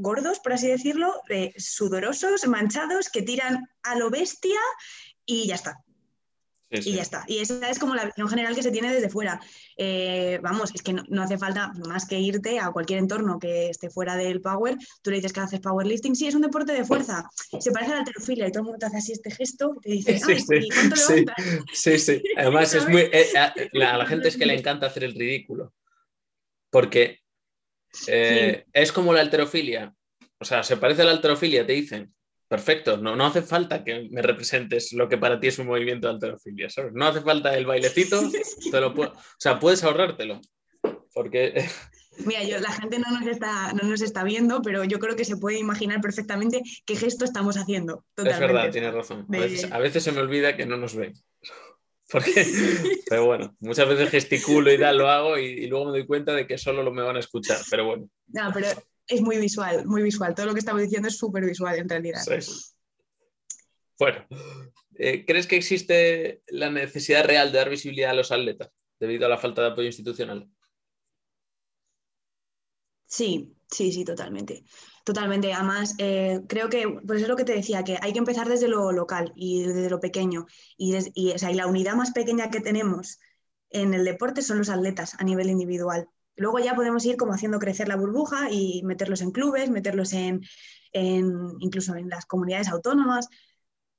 gordos, 0.01 0.41
por 0.41 0.53
así 0.53 0.69
decirlo, 0.69 1.13
eh, 1.29 1.53
sudorosos, 1.57 2.47
manchados, 2.49 3.09
que 3.09 3.23
tiran 3.23 3.69
a 3.83 3.97
lo 3.97 4.11
bestia 4.11 4.61
y 5.25 5.47
ya 5.47 5.55
está. 5.55 5.83
Sí, 6.71 6.83
sí. 6.83 6.91
Y 6.91 6.95
ya 6.97 7.03
está. 7.03 7.25
Y 7.27 7.39
esa 7.39 7.71
es 7.71 7.79
como 7.79 7.95
la 7.95 8.05
visión 8.05 8.29
general 8.29 8.55
que 8.55 8.63
se 8.63 8.71
tiene 8.71 8.93
desde 8.93 9.09
fuera. 9.09 9.41
Eh, 9.77 10.39
vamos, 10.43 10.71
es 10.75 10.83
que 10.83 10.93
no, 10.93 11.03
no, 11.09 11.23
hace 11.23 11.39
falta 11.39 11.73
más 11.87 12.07
que 12.07 12.19
irte 12.19 12.59
a 12.61 12.71
cualquier 12.73 12.99
entorno 12.99 13.39
que 13.39 13.71
esté 13.71 13.89
fuera 13.89 14.17
del 14.17 14.43
power. 14.43 14.77
Tú 15.01 15.11
le 15.11 15.17
dices 15.17 15.33
que 15.33 15.41
haces 15.41 15.61
powerlifting, 15.61 16.15
sí, 16.15 16.27
es 16.27 16.35
un 16.35 16.43
deporte 16.43 16.73
de 16.73 16.85
fuerza. 16.85 17.29
Se 17.59 17.71
parece 17.71 17.93
a 17.93 17.95
la 17.95 18.01
alterofilia 18.01 18.47
y 18.47 18.53
todo 18.53 18.61
el 18.61 18.65
mundo 18.65 18.79
te 18.79 18.87
hace 18.87 18.99
así 18.99 19.13
este 19.13 19.31
gesto, 19.31 19.77
te 19.81 19.93
dice, 19.93 20.19
Sí, 20.19 20.39
sí, 20.41 20.55
¿y 20.61 20.69
cuánto 20.69 20.97
sí. 20.97 21.25
Sí, 21.73 21.99
sí. 21.99 22.23
Además 22.37 22.75
es 22.75 22.87
muy... 22.87 23.01
eh, 23.01 23.27
a, 23.39 23.55
la, 23.73 23.95
a 23.95 23.99
la 23.99 24.07
gente 24.07 24.29
es 24.29 24.37
que 24.37 24.45
le 24.45 24.55
encanta 24.59 24.87
hacer 24.89 25.05
el 25.05 25.15
ridículo. 25.15 25.73
Porque 26.71 27.21
eh, 28.07 28.65
es 28.73 28.93
como 28.93 29.13
la 29.13 29.21
alterofilia. 29.21 29.93
O 30.39 30.45
sea, 30.45 30.63
se 30.63 30.77
parece 30.77 31.03
a 31.03 31.07
la 31.07 31.13
alterofilia, 31.13 31.67
te 31.67 31.73
dicen. 31.73 32.15
Perfecto, 32.49 32.97
no, 32.97 33.15
no 33.15 33.27
hace 33.27 33.43
falta 33.43 33.85
que 33.85 34.09
me 34.11 34.23
representes 34.23 34.95
lo 34.95 35.07
que 35.07 35.19
para 35.19 35.39
ti 35.39 35.49
es 35.49 35.59
un 35.59 35.67
movimiento 35.67 36.09
de 36.09 36.15
alterofilia, 36.15 36.71
¿sabes? 36.71 36.93
No 36.95 37.07
hace 37.07 37.21
falta 37.21 37.55
el 37.55 37.67
bailecito, 37.67 38.23
te 38.71 38.81
lo 38.81 38.95
puedo, 38.95 39.13
o 39.13 39.37
sea, 39.39 39.59
puedes 39.59 39.85
ahorrártelo. 39.85 40.41
Porque 41.13 41.53
Mira, 42.25 42.43
yo, 42.43 42.59
la 42.59 42.73
gente 42.73 42.99
no 42.99 43.11
nos, 43.11 43.27
está, 43.27 43.73
no 43.73 43.89
nos 43.89 44.01
está 44.01 44.25
viendo, 44.25 44.61
pero 44.63 44.85
yo 44.85 44.99
creo 44.99 45.15
que 45.15 45.25
se 45.25 45.37
puede 45.37 45.59
imaginar 45.59 46.01
perfectamente 46.01 46.63
qué 46.85 46.97
gesto 46.97 47.25
estamos 47.25 47.57
haciendo. 47.57 48.05
es 48.17 48.25
Totalmente. 48.25 48.47
verdad, 48.47 48.73
tienes 48.73 48.95
razón. 48.95 49.27
A 49.29 49.39
veces, 49.39 49.73
a 49.73 49.79
veces 49.79 50.03
se 50.03 50.13
me 50.13 50.21
olvida 50.21 50.57
que 50.57 50.67
no 50.67 50.77
nos 50.77 50.97
ven. 50.97 51.15
Porque, 52.11 52.33
pero 53.09 53.27
bueno, 53.27 53.57
muchas 53.61 53.89
veces 53.89 54.11
gesticulo 54.11 54.73
y 54.73 54.79
tal, 54.79 54.99
lo 54.99 55.09
hago 55.09 55.39
y, 55.39 55.45
y 55.45 55.67
luego 55.67 55.87
me 55.87 55.99
doy 55.99 56.07
cuenta 56.07 56.33
de 56.33 56.47
que 56.47 56.59
solo 56.59 56.83
lo 56.83 56.93
me 56.93 57.03
van 57.03 57.17
a 57.17 57.21
escuchar. 57.21 57.59
Pero 57.71 57.85
bueno, 57.85 58.09
No, 58.29 58.51
pero 58.53 58.69
es 59.07 59.21
muy 59.21 59.39
visual, 59.39 59.87
muy 59.87 60.03
visual. 60.03 60.35
Todo 60.35 60.47
lo 60.47 60.53
que 60.53 60.61
estamos 60.61 60.83
diciendo 60.83 61.09
es 61.09 61.17
súper 61.17 61.45
visual 61.45 61.79
en 61.79 61.89
realidad. 61.89 62.21
Sí, 62.23 62.41
sí. 62.41 62.75
Bueno, 63.99 64.25
eh, 64.95 65.25
¿crees 65.27 65.47
que 65.47 65.57
existe 65.57 66.43
la 66.49 66.71
necesidad 66.71 67.25
real 67.25 67.51
de 67.51 67.59
dar 67.59 67.71
visibilidad 67.71 68.11
a 68.11 68.15
los 68.15 68.31
atletas 68.31 68.71
debido 69.01 69.27
a 69.27 69.29
la 69.29 69.39
falta 69.39 69.63
de 69.63 69.69
apoyo 69.69 69.87
institucional? 69.87 70.49
Sí, 73.07 73.57
sí, 73.71 73.91
sí, 73.91 74.05
totalmente. 74.05 74.65
Totalmente. 75.09 75.55
Además, 75.55 75.95
eh, 75.97 76.43
creo 76.49 76.69
que, 76.69 76.87
por 76.87 77.17
eso 77.17 77.25
es 77.25 77.29
lo 77.31 77.37
que 77.37 77.45
te 77.45 77.55
decía, 77.55 77.83
que 77.83 77.97
hay 78.03 78.13
que 78.13 78.19
empezar 78.19 78.47
desde 78.47 78.69
lo 78.69 78.93
local 78.93 79.33
y 79.37 79.63
desde 79.63 79.89
lo 79.89 80.01
pequeño. 80.01 80.45
Y, 80.77 80.93
la 81.55 81.67
unidad 81.67 81.95
más 81.95 82.11
pequeña 82.11 82.51
que 82.51 82.61
tenemos 82.61 83.19
en 83.71 83.95
el 83.95 84.05
deporte 84.05 84.43
son 84.43 84.59
los 84.59 84.69
atletas 84.69 85.15
a 85.19 85.25
nivel 85.25 85.49
individual. 85.49 86.11
Luego 86.37 86.59
ya 86.59 86.75
podemos 86.75 87.07
ir 87.07 87.17
como 87.17 87.33
haciendo 87.33 87.59
crecer 87.59 87.89
la 87.89 87.97
burbuja 87.97 88.51
y 88.51 88.83
meterlos 88.85 89.23
en 89.23 89.31
clubes, 89.31 89.71
meterlos 89.71 90.13
en, 90.13 90.43
en- 90.93 91.55
incluso 91.61 91.95
en 91.97 92.11
las 92.11 92.27
comunidades 92.27 92.69
autónomas. 92.69 93.29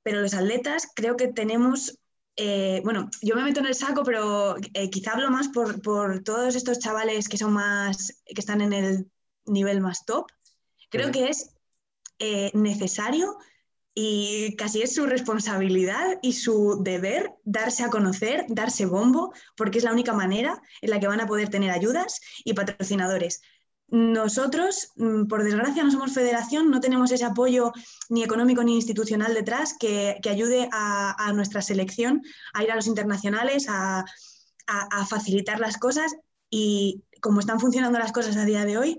Pero 0.04 0.20
los 0.20 0.34
atletas 0.34 0.86
creo 0.94 1.16
que 1.16 1.26
tenemos, 1.26 1.98
eh, 2.36 2.82
bueno, 2.84 3.10
yo 3.20 3.34
me 3.34 3.42
meto 3.42 3.58
en 3.58 3.66
el 3.66 3.74
saco, 3.74 4.04
pero 4.04 4.54
eh, 4.74 4.90
quizá 4.90 5.14
hablo 5.14 5.28
más 5.32 5.48
por, 5.48 5.82
por 5.82 6.22
todos 6.22 6.54
estos 6.54 6.78
chavales 6.78 7.28
que 7.28 7.36
son 7.36 7.52
más, 7.52 8.22
que 8.26 8.40
están 8.40 8.60
en 8.60 8.72
el 8.74 9.10
nivel 9.44 9.80
más 9.80 10.04
top. 10.04 10.26
Creo 10.90 11.10
que 11.10 11.28
es 11.28 11.54
eh, 12.18 12.50
necesario 12.54 13.36
y 13.94 14.54
casi 14.56 14.82
es 14.82 14.94
su 14.94 15.06
responsabilidad 15.06 16.18
y 16.22 16.34
su 16.34 16.80
deber 16.82 17.32
darse 17.44 17.82
a 17.82 17.90
conocer, 17.90 18.44
darse 18.48 18.86
bombo, 18.86 19.32
porque 19.56 19.78
es 19.78 19.84
la 19.84 19.92
única 19.92 20.12
manera 20.12 20.60
en 20.80 20.90
la 20.90 21.00
que 21.00 21.08
van 21.08 21.20
a 21.20 21.26
poder 21.26 21.48
tener 21.48 21.70
ayudas 21.70 22.20
y 22.44 22.54
patrocinadores. 22.54 23.40
Nosotros, 23.88 24.92
mm, 24.96 25.26
por 25.26 25.42
desgracia, 25.42 25.82
no 25.82 25.90
somos 25.90 26.12
federación, 26.14 26.70
no 26.70 26.80
tenemos 26.80 27.10
ese 27.10 27.24
apoyo 27.24 27.72
ni 28.08 28.22
económico 28.22 28.62
ni 28.62 28.76
institucional 28.76 29.34
detrás 29.34 29.74
que, 29.78 30.18
que 30.22 30.30
ayude 30.30 30.68
a, 30.72 31.16
a 31.28 31.32
nuestra 31.32 31.60
selección 31.60 32.22
a 32.54 32.62
ir 32.62 32.70
a 32.70 32.76
los 32.76 32.86
internacionales, 32.86 33.66
a, 33.68 34.00
a- 34.66 34.88
a 35.00 35.06
facilitar 35.06 35.58
las 35.58 35.76
cosas 35.78 36.14
y 36.50 37.02
como 37.20 37.40
están 37.40 37.58
funcionando 37.60 37.98
las 37.98 38.12
cosas 38.12 38.36
a 38.36 38.44
día 38.44 38.64
de 38.64 38.78
hoy, 38.78 38.98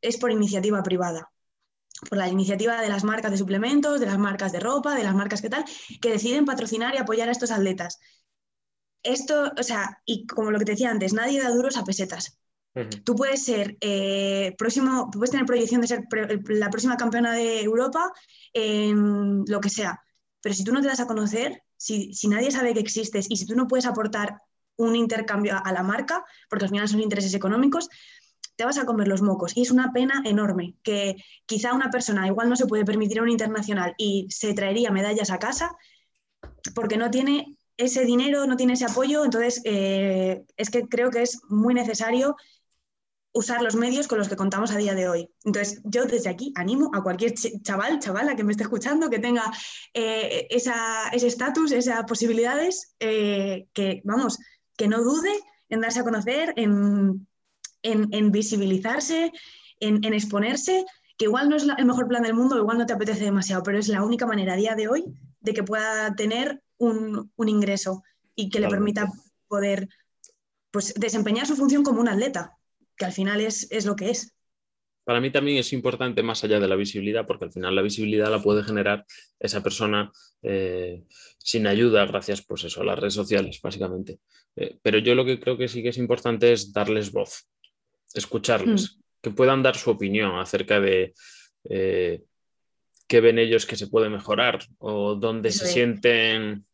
es 0.00 0.16
por 0.16 0.30
iniciativa 0.30 0.82
privada 0.82 1.30
por 2.08 2.18
la 2.18 2.28
iniciativa 2.28 2.80
de 2.80 2.88
las 2.88 3.04
marcas 3.04 3.30
de 3.30 3.38
suplementos, 3.38 4.00
de 4.00 4.06
las 4.06 4.18
marcas 4.18 4.52
de 4.52 4.60
ropa, 4.60 4.94
de 4.94 5.02
las 5.02 5.14
marcas 5.14 5.42
que 5.42 5.50
tal, 5.50 5.64
que 6.00 6.10
deciden 6.10 6.44
patrocinar 6.44 6.94
y 6.94 6.98
apoyar 6.98 7.28
a 7.28 7.32
estos 7.32 7.50
atletas. 7.50 7.98
Esto, 9.02 9.52
o 9.56 9.62
sea, 9.62 10.00
y 10.04 10.26
como 10.26 10.50
lo 10.50 10.58
que 10.58 10.64
te 10.64 10.72
decía 10.72 10.90
antes, 10.90 11.12
nadie 11.12 11.42
da 11.42 11.50
duros 11.50 11.76
a 11.76 11.84
pesetas. 11.84 12.38
Tú 13.04 13.16
puedes 13.16 13.44
ser 13.44 13.76
eh, 13.80 14.54
próximo, 14.56 15.10
puedes 15.10 15.32
tener 15.32 15.46
proyección 15.46 15.80
de 15.80 15.88
ser 15.88 16.04
la 16.46 16.70
próxima 16.70 16.96
campeona 16.96 17.32
de 17.32 17.60
Europa 17.62 18.12
en 18.52 19.44
lo 19.48 19.60
que 19.60 19.68
sea, 19.68 20.00
pero 20.40 20.54
si 20.54 20.62
tú 20.62 20.72
no 20.72 20.80
te 20.80 20.86
das 20.86 21.00
a 21.00 21.08
conocer, 21.08 21.64
si, 21.76 22.12
si 22.14 22.28
nadie 22.28 22.52
sabe 22.52 22.74
que 22.74 22.80
existes 22.80 23.26
y 23.28 23.36
si 23.36 23.46
tú 23.46 23.56
no 23.56 23.66
puedes 23.66 23.86
aportar 23.86 24.42
un 24.76 24.94
intercambio 24.94 25.54
a, 25.54 25.58
a 25.58 25.72
la 25.72 25.82
marca, 25.82 26.24
porque 26.48 26.66
al 26.66 26.70
final 26.70 26.88
son 26.88 27.00
intereses 27.00 27.34
económicos, 27.34 27.88
te 28.58 28.64
vas 28.64 28.76
a 28.76 28.84
comer 28.84 29.06
los 29.06 29.22
mocos. 29.22 29.56
Y 29.56 29.62
es 29.62 29.70
una 29.70 29.92
pena 29.92 30.20
enorme 30.24 30.74
que 30.82 31.14
quizá 31.46 31.72
una 31.74 31.90
persona 31.90 32.26
igual 32.26 32.48
no 32.48 32.56
se 32.56 32.66
puede 32.66 32.84
permitir 32.84 33.22
un 33.22 33.30
internacional 33.30 33.94
y 33.96 34.26
se 34.30 34.52
traería 34.52 34.90
medallas 34.90 35.30
a 35.30 35.38
casa 35.38 35.76
porque 36.74 36.96
no 36.96 37.08
tiene 37.08 37.56
ese 37.76 38.04
dinero, 38.04 38.46
no 38.46 38.56
tiene 38.56 38.72
ese 38.72 38.86
apoyo. 38.86 39.24
Entonces, 39.24 39.62
eh, 39.64 40.44
es 40.56 40.70
que 40.70 40.88
creo 40.88 41.10
que 41.12 41.22
es 41.22 41.40
muy 41.48 41.72
necesario 41.72 42.34
usar 43.32 43.62
los 43.62 43.76
medios 43.76 44.08
con 44.08 44.18
los 44.18 44.28
que 44.28 44.34
contamos 44.34 44.72
a 44.72 44.76
día 44.76 44.96
de 44.96 45.08
hoy. 45.08 45.30
Entonces, 45.44 45.80
yo 45.84 46.06
desde 46.06 46.28
aquí 46.28 46.52
animo 46.56 46.90
a 46.94 47.04
cualquier 47.04 47.34
ch- 47.34 47.62
chaval, 47.62 48.00
chavala 48.00 48.34
que 48.34 48.42
me 48.42 48.50
esté 48.50 48.64
escuchando, 48.64 49.08
que 49.08 49.20
tenga 49.20 49.44
eh, 49.94 50.48
esa- 50.50 51.10
ese 51.12 51.28
estatus, 51.28 51.70
esas 51.70 52.02
posibilidades, 52.06 52.96
eh, 52.98 53.68
que, 53.72 54.00
vamos, 54.02 54.38
que 54.76 54.88
no 54.88 55.00
dude 55.04 55.30
en 55.68 55.80
darse 55.80 56.00
a 56.00 56.04
conocer, 56.04 56.54
en, 56.56 57.27
en- 57.82 58.08
en 58.12 58.30
visibilizarse, 58.32 59.32
en, 59.80 60.04
en 60.04 60.14
exponerse, 60.14 60.84
que 61.16 61.24
igual 61.26 61.48
no 61.48 61.56
es 61.56 61.64
la- 61.64 61.74
el 61.74 61.86
mejor 61.86 62.08
plan 62.08 62.22
del 62.22 62.34
mundo, 62.34 62.56
igual 62.56 62.78
no 62.78 62.86
te 62.86 62.92
apetece 62.92 63.24
demasiado, 63.24 63.62
pero 63.62 63.78
es 63.78 63.88
la 63.88 64.02
única 64.02 64.26
manera 64.26 64.54
a 64.54 64.56
día 64.56 64.74
de 64.74 64.88
hoy 64.88 65.04
de 65.40 65.52
que 65.54 65.62
pueda 65.64 66.14
tener 66.14 66.62
un, 66.78 67.30
un 67.36 67.48
ingreso 67.48 68.02
y 68.34 68.50
que 68.50 68.60
le 68.60 68.68
permita 68.68 69.08
poder 69.48 69.88
pues, 70.70 70.94
desempeñar 70.94 71.46
su 71.46 71.56
función 71.56 71.82
como 71.82 72.00
un 72.00 72.08
atleta, 72.08 72.56
que 72.96 73.04
al 73.04 73.12
final 73.12 73.40
es, 73.40 73.66
es 73.70 73.84
lo 73.86 73.96
que 73.96 74.10
es. 74.10 74.34
Para 75.04 75.20
mí 75.20 75.32
también 75.32 75.56
es 75.56 75.72
importante 75.72 76.22
más 76.22 76.44
allá 76.44 76.60
de 76.60 76.68
la 76.68 76.76
visibilidad, 76.76 77.26
porque 77.26 77.46
al 77.46 77.52
final 77.52 77.74
la 77.74 77.80
visibilidad 77.82 78.30
la 78.30 78.42
puede 78.42 78.62
generar 78.62 79.06
esa 79.40 79.62
persona 79.62 80.12
eh, 80.42 81.02
sin 81.38 81.66
ayuda, 81.66 82.04
gracias 82.04 82.42
pues 82.42 82.64
eso, 82.64 82.82
a 82.82 82.84
las 82.84 82.98
redes 82.98 83.14
sociales, 83.14 83.58
básicamente. 83.62 84.20
Eh, 84.54 84.78
pero 84.82 84.98
yo 84.98 85.14
lo 85.14 85.24
que 85.24 85.40
creo 85.40 85.56
que 85.56 85.66
sí 85.68 85.82
que 85.82 85.88
es 85.88 85.98
importante 85.98 86.52
es 86.52 86.72
darles 86.74 87.10
voz, 87.10 87.48
escucharles, 88.14 88.98
que 89.20 89.30
puedan 89.30 89.62
dar 89.62 89.76
su 89.76 89.90
opinión 89.90 90.38
acerca 90.38 90.80
de 90.80 91.14
eh, 91.64 92.22
qué 93.06 93.20
ven 93.20 93.38
ellos 93.38 93.66
que 93.66 93.76
se 93.76 93.88
puede 93.88 94.08
mejorar 94.08 94.60
o 94.78 95.14
dónde 95.14 95.50
se 95.52 95.66
sienten 95.66 96.64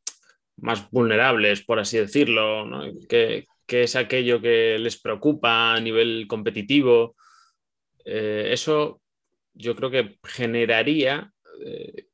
más 0.57 0.91
vulnerables, 0.91 1.63
por 1.63 1.81
así 1.81 1.99
decirlo, 1.99 2.65
¿no? 2.67 2.83
¿Qué, 3.09 3.47
qué 3.67 3.85
es 3.85 3.97
aquello 3.97 4.41
que 4.41 4.79
les 4.79 4.97
preocupa 5.01 5.75
a 5.75 5.81
nivel 5.81 6.27
competitivo. 6.29 7.17
Eh, 8.05 8.49
eso 8.53 9.01
yo 9.55 9.75
creo 9.77 9.91
que 9.91 10.19
generaría 10.25 11.33
eh, 11.65 12.07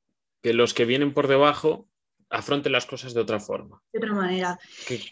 que 0.43 0.53
los 0.53 0.75
que 0.75 0.85
vienen 0.85 1.13
por 1.13 1.27
debajo 1.27 1.89
afronten 2.29 2.73
las 2.73 2.87
cosas 2.87 3.15
de 3.15 3.21
otra 3.21 3.41
forma. 3.41 3.83
De 3.93 3.99
otra 3.99 4.13
manera. 4.15 4.59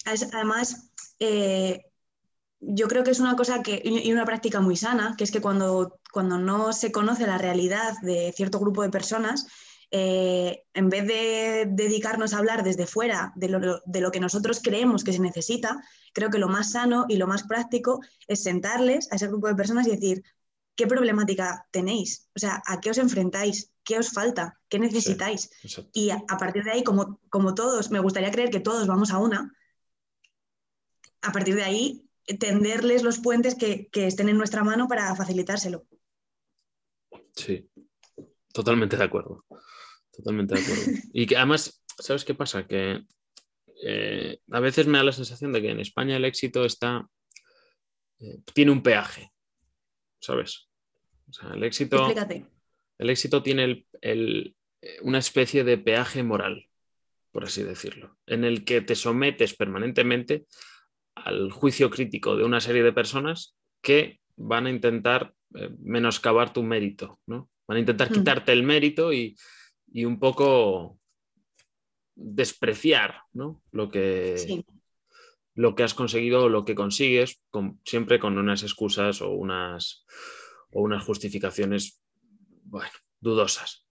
Además, 0.04 0.92
eh, 1.18 1.82
yo 2.60 2.88
creo 2.88 3.04
que 3.04 3.10
es 3.10 3.20
una 3.20 3.36
cosa 3.36 3.62
que, 3.62 3.80
y 3.84 4.12
una 4.12 4.24
práctica 4.24 4.60
muy 4.60 4.76
sana, 4.76 5.14
que 5.16 5.24
es 5.24 5.30
que 5.30 5.40
cuando, 5.40 6.00
cuando 6.12 6.38
no 6.38 6.72
se 6.72 6.90
conoce 6.90 7.26
la 7.26 7.38
realidad 7.38 7.94
de 8.02 8.32
cierto 8.36 8.58
grupo 8.58 8.82
de 8.82 8.90
personas, 8.90 9.46
eh, 9.90 10.64
en 10.74 10.90
vez 10.90 11.06
de 11.06 11.66
dedicarnos 11.70 12.34
a 12.34 12.38
hablar 12.38 12.62
desde 12.62 12.86
fuera 12.86 13.32
de 13.36 13.48
lo, 13.48 13.80
de 13.84 14.00
lo, 14.00 14.10
que 14.10 14.20
nosotros 14.20 14.60
creemos 14.62 15.02
que 15.02 15.12
se 15.12 15.20
necesita, 15.20 15.82
creo 16.12 16.30
que 16.30 16.38
lo 16.38 16.48
más 16.48 16.72
sano 16.72 17.06
y 17.08 17.16
lo 17.16 17.26
más 17.26 17.44
práctico 17.44 18.00
es 18.26 18.42
sentarles 18.42 19.10
a 19.12 19.16
ese 19.16 19.28
grupo 19.28 19.46
de 19.48 19.54
personas 19.54 19.86
y 19.86 19.92
decir, 19.92 20.22
¿qué 20.74 20.86
problemática 20.86 21.66
tenéis? 21.70 22.28
O 22.36 22.38
sea, 22.38 22.62
¿a 22.66 22.80
qué 22.80 22.90
os 22.90 22.98
enfrentáis? 22.98 23.72
¿Qué 23.82 23.98
os 23.98 24.10
falta? 24.10 24.60
¿Qué 24.68 24.78
necesitáis? 24.78 25.50
y 25.94 26.10
a, 26.10 26.18
partir 26.38 26.64
de 26.64 26.72
ahí, 26.72 26.84
como, 26.84 27.18
como 27.30 27.54
todos, 27.54 27.90
me 27.90 28.00
gustaría 28.00 28.30
creer 28.30 28.50
que 28.50 28.60
todos 28.60 28.86
vamos 28.86 29.10
a 29.10 29.18
una, 29.18 29.54
a 31.22 31.32
partir 31.32 31.54
de 31.54 31.62
ahí 31.64 32.07
tenderles 32.36 33.02
los 33.02 33.18
puentes 33.18 33.54
que, 33.54 33.88
estén 33.92 34.28
en 34.28 34.36
nuestra 34.36 34.64
mano 34.64 34.86
para 34.88 35.14
facilitárselo. 35.14 35.86
Sí, 37.34 37.68
totalmente 38.52 38.96
de 38.96 39.04
acuerdo. 39.04 39.44
Totalmente 40.10 40.54
de 40.54 40.60
acuerdo. 40.60 40.82
Y 41.12 41.26
que 41.26 41.36
además, 41.36 41.82
¿sabes 41.98 42.24
qué 42.24 42.34
pasa? 42.34 42.66
Que 42.66 43.02
eh, 43.82 44.40
a 44.50 44.60
veces 44.60 44.86
me 44.86 44.98
da 44.98 45.04
la 45.04 45.12
sensación 45.12 45.52
de 45.52 45.62
que 45.62 45.70
en 45.70 45.80
España 45.80 46.16
el 46.16 46.24
éxito 46.24 46.64
está. 46.64 47.06
Eh, 48.20 48.40
tiene 48.52 48.72
un 48.72 48.82
peaje, 48.82 49.32
¿sabes? 50.20 50.68
O 51.28 51.32
sea, 51.32 51.50
el 51.54 51.64
éxito. 51.64 52.08
El 52.98 53.10
éxito 53.10 53.44
tiene 53.44 53.86
una 55.02 55.18
especie 55.18 55.62
de 55.62 55.78
peaje 55.78 56.24
moral, 56.24 56.68
por 57.30 57.44
así 57.44 57.62
decirlo, 57.62 58.18
en 58.26 58.42
el 58.42 58.64
que 58.64 58.80
te 58.80 58.96
sometes 58.96 59.54
permanentemente 59.54 60.46
al 61.24 61.50
juicio 61.50 61.90
crítico 61.90 62.36
de 62.36 62.44
una 62.44 62.60
serie 62.60 62.82
de 62.82 62.92
personas 62.92 63.56
que 63.82 64.20
van 64.36 64.66
a 64.66 64.70
intentar 64.70 65.34
eh, 65.54 65.70
menoscabar 65.80 66.52
tu 66.52 66.62
mérito, 66.62 67.20
¿no? 67.26 67.50
Van 67.66 67.76
a 67.76 67.80
intentar 67.80 68.10
mm. 68.10 68.14
quitarte 68.14 68.52
el 68.52 68.62
mérito 68.62 69.12
y, 69.12 69.36
un 70.04 70.18
poco 70.18 70.98
despreciar 72.14 73.22
lo, 73.32 73.90
que, 73.90 74.64
lo 75.54 75.74
que 75.74 75.82
has 75.82 75.94
conseguido 75.94 76.44
o 76.44 76.48
lo 76.48 76.64
que 76.64 76.74
consigues, 76.74 77.40
siempre 77.84 78.18
con 78.18 78.36
unas 78.36 78.62
excusas 78.62 79.22
o 79.22 79.30
unas, 79.30 80.04
o 80.70 80.82
unas 80.82 81.04
justificaciones 81.04 82.02
bueno, 82.64 82.92
dudosas. 83.20 83.87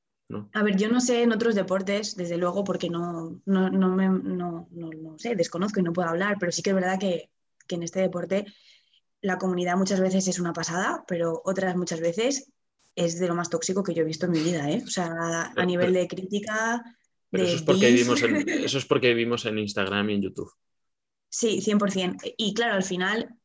A 0.53 0.63
ver, 0.63 0.75
yo 0.75 0.89
no 0.89 0.99
sé 0.99 1.23
en 1.23 1.31
otros 1.31 1.55
deportes, 1.55 2.15
desde 2.15 2.37
luego, 2.37 2.63
porque 2.65 2.89
no, 2.89 3.41
no, 3.45 3.69
no, 3.69 3.95
me, 3.95 4.09
no, 4.09 4.67
no, 4.71 5.17
sé, 5.17 5.35
desconozco 5.35 5.79
y 5.79 5.83
no 5.83 5.93
puedo 5.93 6.09
hablar, 6.09 6.35
pero 6.37 6.51
sí 6.51 6.61
que 6.61 6.71
es 6.71 6.75
verdad 6.75 6.99
que, 6.99 7.29
que, 7.65 7.75
en 7.75 7.83
este 7.83 8.01
deporte 8.01 8.45
la 9.21 9.37
comunidad 9.37 9.77
muchas 9.77 9.99
veces 10.01 10.27
es 10.27 10.39
una 10.39 10.53
pasada, 10.53 11.03
pero 11.07 11.41
otras 11.45 11.75
muchas 11.75 12.01
veces 12.01 12.51
es 12.95 13.19
de 13.19 13.27
lo 13.27 13.35
más 13.35 13.49
tóxico 13.49 13.83
que 13.83 13.93
yo 13.93 14.01
he 14.01 14.05
visto 14.05 14.25
en 14.25 14.33
mi 14.33 14.39
vida, 14.39 14.69
¿eh? 14.69 14.83
O 14.85 14.89
sea, 14.89 15.53
a 15.55 15.65
nivel 15.65 15.93
de 15.93 16.07
crítica... 16.07 16.83
Pero 17.29 17.43
eso, 17.43 17.55
es 17.55 17.61
porque 17.63 17.87
vivimos 17.87 18.21
en, 18.23 18.49
eso 18.49 18.77
es 18.77 18.85
porque 18.85 19.13
vivimos 19.13 19.45
en 19.45 19.59
Instagram 19.59 20.09
y 20.09 20.13
en 20.15 20.21
YouTube. 20.23 20.51
Sí, 21.29 21.61
100%. 21.61 22.33
Y 22.37 22.53
claro, 22.53 22.75
al 22.75 22.83
final, 22.83 23.35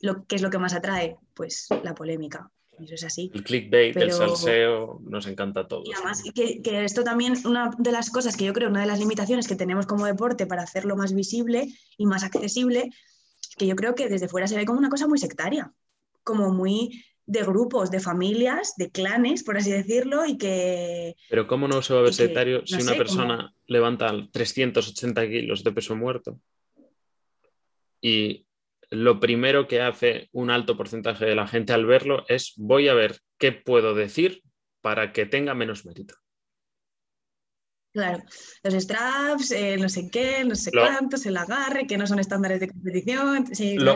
lo, 0.00 0.26
¿qué 0.26 0.36
es 0.36 0.42
lo 0.42 0.50
que 0.50 0.58
más 0.58 0.74
atrae? 0.74 1.16
Pues 1.34 1.68
la 1.82 1.94
polémica 1.94 2.50
eso 2.84 2.94
es 2.94 3.04
así. 3.04 3.30
El 3.34 3.42
clickbait, 3.42 3.96
el 3.96 4.12
salseo, 4.12 5.00
nos 5.04 5.26
encanta 5.26 5.66
todo. 5.66 5.82
Y 5.84 5.92
además, 5.92 6.22
que, 6.34 6.60
esto 6.84 7.04
también, 7.04 7.34
una 7.44 7.70
de 7.78 7.92
las 7.92 8.10
cosas 8.10 8.36
que 8.36 8.44
yo 8.44 8.52
creo, 8.52 8.68
una 8.68 8.80
de 8.80 8.86
las 8.86 8.98
limitaciones 8.98 9.46
que 9.48 9.56
tenemos 9.56 9.86
como 9.86 10.06
deporte 10.06 10.46
para 10.46 10.62
hacerlo 10.62 10.96
más 10.96 11.14
visible 11.14 11.68
y 11.96 12.06
más 12.06 12.24
accesible, 12.24 12.90
que 13.56 13.66
yo 13.66 13.76
creo 13.76 13.94
que 13.94 14.08
desde 14.08 14.28
fuera 14.28 14.46
se 14.46 14.56
ve 14.56 14.64
como 14.64 14.78
una 14.78 14.88
cosa 14.88 15.06
muy 15.06 15.18
sectaria, 15.18 15.72
como 16.24 16.52
muy 16.52 17.04
de 17.26 17.42
grupos, 17.44 17.90
de 17.90 18.00
familias, 18.00 18.74
de 18.76 18.90
clanes, 18.90 19.44
por 19.44 19.56
así 19.56 19.70
decirlo, 19.70 20.26
y 20.26 20.36
que... 20.36 21.14
Pero 21.28 21.46
¿cómo 21.46 21.68
no 21.68 21.80
se 21.80 21.94
va 21.94 22.00
a 22.00 22.02
ver 22.02 22.14
sectario 22.14 22.66
si 22.66 22.82
una 22.82 22.94
persona 22.94 23.54
levanta 23.66 24.12
380 24.32 25.28
kilos 25.28 25.62
de 25.62 25.72
peso 25.72 25.94
muerto? 25.94 26.40
Y 28.00 28.46
lo 28.90 29.20
primero 29.20 29.68
que 29.68 29.80
hace 29.80 30.28
un 30.32 30.50
alto 30.50 30.76
porcentaje 30.76 31.24
de 31.24 31.36
la 31.36 31.46
gente 31.46 31.72
al 31.72 31.86
verlo 31.86 32.24
es 32.28 32.54
voy 32.56 32.88
a 32.88 32.94
ver 32.94 33.20
qué 33.38 33.52
puedo 33.52 33.94
decir 33.94 34.42
para 34.80 35.12
que 35.12 35.26
tenga 35.26 35.54
menos 35.54 35.86
mérito. 35.86 36.14
Claro, 37.92 38.22
los 38.62 38.74
straps, 38.74 39.50
eh, 39.50 39.76
no 39.76 39.88
sé 39.88 40.08
qué, 40.10 40.44
no 40.44 40.54
sé 40.54 40.70
cuántos, 40.70 41.26
el 41.26 41.36
agarre, 41.36 41.88
que 41.88 41.98
no 41.98 42.06
son 42.06 42.20
estándares 42.20 42.60
de 42.60 42.68
competición. 42.68 43.44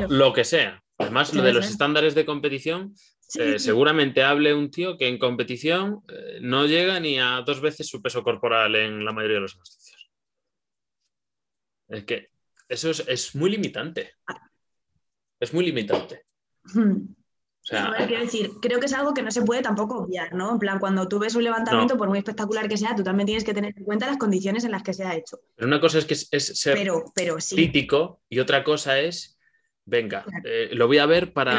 lo, 0.08 0.32
que 0.32 0.44
sea. 0.44 0.82
Además, 0.98 1.32
lo 1.32 1.42
de 1.42 1.52
los 1.52 1.68
estándares 1.68 2.14
de 2.16 2.26
competición, 2.26 2.94
eh, 3.38 3.58
seguramente 3.58 4.24
hable 4.24 4.52
un 4.52 4.70
tío 4.70 4.96
que 4.96 5.06
en 5.06 5.18
competición 5.18 6.02
eh, 6.08 6.38
no 6.40 6.66
llega 6.66 6.98
ni 6.98 7.20
a 7.20 7.42
dos 7.46 7.60
veces 7.60 7.88
su 7.88 8.02
peso 8.02 8.24
corporal 8.24 8.74
en 8.74 9.04
la 9.04 9.12
mayoría 9.12 9.36
de 9.36 9.42
los 9.42 9.54
ejercicios. 9.54 10.10
Es 11.88 12.04
que 12.04 12.30
eso 12.68 12.90
es, 12.90 13.04
es 13.06 13.34
muy 13.36 13.50
limitante. 13.50 14.14
Es 15.40 15.52
muy 15.52 15.64
limitante. 15.64 16.24
Hmm. 16.64 17.14
O 17.64 17.66
sea, 17.66 17.94
quiero 18.06 18.22
decir, 18.22 18.50
creo 18.60 18.78
que 18.78 18.84
es 18.84 18.92
algo 18.92 19.14
que 19.14 19.22
no 19.22 19.30
se 19.30 19.40
puede 19.40 19.62
tampoco 19.62 19.96
obviar, 19.96 20.34
¿no? 20.34 20.52
En 20.52 20.58
plan, 20.58 20.78
cuando 20.78 21.08
tú 21.08 21.18
ves 21.18 21.34
un 21.34 21.44
levantamiento, 21.44 21.96
por 21.96 22.08
muy 22.08 22.18
espectacular 22.18 22.68
que 22.68 22.76
sea, 22.76 22.94
tú 22.94 23.02
también 23.02 23.24
tienes 23.24 23.42
que 23.42 23.54
tener 23.54 23.72
en 23.74 23.84
cuenta 23.84 24.06
las 24.06 24.18
condiciones 24.18 24.64
en 24.64 24.70
las 24.70 24.82
que 24.82 24.92
se 24.92 25.04
ha 25.04 25.14
hecho. 25.14 25.40
Pero 25.56 25.66
una 25.66 25.80
cosa 25.80 25.98
es 25.98 26.04
que 26.04 26.12
es, 26.12 26.46
ser 26.58 26.74
pero, 27.14 27.36
crítico 27.50 28.20
y 28.28 28.38
otra 28.38 28.62
cosa 28.62 29.00
es, 29.00 29.38
venga, 29.86 30.26
eh, 30.44 30.70
lo 30.72 30.86
voy 30.86 30.98
a 30.98 31.06
ver 31.06 31.32
para... 31.32 31.58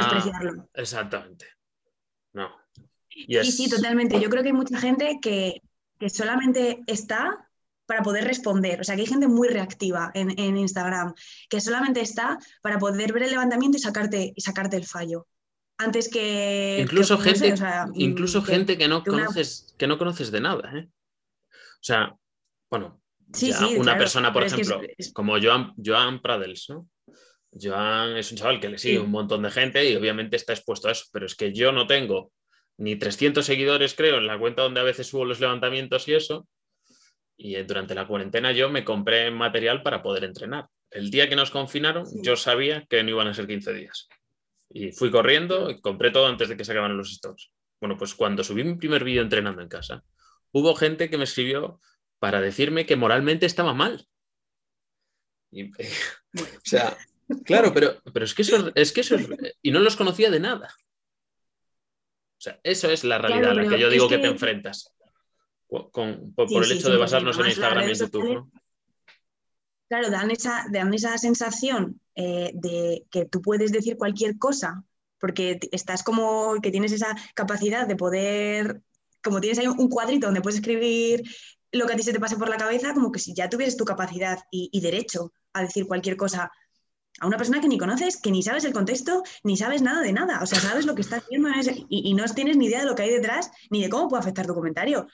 Exactamente. 0.76 1.47
No. 2.34 2.51
Sí, 3.09 3.51
sí, 3.51 3.69
totalmente. 3.69 4.19
Yo 4.21 4.30
creo 4.30 4.43
que 4.43 4.49
hay 4.49 4.53
mucha 4.53 4.78
gente 4.78 5.17
que, 5.19 5.63
que 5.97 6.09
solamente 6.09 6.82
está 6.86 7.45
para 7.86 8.04
poder 8.04 8.26
responder. 8.26 8.82
O 8.82 8.84
sea, 8.84 8.96
que 8.96 9.02
hay 9.02 9.08
gente 9.08 9.28
muy 9.28 9.48
reactiva 9.48 10.12
en, 10.14 10.58
Instagram, 10.58 11.14
que 11.50 11.62
solamente 11.62 12.02
está 12.02 12.38
para 12.62 12.80
poder 12.80 13.14
ver 13.14 13.24
el 13.24 13.32
levantamiento 13.32 13.78
y 13.78 13.82
sacarte, 13.82 14.34
y 14.36 14.42
sacarte 14.42 14.78
el 14.78 14.86
fallo. 14.86 15.28
Antes 15.78 16.10
que. 16.10 16.80
Incluso 16.82 17.18
gente, 17.18 17.54
incluso 17.96 18.44
que, 18.44 18.52
gente 18.52 18.78
que 18.78 18.88
no, 18.88 19.04
conoces, 19.04 19.76
que 19.78 19.88
no 19.88 19.98
conoces 19.98 20.32
de 20.32 20.42
nada. 20.42 20.72
¿eh? 20.74 20.88
O 21.52 21.84
sea, 21.84 22.16
bueno, 22.70 23.02
una 23.78 23.98
persona, 23.98 24.32
por 24.32 24.44
ejemplo, 24.44 24.82
como 25.14 25.40
Joan, 25.42 25.74
Joan 25.84 26.22
Pradels, 26.22 26.70
¿no? 26.70 26.88
Joan 27.52 28.18
es 28.18 28.32
un 28.32 28.38
chaval 28.38 28.60
que 28.60 28.70
le 28.70 28.78
sigue 28.78 29.00
un 29.00 29.12
montón 29.12 29.44
de 29.44 29.52
gente 29.52 29.90
y 29.90 29.96
obviamente 29.96 30.36
está 30.36 30.54
expuesto 30.54 30.88
a 30.88 30.92
eso, 30.92 31.06
pero 31.12 31.26
es 31.26 31.36
que 31.36 31.54
yo 31.54 31.72
no 31.72 31.88
tengo 31.88 32.32
ni 32.78 32.98
300 32.98 33.46
seguidores, 33.46 33.94
creo, 33.96 34.18
en 34.18 34.28
la 34.28 34.38
cuenta 34.38 34.64
donde 34.64 34.82
a 34.82 34.84
veces 34.84 35.08
subo 35.08 35.24
los 35.24 35.40
levantamientos 35.40 36.08
y 36.08 36.14
eso, 36.14 36.48
y 37.38 37.56
durante 37.64 37.96
la 37.96 38.08
cuarentena 38.08 38.52
yo 38.52 38.70
me 38.70 38.86
compré 38.86 39.30
material 39.32 39.84
para 39.84 40.02
poder 40.02 40.24
entrenar. 40.24 40.68
El 40.90 41.12
día 41.12 41.28
que 41.28 41.36
nos 41.36 41.52
confinaron, 41.52 42.06
yo 42.24 42.36
sabía 42.36 42.86
que 42.90 43.04
no 43.04 43.10
iban 43.10 43.28
a 43.28 43.34
ser 43.34 43.48
15 43.48 43.74
días. 43.74 44.08
Y 44.70 44.92
fui 44.92 45.12
corriendo 45.12 45.70
y 45.70 45.82
compré 45.82 46.12
todo 46.12 46.28
antes 46.28 46.50
de 46.50 46.58
que 46.58 46.64
se 46.64 46.72
acabaran 46.72 46.98
los 46.98 47.14
stocks. 47.14 47.52
Bueno, 47.80 47.98
pues 47.98 48.16
cuando 48.16 48.44
subí 48.44 48.64
mi 48.64 48.76
primer 48.76 49.04
vídeo 49.04 49.22
entrenando 49.22 49.62
en 49.62 49.68
casa, 49.68 50.04
hubo 50.52 50.76
gente 50.76 51.10
que 51.10 51.18
me 51.18 51.26
escribió 51.26 51.82
para 52.20 52.40
decirme 52.40 52.86
que 52.86 52.96
moralmente 52.96 53.46
estaba 53.46 53.74
mal. 53.74 54.08
Y, 55.52 55.72
o 55.74 56.62
sea, 56.64 56.98
claro, 57.44 57.74
pero, 57.74 58.02
pero 58.14 58.26
es 58.26 58.34
que 58.34 58.44
eso 58.44 58.72
es 58.74 58.92
que 58.94 59.02
eso 59.02 59.18
y 59.62 59.72
no 59.72 59.80
los 59.80 59.98
conocía 59.98 60.32
de 60.32 60.40
nada. 60.40 60.74
O 62.38 62.42
sea, 62.46 62.60
eso 62.64 62.90
es 62.90 63.04
la 63.04 63.18
realidad 63.18 63.52
a 63.52 63.54
la 63.56 63.68
que 63.68 63.80
yo 63.80 63.90
digo 63.90 64.08
que 64.08 64.18
te 64.18 64.28
enfrentas 64.28 64.96
por, 65.91 66.63
el 66.63 66.71
hecho 66.71 66.89
de 66.89 66.97
basarnos 66.97 67.38
en 67.39 67.45
Instagram 67.47 67.88
y 67.88 67.91
en 67.91 67.97
YouTube. 67.97 68.51
Claro, 69.88 70.09
dan 70.09 70.32
esa, 70.32 70.65
dan 70.71 70.93
esa 70.93 71.17
sensación 71.17 72.01
eh, 72.15 72.51
de 72.55 73.05
que 73.11 73.26
tú 73.26 73.41
puedes 73.41 73.71
decir 73.71 73.97
cualquier 73.97 74.38
cosa, 74.38 74.84
porque 75.19 75.59
estás 75.71 76.01
como 76.03 76.55
que 76.61 76.71
tienes 76.71 76.91
esa 76.91 77.15
capacidad 77.36 77.88
de 77.88 77.95
poder, 77.95 78.82
como 79.23 79.41
tienes 79.41 79.59
ahí 79.59 79.67
un 79.67 79.89
cuadrito 79.89 80.28
donde 80.28 80.41
puedes 80.41 80.59
escribir 80.59 81.23
lo 81.71 81.86
que 81.86 81.93
a 81.93 81.95
ti 81.95 82.03
se 82.03 82.13
te 82.13 82.19
pase 82.19 82.38
por 82.38 82.49
la 82.49 82.57
cabeza, 82.57 82.93
como 82.93 83.11
que 83.11 83.19
si 83.19 83.34
ya 83.34 83.49
tuvieses 83.49 83.78
tu 83.78 83.86
capacidad 83.86 84.39
y, 84.49 84.80
derecho 84.80 85.34
a 85.53 85.61
decir 85.61 85.88
cualquier 85.88 86.17
cosa 86.17 86.51
a 87.19 87.28
una 87.28 87.38
persona 87.38 87.61
que 87.61 87.67
ni 87.67 87.78
conoces, 87.78 88.17
que 88.17 88.32
ni 88.32 88.43
sabes 88.43 88.65
el 88.65 88.73
contexto, 88.73 89.23
ni 89.43 89.55
sabes 89.55 89.82
nada 89.82 90.01
de 90.01 90.13
nada. 90.13 90.41
O 90.41 90.45
sea, 90.45 90.59
sabes 90.59 90.86
lo 90.86 90.95
que 90.95 91.01
estás 91.01 91.23
haciendo 91.23 91.49
y, 91.89 92.09
y, 92.09 92.13
no 92.13 92.26
tienes 92.26 92.57
ni 92.57 92.65
idea 92.65 92.80
de 92.80 92.86
lo 92.86 92.95
que 92.95 93.03
hay 93.03 93.11
detrás, 93.11 93.51
ni 93.69 93.82
de 93.82 93.89
cómo 93.89 94.09
puede 94.09 94.21
afectar 94.21 94.45
tu 94.47 94.53
comentario 94.53 95.07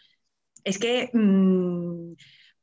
es 0.63 0.77
que 0.77 1.09
mm, 1.13 2.13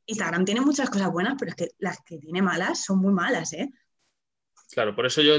Instagram 0.05 0.45
tiene 0.45 0.61
muchas 0.61 0.89
cosas 0.89 1.11
buenas, 1.11 1.35
pero 1.37 1.49
es 1.49 1.55
que 1.55 1.67
las 1.79 1.99
que 2.03 2.17
tiene 2.17 2.41
malas 2.41 2.83
son 2.83 2.99
muy 2.99 3.13
malas, 3.13 3.53
¿eh? 3.53 3.69
Claro, 4.71 4.95
por 4.95 5.05
eso 5.05 5.21
yo 5.21 5.35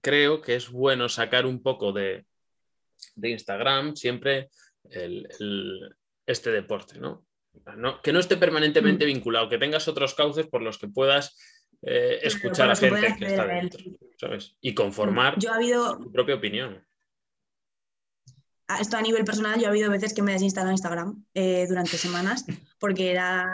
creo 0.00 0.40
que 0.40 0.54
es 0.54 0.70
bueno 0.70 1.08
sacar 1.08 1.46
un 1.46 1.62
poco 1.62 1.92
de, 1.92 2.24
Instagram 3.16 3.96
siempre 3.96 4.48
este 6.26 6.50
deporte, 6.50 6.98
¿no? 6.98 7.26
que 8.02 8.12
no 8.12 8.20
esté 8.20 8.36
permanentemente 8.36 9.04
mm. 9.04 9.08
vinculado, 9.08 9.48
que 9.48 9.58
tengas 9.58 9.88
otros 9.88 10.14
cauces 10.14 10.46
por 10.46 10.62
los 10.62 10.78
que 10.78 10.88
puedas 10.88 11.36
eh, 11.82 12.20
escuchar 12.22 12.70
a 12.70 12.76
gente 12.76 13.16
que 13.18 13.26
está 13.26 13.46
dentro, 13.46 13.80
¿sabes? 14.16 14.56
Y 14.60 14.74
conformar 14.74 15.38
Yo 15.38 15.52
ha 15.52 15.56
habido... 15.56 15.98
tu 15.98 16.12
propia 16.12 16.36
opinión 16.36 16.87
esto 18.80 18.96
a 18.96 19.02
nivel 19.02 19.24
personal, 19.24 19.58
yo 19.58 19.66
ha 19.66 19.70
habido 19.70 19.90
veces 19.90 20.12
que 20.12 20.22
me 20.22 20.32
desinstalado 20.32 20.72
Instagram 20.72 21.24
eh, 21.34 21.66
durante 21.68 21.96
semanas 21.96 22.44
porque 22.78 23.10
era, 23.10 23.46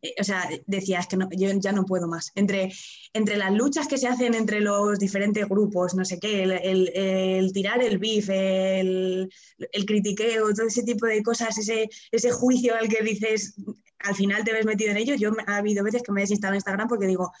eh, 0.00 0.14
o 0.18 0.24
sea, 0.24 0.48
decías 0.66 1.06
que 1.06 1.16
no, 1.16 1.28
yo 1.32 1.50
ya 1.58 1.72
no 1.72 1.84
puedo 1.84 2.06
más. 2.08 2.32
Entre, 2.34 2.72
entre 3.12 3.36
las 3.36 3.52
luchas 3.52 3.88
que 3.88 3.98
se 3.98 4.08
hacen 4.08 4.34
entre 4.34 4.60
los 4.60 4.98
diferentes 4.98 5.48
grupos, 5.48 5.94
no 5.94 6.04
sé 6.04 6.18
qué, 6.18 6.42
el, 6.44 7.52
tirar 7.52 7.82
el 7.82 7.98
beef, 7.98 8.28
el, 8.30 9.30
el, 9.72 9.86
critiqueo, 9.86 10.54
todo 10.54 10.66
ese 10.66 10.82
tipo 10.82 11.06
de 11.06 11.22
cosas, 11.22 11.58
ese, 11.58 11.88
ese 12.10 12.30
juicio 12.30 12.74
al 12.74 12.88
que 12.88 13.02
dices, 13.02 13.56
al 13.98 14.14
final 14.14 14.44
te 14.44 14.52
ves 14.52 14.64
metido 14.64 14.92
en 14.92 14.96
ello, 14.96 15.14
yo 15.14 15.32
ha 15.46 15.56
habido 15.56 15.84
veces 15.84 16.02
que 16.02 16.12
me 16.12 16.20
he 16.20 16.24
desinstalado 16.24 16.56
Instagram 16.56 16.88
porque 16.88 17.06
digo, 17.06 17.32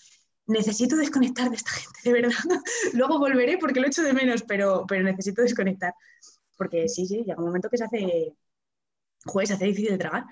necesito 0.46 0.96
desconectar 0.96 1.48
de 1.48 1.56
esta 1.56 1.70
gente, 1.70 2.00
de 2.04 2.12
verdad. 2.12 2.38
Luego 2.92 3.18
volveré 3.18 3.56
porque 3.58 3.80
lo 3.80 3.86
echo 3.86 4.02
de 4.02 4.12
menos, 4.12 4.42
pero, 4.42 4.84
pero 4.86 5.02
necesito 5.04 5.42
desconectar 5.42 5.94
porque 6.60 6.90
sí, 6.90 7.06
sí, 7.06 7.24
llega 7.24 7.38
un 7.38 7.46
momento 7.46 7.70
que 7.70 7.78
se 7.78 7.84
hace, 7.84 8.34
juez, 9.24 9.48
se 9.48 9.54
hace 9.54 9.64
difícil 9.64 9.92
de 9.92 9.98
tragar. 9.98 10.24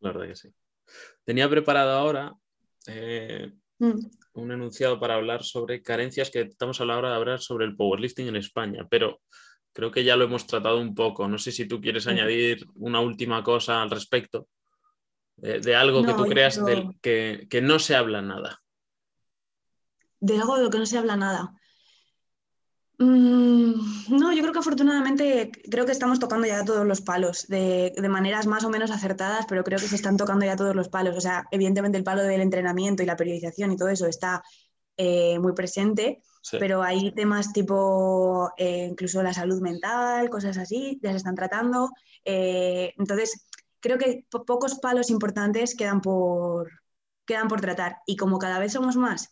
La 0.00 0.10
verdad 0.10 0.26
que 0.26 0.34
sí. 0.34 0.52
Tenía 1.22 1.48
preparado 1.48 1.92
ahora 1.92 2.34
eh, 2.88 3.52
mm. 3.78 4.06
un 4.32 4.50
enunciado 4.50 4.98
para 4.98 5.14
hablar 5.14 5.44
sobre 5.44 5.84
carencias 5.84 6.32
que 6.32 6.40
estamos 6.40 6.80
a 6.80 6.84
la 6.84 6.98
hora 6.98 7.10
de 7.10 7.14
hablar 7.14 7.40
sobre 7.40 7.64
el 7.64 7.76
powerlifting 7.76 8.26
en 8.26 8.34
España, 8.34 8.88
pero 8.90 9.20
creo 9.72 9.92
que 9.92 10.02
ya 10.02 10.16
lo 10.16 10.24
hemos 10.24 10.48
tratado 10.48 10.80
un 10.80 10.96
poco. 10.96 11.28
No 11.28 11.38
sé 11.38 11.52
si 11.52 11.68
tú 11.68 11.80
quieres 11.80 12.08
añadir 12.08 12.66
una 12.74 12.98
última 12.98 13.44
cosa 13.44 13.82
al 13.82 13.90
respecto 13.90 14.48
eh, 15.42 15.60
de 15.60 15.76
algo 15.76 16.04
que 16.04 16.14
tú 16.14 16.24
creas 16.24 16.60
que, 17.00 17.46
que, 17.48 17.62
no 17.62 17.78
se 17.78 17.94
habla 17.94 18.20
nada. 18.20 18.60
De 20.18 20.36
algo 20.36 20.56
de 20.56 20.64
lo 20.64 20.70
que 20.70 20.78
no 20.78 20.86
se 20.86 20.98
habla 20.98 21.16
nada. 21.16 21.54
Mm, 22.98 23.74
no, 24.08 24.32
yo 24.32 24.40
creo 24.40 24.52
que 24.52 24.58
afortunadamente 24.60 25.50
creo 25.70 25.84
que 25.84 25.92
estamos 25.92 26.18
tocando 26.18 26.46
ya 26.46 26.64
todos 26.64 26.86
los 26.86 27.02
palos 27.02 27.46
de, 27.46 27.92
maneras 28.08 28.46
más 28.46 28.64
o 28.64 28.70
menos 28.70 28.90
acertadas, 28.90 29.44
pero 29.46 29.64
creo 29.64 29.78
que 29.78 29.86
se 29.86 29.96
están 29.96 30.16
tocando 30.16 30.46
ya 30.46 30.56
todos 30.56 30.74
los 30.74 30.88
palos. 30.88 31.16
O 31.16 31.20
sea, 31.20 31.44
evidentemente 31.50 31.98
el 31.98 32.04
palo 32.04 32.22
del 32.22 32.40
entrenamiento 32.40 33.02
y 33.02 33.06
la 33.06 33.16
periodización 33.16 33.72
y 33.72 33.76
todo 33.76 33.88
eso 33.88 34.06
está 34.06 34.42
eh, 34.96 35.38
muy 35.38 35.52
presente, 35.52 36.22
pero 36.58 36.82
hay 36.82 37.12
temas 37.12 37.52
tipo 37.52 38.50
eh, 38.56 38.88
incluso 38.90 39.22
la 39.22 39.34
salud 39.34 39.60
mental, 39.60 40.30
cosas 40.30 40.56
así, 40.56 40.98
ya 41.02 41.10
se 41.10 41.18
están 41.18 41.34
tratando. 41.34 41.90
Eh, 42.24 42.94
entonces, 42.96 43.46
creo 43.80 43.98
que 43.98 44.26
pocos 44.30 44.76
palos 44.76 45.10
importantes 45.10 45.76
quedan 45.76 46.00
por, 46.00 46.70
quedan 47.26 47.48
por 47.48 47.60
tratar 47.60 47.98
y 48.06 48.16
como 48.16 48.38
cada 48.38 48.58
vez 48.58 48.72
somos 48.72 48.96
más 48.96 49.30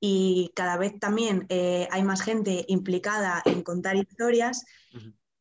y 0.00 0.52
cada 0.54 0.76
vez 0.76 0.98
también 0.98 1.46
eh, 1.48 1.88
hay 1.90 2.02
más 2.02 2.22
gente 2.22 2.64
implicada 2.68 3.42
en 3.44 3.62
contar 3.62 3.96
historias, 3.96 4.64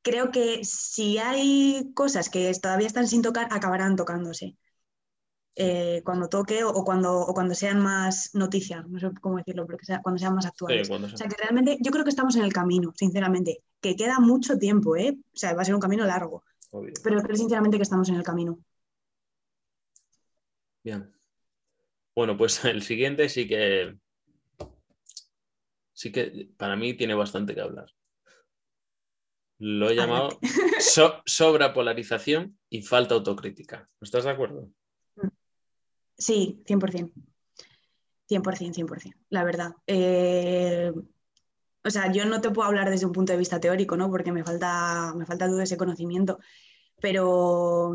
creo 0.01 0.31
que 0.31 0.63
si 0.63 1.17
hay 1.17 1.91
cosas 1.93 2.29
que 2.29 2.51
todavía 2.61 2.87
están 2.87 3.07
sin 3.07 3.21
tocar, 3.21 3.47
acabarán 3.51 3.95
tocándose. 3.95 4.55
Eh, 5.59 6.03
cuando 6.05 6.29
toque 6.29 6.63
o, 6.63 6.83
cuando, 6.83 7.19
o 7.19 7.33
cuando 7.33 7.55
sean 7.55 7.79
más 7.79 8.29
noticias, 8.35 8.87
no 8.87 8.99
sé 8.99 9.09
cómo 9.19 9.37
decirlo, 9.37 9.65
pero 9.65 9.79
sea, 9.81 10.01
cuando 10.03 10.19
sean 10.19 10.35
más 10.35 10.45
actuales. 10.45 10.87
o 10.89 11.17
sea 11.17 11.27
que 11.27 11.35
realmente 11.35 11.79
yo 11.81 11.91
creo 11.91 12.03
que 12.03 12.11
estamos 12.11 12.35
en 12.35 12.43
el 12.43 12.53
camino, 12.53 12.93
sinceramente, 12.95 13.63
que 13.81 13.95
queda 13.95 14.19
mucho 14.19 14.57
tiempo, 14.59 14.95
¿eh? 14.95 15.17
o 15.17 15.37
sea, 15.37 15.55
va 15.55 15.63
a 15.63 15.65
ser 15.65 15.73
un 15.73 15.81
camino 15.81 16.05
largo, 16.05 16.43
pero 17.03 17.21
creo 17.21 17.35
sinceramente 17.35 17.77
que 17.77 17.83
estamos 17.83 18.07
en 18.09 18.15
el 18.15 18.23
camino. 18.23 18.59
Bien. 20.83 21.11
Bueno, 22.15 22.37
pues 22.37 22.63
el 22.65 22.83
siguiente 22.83 23.27
sí 23.27 23.47
que 23.47 23.97
sí 25.97 26.11
que 26.11 26.47
para 26.57 26.75
mí 26.75 26.93
tiene 26.93 27.15
bastante 27.15 27.55
que 27.55 27.61
hablar. 27.61 27.87
Lo 29.57 29.89
he 29.89 29.95
llamado 29.95 30.29
sobra 31.25 31.73
polarización 31.73 32.59
y 32.69 32.83
falta 32.83 33.15
autocrítica. 33.15 33.89
¿Estás 33.99 34.25
de 34.25 34.29
acuerdo? 34.29 34.69
Sí, 36.15 36.61
100%. 36.67 37.11
100%, 38.29 38.73
100%, 38.75 39.15
la 39.29 39.43
verdad. 39.43 39.71
Eh, 39.87 40.91
o 41.83 41.89
sea, 41.89 42.11
yo 42.11 42.25
no 42.25 42.41
te 42.41 42.51
puedo 42.51 42.67
hablar 42.67 42.91
desde 42.91 43.07
un 43.07 43.13
punto 43.13 43.33
de 43.33 43.39
vista 43.39 43.59
teórico, 43.59 43.97
¿no? 43.97 44.11
Porque 44.11 44.31
me 44.31 44.43
falta, 44.43 45.13
me 45.15 45.25
falta 45.25 45.47
todo 45.47 45.61
ese 45.61 45.77
conocimiento. 45.77 46.37
Pero, 47.01 47.91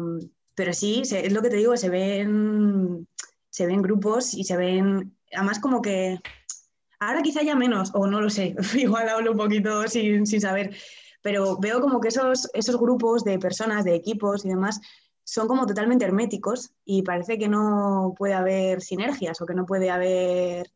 pero 0.56 0.72
sí, 0.72 1.02
es 1.02 1.32
lo 1.32 1.40
que 1.40 1.50
te 1.50 1.56
digo, 1.56 1.76
se 1.76 1.88
ven, 1.88 3.06
se 3.48 3.66
ven 3.66 3.82
grupos 3.82 4.34
y 4.34 4.42
se 4.42 4.56
ven, 4.56 5.16
además 5.32 5.60
como 5.60 5.80
que 5.82 6.18
Ahora 7.02 7.20
quizá 7.20 7.42
ya 7.42 7.56
menos, 7.56 7.90
o 7.94 8.06
no 8.06 8.20
lo 8.20 8.30
sé, 8.30 8.54
igual 8.76 9.08
hablo 9.08 9.32
un 9.32 9.36
poquito 9.36 9.88
sin, 9.88 10.24
saber, 10.24 10.76
pero 11.20 11.58
veo 11.58 11.80
como 11.80 12.00
que 12.00 12.08
esos, 12.08 12.48
esos 12.54 12.78
grupos 12.78 13.24
de 13.24 13.40
personas, 13.40 13.84
de 13.84 13.96
equipos 13.96 14.44
y 14.44 14.50
demás, 14.50 14.80
son 15.24 15.48
como 15.48 15.66
totalmente 15.66 16.04
herméticos 16.04 16.70
y 16.84 17.02
parece 17.02 17.38
que 17.38 17.48
no 17.48 18.14
puede 18.16 18.34
haber 18.34 18.82
sinergias 18.82 19.40
o 19.40 19.46
que 19.46 19.54
no 19.54 19.66
puede 19.66 19.90
haber... 19.90 20.70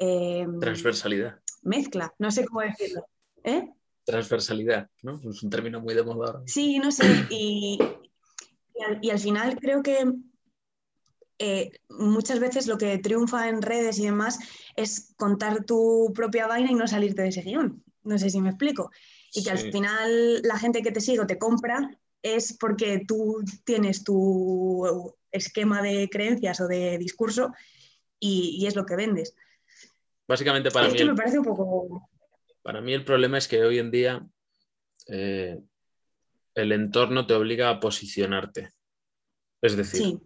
Em, 0.00 0.58
Transversalidad. 0.58 1.38
Mezcla, 1.62 2.12
no 2.18 2.32
sé 2.32 2.44
cómo 2.44 2.60
decirlo. 2.62 3.06
¿Eh? 3.44 3.70
Transversalidad, 4.04 4.88
¿no? 5.02 5.20
Es 5.30 5.42
un 5.44 5.50
término 5.50 5.80
muy 5.80 5.94
de 5.94 6.02
moda 6.02 6.26
ahora. 6.26 6.42
Sí, 6.46 6.80
no 6.80 6.90
sé, 6.90 7.04
y, 7.30 7.78
y 9.00 9.10
al 9.10 9.18
final 9.18 9.56
creo 9.60 9.82
que 9.82 10.12
eh, 11.38 11.70
muchas 11.88 12.40
veces 12.40 12.66
lo 12.66 12.78
que 12.78 12.98
triunfa 12.98 13.48
en 13.48 13.62
redes 13.62 13.98
y 13.98 14.04
demás 14.04 14.38
es 14.74 15.14
contar 15.16 15.64
tu 15.64 16.12
propia 16.14 16.46
vaina 16.46 16.70
y 16.70 16.74
no 16.74 16.88
salirte 16.88 17.22
de 17.22 17.28
ese 17.28 17.42
guion. 17.42 17.82
No 18.02 18.18
sé 18.18 18.30
si 18.30 18.40
me 18.40 18.50
explico. 18.50 18.90
Y 19.32 19.44
que 19.44 19.50
al 19.50 19.58
final 19.58 20.42
la 20.42 20.58
gente 20.58 20.82
que 20.82 20.90
te 20.90 21.00
sigue 21.00 21.20
o 21.20 21.26
te 21.26 21.38
compra 21.38 21.90
es 22.22 22.56
porque 22.58 23.04
tú 23.06 23.42
tienes 23.64 24.02
tu 24.02 25.14
esquema 25.30 25.82
de 25.82 26.08
creencias 26.10 26.60
o 26.60 26.66
de 26.66 26.98
discurso 26.98 27.52
y, 28.18 28.66
es 28.66 28.74
lo 28.74 28.84
que 28.84 28.96
vendes. 28.96 29.36
Básicamente 30.26 30.70
para 30.70 30.88
mí... 30.88 31.04
me 31.04 31.14
parece 31.14 31.38
un 31.38 31.44
poco... 31.44 32.08
Para 32.62 32.80
mí 32.80 32.92
el 32.92 33.04
problema 33.04 33.38
es 33.38 33.46
que 33.46 33.62
hoy 33.62 33.78
en 33.78 33.90
día 33.90 34.26
eh, 35.06 35.60
el 36.54 36.72
entorno 36.72 37.26
te 37.26 37.34
obliga 37.34 37.70
a 37.70 37.80
posicionarte. 37.80 38.70
Es 39.62 39.76
decir, 39.76 40.20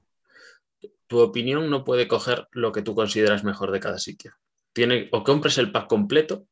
tu 1.13 1.21
opinión 1.21 1.69
no 1.69 1.85
puede 1.85 2.09
coger 2.09 2.49
lo 2.53 2.73
que 2.73 2.81
tú 2.81 2.95
consideras 2.95 3.45
mejor 3.45 3.71
de 3.71 3.81
cada 3.81 3.99
sitio. 3.99 4.33
Tiene, 4.73 5.11
o 5.13 5.23
compres 5.23 5.59
el 5.59 5.71
pack 5.71 5.87
completo 5.87 6.47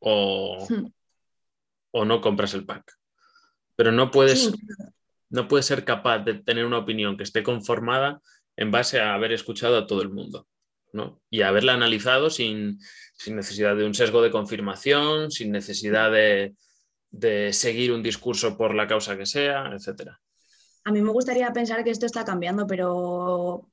o, 0.00 0.66
hmm. 0.68 0.92
o 1.92 2.04
no 2.04 2.20
compras 2.20 2.54
el 2.54 2.66
pack. 2.66 2.98
Pero 3.76 3.92
no 3.92 4.10
puedes, 4.10 4.52
no 5.30 5.46
puedes 5.46 5.66
ser 5.66 5.84
capaz 5.84 6.18
de 6.24 6.34
tener 6.34 6.64
una 6.64 6.78
opinión 6.78 7.16
que 7.16 7.22
esté 7.22 7.44
conformada 7.44 8.20
en 8.56 8.72
base 8.72 9.00
a 9.00 9.14
haber 9.14 9.30
escuchado 9.30 9.78
a 9.78 9.86
todo 9.86 10.02
el 10.02 10.10
mundo. 10.10 10.48
¿no? 10.92 11.22
Y 11.30 11.42
haberla 11.42 11.74
analizado 11.74 12.28
sin, 12.28 12.80
necesidad 13.28 13.76
de 13.76 13.84
un 13.84 13.94
sesgo 13.94 14.20
de 14.20 14.32
confirmación, 14.32 15.30
sin 15.30 15.52
necesidad 15.52 16.10
de, 16.10 16.56
de 17.12 17.52
seguir 17.52 17.92
un 17.92 18.02
discurso 18.02 18.56
por 18.56 18.74
la 18.74 18.88
causa 18.88 19.16
que 19.16 19.26
sea, 19.26 19.70
etcétera. 19.72 20.20
A 20.84 20.90
mí 20.90 21.00
me 21.00 21.10
gustaría 21.10 21.52
pensar 21.52 21.84
que 21.84 21.90
esto 21.90 22.06
está 22.06 22.24
cambiando, 22.24 22.66
pero 22.66 23.70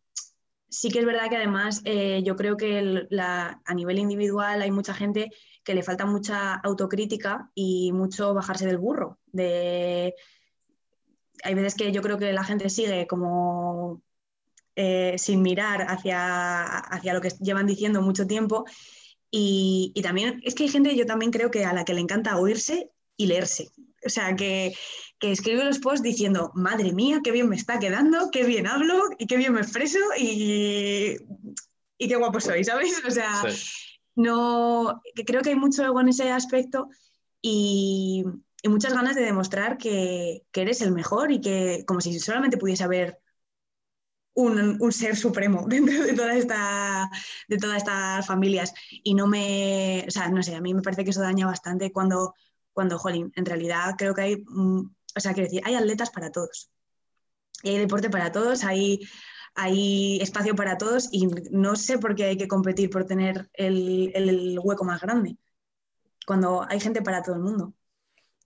sí 0.70 0.90
que 0.90 1.00
es 1.00 1.06
verdad 1.06 1.30
que 1.30 1.38
además 1.38 1.82
eh, 1.86 2.22
yo 2.24 2.36
creo 2.36 2.56
que 2.56 3.08
a 3.20 3.74
nivel 3.74 4.00
individual 4.00 4.62
hay 4.62 4.72
mucha 4.72 4.94
gente 4.94 5.32
que 5.64 5.74
le 5.74 5.84
falta 5.84 6.06
mucha 6.06 6.56
autocrítica 6.56 7.52
y 7.56 7.92
mucho 7.92 8.34
bajarse 8.34 8.66
del 8.68 8.78
burro. 8.78 9.20
De... 9.28 10.16
Hay 11.44 11.54
veces 11.56 11.76
que 11.76 11.92
yo 11.92 12.02
creo 12.02 12.18
que 12.18 12.34
la 12.34 12.44
gente 12.44 12.70
sigue 12.70 13.08
como 13.08 14.04
eh, 14.76 15.16
sin 15.18 15.42
mirar 15.42 15.86
hacia, 15.90 16.66
hacia 16.66 17.14
lo 17.14 17.22
que 17.22 17.30
llevan 17.42 17.68
diciendo 17.68 18.02
mucho 18.02 18.28
tiempo. 18.28 18.66
Y, 19.32 19.92
y, 19.96 20.02
también 20.02 20.42
es 20.44 20.56
que 20.56 20.64
hay 20.64 20.70
gente, 20.70 20.96
yo 20.96 21.06
también 21.06 21.32
creo 21.32 21.52
que 21.52 21.66
a 21.66 21.74
la 21.74 21.86
que 21.86 21.94
le 21.94 22.02
encanta 22.02 22.40
oírse 22.40 22.92
y 23.16 23.28
leerse. 23.28 23.72
O 24.06 24.10
sea, 24.10 24.36
que, 24.36 24.74
que 25.20 25.32
escribe 25.32 25.64
los 25.64 25.80
posts 25.80 26.04
diciendo, 26.04 26.52
madre 26.56 26.94
mía, 26.94 27.22
qué 27.24 27.32
bien 27.32 27.50
me 27.50 27.56
está 27.56 27.80
quedando, 27.80 28.30
qué 28.32 28.44
bien 28.44 28.68
hablo 28.68 29.04
y 29.18 29.28
qué 29.28 29.38
bien 29.38 29.54
me 29.54 29.62
expreso 29.62 30.00
y, 30.18 31.18
y 31.98 32.08
qué 32.08 32.16
guapo 32.16 32.40
soy, 32.40 32.64
¿sabes? 32.64 33.02
O 33.06 33.12
sea, 33.12 33.44
no, 34.16 35.02
que 35.16 35.26
creo 35.26 35.42
que 35.42 35.50
hay 35.50 35.56
mucho 35.56 35.84
ego 35.84 36.02
en 36.02 36.10
ese 36.10 36.32
aspecto 36.32 36.90
y, 37.42 38.24
y 38.62 38.70
muchas 38.70 38.94
ganas 38.94 39.16
de 39.16 39.24
demostrar 39.24 39.78
que, 39.78 40.44
que, 40.52 40.62
eres 40.62 40.82
el 40.82 40.92
mejor 40.92 41.32
y 41.32 41.42
que 41.42 41.84
como 41.86 42.02
si 42.02 42.20
solamente 42.20 42.58
pudiese 42.58 42.84
haber 42.84 43.20
un, 44.34 44.78
un, 44.82 44.92
ser 44.92 45.16
supremo 45.16 45.66
dentro 45.68 46.04
de, 46.04 46.14
toda 46.14 46.36
esta, 46.36 47.10
de 47.48 47.58
todas 47.58 47.78
estas 47.78 48.26
familias. 48.26 48.74
Y 49.04 49.14
no 49.14 49.28
me, 49.28 50.06
o 50.08 50.12
sea, 50.12 50.30
no 50.30 50.44
sé, 50.44 50.56
a 50.56 50.62
mí 50.62 50.74
me 50.74 50.82
parece 50.82 51.04
que 51.04 51.12
eso 51.12 51.22
daña 51.22 51.46
bastante 51.46 51.92
cuando 51.92 52.34
cuando, 52.80 52.98
jolín, 52.98 53.34
en 53.36 53.46
realidad 53.46 53.96
creo 53.98 54.14
que 54.14 54.22
hay, 54.22 54.38
mm, 54.48 54.80
o 55.18 55.20
sea, 55.20 55.34
quiero 55.34 55.50
decir, 55.50 55.62
hay 55.66 55.76
atletas 55.76 56.12
para 56.12 56.32
todos. 56.32 56.72
hay 57.62 57.78
deporte 57.78 58.10
para 58.10 58.32
todos, 58.32 58.64
hay, 58.64 59.02
hay 59.54 60.18
espacio 60.22 60.56
para 60.56 60.78
todos 60.78 61.10
y 61.12 61.28
no 61.52 61.76
sé 61.76 61.98
por 61.98 62.16
qué 62.16 62.24
hay 62.24 62.38
que 62.38 62.48
competir 62.48 62.90
por 62.90 63.04
tener 63.04 63.50
el, 63.52 64.58
hueco 64.64 64.86
más 64.86 65.02
grande, 65.02 65.36
cuando 66.26 66.66
hay 66.70 66.80
gente 66.80 67.02
para 67.02 67.22
todo 67.22 67.36
el 67.36 67.42
mundo 67.42 67.74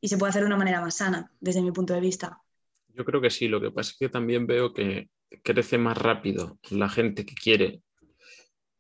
y 0.01 0.07
se 0.07 0.18
puede 0.18 0.31
hacer 0.31 0.41
de 0.41 0.47
una 0.47 0.57
manera 0.57 0.81
más 0.81 0.95
sana, 0.95 1.31
desde 1.39 1.61
mi 1.61 1.72
punto 1.72 1.93
de 1.93 2.01
vista. 2.01 2.41
Yo 2.88 3.05
creo 3.05 3.22
que 3.22 3.30
sí, 3.30 3.47
lo 3.47 3.61
que 3.61 3.69
pasa 3.69 3.91
es 3.91 3.97
que 3.99 4.10
también 4.10 4.47
veo 4.47 4.73
que 4.73 5.10
crece 5.43 5.77
más 5.77 5.95
rápido 5.95 6.57
la 6.72 6.89
gente 6.89 7.23
que 7.23 7.35
quiere 7.35 7.84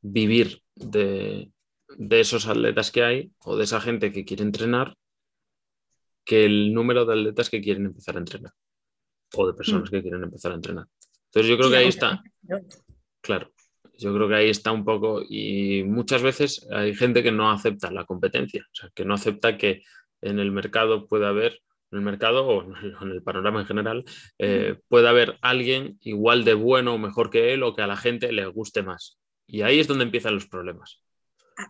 vivir 0.01 0.63
de 0.75 1.51
esos 2.09 2.47
atletas 2.47 2.89
que 2.89 3.03
hay 3.03 3.31
o 3.37 3.55
de 3.55 3.65
esa 3.65 3.79
gente 3.79 4.11
que 4.11 4.25
quiere 4.25 4.41
entrenar 4.41 4.97
que 6.23 6.45
el 6.45 6.73
número 6.73 7.05
de 7.05 7.13
atletas 7.13 7.49
que 7.49 7.61
quieren 7.61 7.85
empezar 7.85 8.15
a 8.15 8.19
entrenar 8.19 8.53
o 9.35 9.47
de 9.47 9.53
personas 9.53 9.89
mm. 9.89 9.93
que 9.93 10.01
quieren 10.01 10.23
empezar 10.23 10.51
a 10.51 10.55
entrenar. 10.55 10.87
Entonces 11.25 11.49
yo 11.49 11.57
creo 11.57 11.69
que 11.69 11.77
ahí 11.77 11.87
está. 11.87 12.21
Claro, 13.21 13.51
yo 13.97 14.13
creo 14.13 14.27
que 14.27 14.35
ahí 14.35 14.49
está 14.49 14.71
un 14.71 14.85
poco 14.85 15.21
y 15.27 15.83
muchas 15.83 16.21
veces 16.21 16.67
hay 16.71 16.93
gente 16.93 17.23
que 17.23 17.31
no 17.31 17.51
acepta 17.51 17.91
la 17.91 18.05
competencia, 18.05 18.65
o 18.71 18.75
sea, 18.75 18.89
que 18.93 19.05
no 19.05 19.13
acepta 19.13 19.57
que 19.57 19.81
en 20.21 20.39
el 20.39 20.51
mercado 20.51 21.07
pueda 21.07 21.29
haber, 21.29 21.61
en 21.91 21.99
el 21.99 22.05
mercado 22.05 22.45
o 22.45 22.63
en 22.63 23.11
el 23.11 23.23
panorama 23.23 23.61
en 23.61 23.65
general, 23.65 24.05
eh, 24.39 24.79
pueda 24.87 25.09
haber 25.09 25.37
alguien 25.41 25.97
igual 26.01 26.43
de 26.43 26.53
bueno 26.53 26.93
o 26.93 26.97
mejor 26.97 27.29
que 27.29 27.53
él 27.53 27.63
o 27.63 27.75
que 27.75 27.81
a 27.81 27.87
la 27.87 27.97
gente 27.97 28.31
le 28.31 28.45
guste 28.47 28.83
más. 28.83 29.19
Y 29.47 29.61
ahí 29.61 29.79
es 29.79 29.87
donde 29.87 30.05
empiezan 30.05 30.35
los 30.35 30.47
problemas 30.47 31.02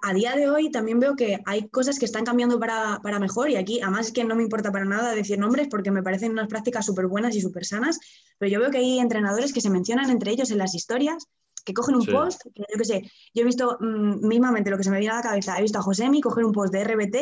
a 0.01 0.13
día 0.13 0.35
de 0.35 0.49
hoy 0.49 0.71
también 0.71 0.99
veo 0.99 1.15
que 1.15 1.39
hay 1.45 1.67
cosas 1.69 1.99
que 1.99 2.05
están 2.05 2.23
cambiando 2.23 2.59
para, 2.59 2.99
mejor 3.19 3.49
y 3.49 3.55
aquí 3.55 3.81
además 3.81 4.07
es 4.07 4.13
que 4.13 4.23
no 4.23 4.35
me 4.35 4.43
importa 4.43 4.71
para 4.71 4.85
nada 4.85 5.13
decir 5.13 5.37
nombres 5.39 5.67
porque 5.69 5.91
me 5.91 6.03
parecen 6.03 6.31
unas 6.31 6.47
prácticas 6.47 6.85
súper 6.85 7.07
buenas 7.07 7.35
y 7.35 7.41
súper 7.41 7.65
sanas, 7.65 7.99
pero 8.37 8.51
yo 8.51 8.59
veo 8.59 8.71
que 8.71 8.77
hay 8.77 8.99
entrenadores 8.99 9.53
que 9.53 9.61
se 9.61 9.69
mencionan 9.69 10.09
entre 10.09 10.31
ellos 10.31 10.51
en 10.51 10.57
las 10.57 10.75
historias, 10.75 11.27
que 11.65 11.73
cogen 11.73 11.95
un 11.95 12.05
post, 12.05 12.41
que 12.53 12.61
yo 12.61 12.77
qué 12.77 12.85
sé, 12.85 13.11
yo 13.33 13.41
he 13.43 13.45
visto 13.45 13.77
mm, 13.79 14.27
mismamente 14.27 14.69
lo 14.69 14.77
que 14.77 14.83
se 14.83 14.91
me 14.91 14.99
viene 14.99 15.13
a 15.13 15.17
la 15.17 15.23
cabeza, 15.23 15.57
he 15.57 15.61
visto 15.61 15.79
a 15.79 15.81
Josemi 15.81 16.21
coger 16.21 16.43
un 16.43 16.51
post 16.51 16.73
de 16.73 16.83
RBT, 16.83 17.15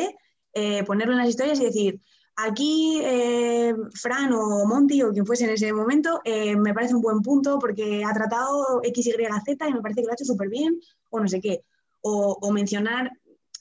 eh, 0.54 0.84
ponerlo 0.84 1.12
en 1.12 1.18
las 1.18 1.28
historias 1.28 1.60
y 1.60 1.64
decir, 1.64 2.00
aquí 2.36 3.00
eh, 3.02 3.74
Fran 3.94 4.32
o 4.32 4.64
Monty 4.66 5.02
o 5.02 5.12
quien 5.12 5.26
fuese 5.26 5.44
en 5.44 5.50
ese 5.50 5.72
momento, 5.72 6.20
eh, 6.24 6.56
me 6.56 6.74
parece 6.74 6.94
un 6.94 7.02
buen 7.02 7.20
punto 7.20 7.58
porque 7.58 8.04
ha 8.04 8.12
tratado 8.12 8.80
X, 8.82 9.06
Y, 9.06 9.12
Z 9.12 9.68
y 9.68 9.72
me 9.72 9.80
parece 9.80 10.00
que 10.00 10.06
lo 10.06 10.12
ha 10.12 10.14
hecho 10.14 10.24
súper 10.24 10.48
bien 10.48 10.80
o 11.10 11.20
no 11.20 11.28
sé 11.28 11.40
qué 11.40 11.62
o, 12.02 12.52
mencionar, 12.52 13.12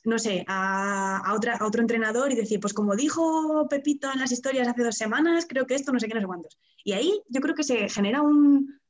no 0.04 0.20
sé, 0.20 0.44
a, 0.48 1.34
otra, 1.36 1.58
a 1.58 1.66
otro 1.66 1.82
entrenador 1.82 2.32
y 2.32 2.36
decir, 2.36 2.60
pues 2.60 2.74
como 2.74 2.96
dijo 2.96 3.68
Pepito 3.70 4.12
en 4.12 4.20
las 4.20 4.32
historias 4.32 4.68
hace 4.68 4.84
dos 4.84 4.96
semanas, 4.96 5.46
creo 5.48 5.66
que 5.66 5.76
esto 5.76 5.92
no 5.92 6.00
sé 6.00 6.08
qué, 6.08 6.16
no 6.16 6.22
sé 6.22 6.28
cuántos. 6.28 6.60
Y 6.84 6.94
ahí 6.94 7.22
yo 7.28 7.42
creo 7.42 7.56
que 7.56 7.64
se 7.64 7.88
genera 7.90 8.22
un, 8.22 8.82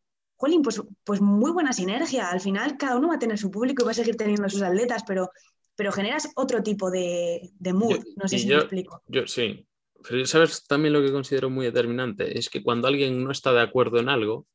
jolín, 0.41 0.64
pues, 0.64 0.82
pues 1.03 1.22
muy 1.22 1.52
buena 1.52 1.72
sinergia. 1.72 2.32
Al 2.32 2.41
final 2.41 2.76
cada 2.76 2.98
uno 2.98 3.10
va 3.10 3.15
a 3.15 3.19
tener 3.19 3.38
su 3.38 3.52
público 3.52 3.84
y 3.84 3.86
va 3.86 3.91
a 3.91 3.94
seguir 3.94 4.15
teniendo 4.15 4.49
sus 4.49 4.64
atletas, 4.64 5.03
pero, 5.06 5.30
pero 5.76 5.91
generas 5.91 6.30
otro 6.36 6.64
tipo 6.64 6.90
de, 6.90 7.52
de 7.60 7.73
mood. 7.73 7.99
no 8.15 8.28
sé 8.28 8.40
si 8.40 8.48
me 8.48 8.56
explico. 8.56 9.03
Yo 9.07 9.28
sí. 9.28 9.68
Pero 10.10 10.26
sabes 10.26 10.65
también 10.65 10.94
lo 10.94 11.02
que 11.03 11.11
considero 11.11 11.52
muy 11.52 11.68
determinante, 11.68 12.40
es 12.40 12.49
que 12.49 12.64
cuando 12.64 12.88
alguien 12.88 13.23
no 13.23 13.30
está 13.30 13.53
de 13.53 13.61
acuerdo 13.61 13.99
en 13.99 14.10
algo, 14.10 14.48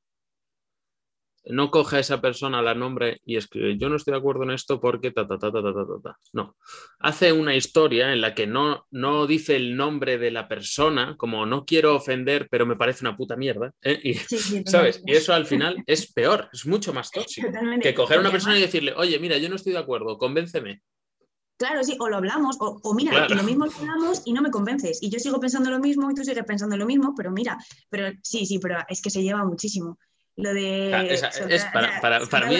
no 1.48 1.70
coge 1.70 1.96
a 1.96 2.00
esa 2.00 2.20
persona 2.20 2.62
la 2.62 2.74
nombre 2.74 3.20
y 3.24 3.36
escribe, 3.36 3.76
yo 3.78 3.88
no 3.88 3.96
estoy 3.96 4.12
de 4.12 4.18
acuerdo 4.18 4.42
en 4.42 4.50
esto 4.50 4.80
porque 4.80 5.10
ta, 5.10 5.26
ta, 5.26 5.38
ta, 5.38 5.52
ta, 5.52 5.62
ta, 5.62 5.72
ta, 5.72 5.84
ta. 6.02 6.18
No. 6.32 6.56
Hace 6.98 7.32
una 7.32 7.54
historia 7.54 8.12
en 8.12 8.20
la 8.20 8.34
que 8.34 8.46
no, 8.46 8.86
no 8.90 9.26
dice 9.26 9.56
el 9.56 9.76
nombre 9.76 10.18
de 10.18 10.30
la 10.30 10.48
persona, 10.48 11.16
como 11.16 11.46
no 11.46 11.64
quiero 11.64 11.94
ofender, 11.94 12.48
pero 12.50 12.66
me 12.66 12.76
parece 12.76 13.04
una 13.04 13.16
puta 13.16 13.36
mierda. 13.36 13.72
¿eh? 13.82 14.00
Y, 14.02 14.14
¿Sabes? 14.66 15.02
Y 15.06 15.12
eso 15.12 15.32
al 15.32 15.46
final 15.46 15.82
es 15.86 16.12
peor, 16.12 16.48
es 16.52 16.66
mucho 16.66 16.92
más 16.92 17.10
tóxico 17.10 17.48
que 17.80 17.94
coger 17.94 18.18
a 18.18 18.20
una 18.20 18.32
persona 18.32 18.58
y 18.58 18.62
decirle, 18.62 18.92
oye, 18.96 19.18
mira, 19.18 19.38
yo 19.38 19.48
no 19.48 19.56
estoy 19.56 19.72
de 19.72 19.78
acuerdo, 19.78 20.18
convénceme. 20.18 20.82
Claro, 21.58 21.82
sí, 21.82 21.96
o 21.98 22.08
lo 22.08 22.16
hablamos, 22.16 22.58
o, 22.60 22.94
mira, 22.94 23.26
y 23.30 23.34
lo 23.34 23.42
mismo 23.42 23.64
lo 23.64 23.72
hablamos 23.72 24.22
y 24.26 24.34
no 24.34 24.42
me 24.42 24.50
convences. 24.50 25.02
Y 25.02 25.08
yo 25.08 25.18
sigo 25.18 25.40
pensando 25.40 25.70
lo 25.70 25.78
mismo 25.78 26.10
y 26.10 26.14
tú 26.14 26.22
sigues 26.22 26.44
pensando 26.44 26.76
lo 26.76 26.84
mismo, 26.84 27.14
pero 27.16 27.30
mira, 27.30 27.56
pero 27.88 28.14
sí, 28.22 28.44
sí, 28.44 28.58
pero 28.58 28.78
es 28.88 29.00
que 29.00 29.08
se 29.08 29.22
lleva 29.22 29.42
muchísimo. 29.42 29.98
Lo 30.36 30.52
de. 30.52 31.14
es, 31.48 31.64
para, 31.72 32.46
mí 32.46 32.56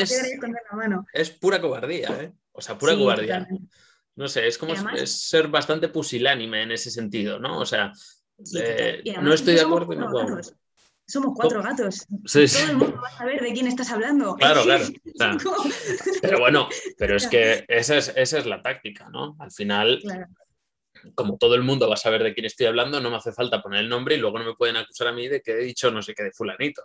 es, 1.13 1.31
pura 1.31 1.61
cobardía, 1.61 2.09
¿eh? 2.23 2.33
O 2.53 2.63
sea, 2.63 2.79
pura 2.79 2.97
cobardía. 2.97 3.47
No 4.15 4.29
sé, 4.29 4.47
es 4.47 4.57
como 4.57 4.75
ser 5.05 5.49
bastante 5.49 5.89
pusilánime 5.89 6.63
en 6.63 6.73
ese 6.73 6.91
sentido, 6.91 7.39
¿no? 7.39 7.59
O 7.59 7.67
sea, 7.67 7.93
eh, 8.55 9.03
no 9.21 9.35
estoy 9.35 9.55
de 9.55 9.61
acuerdo 9.61 9.93
y 9.93 9.97
no 9.97 10.11
puedo. 10.11 10.41
Somos 11.09 11.35
cuatro 11.37 11.63
gatos. 11.63 12.07
Todo 12.09 12.43
el 12.43 12.77
mundo 12.79 13.01
va 13.01 13.09
a 13.09 13.19
saber 13.19 13.41
de 13.41 13.53
quién 13.53 13.69
estás 13.69 13.93
hablando. 13.93 14.35
Claro, 14.35 14.63
claro. 14.65 14.87
pero 16.23 16.41
bueno, 16.41 16.69
pero 16.99 17.17
es 17.17 17.29
que 17.29 17.65
esa 17.69 17.99
es, 17.99 18.13
esa 18.17 18.39
es 18.39 18.47
la 18.47 18.61
táctica, 18.63 19.09
¿no? 19.11 19.37
Al 19.39 19.53
final, 19.53 20.03
como 21.15 21.37
todo 21.37 21.55
el 21.55 21.63
mundo 21.63 21.89
va 21.89 21.95
a 21.95 21.99
saber 21.99 22.25
de 22.25 22.35
quién 22.35 22.47
estoy 22.47 22.67
hablando, 22.67 23.01
no 23.01 23.11
me 23.11 23.19
hace 23.19 23.33
falta 23.33 23.63
poner 23.63 23.81
el 23.81 23.89
nombre 23.89 24.17
y 24.17 24.19
luego 24.19 24.39
no 24.39 24.47
me 24.47 24.55
pueden 24.55 24.79
acusar 24.79 25.09
a 25.09 25.13
mí 25.13 25.29
de 25.29 25.43
que 25.43 25.53
he 25.53 25.65
dicho 25.65 25.91
no 25.91 26.03
sé 26.03 26.15
qué 26.15 26.25
de 26.25 26.33
fulanito 26.33 26.83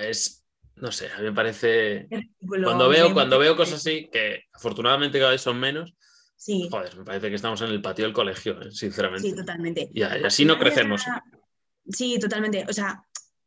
es, 0.00 0.46
no 0.76 0.92
sé, 0.92 1.10
a 1.10 1.18
mí 1.18 1.24
me 1.24 1.32
parece... 1.32 2.08
Cuando 2.40 2.88
veo, 2.88 3.12
cuando 3.12 3.38
veo 3.38 3.56
cosas 3.56 3.80
así, 3.80 4.08
que 4.12 4.44
afortunadamente 4.52 5.18
cada 5.18 5.32
vez 5.32 5.40
son 5.40 5.58
menos, 5.58 5.94
sí. 6.36 6.68
joder, 6.70 6.96
me 6.96 7.04
parece 7.04 7.28
que 7.28 7.36
estamos 7.36 7.60
en 7.60 7.68
el 7.68 7.82
patio 7.82 8.04
del 8.04 8.14
colegio, 8.14 8.60
¿eh? 8.60 8.70
sinceramente. 8.70 9.28
Sí, 9.28 9.34
totalmente. 9.34 9.90
Y, 9.92 10.02
así 10.02 10.44
no 10.44 10.58
crecemos. 10.58 11.02
Sí, 11.90 12.18
totalmente. 12.18 12.66
O 12.68 12.72
sea, 12.72 13.04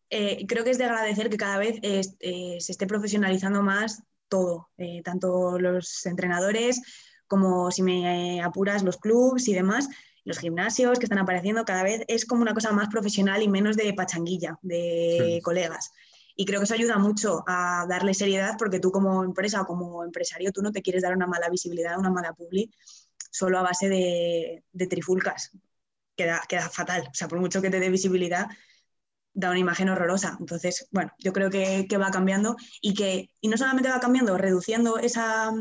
eh, 0.10 0.46
creo 0.48 0.64
que 0.64 0.72
es 0.72 0.78
de 0.78 0.86
agradecer 0.86 1.30
que 1.30 1.38
cada 1.38 1.58
vez 1.58 1.80
eh, 1.82 2.58
se 2.60 2.72
esté 2.72 2.88
profesionalizando 2.88 3.62
más 3.62 4.04
todo, 4.28 4.70
tanto 5.04 5.60
los 5.60 6.06
entrenadores 6.06 6.82
como 7.28 7.70
si 7.70 7.84
me 7.84 8.42
apuras 8.42 8.82
los 8.82 8.98
clubs 8.98 9.50
y 9.50 9.54
demás 9.54 9.90
los 10.24 10.40
gimnasios 10.40 11.00
que 11.00 11.06
están 11.06 11.20
apareciendo 11.20 11.66
cada 11.66 11.84
vez 11.84 12.04
es 12.08 12.26
como 12.26 12.42
una 12.42 12.54
cosa 12.54 12.72
más 12.72 12.90
profesional 12.90 13.42
y 13.42 13.48
menos 13.48 13.76
de 13.76 13.94
pachanguilla, 13.94 14.58
de 14.62 15.40
colegas. 15.44 15.92
Y 16.42 16.46
creo 16.46 16.60
que 16.60 16.64
eso 16.64 16.74
ayuda 16.74 16.98
mucho 16.98 17.44
a 17.46 17.86
darle 17.88 18.16
seriedad 18.16 18.56
porque 18.58 18.80
tú 18.80 18.92
como 18.92 19.24
empresa 19.24 19.62
o 19.62 19.66
como 19.68 20.04
empresario, 20.04 20.52
tú 20.52 20.64
no 20.64 20.72
te 20.72 20.82
quieres 20.82 21.04
dar 21.04 21.16
una 21.16 21.28
mala 21.28 21.50
visibilidad, 21.50 22.00
una 22.00 22.10
mala 22.10 22.34
publi, 22.34 22.72
solo 23.30 23.60
a 23.60 23.62
base 23.62 23.88
de, 23.90 24.88
trifulcas. 24.88 25.52
Queda, 26.16 26.42
queda 26.50 26.68
fatal. 26.68 27.04
O 27.12 27.14
sea, 27.14 27.28
por 27.28 27.40
mucho 27.40 27.62
que 27.62 27.70
te 27.70 27.80
dé 27.80 27.92
visibilidad, 27.92 28.48
da 29.34 29.52
una 29.52 29.60
imagen 29.60 29.90
horrorosa. 29.90 30.36
Entonces, 30.40 30.88
bueno, 30.90 31.12
yo 31.20 31.32
creo 31.32 31.52
que, 31.52 31.88
va 32.00 32.10
cambiando 32.10 32.56
y 32.82 32.96
que, 32.96 33.30
y 33.40 33.48
no 33.48 33.56
solamente 33.56 33.90
va 33.92 34.00
cambiando, 34.00 34.36
reduciendo 34.36 34.98
esa, 34.98 35.52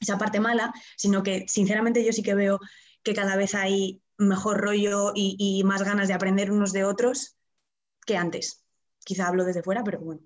esa 0.00 0.16
parte 0.16 0.40
mala, 0.40 0.72
sino 0.96 1.22
que 1.22 1.44
sinceramente 1.46 2.02
yo 2.02 2.14
sí 2.14 2.22
que 2.22 2.34
veo 2.34 2.58
que 3.02 3.12
cada 3.12 3.36
vez 3.36 3.54
hay 3.54 4.02
mejor 4.16 4.62
rollo 4.62 5.12
y, 5.14 5.36
y 5.38 5.62
más 5.64 5.82
ganas 5.82 6.08
de 6.08 6.14
aprender 6.14 6.50
unos 6.50 6.72
de 6.72 6.84
otros 6.84 7.36
que 8.06 8.16
antes. 8.16 8.65
Quizá 9.06 9.28
hablo 9.28 9.44
desde 9.44 9.62
fuera, 9.62 9.84
pero 9.84 10.00
bueno. 10.00 10.20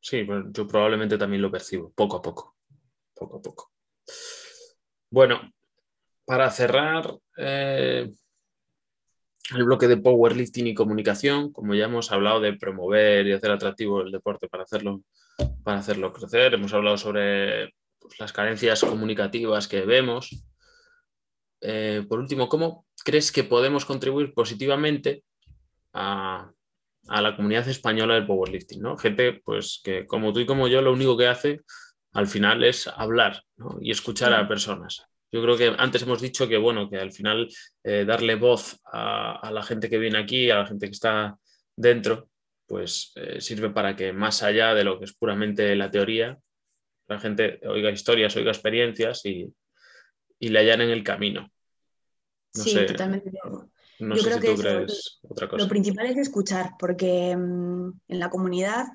Sí, 0.00 0.22
pues 0.22 0.44
yo 0.52 0.68
probablemente 0.68 1.18
también 1.18 1.42
lo 1.42 1.50
percibo, 1.50 1.90
poco 1.90 2.18
a 2.18 2.22
poco, 2.22 2.54
poco 3.12 3.38
a 3.38 3.42
poco. 3.42 3.72
Bueno, 5.10 5.40
para 6.24 6.48
cerrar 6.52 7.12
eh, 7.36 8.08
el 9.56 9.64
bloque 9.64 9.88
de 9.88 9.96
powerlifting 9.96 10.68
y 10.68 10.74
comunicación, 10.74 11.52
como 11.52 11.74
ya 11.74 11.86
hemos 11.86 12.12
hablado 12.12 12.40
de 12.40 12.52
promover 12.52 13.26
y 13.26 13.32
hacer 13.32 13.50
atractivo 13.50 14.02
el 14.02 14.12
deporte 14.12 14.46
para 14.46 14.62
hacerlo, 14.62 15.02
para 15.64 15.80
hacerlo 15.80 16.12
crecer, 16.12 16.54
hemos 16.54 16.72
hablado 16.72 16.96
sobre 16.96 17.74
pues, 17.98 18.20
las 18.20 18.32
carencias 18.32 18.80
comunicativas 18.80 19.66
que 19.66 19.80
vemos. 19.80 20.46
Eh, 21.62 22.06
por 22.08 22.20
último, 22.20 22.48
¿cómo 22.48 22.86
crees 23.04 23.32
que 23.32 23.42
podemos 23.42 23.84
contribuir 23.84 24.32
positivamente 24.34 25.24
a, 25.92 26.52
a 27.08 27.20
la 27.20 27.36
comunidad 27.36 27.68
española 27.68 28.14
del 28.14 28.26
powerlifting, 28.26 28.80
¿no? 28.80 28.96
Gente, 28.96 29.40
pues, 29.44 29.80
que 29.84 30.06
como 30.06 30.32
tú 30.32 30.40
y 30.40 30.46
como 30.46 30.68
yo, 30.68 30.80
lo 30.82 30.92
único 30.92 31.16
que 31.16 31.26
hace 31.26 31.60
al 32.12 32.26
final 32.26 32.62
es 32.64 32.86
hablar 32.86 33.42
y 33.80 33.90
escuchar 33.90 34.32
a 34.32 34.46
personas. 34.46 35.04
Yo 35.32 35.42
creo 35.42 35.56
que 35.56 35.74
antes 35.78 36.02
hemos 36.02 36.20
dicho 36.20 36.46
que, 36.46 36.56
bueno, 36.56 36.88
que 36.88 36.96
al 36.96 37.10
final 37.10 37.48
eh, 37.82 38.04
darle 38.06 38.36
voz 38.36 38.78
a, 38.84 39.50
la 39.52 39.62
gente 39.64 39.90
que 39.90 39.98
viene 39.98 40.18
aquí, 40.18 40.48
a 40.48 40.58
la 40.58 40.66
gente 40.66 40.86
que 40.86 40.92
está 40.92 41.36
dentro, 41.74 42.28
pues 42.66 43.12
eh, 43.16 43.40
sirve 43.40 43.70
para 43.70 43.96
que 43.96 44.12
más 44.12 44.44
allá 44.44 44.74
de 44.74 44.84
lo 44.84 44.98
que 44.98 45.06
es 45.06 45.12
puramente 45.12 45.74
la 45.74 45.90
teoría, 45.90 46.38
la 47.08 47.18
gente 47.18 47.60
oiga 47.66 47.90
historias, 47.90 48.36
oiga 48.36 48.52
experiencias 48.52 49.26
y, 49.26 49.52
y 50.38 50.48
le 50.48 50.72
en 50.72 50.80
el 50.82 51.02
camino. 51.02 51.50
sí, 52.52 52.86
totalmente. 52.86 53.32
No 53.44 53.73
sé 54.16 54.34
si 54.34 54.40
tú 54.40 54.60
crees 54.60 55.20
otra 55.28 55.48
cosa. 55.48 55.62
Lo 55.62 55.68
principal 55.68 56.06
es 56.06 56.16
escuchar, 56.16 56.72
porque 56.78 57.36
mm, 57.36 57.92
en 58.08 58.18
la 58.18 58.30
comunidad, 58.30 58.86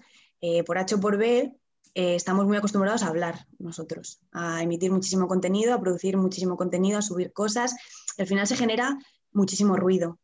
eh, 0.42 0.64
por 0.64 0.78
H 0.78 0.96
o 0.96 1.00
por 1.00 1.18
B, 1.18 1.54
eh, 1.96 2.16
estamos 2.16 2.46
muy 2.46 2.58
acostumbrados 2.58 3.04
a 3.04 3.08
hablar 3.08 3.48
nosotros, 3.58 4.22
a 4.32 4.62
emitir 4.64 4.92
muchísimo 4.92 5.28
contenido, 5.28 5.74
a 5.74 5.82
producir 5.82 6.18
muchísimo 6.18 6.56
contenido, 6.56 7.00
a 7.00 7.02
subir 7.02 7.34
cosas. 7.34 7.76
al 8.18 8.28
final 8.28 8.48
se 8.48 8.56
genera 8.56 8.98
muchísimo 9.32 9.76
ruido. 9.76 10.20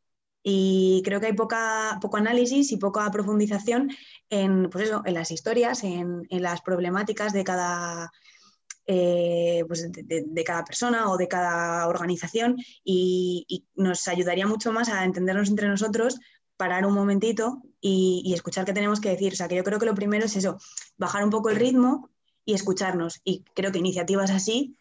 Y 0.48 1.02
creo 1.04 1.20
que 1.20 1.26
hay 1.26 1.34
poca, 1.34 1.98
poco 2.02 2.18
análisis 2.18 2.72
y 2.72 2.78
poca 2.78 3.10
profundización 3.10 3.90
en, 4.30 4.70
pues 4.70 4.92
en 5.04 5.14
las 5.16 5.32
historias, 5.32 5.84
en, 5.84 6.28
las 6.30 6.62
problemáticas 6.62 7.34
de 7.34 7.44
cada, 7.44 8.12
eh, 8.88 9.64
pues 9.68 9.92
de, 9.92 10.44
cada 10.44 10.64
persona 10.64 11.10
o 11.12 11.18
de 11.18 11.28
cada 11.28 11.88
organización 11.88 12.58
y, 12.84 13.66
nos 13.76 14.08
ayudaría 14.08 14.48
mucho 14.48 14.72
más 14.72 14.90
a 14.90 15.04
entendernos 15.04 15.50
entre 15.50 15.68
nosotros, 15.68 16.20
parar 16.58 16.86
un 16.86 16.94
momentito 16.94 17.62
y, 17.82 18.22
y, 18.26 18.34
escuchar 18.34 18.66
qué 18.66 18.74
tenemos 18.74 19.00
que 19.00 19.10
decir. 19.10 19.34
O 19.34 19.36
sea, 19.36 19.48
que 19.48 19.56
yo 19.56 19.64
creo 19.64 19.80
que 19.80 19.86
lo 19.86 19.96
primero 19.96 20.26
es 20.26 20.36
eso, 20.36 20.58
bajar 20.98 21.24
un 21.24 21.30
poco 21.30 21.50
el 21.50 21.58
ritmo 21.58 22.10
y 22.46 22.54
escucharnos. 22.54 23.22
Y 23.24 23.44
creo 23.54 23.72
que 23.72 23.80
iniciativas 23.80 24.32
así 24.32 24.78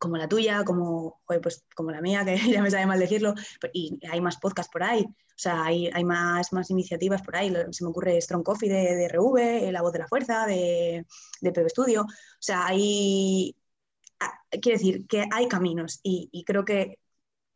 como 0.00 0.16
la 0.16 0.26
tuya, 0.28 0.64
como, 0.64 1.20
pues, 1.26 1.64
como 1.76 1.90
la 1.92 2.00
mía, 2.00 2.24
que 2.24 2.36
ya 2.50 2.62
me 2.62 2.70
sabe 2.70 2.86
mal 2.86 2.98
decirlo, 2.98 3.34
y 3.72 4.00
hay 4.10 4.20
más 4.20 4.38
podcasts 4.38 4.72
por 4.72 4.82
ahí, 4.82 5.02
o 5.02 5.42
sea, 5.42 5.62
hay, 5.64 5.88
hay 5.88 6.04
más, 6.04 6.52
más 6.52 6.70
iniciativas 6.70 7.22
por 7.22 7.36
ahí, 7.36 7.54
se 7.70 7.84
me 7.84 7.90
ocurre 7.90 8.20
Strong 8.20 8.42
Coffee 8.42 8.68
de, 8.68 8.96
de 8.96 9.08
RV, 9.08 9.70
La 9.70 9.82
Voz 9.82 9.92
de 9.92 9.98
la 10.00 10.08
Fuerza, 10.08 10.46
de, 10.46 11.06
de 11.40 11.52
PB 11.52 11.68
Studio, 11.68 12.02
o 12.02 12.06
sea, 12.40 12.66
hay, 12.66 13.54
quiero 14.50 14.78
decir, 14.78 15.06
que 15.06 15.26
hay 15.30 15.46
caminos 15.48 16.00
y, 16.02 16.30
y, 16.32 16.44
creo 16.44 16.64
que, 16.64 16.98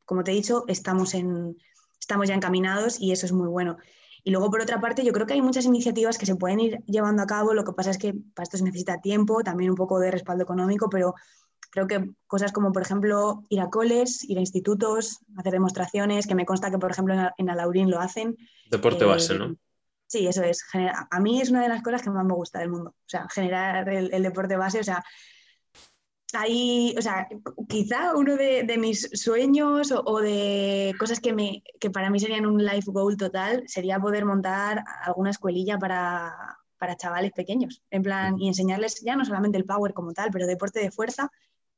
como 0.04 0.22
te 0.22 0.32
he 0.32 0.34
dicho, 0.34 0.64
estamos, 0.68 1.14
en, 1.14 1.56
estamos 1.98 2.28
ya 2.28 2.34
encaminados 2.34 3.00
y 3.00 3.12
eso 3.12 3.24
es 3.26 3.32
muy 3.32 3.48
bueno. 3.48 3.78
Y 4.26 4.30
luego, 4.30 4.50
por 4.50 4.62
otra 4.62 4.80
parte, 4.80 5.04
yo 5.04 5.12
creo 5.12 5.26
que 5.26 5.34
hay 5.34 5.42
muchas 5.42 5.66
iniciativas 5.66 6.16
que 6.16 6.24
se 6.24 6.36
pueden 6.36 6.58
ir 6.58 6.82
llevando 6.86 7.22
a 7.22 7.26
cabo, 7.26 7.52
lo 7.52 7.64
que 7.64 7.72
pasa 7.74 7.90
es 7.90 7.98
que 7.98 8.14
para 8.34 8.44
esto 8.44 8.56
se 8.56 8.64
necesita 8.64 9.00
tiempo, 9.02 9.42
también 9.42 9.70
un 9.70 9.76
poco 9.76 9.98
de 9.98 10.10
respaldo 10.10 10.44
económico, 10.44 10.88
pero 10.88 11.14
Creo 11.74 11.88
que 11.88 12.10
cosas 12.28 12.52
como, 12.52 12.70
por 12.70 12.82
ejemplo, 12.82 13.46
ir 13.48 13.60
a 13.60 13.68
coles, 13.68 14.22
ir 14.30 14.38
a 14.38 14.40
institutos, 14.40 15.18
hacer 15.36 15.54
demostraciones, 15.54 16.28
que 16.28 16.36
me 16.36 16.46
consta 16.46 16.70
que, 16.70 16.78
por 16.78 16.92
ejemplo, 16.92 17.16
en 17.36 17.50
Alaurín 17.50 17.90
lo 17.90 17.98
hacen. 17.98 18.36
Deporte 18.70 19.04
base, 19.04 19.36
¿no? 19.36 19.56
Sí, 20.06 20.24
eso 20.28 20.44
es. 20.44 20.64
A 21.10 21.18
mí 21.18 21.40
es 21.40 21.50
una 21.50 21.62
de 21.62 21.68
las 21.68 21.82
cosas 21.82 22.00
que 22.00 22.10
más 22.10 22.24
me 22.24 22.34
gusta 22.34 22.60
del 22.60 22.70
mundo. 22.70 22.90
O 22.90 23.08
sea, 23.08 23.26
generar 23.28 23.88
el, 23.88 24.22
deporte 24.22 24.56
base, 24.56 24.78
o 24.78 24.84
sea, 24.84 25.02
ahí, 26.34 26.94
o 26.96 27.02
sea, 27.02 27.26
quizá 27.68 28.14
uno 28.14 28.36
de, 28.36 28.76
mis 28.78 29.10
sueños 29.12 29.90
o, 29.90 30.20
de 30.20 30.94
cosas 30.96 31.18
que, 31.18 31.32
me, 31.32 31.64
que 31.80 31.90
para 31.90 32.08
mí 32.08 32.20
serían 32.20 32.46
un 32.46 32.64
life 32.64 32.88
goal 32.92 33.16
total 33.16 33.64
sería 33.66 33.98
poder 33.98 34.24
montar 34.24 34.84
alguna 35.02 35.30
escuelilla 35.30 35.76
para, 35.76 36.56
para 36.78 36.96
chavales 36.96 37.32
pequeños, 37.32 37.82
en 37.90 38.04
plan, 38.04 38.38
y 38.38 38.46
enseñarles 38.46 39.00
ya 39.00 39.16
no 39.16 39.24
solamente 39.24 39.58
el 39.58 39.64
power 39.64 39.92
como 39.92 40.12
tal, 40.12 40.30
pero 40.30 40.46
deporte 40.46 40.78
de 40.78 40.92
fuerza 40.92 41.32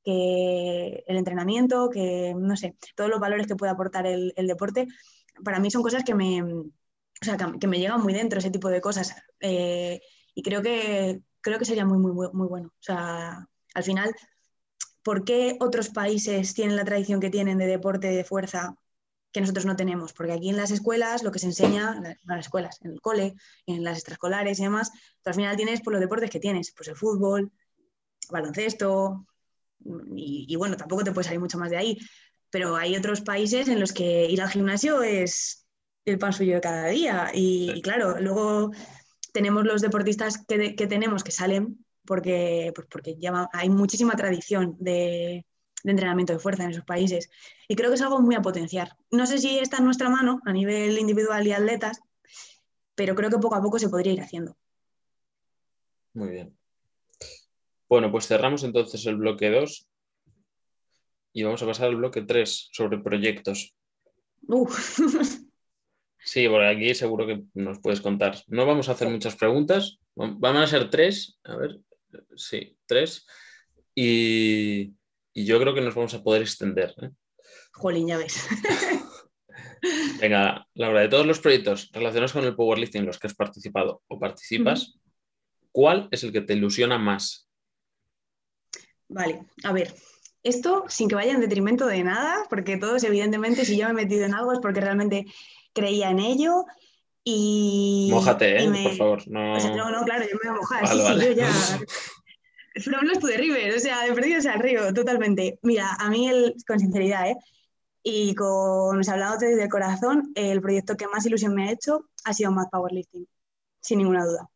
que 0.07 1.03
el 1.05 1.17
entrenamiento, 1.17 1.91
que 1.91 2.33
no 2.39 2.57
sé, 2.57 2.77
todos 2.95 3.11
los 3.11 3.19
valores 3.19 3.49
que 3.49 3.57
puede 3.57 3.73
aportar 3.73 4.07
el, 4.07 4.33
deporte, 4.37 4.87
para 5.45 5.59
mí 5.59 5.69
son 5.69 5.83
cosas 5.83 6.05
que 6.05 6.15
me, 6.15 6.45
que, 7.61 7.67
me 7.67 7.81
llegan 7.81 8.01
muy 8.01 8.13
dentro, 8.13 8.39
ese 8.39 8.53
tipo 8.53 8.69
de 8.69 8.81
cosas. 8.81 9.17
Eh, 9.41 10.01
y 10.33 10.43
creo 10.45 10.63
que, 10.63 11.23
creo 11.41 11.59
que 11.59 11.65
sería 11.65 11.85
muy, 11.85 11.99
muy, 11.99 12.29
muy 12.33 12.47
bueno. 12.47 12.69
O 12.69 12.83
sea, 12.83 13.49
al 13.75 13.83
final, 13.83 14.15
¿por 15.03 15.25
qué 15.25 15.57
otros 15.59 15.89
países 15.89 16.55
tienen 16.55 16.77
la 16.77 16.85
tradición 16.85 17.19
que 17.19 17.31
tienen 17.31 17.59
de 17.59 17.67
deporte 17.67 18.07
de 18.07 18.23
fuerza 18.23 18.77
que 19.33 19.41
nosotros 19.41 19.67
no 19.67 19.75
tenemos? 19.75 20.13
Porque 20.13 20.35
aquí 20.35 20.51
en 20.51 20.57
las 20.57 20.71
escuelas 20.71 21.25
lo 21.25 21.33
que 21.33 21.41
se 21.41 21.47
enseña, 21.47 21.97
en 21.97 22.17
las 22.27 22.47
escuelas, 22.47 22.79
en 22.83 22.93
el 22.93 23.01
cole, 23.01 23.35
en 23.67 23.83
las 23.83 23.99
extraescolares 23.99 24.61
y 24.61 24.63
demás, 24.63 24.93
al 25.25 25.35
final 25.35 25.57
tienes 25.57 25.81
pues, 25.83 25.95
los 25.95 26.01
deportes 26.01 26.31
que 26.31 26.39
tienes, 26.39 26.73
pues 26.77 26.87
el 26.87 26.95
fútbol, 26.95 27.51
baloncesto, 28.31 29.27
y, 29.85 30.57
bueno, 30.57 30.77
tampoco 30.77 31.05
te 31.05 31.13
puede 31.13 31.25
salir 31.25 31.41
mucho 31.41 31.59
más 31.59 31.71
de 31.71 31.77
ahí, 31.77 31.99
pero 32.51 32.77
hay 32.77 32.97
otros 32.97 33.21
países 33.21 33.69
en 33.69 33.81
los 33.81 33.93
que 33.93 34.27
ir 34.27 34.41
al 34.41 34.51
gimnasio 34.51 35.03
es 35.03 35.67
el 36.05 36.19
pan 36.19 36.33
suyo 36.33 36.55
de 36.55 36.61
cada 36.61 36.89
día. 36.89 37.31
Y, 37.35 37.81
claro, 37.83 38.21
luego 38.21 38.73
tenemos 39.33 39.65
los 39.65 39.83
deportistas 39.83 40.45
que, 40.47 40.75
tenemos 40.87 41.23
que 41.23 41.33
salen 41.33 41.85
porque, 42.05 42.73
pues 42.75 42.87
porque 42.91 43.17
hay 43.53 43.69
muchísima 43.69 44.15
tradición 44.15 44.77
de, 44.79 45.45
entrenamiento 45.85 46.33
de 46.33 46.39
fuerza 46.39 46.65
en 46.65 46.71
esos 46.71 46.85
países. 46.85 47.29
Y 47.69 47.77
creo 47.77 47.91
que 47.91 47.97
es 47.97 48.03
algo 48.03 48.21
muy 48.21 48.35
a 48.35 48.43
potenciar. 48.43 48.97
No 49.11 49.27
sé 49.27 49.39
si 49.39 49.59
está 49.59 49.79
en 49.79 49.85
nuestra 49.85 50.09
mano 50.09 50.41
a 50.45 50.53
nivel 50.53 50.99
individual 50.99 51.47
y 51.47 51.53
atletas, 51.53 52.01
pero 52.95 53.15
creo 53.15 53.31
que 53.31 53.39
poco 53.39 53.57
a 53.57 53.63
poco 53.63 53.79
se 53.79 53.89
podría 53.89 54.13
ir 54.13 54.21
haciendo. 54.21 54.57
Muy 56.15 56.31
bien. 56.31 56.57
Bueno, 57.89 58.11
pues 58.11 58.27
cerramos 58.27 58.65
entonces 58.65 59.05
el 59.07 59.17
bloque 59.17 59.51
2 59.51 59.89
y 61.33 61.43
vamos 61.43 61.63
a 61.63 61.67
pasar 61.67 61.89
al 61.89 61.97
bloque 61.97 62.23
3 62.23 62.69
sobre 62.73 62.99
proyectos. 62.99 63.75
Sí, 66.27 66.49
por 66.49 66.61
aquí 66.65 66.93
seguro 66.93 67.25
que 67.25 67.45
nos 67.55 67.79
puedes 67.79 68.01
contar. 68.01 68.37
No 68.49 68.67
vamos 68.67 68.89
a 68.89 68.93
hacer 68.93 69.09
muchas 69.09 69.37
preguntas, 69.37 70.01
van 70.17 70.57
a 70.57 70.67
ser 70.67 70.91
tres, 70.91 71.39
a 71.45 71.55
ver, 71.55 71.79
sí, 72.35 72.77
tres. 72.85 73.25
Y, 73.95 74.93
yo 75.33 75.61
creo 75.61 75.73
que 75.73 75.83
nos 75.83 75.95
vamos 75.95 76.15
a 76.15 76.25
poder 76.25 76.43
extender. 76.43 76.93
¿eh? 77.01 77.11
Jolín, 77.75 78.09
ya 78.09 78.17
ves. 78.17 78.45
Venga, 80.21 80.67
Laura, 80.75 81.03
de 81.03 81.09
todos 81.09 81.27
los 81.27 81.39
proyectos 81.39 81.91
relacionados 81.93 82.33
con 82.33 82.45
el 82.45 82.57
powerlifting 82.57 83.03
en 83.03 83.07
los 83.07 83.21
que 83.21 83.29
has 83.29 83.35
participado 83.35 84.03
o 84.09 84.19
participas, 84.19 84.99
¿cuál 85.71 86.09
es 86.11 86.25
el 86.25 86.33
que 86.33 86.41
te 86.41 86.55
ilusiona 86.55 86.99
más? 86.99 87.46
Vale, 89.09 89.47
a 89.65 89.73
ver, 89.73 89.95
esto 90.43 90.85
sin 90.89 91.09
que 91.09 91.15
vaya 91.15 91.33
en 91.33 91.41
detrimento 91.41 91.87
de 91.87 92.03
nada, 92.05 92.45
porque 92.49 92.77
todos, 92.77 93.03
evidentemente, 93.05 93.65
si 93.65 93.77
yo 93.77 93.87
me 93.87 93.93
he 93.93 94.05
metido 94.05 94.25
en 94.25 94.35
algo 94.35 94.53
es 94.53 94.61
porque 94.61 94.81
realmente 94.81 95.27
creía 95.73 96.11
en 96.11 96.19
ello 96.19 96.65
y... 97.25 98.09
Mójate, 98.13 98.63
¿eh? 98.63 98.83
por 98.85 98.97
favor. 98.97 99.29
No... 99.29 99.55
no, 99.91 100.05
claro, 100.05 100.25
yo 100.25 100.39
me 100.43 100.49
voy 100.51 100.57
a 100.57 100.61
mojar. 100.61 100.89
sí, 100.89 100.99
sí, 100.99 101.27
yo 101.27 101.33
ya... 101.33 101.51
From 102.83 103.09
to 103.09 103.27
the 103.27 103.39
river, 103.39 103.75
o 103.75 103.81
sea, 103.81 104.05
de 104.05 104.13
perdidos 104.13 104.45
al 104.45 104.61
río, 104.61 104.93
totalmente. 104.93 105.59
Mira, 105.63 105.97
a 105.99 106.11
mí, 106.11 106.29
el, 106.29 106.55
con 106.67 106.79
sinceridad, 106.79 107.31
¿eh? 107.31 107.37
Y 108.03 108.35
con, 108.35 109.01
hablando 109.09 109.39
desde 109.39 109.63
el 109.63 109.71
corazón, 109.71 110.31
el 110.35 110.61
proyecto 110.61 110.95
que 110.95 111.09
más 111.09 111.25
ilusión 111.25 111.55
me 111.55 111.69
ha 111.69 111.73
hecho 111.73 112.11
ha 112.25 112.35
sido 112.35 112.53
Mad 112.53 112.69
Powerlifting, 112.71 113.27
sin 113.81 113.99
ninguna 113.99 114.27
duda. 114.27 114.49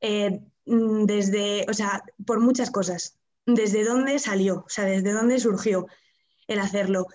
Eh, 0.00 0.40
mm, 0.64 1.04
desde, 1.04 1.66
o 1.68 1.74
sea, 1.74 2.02
por 2.24 2.40
muchas 2.40 2.70
cosas 2.70 3.18
desde 3.46 3.84
dónde 3.84 4.18
salió, 4.18 4.64
o 4.66 4.68
sea, 4.68 4.84
desde 4.84 5.12
dónde 5.12 5.38
surgió 5.38 5.86
el 6.48 6.58
hacerlo, 6.58 7.06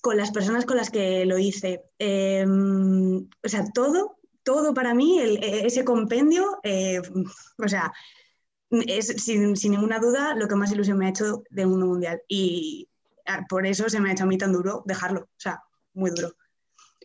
con 0.00 0.16
las 0.16 0.32
personas 0.32 0.64
con 0.66 0.76
las 0.76 0.90
que 0.90 1.24
lo 1.26 1.38
hice. 1.38 1.84
Em, 1.98 3.28
o 3.44 3.48
sea, 3.48 3.64
todo, 3.72 4.18
todo 4.42 4.74
para 4.74 4.94
mí, 4.94 5.20
e, 5.20 5.66
ese 5.66 5.84
compendio, 5.84 6.58
eh, 6.64 7.00
o 7.58 7.68
sea, 7.68 7.92
es 8.70 9.06
sin, 9.22 9.52
ninguna 9.52 9.98
duda 9.98 10.34
lo 10.34 10.48
que 10.48 10.56
más 10.56 10.72
ilusión 10.72 10.98
me 10.98 11.06
ha 11.06 11.10
hecho 11.10 11.44
de 11.50 11.66
mundo 11.66 11.86
mundial. 11.86 12.22
Y 12.28 12.88
ah, 13.26 13.44
por 13.48 13.66
eso 13.66 13.88
se 13.88 14.00
me 14.00 14.10
ha 14.10 14.12
hecho 14.12 14.24
a 14.24 14.26
mí 14.26 14.38
tan 14.38 14.52
duro 14.52 14.82
dejarlo, 14.86 15.20
o 15.22 15.40
sea, 15.40 15.62
muy 15.94 16.10
duro. 16.10 16.34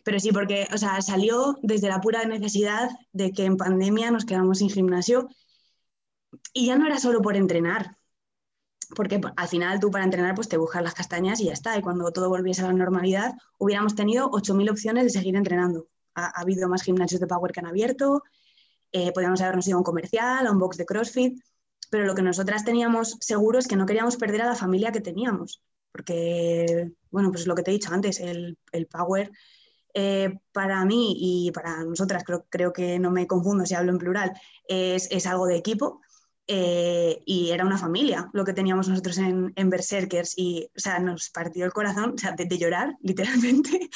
Pero 0.04 0.18
sí, 0.20 0.32
porque, 0.32 0.66
o 0.72 0.78
sea, 0.78 1.02
salió 1.02 1.58
desde 1.62 1.88
la 1.88 2.00
pura 2.00 2.24
necesidad 2.24 2.88
de 3.12 3.32
que 3.32 3.44
en 3.44 3.56
pandemia 3.56 4.10
nos 4.10 4.24
quedamos 4.24 4.58
sin 4.58 4.70
gimnasio 4.70 5.28
y 6.52 6.66
ya 6.66 6.76
no 6.76 6.86
era 6.86 6.98
solo 6.98 7.20
por 7.22 7.36
entrenar, 7.36 7.97
porque 8.94 9.20
al 9.36 9.48
final 9.48 9.80
tú 9.80 9.90
para 9.90 10.04
entrenar 10.04 10.34
pues 10.34 10.48
te 10.48 10.56
buscas 10.56 10.82
las 10.82 10.94
castañas 10.94 11.40
y 11.40 11.46
ya 11.46 11.52
está. 11.52 11.76
Y 11.76 11.82
cuando 11.82 12.10
todo 12.12 12.28
volviese 12.28 12.62
a 12.62 12.66
la 12.66 12.72
normalidad, 12.72 13.34
hubiéramos 13.58 13.94
tenido 13.94 14.30
8.000 14.30 14.70
opciones 14.70 15.04
de 15.04 15.10
seguir 15.10 15.36
entrenando. 15.36 15.88
Ha, 16.14 16.40
habido 16.40 16.68
más 16.68 16.82
gimnasios 16.82 17.20
de 17.20 17.26
Power 17.26 17.52
que 17.52 17.60
han 17.60 17.66
abierto, 17.66 18.22
eh, 18.92 19.12
podríamos 19.12 19.40
habernos 19.40 19.66
ido 19.68 19.76
a 19.76 19.78
un 19.78 19.84
comercial, 19.84 20.46
a 20.46 20.50
un 20.50 20.58
box 20.58 20.76
de 20.78 20.86
CrossFit, 20.86 21.38
pero 21.90 22.04
lo 22.04 22.14
que 22.14 22.22
nosotras 22.22 22.64
teníamos 22.64 23.16
seguro 23.20 23.58
es 23.58 23.68
que 23.68 23.76
no 23.76 23.86
queríamos 23.86 24.16
perder 24.16 24.42
a 24.42 24.46
la 24.46 24.54
familia 24.54 24.92
que 24.92 25.00
teníamos, 25.00 25.62
porque, 25.92 26.90
bueno, 27.10 27.30
pues 27.30 27.46
lo 27.46 27.54
que 27.54 27.62
te 27.62 27.70
he 27.70 27.74
dicho 27.74 27.92
antes, 27.92 28.20
el, 28.20 28.58
Power 28.90 29.30
eh, 29.94 30.38
para 30.52 30.84
mí 30.84 31.16
y 31.18 31.50
para 31.52 31.84
nosotras, 31.84 32.24
creo, 32.24 32.46
creo, 32.48 32.72
que 32.72 32.98
no 32.98 33.10
me 33.10 33.26
confundo 33.26 33.64
si 33.64 33.74
hablo 33.74 33.92
en 33.92 33.98
plural, 33.98 34.32
es, 34.66 35.08
es 35.10 35.26
algo 35.26 35.46
de 35.46 35.56
equipo 35.56 36.00
eh, 36.50 37.22
y 37.26 37.50
era 37.50 37.66
una 37.66 37.76
familia 37.76 38.30
lo 38.32 38.42
que 38.42 38.54
teníamos 38.54 38.88
nosotros 38.88 39.18
en, 39.18 39.52
en 39.54 39.68
Berserkers 39.68 40.32
y 40.34 40.70
o 40.74 40.80
sea, 40.80 40.98
nos 40.98 41.28
partió 41.28 41.66
el 41.66 41.74
corazón 41.74 42.14
o 42.14 42.18
sea, 42.18 42.32
de, 42.32 42.58
llorar, 42.58 42.96
literalmente, 43.02 43.90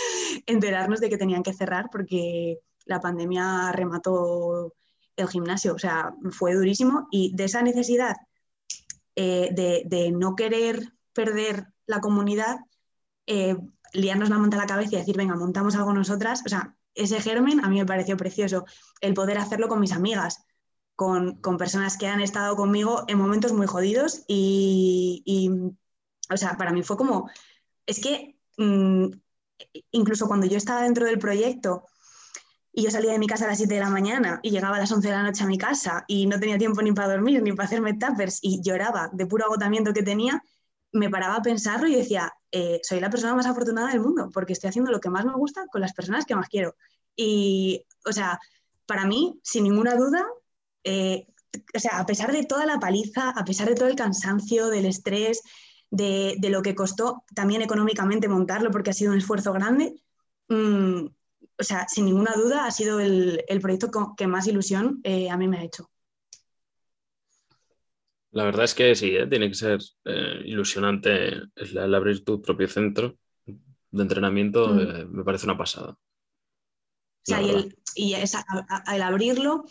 enterarnos 0.47 1.01
de 1.01 1.09
que 1.09 1.17
tenían 1.17 1.43
que 1.43 1.55
cerrar 1.55 1.89
porque 1.91 2.59
la 2.85 3.01
pandemia 3.01 3.73
remató 3.73 4.75
el 5.17 5.29
gimnasio, 5.29 5.75
o 5.75 5.79
sea, 5.79 6.15
fue 6.31 6.55
durísimo 6.55 7.09
y 7.11 7.35
de 7.35 7.45
esa 7.45 7.63
necesidad 7.63 8.17
eh, 9.17 9.49
de, 9.53 9.85
de, 9.87 10.11
no 10.11 10.37
querer 10.37 10.93
perder 11.15 11.69
la 11.87 12.01
comunidad, 12.01 12.59
eh, 13.27 13.57
liarnos 13.95 14.29
la 14.29 14.39
manta 14.39 14.59
a 14.59 14.61
la 14.61 14.67
cabeza 14.67 14.97
y 14.97 14.99
decir, 14.99 15.17
venga, 15.17 15.37
montamos 15.37 15.75
algo 15.75 15.95
nosotras, 15.95 16.43
o 16.45 16.51
sea, 16.51 16.77
ese 16.95 17.21
germen 17.21 17.65
a 17.65 17.69
mí 17.69 17.79
me 17.79 17.87
pareció 17.87 18.17
precioso, 18.19 18.67
el 19.01 19.15
poder 19.15 19.39
hacerlo 19.39 19.69
con 19.69 19.81
mis 19.81 19.93
amigas, 19.93 20.45
con, 20.97 21.41
personas 21.59 21.97
que 21.97 22.07
han 22.07 22.21
estado 22.21 22.57
conmigo 22.57 23.05
en 23.09 23.19
momentos 23.19 23.53
muy 23.53 23.67
jodidos 23.67 24.25
y, 24.29 25.51
o 26.31 26.37
sea, 26.37 26.57
para 26.57 26.73
mí 26.73 26.83
fue 26.83 26.97
como, 26.97 27.31
es 27.87 28.01
que 28.01 28.39
mm, 28.59 29.07
incluso 29.93 30.27
cuando 30.27 30.47
yo 30.47 30.57
estaba 30.57 30.83
dentro 30.83 31.07
del 31.07 31.19
proyecto 31.19 31.87
y 32.73 32.85
yo 32.85 32.91
salía 32.91 33.13
de 33.13 33.19
mi 33.19 33.27
casa 33.27 33.45
a 33.45 33.49
las 33.49 33.59
7 33.59 33.75
de 33.75 33.81
la 33.81 33.91
mañana 33.91 34.41
y 34.43 34.51
llegaba 34.51 34.77
a 34.77 34.81
las 34.81 34.93
11 34.93 35.09
de 35.09 35.15
la 35.15 35.23
noche 35.23 35.45
a 35.45 35.47
mi 35.47 35.59
casa 35.59 36.05
y 36.09 36.27
no 36.27 36.41
tenía 36.41 36.59
tiempo 36.59 36.81
ni 36.83 36.93
para 36.93 37.09
dormir 37.09 37.43
ni 37.43 37.53
para 37.53 37.67
hacerme 37.67 37.95
tappers 37.95 38.39
y 38.43 38.63
lloraba 38.63 39.11
de 39.13 39.27
puro 39.27 39.45
agotamiento 39.45 39.93
que 39.93 40.03
tenía, 40.03 40.43
me 40.93 41.11
paraba 41.11 41.37
a 41.37 41.43
pensarlo 41.43 41.89
y 41.89 41.97
decía, 41.97 42.33
eh, 42.51 42.81
soy 42.83 43.01
la 43.01 43.11
persona 43.11 43.35
más 43.35 43.47
afortunada 43.47 43.89
del 43.89 44.01
mundo 44.01 44.31
porque 44.33 44.53
estoy 44.55 44.69
haciendo 44.69 44.91
lo 44.91 45.01
que 45.01 45.11
más 45.11 45.25
me 45.25 45.35
gusta 45.35 45.67
con 45.71 45.81
las 45.81 45.93
personas 45.93 46.25
que 46.25 46.35
más 46.35 46.49
quiero. 46.49 46.75
Y, 47.15 47.85
o 48.07 48.13
sea, 48.13 48.39
para 48.87 49.05
mí, 49.07 49.39
sin 49.43 49.65
ninguna 49.65 49.95
duda, 49.95 50.27
eh, 50.85 51.27
o 51.75 51.79
sea, 51.79 51.99
a 51.99 52.07
pesar 52.07 52.33
de 52.33 52.45
toda 52.45 52.67
la 52.67 52.79
paliza, 52.79 53.31
a 53.31 53.45
pesar 53.45 53.69
de 53.69 53.75
todo 53.75 53.89
el 53.89 53.97
cansancio, 53.97 54.69
del 54.69 54.87
estrés, 54.87 55.43
de, 55.91 56.37
lo 56.51 56.63
que 56.63 56.75
costó 56.75 57.25
también 57.35 57.63
económicamente 57.63 58.29
montarlo 58.29 58.71
porque 58.71 58.91
ha 58.91 58.95
sido 58.95 59.13
un 59.13 59.19
esfuerzo 59.19 59.53
grande, 59.53 60.03
mm, 60.49 61.05
o 61.59 61.63
sea, 61.63 61.87
sin 61.89 62.07
ninguna 62.07 62.33
duda 62.35 62.65
ha 62.65 62.71
sido 62.71 62.99
el, 62.99 63.45
proyecto 63.61 63.91
que 64.17 64.27
más 64.27 64.47
ilusión 64.47 65.01
eh, 65.05 65.31
a 65.31 65.37
mí 65.37 65.47
me 65.49 65.59
ha 65.59 65.65
hecho. 65.65 65.91
La 68.31 68.45
verdad 68.45 68.65
es 68.65 68.75
que 68.75 68.95
sí, 68.95 69.15
¿eh? 69.15 69.27
tiene 69.27 69.49
que 69.49 69.55
ser 69.55 69.81
eh, 70.07 70.41
ilusionante 70.47 71.43
el, 71.55 71.95
abrir 71.95 72.25
tu 72.25 72.41
propio 72.41 72.67
centro 72.67 73.19
de 73.45 74.03
entrenamiento, 74.03 74.69
mm. 74.69 75.11
me 75.11 75.25
parece 75.25 75.45
una 75.45 75.59
pasada. 75.59 75.91
O 75.91 77.25
sea, 77.25 77.43
y, 77.43 77.51
el, 77.51 77.77
y 77.95 78.15
abrirlo 79.03 79.67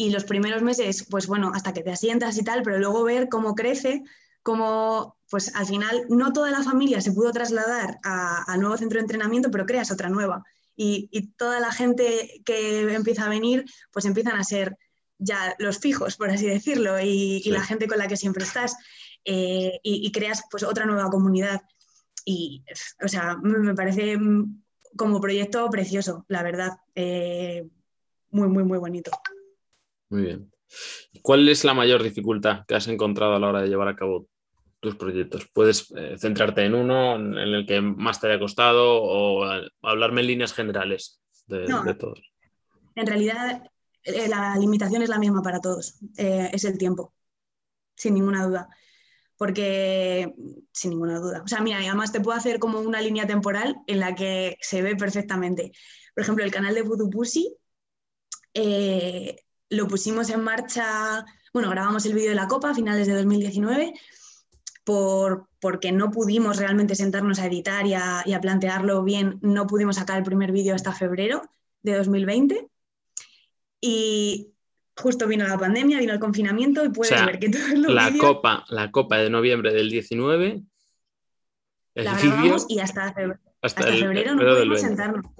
y 0.00 0.08
los 0.08 0.24
primeros 0.24 0.62
meses, 0.62 1.06
pues 1.10 1.26
bueno, 1.26 1.52
hasta 1.54 1.74
que 1.74 1.82
te 1.82 1.90
asientas 1.90 2.38
y 2.38 2.42
tal, 2.42 2.62
pero 2.62 2.78
luego 2.78 3.04
ver 3.04 3.28
cómo 3.28 3.54
crece, 3.54 4.02
cómo 4.42 5.18
pues 5.28 5.54
al 5.54 5.66
final 5.66 6.06
no 6.08 6.32
toda 6.32 6.50
la 6.50 6.62
familia 6.62 7.02
se 7.02 7.12
pudo 7.12 7.32
trasladar 7.32 7.98
al 8.02 8.60
nuevo 8.62 8.78
centro 8.78 8.96
de 8.96 9.02
entrenamiento, 9.02 9.50
pero 9.50 9.66
creas 9.66 9.90
otra 9.90 10.08
nueva. 10.08 10.42
Y, 10.74 11.34
toda 11.36 11.60
la 11.60 11.70
gente 11.70 12.40
que 12.46 12.90
empieza 12.94 13.26
a 13.26 13.28
venir, 13.28 13.66
pues 13.92 14.06
empiezan 14.06 14.36
a 14.36 14.44
ser 14.44 14.78
ya 15.18 15.54
los 15.58 15.80
fijos, 15.80 16.16
por 16.16 16.30
así 16.30 16.46
decirlo, 16.46 16.98
y, 16.98 17.42
la 17.50 17.62
gente 17.62 17.86
con 17.86 17.98
la 17.98 18.08
que 18.08 18.16
siempre 18.16 18.44
estás. 18.44 18.78
Eh, 19.26 19.80
y, 19.82 20.10
creas 20.12 20.44
pues 20.50 20.62
otra 20.62 20.86
nueva 20.86 21.10
comunidad. 21.10 21.60
Y, 22.24 22.64
o 23.04 23.08
sea, 23.08 23.36
me 23.36 23.74
parece 23.74 24.18
como 24.96 25.20
proyecto 25.20 25.68
precioso, 25.68 26.24
la 26.28 26.42
verdad. 26.42 26.78
Eh, 26.94 27.68
muy, 28.30 28.48
muy, 28.48 28.64
muy 28.64 28.78
bonito. 28.78 29.10
Muy 30.10 30.22
bien. 30.22 30.52
¿Cuál 31.22 31.48
es 31.48 31.64
la 31.64 31.74
mayor 31.74 32.02
dificultad 32.02 32.64
que 32.66 32.74
has 32.74 32.86
encontrado 32.88 33.34
a 33.34 33.38
la 33.38 33.48
hora 33.48 33.62
de 33.62 33.68
llevar 33.68 33.88
a 33.88 33.96
cabo 33.96 34.28
tus 34.80 34.96
proyectos? 34.96 35.48
¿Puedes 35.52 35.90
eh, 35.96 36.16
centrarte 36.18 36.64
en 36.64 36.74
uno, 36.74 37.16
en 37.16 37.36
el 37.36 37.66
que 37.66 37.80
más 37.80 38.20
te 38.20 38.28
haya 38.28 38.38
costado 38.38 39.02
o 39.02 39.44
hablarme 39.82 40.20
en 40.20 40.26
líneas 40.26 40.52
generales 40.52 41.20
de, 41.46 41.94
todos? 41.98 42.20
En 42.94 43.06
realidad, 43.06 43.62
eh, 44.02 44.28
la 44.28 44.56
limitación 44.56 45.02
es 45.02 45.08
la 45.08 45.18
misma 45.18 45.42
para 45.42 45.60
todos, 45.60 45.98
eh, 46.16 46.50
es 46.52 46.64
el 46.64 46.76
tiempo, 46.76 47.14
sin 47.96 48.14
ninguna 48.14 48.46
duda. 48.46 48.68
Porque, 49.36 50.34
sin 50.70 50.90
ninguna 50.90 51.18
duda. 51.18 51.42
O 51.42 51.48
sea, 51.48 51.62
mira, 51.62 51.78
además 51.78 52.12
te 52.12 52.20
puedo 52.20 52.36
hacer 52.36 52.58
como 52.58 52.78
una 52.78 53.00
línea 53.00 53.26
temporal 53.26 53.74
en 53.86 53.98
la 53.98 54.14
que 54.14 54.58
se 54.60 54.82
ve 54.82 54.96
perfectamente. 54.96 55.72
Por 56.14 56.22
ejemplo, 56.22 56.44
el 56.44 56.50
canal 56.50 56.74
de 56.74 56.82
Voodoo 56.82 57.08
Pussy 57.08 57.56
lo 59.70 59.86
pusimos 59.86 60.28
en 60.30 60.42
marcha, 60.42 61.24
bueno, 61.52 61.70
grabamos 61.70 62.04
el 62.04 62.14
vídeo 62.14 62.30
de 62.30 62.34
la 62.34 62.48
Copa 62.48 62.70
a 62.70 62.74
finales 62.74 63.06
de 63.06 63.14
2019 63.14 63.94
por, 64.84 65.48
porque 65.60 65.92
no 65.92 66.10
pudimos 66.10 66.56
realmente 66.56 66.96
sentarnos 66.96 67.38
a 67.38 67.46
editar 67.46 67.86
y 67.86 67.94
a, 67.94 68.40
plantearlo 68.42 69.02
bien, 69.04 69.38
no 69.42 69.66
pudimos 69.66 69.96
sacar 69.96 70.18
el 70.18 70.24
primer 70.24 70.52
vídeo 70.52 70.74
hasta 70.74 70.92
febrero 70.92 71.42
de 71.82 71.96
2020. 71.96 72.68
Y 73.80 74.52
justo 74.96 75.26
vino 75.26 75.46
la 75.46 75.56
pandemia, 75.56 75.98
vino 75.98 76.12
el 76.12 76.20
confinamiento 76.20 76.84
y 76.84 76.90
puedes 76.90 77.24
ver 77.24 77.38
que 77.38 77.48
todos 77.48 77.70
los 77.70 77.94
la 77.94 78.12
copa 78.18 78.64
La 78.68 78.90
Copa 78.90 79.18
de 79.18 79.30
noviembre 79.30 79.72
del 79.72 79.88
19... 79.90 80.62
la 81.94 82.18
grabamos 82.18 82.66
y 82.68 82.80
hasta, 82.80 83.14
febrero, 83.14 84.34
no 84.34 84.56
pudimos 84.56 84.80
sentarnos. 84.80 85.39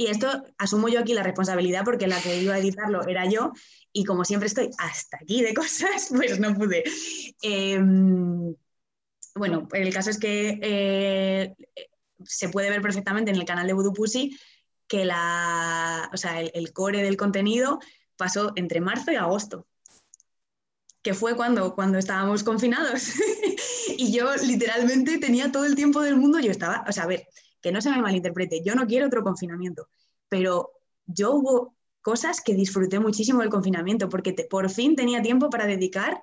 Y 0.00 0.06
esto 0.06 0.42
asumo 0.56 0.88
yo 0.88 0.98
aquí 0.98 1.12
la 1.12 1.22
responsabilidad 1.22 1.84
porque 1.84 2.06
la 2.06 2.18
que 2.22 2.40
iba 2.40 2.54
a 2.54 2.58
editarlo 2.58 3.06
era 3.06 3.28
yo 3.28 3.52
y 3.92 4.06
como 4.06 4.24
siempre 4.24 4.46
estoy 4.46 4.70
hasta 4.78 5.18
aquí 5.20 5.42
de 5.42 5.52
cosas, 5.62 6.08
pues 6.08 6.40
no 6.40 6.54
pude. 6.54 6.84
Em, 7.42 8.54
bueno, 9.34 9.68
el 9.74 9.92
caso 9.92 10.08
es 10.08 10.18
que 10.18 10.58
eh, 10.62 11.54
se 12.24 12.48
puede 12.48 12.70
ver 12.70 12.80
perfectamente 12.80 13.30
en 13.30 13.36
el 13.36 13.44
canal 13.44 13.66
de 13.66 13.74
Voodoo 13.74 13.92
Pussy 13.92 14.40
que 14.88 15.04
la, 15.04 16.10
el, 16.54 16.72
core 16.72 17.02
del 17.02 17.18
contenido 17.18 17.78
pasó 18.16 18.52
entre 18.56 18.80
marzo 18.80 19.12
y 19.12 19.16
agosto, 19.16 19.66
que 21.02 21.12
fue 21.12 21.36
cuando, 21.36 21.74
cuando 21.74 21.98
estábamos 21.98 22.42
confinados. 22.42 23.12
y 23.98 24.10
yo 24.16 24.34
literalmente 24.36 25.18
tenía 25.18 25.52
todo 25.52 25.66
el 25.66 25.74
tiempo 25.74 26.00
del 26.00 26.16
mundo, 26.16 26.40
yo 26.40 26.50
estaba, 26.50 26.86
o 26.88 26.92
sea, 26.92 27.02
a 27.02 27.08
ver, 27.08 27.28
que 27.60 27.72
no 27.72 27.80
se 27.80 27.90
me 27.90 28.00
malinterprete, 28.00 28.62
yo 28.64 28.74
no 28.74 28.86
quiero 28.86 29.06
otro 29.06 29.22
confinamiento, 29.22 29.88
pero 30.28 30.72
yo 31.06 31.32
hubo 31.32 31.76
cosas 32.02 32.40
que 32.40 32.54
disfruté 32.54 32.98
muchísimo 32.98 33.40
del 33.40 33.50
confinamiento, 33.50 34.08
porque 34.08 34.32
por 34.48 34.70
fin 34.70 34.96
tenía 34.96 35.22
tiempo 35.22 35.50
para 35.50 35.66
dedicar 35.66 36.22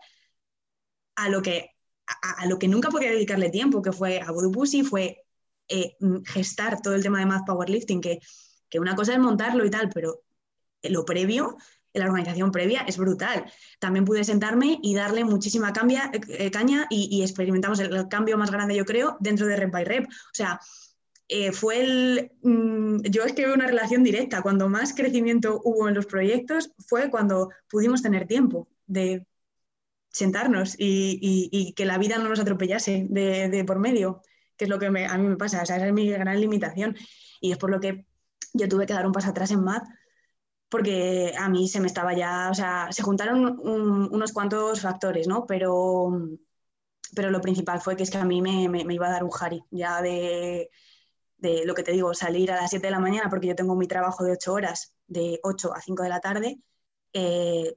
a 1.15 1.29
lo 1.29 1.41
que, 1.41 1.71
a, 2.05 2.45
lo 2.47 2.57
que 2.57 2.67
nunca 2.67 2.89
podía 2.89 3.11
dedicarle 3.11 3.49
tiempo, 3.49 3.81
que 3.81 3.91
fue 3.91 4.21
a 4.21 4.31
Voodoo 4.31 4.51
Pussy, 4.51 4.83
fue 4.83 5.25
eh, 5.67 5.97
gestar 6.25 6.81
todo 6.81 6.95
el 6.95 7.03
tema 7.03 7.19
de 7.19 7.25
Math 7.25 7.45
Powerlifting, 7.45 8.01
que, 8.01 8.19
que 8.69 8.79
una 8.79 8.95
cosa 8.95 9.13
es 9.13 9.19
montarlo 9.19 9.65
y 9.65 9.69
tal, 9.69 9.89
pero 9.93 10.23
lo 10.83 11.05
previo 11.05 11.57
la 11.97 12.05
organización 12.05 12.51
previa 12.51 12.81
es 12.81 12.97
brutal. 12.97 13.45
También 13.79 14.05
pude 14.05 14.23
sentarme 14.23 14.79
y 14.81 14.95
darle 14.95 15.23
muchísima 15.23 15.73
cambia, 15.73 16.11
eh, 16.13 16.51
caña 16.51 16.87
y, 16.89 17.21
experimentamos 17.21 17.79
el, 17.79 17.95
el, 17.95 18.07
cambio 18.07 18.37
más 18.37 18.51
grande, 18.51 18.75
yo 18.75 18.85
creo, 18.85 19.17
dentro 19.19 19.47
de 19.47 19.55
Rep 19.55 19.71
by 19.71 19.83
Rep. 19.85 20.05
O 20.05 20.33
sea, 20.33 20.59
eh, 21.29 21.51
fue 21.51 21.81
el... 21.81 22.31
Mm, 22.41 23.01
yo 23.03 23.23
es 23.23 23.33
que 23.33 23.45
veo 23.45 23.55
una 23.55 23.67
relación 23.67 24.03
directa. 24.03 24.41
Cuando 24.41 24.69
más 24.69 24.93
crecimiento 24.93 25.61
hubo 25.63 25.87
en 25.87 25.95
los 25.95 26.05
proyectos 26.05 26.71
fue 26.87 27.09
cuando 27.09 27.49
pudimos 27.69 28.01
tener 28.01 28.27
tiempo 28.27 28.69
de 28.85 29.25
sentarnos 30.09 30.75
y, 30.77 31.73
que 31.75 31.85
la 31.85 31.97
vida 31.97 32.17
no 32.17 32.29
nos 32.29 32.39
atropellase 32.39 33.05
de, 33.09 33.63
por 33.65 33.79
medio, 33.79 34.21
que 34.57 34.65
es 34.65 34.69
lo 34.69 34.79
que 34.79 34.87
a 34.87 35.17
mí 35.17 35.27
me 35.27 35.37
pasa. 35.37 35.61
esa 35.61 35.85
es 35.85 35.93
mi 35.93 36.09
gran 36.09 36.39
limitación. 36.39 36.95
Y 37.41 37.51
es 37.51 37.57
por 37.57 37.71
lo 37.71 37.79
que 37.79 38.05
yo 38.53 38.67
tuve 38.67 38.85
que 38.85 38.93
dar 38.93 39.05
un 39.05 39.13
paso 39.13 39.29
atrás 39.29 39.51
en 39.51 39.63
math 39.63 39.87
porque 40.69 41.33
a 41.37 41.49
mí 41.49 41.67
se 41.69 41.79
me 41.79 41.87
estaba 41.87 42.13
ya, 42.13 42.49
o 42.51 42.53
sea, 42.53 42.89
se 42.91 43.01
juntaron 43.03 43.57
unos 43.61 44.33
cuantos 44.33 44.81
factores, 44.81 45.27
¿no? 45.27 45.45
Pero, 45.45 46.09
pero 47.15 47.31
lo 47.31 47.41
principal 47.41 47.79
fue 47.79 47.95
que 47.95 48.03
es 48.03 48.11
que 48.11 48.17
a 48.17 48.25
mí 48.25 48.41
me, 48.41 48.67
me 48.67 48.93
iba 48.93 49.07
a 49.07 49.11
dar 49.11 49.23
un 49.23 49.29
jari 49.31 49.63
ya 49.71 50.01
de, 50.01 50.69
de 51.37 51.65
lo 51.65 51.75
que 51.75 51.83
te 51.83 51.91
digo, 51.91 52.13
salir 52.13 52.51
a 52.51 52.55
las 52.55 52.69
7 52.69 52.87
de 52.87 52.91
la 52.91 52.99
mañana 52.99 53.29
porque 53.29 53.47
yo 53.47 53.55
tengo 53.55 53.75
mi 53.75 53.87
trabajo 53.87 54.23
de 54.23 54.33
8 54.33 54.53
horas, 54.53 54.93
de 55.07 55.39
8 55.43 55.73
a 55.73 55.81
5 55.81 56.03
de 56.03 56.09
la 56.09 56.19
tarde, 56.19 56.59
eh, 57.13 57.75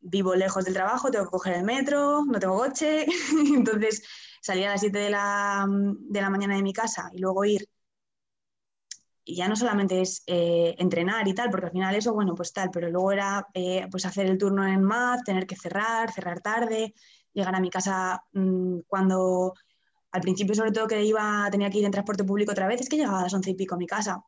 vivo 0.00 0.34
lejos 0.34 0.64
del 0.64 0.74
trabajo, 0.74 1.10
tengo 1.10 1.24
que 1.26 1.30
coger 1.30 1.54
el 1.54 1.64
metro, 1.64 2.24
no 2.24 2.38
tengo 2.38 2.56
coche, 2.56 3.06
entonces 3.54 4.02
salir 4.40 4.66
a 4.66 4.72
las 4.72 4.80
7 4.80 4.98
de 4.98 5.10
la, 5.10 5.66
de 5.68 6.20
la, 6.20 6.30
mañana 6.30 6.56
de 6.56 6.62
mi 6.62 6.72
casa 6.72 7.10
y 7.12 7.18
luego 7.18 7.44
ir, 7.44 7.68
y 9.24 9.36
ya 9.36 9.48
no 9.48 9.56
solamente 9.56 10.00
es 10.00 10.22
eh, 10.26 10.74
entrenar 10.78 11.28
y 11.28 11.34
tal, 11.34 11.50
porque 11.50 11.66
al 11.66 11.72
final 11.72 11.94
eso, 11.94 12.14
bueno, 12.14 12.34
pues 12.34 12.52
tal, 12.52 12.70
pero 12.72 12.88
luego 12.90 13.12
era 13.12 13.46
eh, 13.54 13.86
pues 13.90 14.06
hacer 14.06 14.26
el 14.26 14.38
turno 14.38 14.66
en 14.66 14.82
math, 14.82 15.24
tener 15.24 15.46
que 15.46 15.56
cerrar, 15.56 16.12
cerrar 16.12 16.40
tarde, 16.40 16.94
llegar 17.32 17.54
a 17.54 17.60
mi 17.60 17.70
casa 17.70 18.24
mm, 18.32 18.80
cuando 18.86 19.54
al 20.12 20.20
principio, 20.20 20.54
sobre 20.54 20.72
todo, 20.72 20.86
que 20.86 21.04
iba, 21.04 21.48
tenía 21.50 21.70
que 21.70 21.78
ir 21.78 21.84
en 21.84 21.92
transporte 21.92 22.24
público 22.24 22.52
otra 22.52 22.66
vez, 22.66 22.80
es 22.80 22.88
que 22.88 22.96
llegaba 22.96 23.20
a 23.20 23.22
las 23.24 23.34
once 23.34 23.50
y 23.50 23.54
pico 23.54 23.74
a 23.74 23.78
mi 23.78 23.86
casa. 23.86 24.24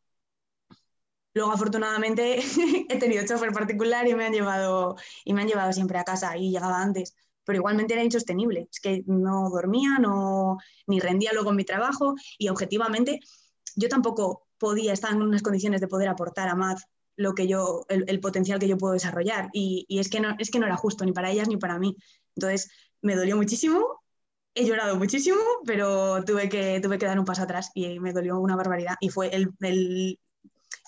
Luego, 1.34 1.52
afortunadamente, 1.52 2.40
he 2.88 2.98
tenido 2.98 3.24
chofer 3.26 3.52
particular 3.52 4.06
y 4.06 4.14
me 4.14 4.26
han 4.26 4.32
llevado, 4.32 4.96
y 5.24 5.32
me 5.32 5.42
han 5.42 5.48
llevado 5.48 5.72
siempre 5.72 5.98
a 5.98 6.04
casa 6.04 6.36
y 6.36 6.50
llegaba 6.50 6.80
antes. 6.82 7.14
Pero 7.44 7.58
igualmente 7.58 7.94
era 7.94 8.04
insostenible. 8.04 8.68
Es 8.70 8.80
que 8.80 9.02
no 9.06 9.50
dormía, 9.50 9.98
no, 9.98 10.58
ni 10.86 11.00
rendía 11.00 11.32
luego 11.32 11.50
en 11.50 11.56
mi 11.56 11.64
trabajo 11.64 12.14
y 12.38 12.48
objetivamente 12.48 13.20
yo 13.74 13.88
tampoco 13.88 14.46
podía 14.58 14.92
estar 14.92 15.12
en 15.12 15.22
unas 15.22 15.42
condiciones 15.42 15.80
de 15.80 15.88
poder 15.88 16.08
aportar 16.08 16.48
a 16.48 16.54
Matt 16.54 16.80
lo 17.16 17.34
que 17.34 17.46
yo, 17.46 17.84
el, 17.88 18.20
potencial 18.20 18.58
que 18.58 18.68
yo 18.68 18.78
puedo 18.78 18.94
desarrollar. 18.94 19.50
Y, 19.52 19.86
y, 19.88 19.98
es, 19.98 20.08
que 20.08 20.20
no, 20.20 20.36
es 20.38 20.50
que 20.50 20.58
no 20.58 20.66
era 20.66 20.76
justo 20.76 21.04
ni 21.04 21.12
para 21.12 21.30
ellas 21.30 21.48
ni 21.48 21.56
para 21.56 21.78
mí. 21.78 21.96
Entonces, 22.36 22.70
me 23.00 23.16
dolió 23.16 23.36
muchísimo 23.36 24.01
he 24.54 24.64
llorado 24.64 24.96
muchísimo, 24.96 25.40
pero 25.64 26.22
tuve 26.24 26.48
que, 26.48 26.80
tuve 26.80 26.98
que 26.98 27.06
dar 27.06 27.18
un 27.18 27.24
paso 27.24 27.42
atrás 27.42 27.70
y 27.74 27.98
me 28.00 28.12
dolió 28.12 28.38
una 28.38 28.56
barbaridad. 28.56 28.96
Y 29.00 29.08
fue 29.08 29.30
el, 29.34 29.50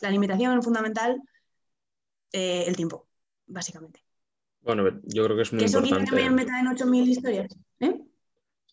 la 0.02 0.10
limitación 0.10 0.62
fundamental, 0.62 1.20
eh, 2.32 2.64
el 2.66 2.76
tiempo, 2.76 3.08
básicamente. 3.46 4.00
Bueno, 4.60 5.00
yo 5.04 5.24
creo 5.24 5.36
que 5.36 5.42
es 5.42 5.52
muy 5.52 5.62
importante. 5.62 5.96
¿Eso 5.96 6.16
que 6.16 6.22
me 6.22 6.30
meta 6.30 6.58
en 6.58 6.66
8.000 6.66 7.08
historias? 7.08 7.56
¿eh? 7.80 8.00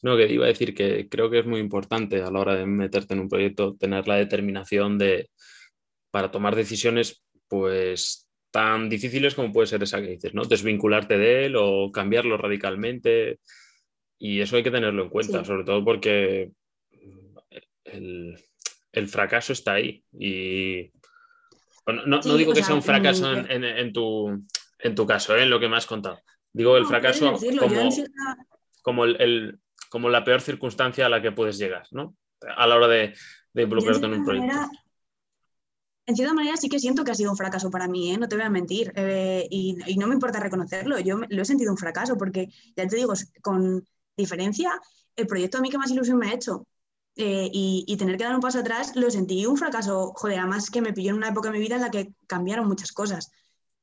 No, 0.02 0.18
que 0.18 0.32
iba 0.32 0.46
a 0.46 0.48
decir 0.48 0.74
que 0.74 1.08
creo 1.10 1.30
que 1.30 1.40
es 1.40 1.46
muy 1.46 1.60
importante 1.60 2.22
a 2.22 2.32
la 2.32 2.40
hora 2.40 2.56
de 2.56 2.66
meterte 2.66 3.14
en 3.14 3.20
un 3.20 3.30
proyecto 3.30 3.76
tener 3.76 4.08
la 4.08 4.16
determinación 4.16 4.98
de 4.98 5.30
para 6.10 6.32
tomar 6.32 6.56
decisiones 6.56 7.24
pues 7.48 8.28
tan 8.52 8.90
difíciles 8.90 9.36
como 9.36 9.54
puede 9.54 9.68
ser 9.68 9.84
esa 9.84 10.02
que 10.02 10.10
dices, 10.10 10.34
¿no? 10.34 10.44
Desvincularte 10.44 11.18
de 11.18 11.46
él 11.46 11.56
o 11.58 11.92
cambiarlo 11.92 12.38
radicalmente. 12.38 13.40
Y 14.24 14.40
eso 14.40 14.56
hay 14.56 14.62
que 14.62 14.70
tenerlo 14.70 15.02
en 15.02 15.10
cuenta, 15.10 15.44
sobre 15.44 15.64
todo 15.64 15.84
porque 15.84 16.52
el, 17.86 18.38
fracaso 19.08 19.52
está 19.52 19.74
ahí. 19.74 20.06
Y 20.14 20.92
no, 22.06 22.20
digo 22.38 22.54
que 22.54 22.62
sea 22.62 22.76
un 22.76 22.84
fracaso 22.84 23.34
en, 23.34 23.92
tu, 23.92 24.46
en 24.78 24.94
tu 24.94 25.08
caso, 25.08 25.36
¿eh? 25.36 25.42
en 25.42 25.50
lo 25.50 25.60
que 25.60 25.68
me 25.68 25.76
has 25.76 25.88
contado. 25.88 26.22
Digo 26.54 26.78
el 26.78 26.86
fracaso 26.86 27.34
como, 27.58 27.90
como 28.84 29.06
el, 29.06 29.60
como 29.90 30.08
la 30.08 30.24
peor 30.24 30.42
circunstancia 30.42 31.08
a 31.08 31.10
la 31.10 31.20
que 31.20 31.32
puedes 31.32 31.58
llegar, 31.58 31.88
¿no? 31.90 32.16
A 32.56 32.68
la 32.68 32.76
hora 32.76 32.88
de, 32.88 33.16
involucrarte 33.56 34.06
en 34.06 34.14
un 34.14 34.24
proyecto. 34.24 34.70
en 36.06 36.16
cierta 36.16 36.36
manera 36.36 36.58
sí 36.58 36.70
que 36.70 36.78
siento 36.78 37.04
que 37.04 37.10
ha 37.10 37.16
sido 37.16 37.32
un 37.32 37.38
fracaso 37.38 37.72
para 37.72 37.88
mí, 37.88 38.14
¿eh? 38.14 38.20
no 38.20 38.28
te 38.28 38.36
voy 38.36 38.46
a 38.46 38.52
mentir, 38.52 38.94
eh, 38.96 39.48
y, 39.50 39.78
no 39.98 40.06
me 40.06 40.14
importa 40.14 40.40
reconocerlo, 40.40 41.00
yo 41.00 41.18
lo 41.28 41.42
he 41.42 41.46
sentido 41.46 41.72
un 41.72 41.80
fracaso 41.80 42.20
porque, 42.20 42.50
ya 42.76 42.88
te 42.88 42.98
digo, 42.98 43.14
con 43.42 43.84
diferencia, 44.22 44.80
el 45.16 45.28
proyecto 45.28 45.58
a 45.58 45.62
mí 45.62 45.70
que 45.70 45.78
más 45.78 45.92
ilusión 45.92 46.18
me 46.18 46.30
ha 46.30 46.34
hecho 46.34 46.66
eh, 47.16 47.50
y, 47.52 47.98
tener 47.98 48.18
que 48.18 48.24
dar 48.24 48.36
un 48.36 48.42
paso 48.42 48.60
atrás 48.60 48.96
lo 48.96 49.12
sentí 49.12 49.46
un 49.46 49.58
fracaso, 49.58 50.14
joder, 50.16 50.40
además 50.40 50.70
que 50.70 50.82
me 50.82 50.94
pilló 50.94 51.10
en 51.12 51.18
una 51.18 51.30
época 51.30 51.50
de 51.50 51.58
mi 51.58 51.64
vida 51.64 51.76
en 51.76 51.82
la 51.82 51.92
que 51.92 52.14
cambiaron 52.26 52.68
muchas 52.68 52.92
cosas 52.94 53.32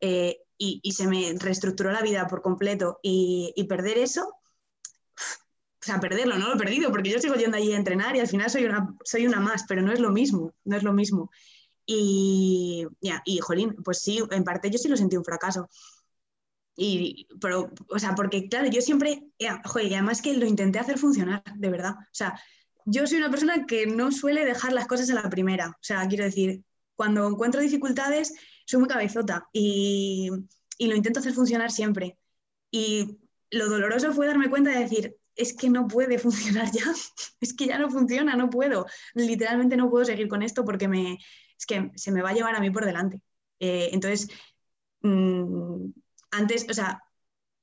y, 0.01 0.81
y, 0.83 0.93
se 0.93 1.07
me 1.07 1.35
reestructuró 1.39 1.93
la 1.93 2.03
vida 2.03 2.27
por 2.27 2.43
completo 2.43 2.99
y, 3.03 3.53
perder 3.69 3.99
eso 3.99 4.35
o 5.81 5.85
sea, 5.85 6.01
perderlo, 6.01 6.37
no 6.37 6.49
lo 6.49 6.55
he 6.55 6.59
perdido, 6.59 6.91
porque 6.91 7.11
yo 7.11 7.21
sigo 7.21 7.35
yendo 7.37 7.57
allí 7.57 7.73
a 7.73 7.77
entrenar 7.77 8.17
y 8.17 8.21
al 8.21 8.27
final 8.27 8.51
soy 8.51 8.65
una, 8.65 8.95
soy 9.05 9.27
una 9.27 9.41
más, 9.41 9.65
pero 9.69 9.81
no 9.81 9.93
es 9.93 10.01
lo 10.01 10.11
mismo, 10.11 10.53
no 10.65 10.77
es 10.77 10.83
lo 10.83 10.93
mismo. 10.93 11.31
Y, 11.87 12.85
ya, 13.01 13.23
y, 13.25 13.39
jolín, 13.39 13.77
pues 13.85 14.03
sí, 14.03 14.21
en 14.31 14.45
parte 14.45 14.71
yo 14.71 14.79
sí 14.79 14.89
lo 14.89 14.97
sentí 14.97 15.17
un 15.17 15.25
fracaso. 15.25 15.69
Y, 16.81 17.27
pero, 17.41 17.73
o 17.89 17.99
sea, 17.99 18.15
porque 18.15 18.49
claro, 18.49 18.69
yo 18.69 18.81
siempre, 18.81 19.25
joder, 19.65 19.89
y 19.89 19.95
además 19.95 20.23
que 20.23 20.35
lo 20.35 20.47
intenté 20.47 20.79
hacer 20.79 20.97
funcionar, 20.97 21.43
de 21.57 21.71
verdad. 21.71 21.97
O 21.99 22.13
sea, 22.13 22.41
yo 22.85 23.05
soy 23.07 23.19
una 23.19 23.31
persona 23.31 23.67
que 23.67 23.87
no 23.87 24.13
suele 24.13 24.45
dejar 24.45 24.73
las 24.73 24.87
cosas 24.87 25.11
a 25.11 25.15
la 25.15 25.29
primera. 25.29 25.71
O 25.71 25.83
sea, 25.83 26.07
quiero 26.07 26.25
decir, 26.25 26.63
cuando 26.95 27.27
encuentro 27.27 27.61
dificultades, 27.61 28.33
soy 28.65 28.79
muy 28.79 28.89
cabezota 28.89 29.49
y, 29.53 30.31
y 30.79 30.87
lo 30.87 30.95
intento 30.95 31.19
hacer 31.19 31.33
funcionar 31.33 31.73
siempre. 31.73 32.17
Y 32.71 33.19
lo 33.51 33.69
doloroso 33.69 34.13
fue 34.13 34.29
darme 34.29 34.49
cuenta 34.49 34.71
de 34.71 34.79
decir, 34.79 35.17
es 35.35 35.55
que 35.55 35.71
no 35.71 35.89
puede 35.89 36.17
funcionar 36.19 36.71
ya, 36.73 36.85
es 37.41 37.55
que 37.55 37.67
ya 37.67 37.79
no 37.81 37.91
funciona, 37.91 38.37
no 38.37 38.51
puedo, 38.51 38.87
literalmente 39.15 39.77
no 39.77 39.91
puedo 39.91 40.05
seguir 40.05 40.29
con 40.29 40.43
esto 40.43 40.65
porque 40.65 40.87
me, 40.87 41.19
es 41.59 41.67
que 41.67 41.91
se 41.97 42.13
me 42.13 42.23
va 42.23 42.31
a 42.31 42.35
llevar 42.35 42.55
a 42.55 42.61
mí 42.61 42.71
por 42.71 42.85
delante. 42.85 43.21
Eh, 43.59 43.91
entonces, 43.93 44.29
mm, 45.03 45.91
antes, 46.31 46.67
o 46.69 46.75
sea, 46.75 47.03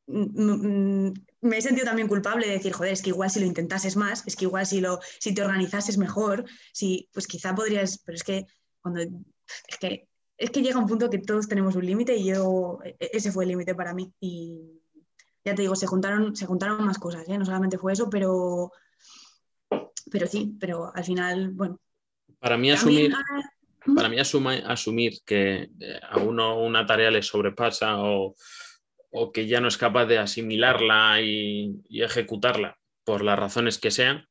me 0.08 1.58
he 1.58 1.62
sentido 1.62 1.86
también 1.86 2.08
culpable 2.08 2.48
de 2.48 2.54
decir, 2.54 2.74
joder, 2.74 2.94
es 2.94 3.02
que 3.02 3.10
igual 3.10 3.30
si 3.30 3.40
lo 3.40 3.46
intentases 3.46 3.96
más, 3.96 4.26
es 4.28 4.36
que 4.36 4.46
igual 4.46 4.66
si, 4.66 4.82
lo, 4.82 5.00
si 5.20 5.34
te 5.34 5.42
organizases 5.42 5.98
mejor, 5.98 6.46
si, 6.74 7.10
pues 7.14 7.28
quizá 7.28 7.56
podrías, 7.56 8.00
pero 8.06 8.16
es 8.16 8.24
que 8.24 8.46
cuando, 8.82 9.02
es 9.02 9.78
que, 9.80 10.08
es 10.38 10.50
que 10.52 10.62
llega 10.62 10.80
un 10.80 10.88
punto 10.88 11.10
que 11.10 11.20
todos 11.20 11.48
tenemos 11.48 11.76
un 11.76 11.86
límite 11.86 12.16
y 12.16 12.26
yo, 12.26 12.80
e, 12.84 12.96
e, 13.00 13.10
ese 13.14 13.32
fue 13.32 13.46
el 13.46 13.50
límite 13.50 13.74
para 13.74 13.94
mí. 13.94 14.14
Y, 14.20 14.82
ya 15.44 15.54
te 15.54 15.62
digo, 15.62 15.76
se 15.76 15.86
juntaron, 15.86 16.36
se 16.36 16.48
juntaron 16.48 16.84
más 16.84 16.98
cosas, 16.98 17.28
¿eh? 17.30 17.38
no 17.38 17.46
solamente 17.46 17.78
fue 17.78 17.94
eso, 17.94 18.10
pero, 18.10 18.72
pero 20.12 20.28
sí, 20.28 20.58
pero 20.60 20.92
al 20.94 21.04
final, 21.04 21.52
bueno. 21.52 21.80
Para 22.40 22.58
mí 22.58 22.72
asumir, 22.72 23.14
para 23.94 24.10
mí 24.10 24.18
asumir 24.20 25.20
que 25.26 25.70
eh, 25.80 26.00
a 26.10 26.18
uno 26.18 26.60
una 26.60 26.86
tarea 26.86 27.12
le 27.12 27.22
sobrepasa 27.22 27.98
o, 28.00 28.36
que 29.34 29.48
ya 29.48 29.62
no 29.62 29.68
es 29.68 29.78
capaz 29.78 30.06
de 30.06 30.18
asimilarla 30.18 31.22
y, 31.22 31.74
ejecutarla 31.90 32.78
por 33.04 33.24
las 33.24 33.40
razones 33.40 33.78
que 33.78 33.92
sean, 33.92 34.28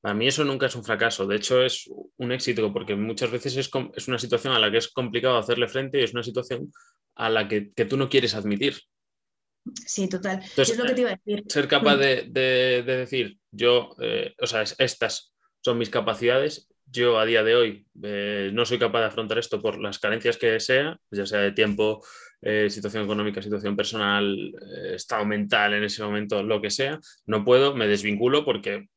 para 0.00 0.14
mí 0.14 0.26
eso 0.26 0.44
nunca 0.44 0.66
es 0.66 0.76
un 0.76 0.84
fracaso, 0.84 1.26
de 1.26 1.36
hecho 1.36 1.62
es 1.62 1.88
un 2.16 2.32
éxito 2.32 2.72
porque 2.72 2.94
muchas 2.94 3.30
veces 3.30 3.56
es, 3.56 3.70
es 3.94 4.08
una 4.08 4.18
situación 4.18 4.52
a 4.52 4.58
la 4.58 4.70
que 4.70 4.78
es 4.78 4.88
complicado 4.88 5.38
hacerle 5.38 5.68
frente 5.68 6.00
y 6.00 6.04
es 6.04 6.12
una 6.12 6.22
situación 6.22 6.72
a 7.14 7.30
la 7.30 7.48
que, 7.48 7.72
que 7.72 7.84
tú 7.84 7.96
no 7.96 8.08
quieres 8.08 8.34
admitir. 8.34 8.76
Sí, 9.86 10.08
total. 10.08 10.42
es 10.56 10.76
lo 10.76 10.84
que 10.84 10.94
te 10.94 11.00
iba 11.00 11.10
a 11.10 11.16
decir. 11.16 11.44
Ser 11.48 11.68
capaz 11.68 11.96
mm. 11.96 12.32
de, 12.32 12.82
decir, 12.84 13.38
yo, 13.50 13.94
eh, 14.00 14.34
o 14.40 14.46
sea, 14.46 14.62
estas 14.62 15.32
son 15.60 15.78
mis 15.78 15.90
capacidades, 15.90 16.68
yo 16.90 17.18
a 17.18 17.26
día 17.26 17.42
de 17.42 17.54
hoy 17.54 17.86
eh, 18.02 18.50
no 18.52 18.64
soy 18.64 18.78
capaz 18.78 19.00
de 19.00 19.06
afrontar 19.06 19.38
esto 19.38 19.60
por 19.60 19.80
las 19.80 19.98
carencias 19.98 20.36
que 20.36 20.58
sea, 20.60 20.98
ya 21.10 21.26
sea 21.26 21.40
de 21.40 21.52
tiempo, 21.52 22.04
eh, 22.40 22.70
situación 22.70 23.04
económica, 23.04 23.42
situación 23.42 23.76
personal, 23.76 24.52
estado 24.94 25.24
mental 25.24 25.74
en 25.74 25.84
ese 25.84 26.02
momento, 26.02 26.42
lo 26.42 26.60
que 26.60 26.70
sea, 26.70 26.98
no 27.26 27.44
puedo, 27.44 27.74
me 27.74 27.86
desvinculo 27.86 28.44
porque, 28.44 28.88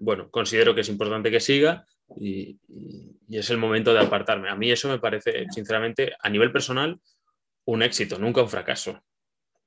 bueno, 0.00 0.30
considero 0.30 0.74
que 0.74 0.82
es 0.82 0.88
importante 0.88 1.30
que 1.30 1.40
siga 1.40 1.84
y, 2.16 2.58
y 3.28 3.38
es 3.38 3.50
el 3.50 3.58
momento 3.58 3.92
de 3.92 4.00
apartarme. 4.00 4.48
A 4.48 4.56
mí 4.56 4.70
eso 4.70 4.88
me 4.88 4.98
parece, 4.98 5.46
sinceramente, 5.50 6.14
a 6.20 6.30
nivel 6.30 6.52
personal, 6.52 7.00
un 7.64 7.82
éxito, 7.82 8.18
nunca 8.18 8.42
un 8.42 8.48
fracaso. 8.48 9.02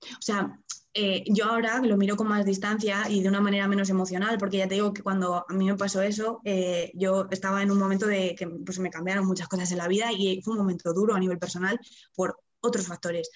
O 0.02 0.22
sea, 0.22 0.58
eh, 0.94 1.24
yo 1.28 1.46
ahora 1.46 1.80
lo 1.82 1.98
miro 1.98 2.16
con 2.16 2.28
más 2.28 2.46
distancia 2.46 3.08
y 3.10 3.22
de 3.22 3.30
una 3.30 3.42
manera 3.42 3.68
menos 3.68 3.90
emocional, 3.90 4.38
porque 4.40 4.58
ya 4.58 4.68
te 4.68 4.76
digo 4.76 4.94
que 4.94 5.04
cuando 5.04 5.46
a 5.48 5.54
mí 5.54 5.66
me 5.66 5.76
pasó 5.78 6.02
eso, 6.02 6.42
eh, 6.44 6.92
yo 6.96 7.28
estaba 7.30 7.62
en 7.62 7.72
un 7.72 7.78
momento 7.78 8.08
de 8.08 8.36
que 8.36 8.48
pues, 8.48 8.80
me 8.80 8.90
cambiaron 8.90 9.26
muchas 9.26 9.48
cosas 9.48 9.72
en 9.72 9.78
la 9.78 9.88
vida 9.88 10.12
y 10.12 10.42
fue 10.42 10.54
un 10.54 10.60
momento 10.60 10.94
duro 10.94 11.16
a 11.16 11.20
nivel 11.20 11.38
personal 11.38 11.80
por 12.16 12.40
otros 12.60 12.88
factores. 12.88 13.30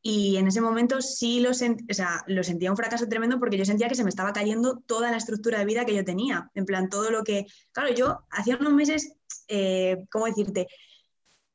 Y 0.00 0.36
en 0.36 0.46
ese 0.46 0.60
momento 0.60 1.02
sí 1.02 1.40
lo, 1.40 1.54
sentía 1.54 2.70
un 2.70 2.76
fracaso 2.76 3.08
tremendo 3.08 3.38
porque 3.38 3.58
yo 3.58 3.64
sentía 3.64 3.88
que 3.88 3.96
se 3.96 4.04
me 4.04 4.10
estaba 4.10 4.32
cayendo 4.32 4.78
toda 4.86 5.10
la 5.10 5.16
estructura 5.16 5.58
de 5.58 5.64
vida 5.64 5.84
que 5.84 5.94
yo 5.94 6.04
tenía. 6.04 6.50
En 6.54 6.64
plan, 6.64 6.88
todo 6.88 7.10
lo 7.10 7.24
que. 7.24 7.46
Claro, 7.72 7.92
yo 7.92 8.20
hacía 8.30 8.56
unos 8.60 8.72
meses, 8.72 9.12
eh, 9.48 10.04
¿cómo 10.10 10.26
decirte? 10.26 10.68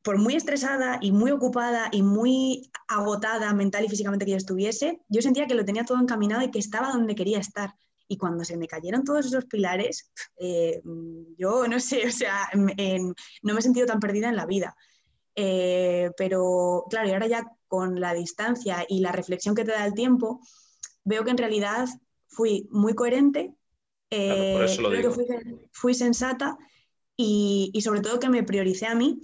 Por 0.03 0.17
muy 0.17 0.35
estresada 0.35 0.99
y 1.01 1.11
muy 1.11 1.31
ocupada 1.31 1.87
y 1.91 2.03
muy 2.03 2.69
agotada 2.89 3.53
mental 3.53 3.85
y 3.85 3.89
físicamente 3.89 4.25
que 4.25 4.31
yo 4.31 4.37
estuviese, 4.37 4.99
yo 5.07 5.21
sentía 5.21 5.47
que 5.47 5.55
lo 5.55 5.63
tenía 5.63 5.85
todo 5.85 5.99
encaminado 5.99 6.43
y 6.43 6.51
que 6.51 6.59
estaba 6.59 6.91
donde 6.91 7.15
quería 7.15 7.39
estar. 7.39 7.73
Y 8.09 8.17
cuando 8.17 8.43
se 8.43 8.57
me 8.57 8.67
cayeron 8.67 9.05
todos 9.05 9.25
esos 9.25 9.45
pilares, 9.45 10.11
eh, 10.37 10.81
yo 11.37 11.67
no 11.67 11.79
sé, 11.79 12.05
o 12.05 12.11
sea, 12.11 12.49
no 12.53 13.53
me 13.53 13.59
he 13.59 13.61
sentido 13.61 13.87
tan 13.87 14.01
perdida 14.01 14.27
en 14.27 14.35
la 14.35 14.45
vida. 14.45 14.75
Eh, 15.35 16.11
pero 16.17 16.85
claro, 16.89 17.07
y 17.07 17.13
ahora 17.13 17.27
ya 17.27 17.47
con 17.67 17.99
la 17.99 18.13
distancia 18.13 18.85
y 18.87 18.99
la 18.99 19.13
reflexión 19.13 19.55
que 19.55 19.63
te 19.63 19.71
da 19.71 19.85
el 19.85 19.93
tiempo, 19.93 20.41
veo 21.05 21.23
que 21.23 21.31
en 21.31 21.37
realidad 21.37 21.87
fui 22.27 22.67
muy 22.71 22.93
coherente, 22.93 23.55
eh, 24.09 24.67
fui, 25.71 25.95
sensata 25.95 26.57
y, 27.15 27.71
y 27.73 27.81
sobre 27.81 28.01
todo 28.01 28.19
que 28.19 28.29
me 28.29 28.43
prioricé 28.43 28.85
a 28.85 28.95
mí 28.95 29.21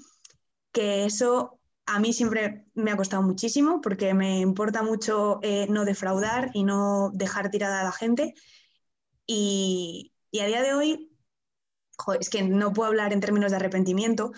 que 0.72 1.06
eso 1.06 1.60
a 1.86 2.00
mí 2.00 2.14
siempre 2.14 2.66
me 2.76 2.91
ha 2.91 2.98
costado 2.98 3.24
muchísimo 3.24 3.82
porque 3.82 4.14
me 4.14 4.40
importa 4.40 4.84
mucho 4.84 5.40
eh, 5.41 5.66
no 5.70 5.86
defraudar 5.86 6.52
y 6.54 6.64
no 6.64 7.10
dejar 7.14 7.50
tirada 7.50 7.82
a 7.82 7.84
la 7.84 7.91
gente. 7.91 8.36
Y, 9.26 10.14
a 10.40 10.46
día 10.46 10.62
de 10.62 10.74
hoy, 10.74 11.12
es 12.20 12.30
que 12.30 12.44
no 12.44 12.74
puedo 12.74 12.90
hablar 12.90 13.12
en 13.12 13.20
términos 13.20 13.52
de 13.52 13.58
arrepentimiento, 13.58 14.32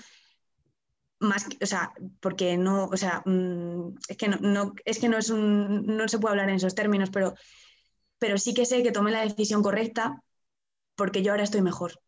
más 1.20 1.45
o 1.62 1.66
sea, 1.66 1.91
porque 2.22 2.58
no, 2.58 2.86
o 2.86 2.98
sea, 2.98 3.22
mm, 3.26 3.95
es 4.08 4.18
que 4.18 4.28
no, 4.30 4.74
es 4.86 4.99
que 4.99 5.10
no 5.10 5.18
es 5.18 5.30
un, 5.30 5.86
no 5.86 6.08
se 6.08 6.20
puede 6.20 6.32
hablar 6.34 6.49
en 6.49 6.56
esos 6.56 6.74
términos, 6.74 7.10
pero, 7.12 7.36
pero 8.18 8.38
sí 8.38 8.53
que 8.53 8.66
sé 8.66 8.82
que 8.84 8.91
tomé 8.91 9.12
la 9.12 9.22
decisión 9.22 9.62
correcta 9.62 10.24
porque 10.95 11.22
yo 11.22 11.32
ahora 11.32 11.44
estoy 11.44 11.62
mejor 11.62 12.02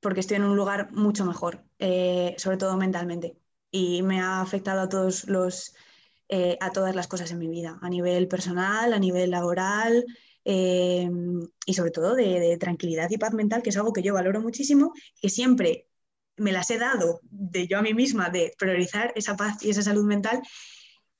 porque 0.00 0.20
estoy 0.20 0.36
en 0.36 0.44
un 0.44 0.56
lugar 0.56 0.92
mucho 0.92 1.24
mejor, 1.24 1.64
eh, 1.78 2.34
sobre 2.38 2.56
todo 2.56 2.76
mentalmente. 2.76 3.36
Y 3.70 4.02
me 4.02 4.20
ha 4.20 4.40
afectado 4.40 4.80
a, 4.80 4.88
todos 4.88 5.24
los, 5.28 5.74
eh, 6.28 6.56
a 6.60 6.70
todas 6.72 6.94
las 6.94 7.06
cosas 7.06 7.30
en 7.30 7.38
mi 7.38 7.48
vida, 7.48 7.78
a 7.82 7.88
nivel 7.88 8.26
personal, 8.26 8.92
a 8.92 8.98
nivel 8.98 9.30
laboral 9.30 10.04
eh, 10.44 11.08
y 11.66 11.74
sobre 11.74 11.90
todo 11.90 12.14
de, 12.14 12.56
tranquilidad 12.58 13.10
y 13.10 13.18
paz 13.18 13.34
mental, 13.34 13.62
que 13.62 13.70
es 13.70 13.76
algo 13.76 13.92
que 13.92 14.02
yo 14.02 14.14
valoro 14.14 14.40
muchísimo, 14.40 14.92
que 15.20 15.28
siempre 15.28 15.86
me 16.36 16.52
las 16.52 16.70
he 16.70 16.78
dado 16.78 17.20
de 17.22 17.68
yo 17.68 17.78
a 17.78 17.82
mí 17.82 17.94
misma, 17.94 18.30
de 18.30 18.54
priorizar 18.58 19.12
esa 19.14 19.36
paz 19.36 19.62
y 19.62 19.70
esa 19.70 19.82
salud 19.82 20.04
mental. 20.04 20.42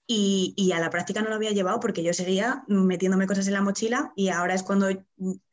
Y, 0.07 0.55
y 0.57 0.73
a 0.73 0.81
la 0.81 0.91
práctica 0.91 1.23
no 1.23 1.29
lo 1.29 1.37
había 1.37 1.53
llevado 1.53 1.79
porque 1.79 2.03
yo 2.03 2.13
seguía 2.13 2.65
metiéndome 2.67 3.29
cosas 3.29 3.47
en 3.47 3.53
la 3.53 3.61
mochila 3.61 4.13
y 4.17 4.31
ahora 4.31 4.55
es 4.55 4.65
cuando 4.65 4.89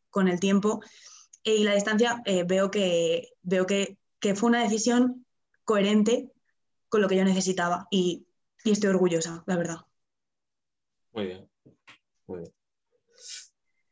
con 0.10 0.28
el 0.28 0.40
tiempo 0.40 0.82
y 1.56 1.64
la 1.64 1.76
distancia 1.76 2.22
eh, 2.26 2.44
veo, 2.44 2.70
que, 2.70 3.30
veo 3.42 3.66
que, 3.66 3.98
fue 4.36 4.50
una 4.50 4.64
decisión 4.64 5.26
coherente 5.64 6.30
con 6.90 7.02
lo 7.02 7.08
que 7.08 7.16
yo 7.16 7.24
necesitaba 7.24 7.88
y, 7.90 8.26
estoy 8.66 8.90
orgullosa, 8.90 9.46
la 9.48 9.56
verdad. 9.56 9.78
Muy 11.14 11.28
bien, 11.28 11.50
muy 12.28 12.40
bien. 12.40 12.52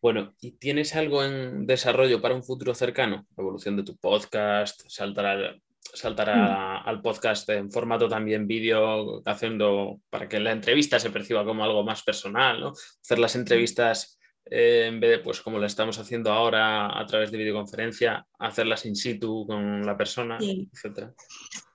Bueno, 0.02 0.36
¿y 0.42 0.52
tienes 0.52 0.96
algo 0.98 1.24
en 1.24 1.66
desarrollo 1.66 2.22
para 2.22 2.36
un 2.36 2.44
futuro 2.44 2.76
cercano? 2.76 3.26
Evolución 3.38 3.78
de 3.78 3.84
tu 3.84 3.96
podcast, 3.96 4.82
saltar 4.90 5.26
al, 5.26 5.64
saltar 5.80 6.28
mm. 6.28 6.88
al 6.90 7.02
podcast 7.02 7.48
en 7.50 7.72
formato 7.72 8.10
también 8.10 8.48
vídeo, 8.48 9.22
haciendo 9.26 10.02
para 10.10 10.28
que 10.28 10.42
la 10.42 10.52
entrevista 10.52 11.00
se 11.00 11.10
perciba 11.10 11.46
como 11.46 11.64
algo 11.64 11.86
más 11.86 12.04
personal, 12.04 12.60
¿no? 12.60 12.74
Hacer 13.02 13.18
las 13.18 13.36
entrevistas 13.38 14.20
eh, 14.46 14.86
en 14.88 15.00
vez 15.00 15.12
de, 15.12 15.20
pues 15.20 15.42
como 15.42 15.60
lo 15.60 15.66
estamos 15.66 16.00
haciendo 16.00 16.32
ahora 16.32 17.00
a 17.00 17.06
través 17.06 17.32
de 17.32 17.38
videoconferencia, 17.38 18.26
hacerlas 18.40 18.86
in 18.86 18.96
situ 18.96 19.46
con 19.48 19.86
la 19.86 19.98
persona, 19.98 20.38
etcétera. 20.40 21.14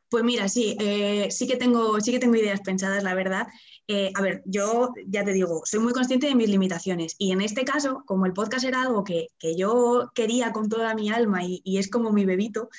Pues 0.09 0.25
mira, 0.25 0.49
sí, 0.49 0.77
eh, 0.81 1.29
sí, 1.31 1.47
que 1.47 1.57
tengo, 1.57 2.01
sí 2.01 2.11
que 2.11 2.19
tengo 2.19 2.35
ideas 2.35 2.61
pensadas, 2.63 3.05
la 3.05 3.15
verdad. 3.15 3.47
Eh, 3.87 4.11
a 4.15 4.23
ver, 4.23 4.43
yo 4.45 4.93
ya 5.07 5.25
te 5.25 5.33
digo, 5.33 5.63
soy 5.65 5.81
muy 5.81 5.93
consciente 5.93 6.27
de 6.27 6.35
mis 6.35 6.49
limitaciones 6.49 7.15
y 7.17 7.31
en 7.31 7.41
este 7.41 7.65
caso, 7.65 8.03
como 8.07 8.27
el 8.27 8.33
podcast 8.33 8.65
era 8.65 8.83
algo 8.83 9.05
que, 9.05 9.29
yo 9.57 10.11
quería 10.15 10.53
con 10.53 10.69
toda 10.69 10.95
mi 10.95 11.11
alma 11.11 11.45
y, 11.45 11.61
y 11.65 11.79
es 11.79 11.89
como 11.89 12.13
mi 12.13 12.25
bebito, 12.25 12.71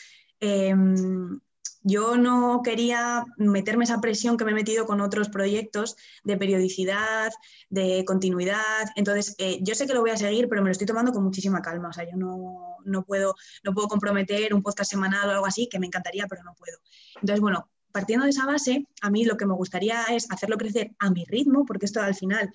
Em, 0.42 1.40
yo 1.84 2.16
no 2.18 2.62
quería 2.64 3.26
meterme 3.38 3.86
esa 3.86 4.02
presión 4.02 4.38
que 4.38 4.46
me 4.46 4.52
he 4.52 4.56
metido 4.56 4.86
con 4.86 5.02
otros 5.02 5.30
proyectos 5.30 5.96
de 6.24 6.38
periodicidad, 6.38 7.32
de 7.70 8.06
continuidad. 8.06 8.88
Entonces, 8.96 9.36
eh, 9.40 9.60
yo 9.62 9.74
sé 9.74 9.88
que 9.88 9.94
lo 9.94 10.02
voy 10.02 10.12
a 10.12 10.18
seguir, 10.18 10.48
pero 10.48 10.62
me 10.62 10.68
lo 10.68 10.72
estoy 10.72 10.88
tomando 10.88 11.12
con 11.12 11.24
muchísima 11.24 11.62
calma. 11.62 11.90
O 11.90 11.94
sea, 11.94 12.10
yo 12.10 12.18
no, 12.18 12.78
no, 12.86 13.04
puedo, 13.04 13.36
no 13.64 13.74
puedo 13.74 13.88
comprometer 13.88 14.54
un 14.54 14.62
podcast 14.62 14.92
semanal 14.92 15.30
o 15.30 15.32
algo 15.32 15.46
así, 15.46 15.68
que 15.68 15.80
me 15.80 15.88
encantaría, 15.88 16.28
pero 16.28 16.44
no 16.44 16.54
puedo. 16.56 16.78
Entonces, 17.16 17.42
bueno, 17.42 17.70
partiendo 17.92 18.26
de 18.26 18.32
esa 18.32 18.46
base, 18.46 18.88
a 19.02 19.10
mí 19.10 19.26
lo 19.26 19.38
que 19.38 19.46
me 19.46 19.54
gustaría 19.54 20.04
es 20.12 20.30
hacerlo 20.32 20.58
crecer 20.58 20.92
a 21.00 21.10
mi 21.10 21.26
ritmo, 21.26 21.66
porque 21.66 21.86
esto 21.86 22.02
al 22.02 22.16
final 22.16 22.52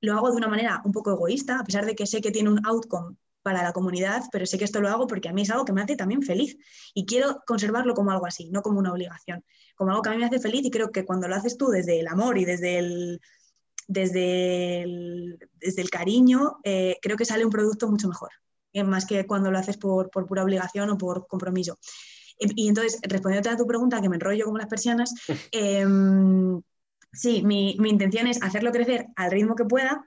lo 0.00 0.14
hago 0.14 0.30
de 0.30 0.36
una 0.36 0.48
manera 0.48 0.82
un 0.84 0.92
poco 0.92 1.10
egoísta, 1.10 1.58
a 1.58 1.64
pesar 1.64 1.84
de 1.84 1.96
que 1.96 2.06
sé 2.06 2.20
que 2.20 2.30
tiene 2.30 2.50
un 2.50 2.64
outcome 2.64 3.16
para 3.48 3.62
la 3.62 3.72
comunidad, 3.72 4.24
pero 4.30 4.44
sé 4.44 4.58
que 4.58 4.66
esto 4.66 4.78
lo 4.78 4.90
hago 4.90 5.06
porque 5.06 5.30
a 5.30 5.32
mí 5.32 5.40
es 5.40 5.50
algo 5.50 5.64
que 5.64 5.72
me 5.72 5.80
hace 5.80 5.96
también 5.96 6.22
feliz 6.22 6.58
y 6.92 7.06
quiero 7.06 7.40
conservarlo 7.46 7.94
como 7.94 8.10
algo 8.10 8.26
así, 8.26 8.50
no 8.50 8.60
como 8.60 8.78
una 8.78 8.92
obligación, 8.92 9.42
como 9.74 9.90
algo 9.90 10.02
que 10.02 10.10
a 10.10 10.12
mí 10.12 10.18
me 10.18 10.26
hace 10.26 10.38
feliz 10.38 10.66
y 10.66 10.70
creo 10.70 10.92
que 10.92 11.06
cuando 11.06 11.28
lo 11.28 11.34
haces 11.34 11.56
tú 11.56 11.68
desde 11.68 11.98
el 11.98 12.08
amor 12.08 12.36
y 12.36 12.44
desde 12.44 12.78
el, 12.78 13.22
desde 13.86 14.82
el, 14.82 15.38
desde 15.54 15.80
el 15.80 15.88
cariño, 15.88 16.58
eh, 16.62 16.98
creo 17.00 17.16
que 17.16 17.24
sale 17.24 17.42
un 17.42 17.50
producto 17.50 17.88
mucho 17.88 18.06
mejor, 18.06 18.32
eh, 18.74 18.84
más 18.84 19.06
que 19.06 19.26
cuando 19.26 19.50
lo 19.50 19.56
haces 19.56 19.78
por, 19.78 20.10
pura 20.10 20.44
obligación 20.44 20.90
o 20.90 20.98
por 20.98 21.26
compromiso. 21.26 21.78
Y, 22.38 22.68
entonces, 22.68 23.00
respondiendo 23.02 23.48
a 23.48 23.56
tu 23.56 23.66
pregunta, 23.66 24.02
que 24.02 24.10
me 24.10 24.16
enrollo 24.16 24.44
como 24.44 24.58
las 24.58 24.68
persianas, 24.68 25.14
em, 25.52 26.60
sí, 27.14 27.42
mi, 27.42 27.76
mi 27.78 27.88
intención 27.88 28.26
es 28.26 28.42
hacerlo 28.42 28.72
crecer 28.72 29.06
al 29.16 29.30
ritmo 29.30 29.56
que 29.56 29.64
pueda 29.64 30.04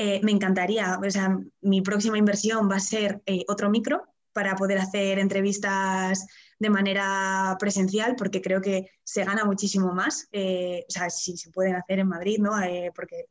eh, 0.00 0.20
me 0.22 0.30
encantaría, 0.30 0.96
o 1.04 1.10
sea, 1.10 1.36
mi 1.60 1.82
próxima 1.82 2.16
inversión 2.16 2.70
va 2.70 2.76
a 2.76 2.80
ser 2.80 3.20
eh, 3.26 3.44
otro 3.48 3.68
micro 3.68 4.04
para 4.32 4.54
poder 4.54 4.78
hacer 4.78 5.18
entrevistas 5.18 6.24
de 6.56 6.70
manera 6.70 7.56
presencial, 7.58 8.14
porque 8.16 8.40
creo 8.40 8.60
que 8.60 8.92
se 9.02 9.24
gana 9.24 9.44
muchísimo 9.44 9.92
más. 9.92 10.28
Eh, 10.30 10.84
o 10.88 10.90
sea, 10.92 11.10
si 11.10 11.36
se 11.36 11.50
pueden 11.50 11.74
hacer 11.74 11.98
en 11.98 12.06
Madrid, 12.06 12.38
¿no? 12.38 12.52
porque, 12.94 13.24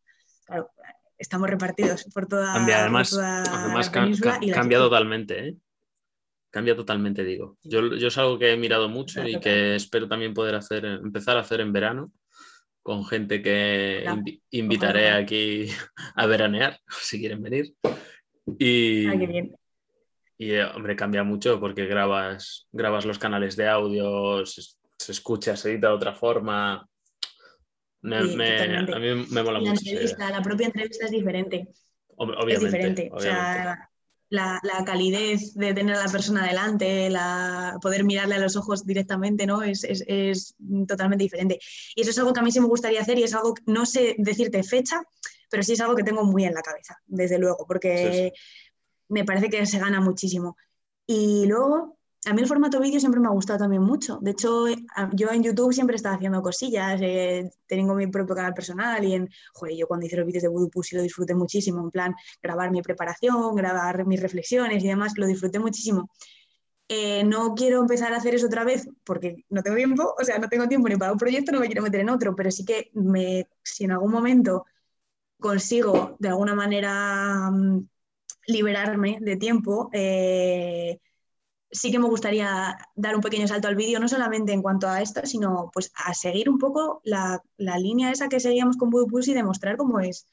claro, 0.45 0.69
estamos 1.17 1.49
repartidos 1.49 2.03
por 2.13 2.27
toda, 2.27 2.53
además, 2.53 3.17
además 3.17 3.89
cambia 3.89 4.79
totalmente, 4.79 5.47
¿eh? 5.47 5.57
Cambia 6.49 6.75
totalmente, 6.75 7.23
digo. 7.23 7.57
Yo, 7.63 7.95
yo, 7.95 8.09
es 8.09 8.17
algo 8.17 8.37
que 8.37 8.51
he 8.51 8.57
mirado 8.57 8.89
mucho 8.89 9.25
y 9.25 9.39
que 9.39 9.75
espero 9.75 10.09
también 10.09 10.33
poder 10.33 10.55
hacer, 10.55 10.83
empezar 10.83 11.37
a 11.37 11.41
hacer 11.41 11.61
en 11.61 11.71
verano 11.71 12.11
con 12.87 13.03
gente 13.03 13.41
que 13.41 14.05
invitaré 14.51 15.11
aquí 15.11 15.65
a 16.15 16.25
veranear, 16.25 16.79
si 17.01 17.19
quieren 17.19 17.43
venir. 17.43 17.73
Y, 18.57 19.05
y 20.37 20.51
eh, 20.51 20.63
hombre, 20.73 20.95
cambia 20.95 21.21
mucho 21.21 21.59
porque 21.59 21.85
grabas, 21.85 22.69
grabas 22.71 23.03
los 23.03 23.19
canales 23.19 23.57
de 23.57 23.67
audio, 23.67 24.45
se, 24.45 25.11
escucha, 25.11 25.57
se 25.57 25.73
edita 25.73 25.89
de 25.89 25.95
otra 25.95 26.13
forma. 26.13 26.87
Me, 28.03 28.19
a 28.19 28.99
mí 28.99 29.25
me 29.31 29.43
mola 29.43 29.59
la 29.59 29.71
mucho. 29.71 29.83
la 30.17 30.41
propia 30.41 30.67
entrevista 30.67 31.07
es 31.07 31.11
diferente. 31.11 31.67
Obviamente, 32.15 32.53
es 32.53 32.61
diferente. 32.61 33.09
O 33.11 33.19
sea, 33.19 33.89
la, 34.29 34.59
calidez 34.85 35.53
de 35.53 35.73
tener 35.73 35.95
a 35.95 36.05
la 36.05 36.11
persona 36.11 36.45
delante, 36.45 37.09
la, 37.09 37.77
poder 37.81 38.03
mirarle 38.03 38.35
a 38.35 38.39
los 38.39 38.55
ojos 38.55 38.85
directamente, 38.85 39.45
¿no? 39.45 39.61
Es, 39.63 39.81
totalmente 40.87 41.23
diferente. 41.23 41.59
Y 41.95 42.01
eso 42.01 42.11
es 42.11 42.17
algo 42.19 42.33
que 42.33 42.39
a 42.39 42.43
mí 42.43 42.51
sí 42.51 42.59
me 42.59 42.67
gustaría 42.67 43.01
hacer 43.01 43.17
y 43.17 43.23
es 43.23 43.33
algo, 43.33 43.53
no 43.65 43.85
sé 43.85 44.15
decirte 44.17 44.63
fecha, 44.63 45.01
pero 45.49 45.63
sí 45.63 45.73
es 45.73 45.81
algo 45.81 45.95
que 45.95 46.03
tengo 46.03 46.23
muy 46.23 46.45
en 46.45 46.53
la 46.53 46.61
cabeza, 46.61 46.97
desde 47.05 47.39
luego, 47.39 47.65
porque 47.67 48.33
me 49.09 49.23
parece 49.23 49.49
que 49.49 49.65
se 49.65 49.79
gana 49.79 50.01
muchísimo. 50.01 50.57
Y 51.05 51.45
luego, 51.47 51.96
a 52.27 52.33
mí 52.33 52.41
el 52.41 52.47
formato 52.47 52.79
vídeo 52.79 52.99
siempre 52.99 53.21
me 53.21 53.27
ha 53.27 53.31
gustado 53.31 53.59
también 53.59 53.81
mucho. 53.81 54.19
De 54.21 54.31
hecho, 54.31 54.65
yo 55.13 55.31
en 55.31 55.43
YouTube 55.43 55.73
siempre 55.73 55.95
he 55.95 55.97
estado 55.97 56.15
haciendo 56.15 56.41
cosillas, 56.41 56.99
eh, 57.01 57.49
tengo 57.65 57.95
mi 57.95 58.07
propio 58.07 58.35
canal 58.35 58.53
personal 58.53 59.03
y 59.05 59.13
en, 59.13 59.29
joder, 59.53 59.75
yo 59.77 59.87
cuando 59.87 60.05
hice 60.05 60.17
los 60.17 60.25
vídeos 60.25 60.43
de 60.43 60.49
Voodoo 60.49 60.69
Pussy 60.69 60.95
lo 60.97 61.01
disfruté 61.01 61.35
muchísimo, 61.35 61.81
en 61.81 61.89
plan, 61.89 62.15
grabar 62.41 62.71
mi 62.71 62.81
preparación, 62.81 63.55
grabar 63.55 64.05
mis 64.05 64.21
reflexiones 64.21 64.83
y 64.83 64.87
demás, 64.87 65.13
lo 65.17 65.25
disfruté 65.25 65.59
muchísimo. 65.59 66.09
Eh, 66.89 67.23
no 67.23 67.53
quiero 67.55 67.81
empezar 67.81 68.13
a 68.13 68.17
hacer 68.17 68.35
eso 68.35 68.47
otra 68.47 68.63
vez 68.63 68.87
porque 69.03 69.45
no 69.49 69.61
tengo 69.63 69.77
tiempo, 69.77 70.15
o 70.19 70.23
sea, 70.23 70.37
no 70.39 70.49
tengo 70.49 70.67
tiempo 70.67 70.89
ni 70.89 70.95
para 70.97 71.11
un 71.13 71.17
proyecto, 71.17 71.51
no 71.51 71.59
me 71.59 71.67
quiero 71.67 71.81
meter 71.81 72.01
en 72.01 72.09
otro, 72.09 72.35
pero 72.35 72.51
sí 72.51 72.65
que 72.65 72.91
me, 72.93 73.47
si 73.63 73.85
en 73.85 73.91
algún 73.91 74.11
momento 74.11 74.65
consigo 75.39 76.17
de 76.19 76.29
alguna 76.29 76.55
manera 76.55 77.49
mm, 77.51 77.87
liberarme 78.47 79.19
de 79.21 79.37
tiempo, 79.37 79.89
eh, 79.93 80.99
sí 81.71 81.91
que 81.91 81.99
me 81.99 82.07
gustaría 82.07 82.77
dar 82.95 83.15
un 83.15 83.21
pequeño 83.21 83.47
salto 83.47 83.67
al 83.67 83.75
vídeo, 83.75 83.99
no 83.99 84.07
solamente 84.07 84.53
en 84.53 84.61
cuanto 84.61 84.87
a 84.87 85.01
esto, 85.01 85.25
sino 85.25 85.69
pues 85.73 85.91
a 85.95 86.13
seguir 86.13 86.49
un 86.49 86.57
poco 86.57 87.01
la, 87.03 87.41
línea 87.57 88.11
esa 88.11 88.29
que 88.29 88.39
seguíamos 88.39 88.77
con 88.77 88.89
Voodoo 88.89 89.21
y 89.25 89.33
demostrar 89.33 89.77
cómo 89.77 89.99
es, 89.99 90.27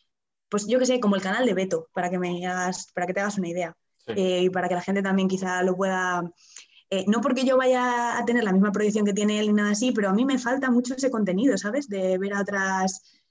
pues 0.48 0.66
yo 0.66 0.78
que 0.78 0.86
sé, 0.86 1.00
como 1.00 1.16
el 1.16 1.22
canal 1.22 1.46
de 1.46 1.54
Beto, 1.54 1.88
para 1.92 2.10
que, 2.10 2.18
me 2.18 2.46
hagas, 2.46 2.92
para 2.94 3.06
que 3.06 3.14
te 3.14 3.20
hagas 3.20 3.38
una 3.38 3.48
idea. 3.48 3.76
Eh, 4.06 4.42
y 4.42 4.50
para 4.50 4.68
que 4.68 4.74
la 4.74 4.82
gente 4.82 5.02
también 5.02 5.28
quizá 5.28 5.62
lo 5.62 5.76
pueda... 5.76 6.22
Eh, 6.90 7.06
no 7.08 7.22
porque 7.22 7.44
yo 7.44 7.56
vaya 7.56 8.18
a 8.18 8.24
tener 8.24 8.44
la 8.44 8.52
misma 8.52 8.70
proyección 8.70 9.06
que 9.06 9.14
tiene 9.14 9.40
él 9.40 9.48
ni 9.48 9.54
nada 9.54 9.70
así, 9.70 9.92
pero 9.92 10.10
a 10.10 10.12
mí 10.12 10.24
me 10.24 10.38
falta 10.38 10.70
mucho 10.70 10.94
ese 10.94 11.10
contenido, 11.10 11.56
¿sabes? 11.56 11.88
De 11.88 12.18
ver 12.18 12.34
a 12.34 12.42
otras 12.42 13.23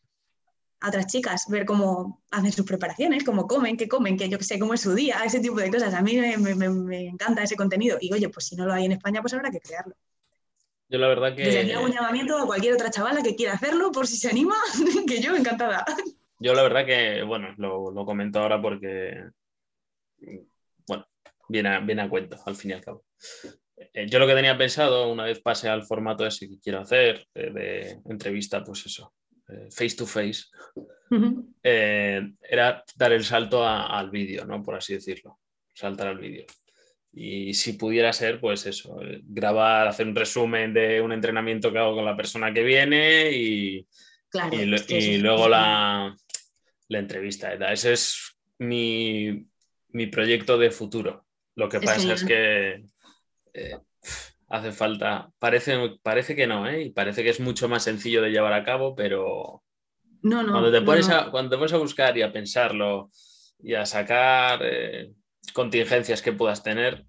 a 0.83 0.89
otras 0.89 1.07
chicas, 1.07 1.45
ver 1.47 1.65
cómo 1.65 2.21
hacen 2.29 2.51
sus 2.51 2.65
preparaciones, 2.65 3.23
cómo 3.23 3.47
comen, 3.47 3.77
qué 3.77 3.87
comen, 3.87 4.17
que 4.17 4.27
yo 4.27 4.37
que 4.37 4.43
sé, 4.43 4.59
cómo 4.59 4.73
es 4.73 4.81
su 4.81 4.93
día, 4.93 5.21
ese 5.25 5.39
tipo 5.39 5.55
de 5.55 5.71
cosas. 5.71 5.93
A 5.93 6.01
mí 6.01 6.17
me, 6.17 7.07
encanta 7.07 7.41
ese 7.41 7.55
contenido. 7.55 7.97
Y 8.01 8.11
oye, 8.11 8.27
pues 8.27 8.47
si 8.47 8.57
no 8.57 8.65
lo 8.65 8.73
hay 8.73 8.83
en 8.83 8.91
España, 8.91 9.21
pues 9.21 9.33
habrá 9.33 9.49
que 9.49 9.61
crearlo. 9.61 9.95
Yo 10.89 10.99
la 10.99 11.07
verdad 11.07 11.33
que... 11.33 11.43
Desde 11.43 11.61
aquí 11.61 11.71
hago 11.71 11.85
un 11.85 11.93
llamamiento 11.93 12.37
a 12.37 12.45
cualquier 12.45 12.73
otra 12.73 12.91
chavala 12.91 13.23
que 13.23 13.33
quiera 13.33 13.53
hacerlo, 13.53 13.93
por 13.93 14.07
si 14.07 14.17
se 14.17 14.29
anima, 14.29 14.55
que 15.07 15.21
yo 15.21 15.33
encantada. 15.37 15.85
Yo 16.37 16.53
la 16.53 16.63
verdad 16.63 16.85
que, 16.85 17.23
bueno, 17.23 17.53
lo, 17.55 18.05
comento 18.05 18.39
ahora 18.39 18.61
porque, 18.61 19.23
bueno, 20.85 21.07
viene 21.47 21.69
a, 21.69 21.79
viene 21.79 22.01
a 22.01 22.09
cuento, 22.09 22.37
al 22.45 22.57
fin 22.57 22.71
y 22.71 22.73
al 22.73 22.81
cabo. 22.81 23.05
Eh, 23.93 24.05
yo 24.09 24.19
lo 24.19 24.27
que 24.27 24.35
tenía 24.35 24.57
pensado, 24.57 25.09
una 25.09 25.23
vez 25.23 25.39
pase 25.39 25.69
al 25.69 25.83
formato 25.83 26.25
ese 26.25 26.49
que 26.49 26.59
quiero 26.59 26.81
hacer, 26.81 27.25
de 27.33 28.01
entrevista, 28.03 28.61
pues 28.65 28.85
eso, 28.85 29.13
eh, 29.15 29.22
face 29.69 29.95
to 29.95 30.05
face, 30.05 30.45
eh, 31.61 32.21
era 32.41 32.83
dar 32.95 33.13
el 33.13 33.23
salto 33.23 33.65
al 33.67 34.09
vídeo, 34.09 34.45
¿no? 34.45 34.63
Por 34.63 34.75
así 34.75 34.93
decirlo, 34.93 35.39
saltar 35.73 36.07
al 36.07 36.17
vídeo. 36.17 36.45
Y 37.15 37.53
si 37.53 37.73
pudiera 37.73 38.11
ser, 38.11 38.39
pues 38.39 38.65
eso, 38.65 38.99
eh, 39.01 39.21
grabar, 39.23 39.87
hacer 39.87 40.07
un 40.07 40.15
resumen 40.15 40.73
de 40.73 40.99
un 40.99 41.11
entrenamiento 41.11 41.71
que 41.71 41.77
hago 41.77 41.95
con 41.95 42.05
la 42.05 42.17
persona 42.17 42.51
que 42.51 42.63
viene 42.63 43.29
y, 43.31 43.87
y, 44.89 45.17
luego 45.17 45.47
la, 45.47 46.15
la, 46.87 46.99
entrevista. 46.99 47.53
Ese 47.71 47.93
es 47.93 48.35
mi, 48.57 49.45
mi, 49.89 50.07
proyecto 50.07 50.57
de 50.57 50.71
futuro. 50.71 51.27
Lo 51.55 51.69
que 51.69 51.79
pasa 51.79 52.13
es 52.13 52.23
que 52.23 52.83
hace 54.53 54.71
falta, 54.71 55.31
parece, 55.39 55.97
parece 56.03 56.35
que 56.35 56.45
no, 56.45 56.67
¿eh? 56.67 56.83
y 56.83 56.89
parece 56.91 57.23
que 57.23 57.31
es 57.31 57.39
mucho 57.39 57.67
más 57.67 57.83
sencillo 57.83 58.21
de 58.21 58.29
llevar 58.29 58.53
a 58.53 58.63
cabo, 58.63 58.95
pero 58.95 59.63
no, 60.21 60.43
no, 60.43 60.51
cuando, 60.51 60.71
te 60.71 60.81
pones 60.83 61.09
A, 61.09 61.31
cuando 61.31 61.49
te 61.49 61.57
pones 61.57 61.73
a 61.73 61.77
buscar 61.77 62.15
y 62.15 62.21
a 62.21 62.31
pensarlo 62.31 63.09
y 63.57 63.73
a 63.73 63.83
sacar 63.87 64.59
eh, 64.61 65.11
contingencias 65.53 66.21
que 66.21 66.33
puedas 66.33 66.61
tener. 66.61 67.03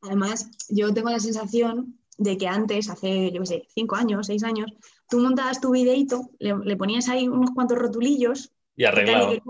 Además, 0.00 0.50
yo 0.70 0.94
tengo 0.94 1.10
la 1.10 1.20
sensación 1.20 1.98
de 2.16 2.38
que 2.38 2.48
antes, 2.48 2.88
hace, 2.88 3.30
yo 3.30 3.40
qué 3.40 3.46
sé, 3.46 3.68
cinco 3.68 3.96
años, 3.96 4.26
seis 4.26 4.44
años, 4.44 4.72
tú 5.10 5.18
montabas 5.18 5.60
tu 5.60 5.72
videito, 5.72 6.30
le, 6.38 6.56
le 6.64 6.76
ponías 6.78 7.10
ahí 7.10 7.28
unos 7.28 7.50
cuantos 7.50 7.76
rotulillos 7.76 8.52
y 8.74 8.86
arreglado. 8.86 9.34
Y, 9.34 9.42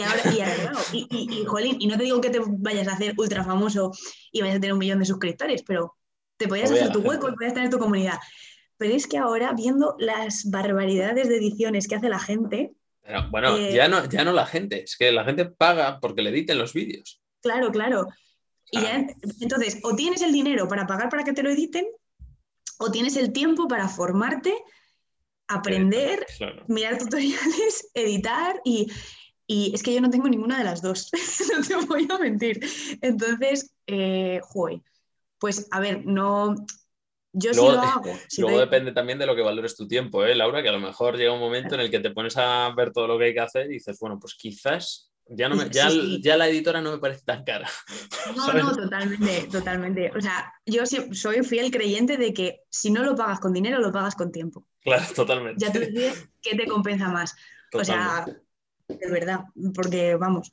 ahora, 0.00 0.20
y 0.34 0.40
arreglado. 0.40 0.78
Y, 0.92 1.06
y, 1.10 1.44
jolín, 1.44 1.76
y 1.78 1.86
no 1.86 1.96
te 1.96 2.04
digo 2.04 2.20
que 2.20 2.30
te 2.30 2.40
vayas 2.44 2.88
a 2.88 2.92
hacer 2.92 3.14
ultra 3.16 3.44
famoso 3.44 3.92
y 4.32 4.40
vayas 4.40 4.56
a 4.56 4.60
tener 4.60 4.72
un 4.72 4.78
millón 4.78 4.98
de 4.98 5.04
suscriptores, 5.06 5.62
pero 5.62 5.96
te 6.36 6.48
podías 6.48 6.70
hacer 6.70 6.92
tu 6.92 7.00
hueco 7.00 7.28
y 7.28 7.34
podías 7.34 7.54
tener 7.54 7.70
tu 7.70 7.78
comunidad. 7.78 8.18
Pero 8.76 8.94
es 8.94 9.06
que 9.06 9.16
ahora, 9.18 9.52
viendo 9.52 9.96
las 9.98 10.50
barbaridades 10.50 11.28
de 11.28 11.36
ediciones 11.36 11.88
que 11.88 11.94
hace 11.94 12.08
la 12.08 12.18
gente, 12.18 12.72
bueno, 13.30 13.56
Eh, 13.56 13.72
ya, 13.72 13.88
no, 13.88 14.04
ya 14.06 14.24
no 14.24 14.32
la 14.32 14.46
gente, 14.46 14.82
es 14.82 14.96
que 14.96 15.12
la 15.12 15.24
gente 15.24 15.44
paga 15.46 16.00
porque 16.00 16.22
le 16.22 16.30
editen 16.30 16.58
los 16.58 16.72
vídeos. 16.72 17.22
Claro, 17.40 17.70
claro. 17.70 18.06
Y 18.72 18.80
ya, 18.80 19.06
entonces, 19.40 19.78
o 19.84 19.94
tienes 19.94 20.22
el 20.22 20.32
dinero 20.32 20.66
para 20.66 20.86
pagar 20.86 21.08
para 21.08 21.22
que 21.22 21.32
te 21.32 21.42
lo 21.44 21.50
editen, 21.50 21.86
o 22.78 22.90
tienes 22.90 23.16
el 23.16 23.32
tiempo 23.32 23.68
para 23.68 23.88
formarte, 23.88 24.54
aprender, 25.46 26.26
Claro. 26.36 26.64
mirar 26.66 26.98
tutoriales, 26.98 27.90
editar 27.94 28.60
y, 28.64 28.88
y 29.46 29.72
es 29.74 29.82
que 29.82 29.94
yo 29.94 30.00
no 30.00 30.10
tengo 30.10 30.28
ninguna 30.28 30.58
de 30.58 30.64
las 30.64 30.82
dos, 30.82 31.10
no 31.56 31.62
te 31.62 31.86
voy 31.86 32.06
a 32.10 32.18
mentir. 32.18 32.60
Entonces, 33.00 33.72
eh, 33.86 34.40
joder, 34.42 34.80
pues 35.38 35.68
a 35.70 35.80
ver, 35.80 36.04
no, 36.06 36.54
yo 37.32 37.52
sí 37.52 37.60
Luego, 37.60 37.72
lo 37.74 37.80
hago. 37.82 38.18
sí 38.28 38.40
luego 38.40 38.56
doy- 38.56 38.64
depende 38.66 38.92
también 38.92 39.18
de 39.18 39.26
lo 39.26 39.36
que 39.36 39.42
valores 39.42 39.76
tu 39.76 39.86
tiempo, 39.86 40.24
¿eh, 40.24 40.34
Laura? 40.34 40.62
Que 40.62 40.68
a 40.70 40.72
lo 40.72 40.80
mejor 40.80 41.16
llega 41.16 41.32
un 41.32 41.40
momento 41.40 41.74
en 41.74 41.82
el 41.82 41.90
que 41.90 42.00
te 42.00 42.10
pones 42.10 42.36
a 42.36 42.72
ver 42.76 42.92
todo 42.92 43.06
lo 43.06 43.18
que 43.18 43.26
hay 43.26 43.34
que 43.34 43.40
hacer 43.40 43.66
y 43.66 43.74
dices, 43.74 43.98
bueno, 44.00 44.18
pues 44.18 44.34
quizás 44.34 45.12
ya, 45.28 45.48
no 45.48 45.56
me- 45.56 45.64
Sí, 45.64 45.70
ya, 45.72 45.90
sí. 45.90 46.20
ya 46.22 46.36
la 46.36 46.48
editora 46.48 46.80
no 46.80 46.92
me 46.92 46.98
parece 46.98 47.22
tan 47.24 47.44
cara. 47.44 47.68
No, 48.36 48.44
¿sabes? 48.46 48.64
no, 48.64 48.74
totalmente, 48.74 49.48
totalmente. 49.52 50.10
O 50.16 50.20
sea, 50.20 50.52
yo 50.64 50.84
sí- 50.86 51.14
soy 51.14 51.44
fiel 51.44 51.70
creyente 51.70 52.16
de 52.16 52.32
que 52.34 52.60
si 52.70 52.90
no 52.90 53.04
lo 53.04 53.14
pagas 53.14 53.38
con 53.38 53.52
dinero, 53.52 53.78
lo 53.80 53.92
pagas 53.92 54.16
con 54.16 54.32
tiempo. 54.32 54.66
Claro, 54.80 55.04
totalmente. 55.14 55.64
Ya 55.64 55.72
tú 55.72 55.78
decides 55.78 56.28
qué 56.42 56.56
te 56.56 56.66
compensa 56.66 57.08
más. 57.08 57.36
O 57.72 57.84
sea. 57.84 58.24
De 58.88 59.10
verdad, 59.10 59.40
porque 59.74 60.16
vamos, 60.16 60.52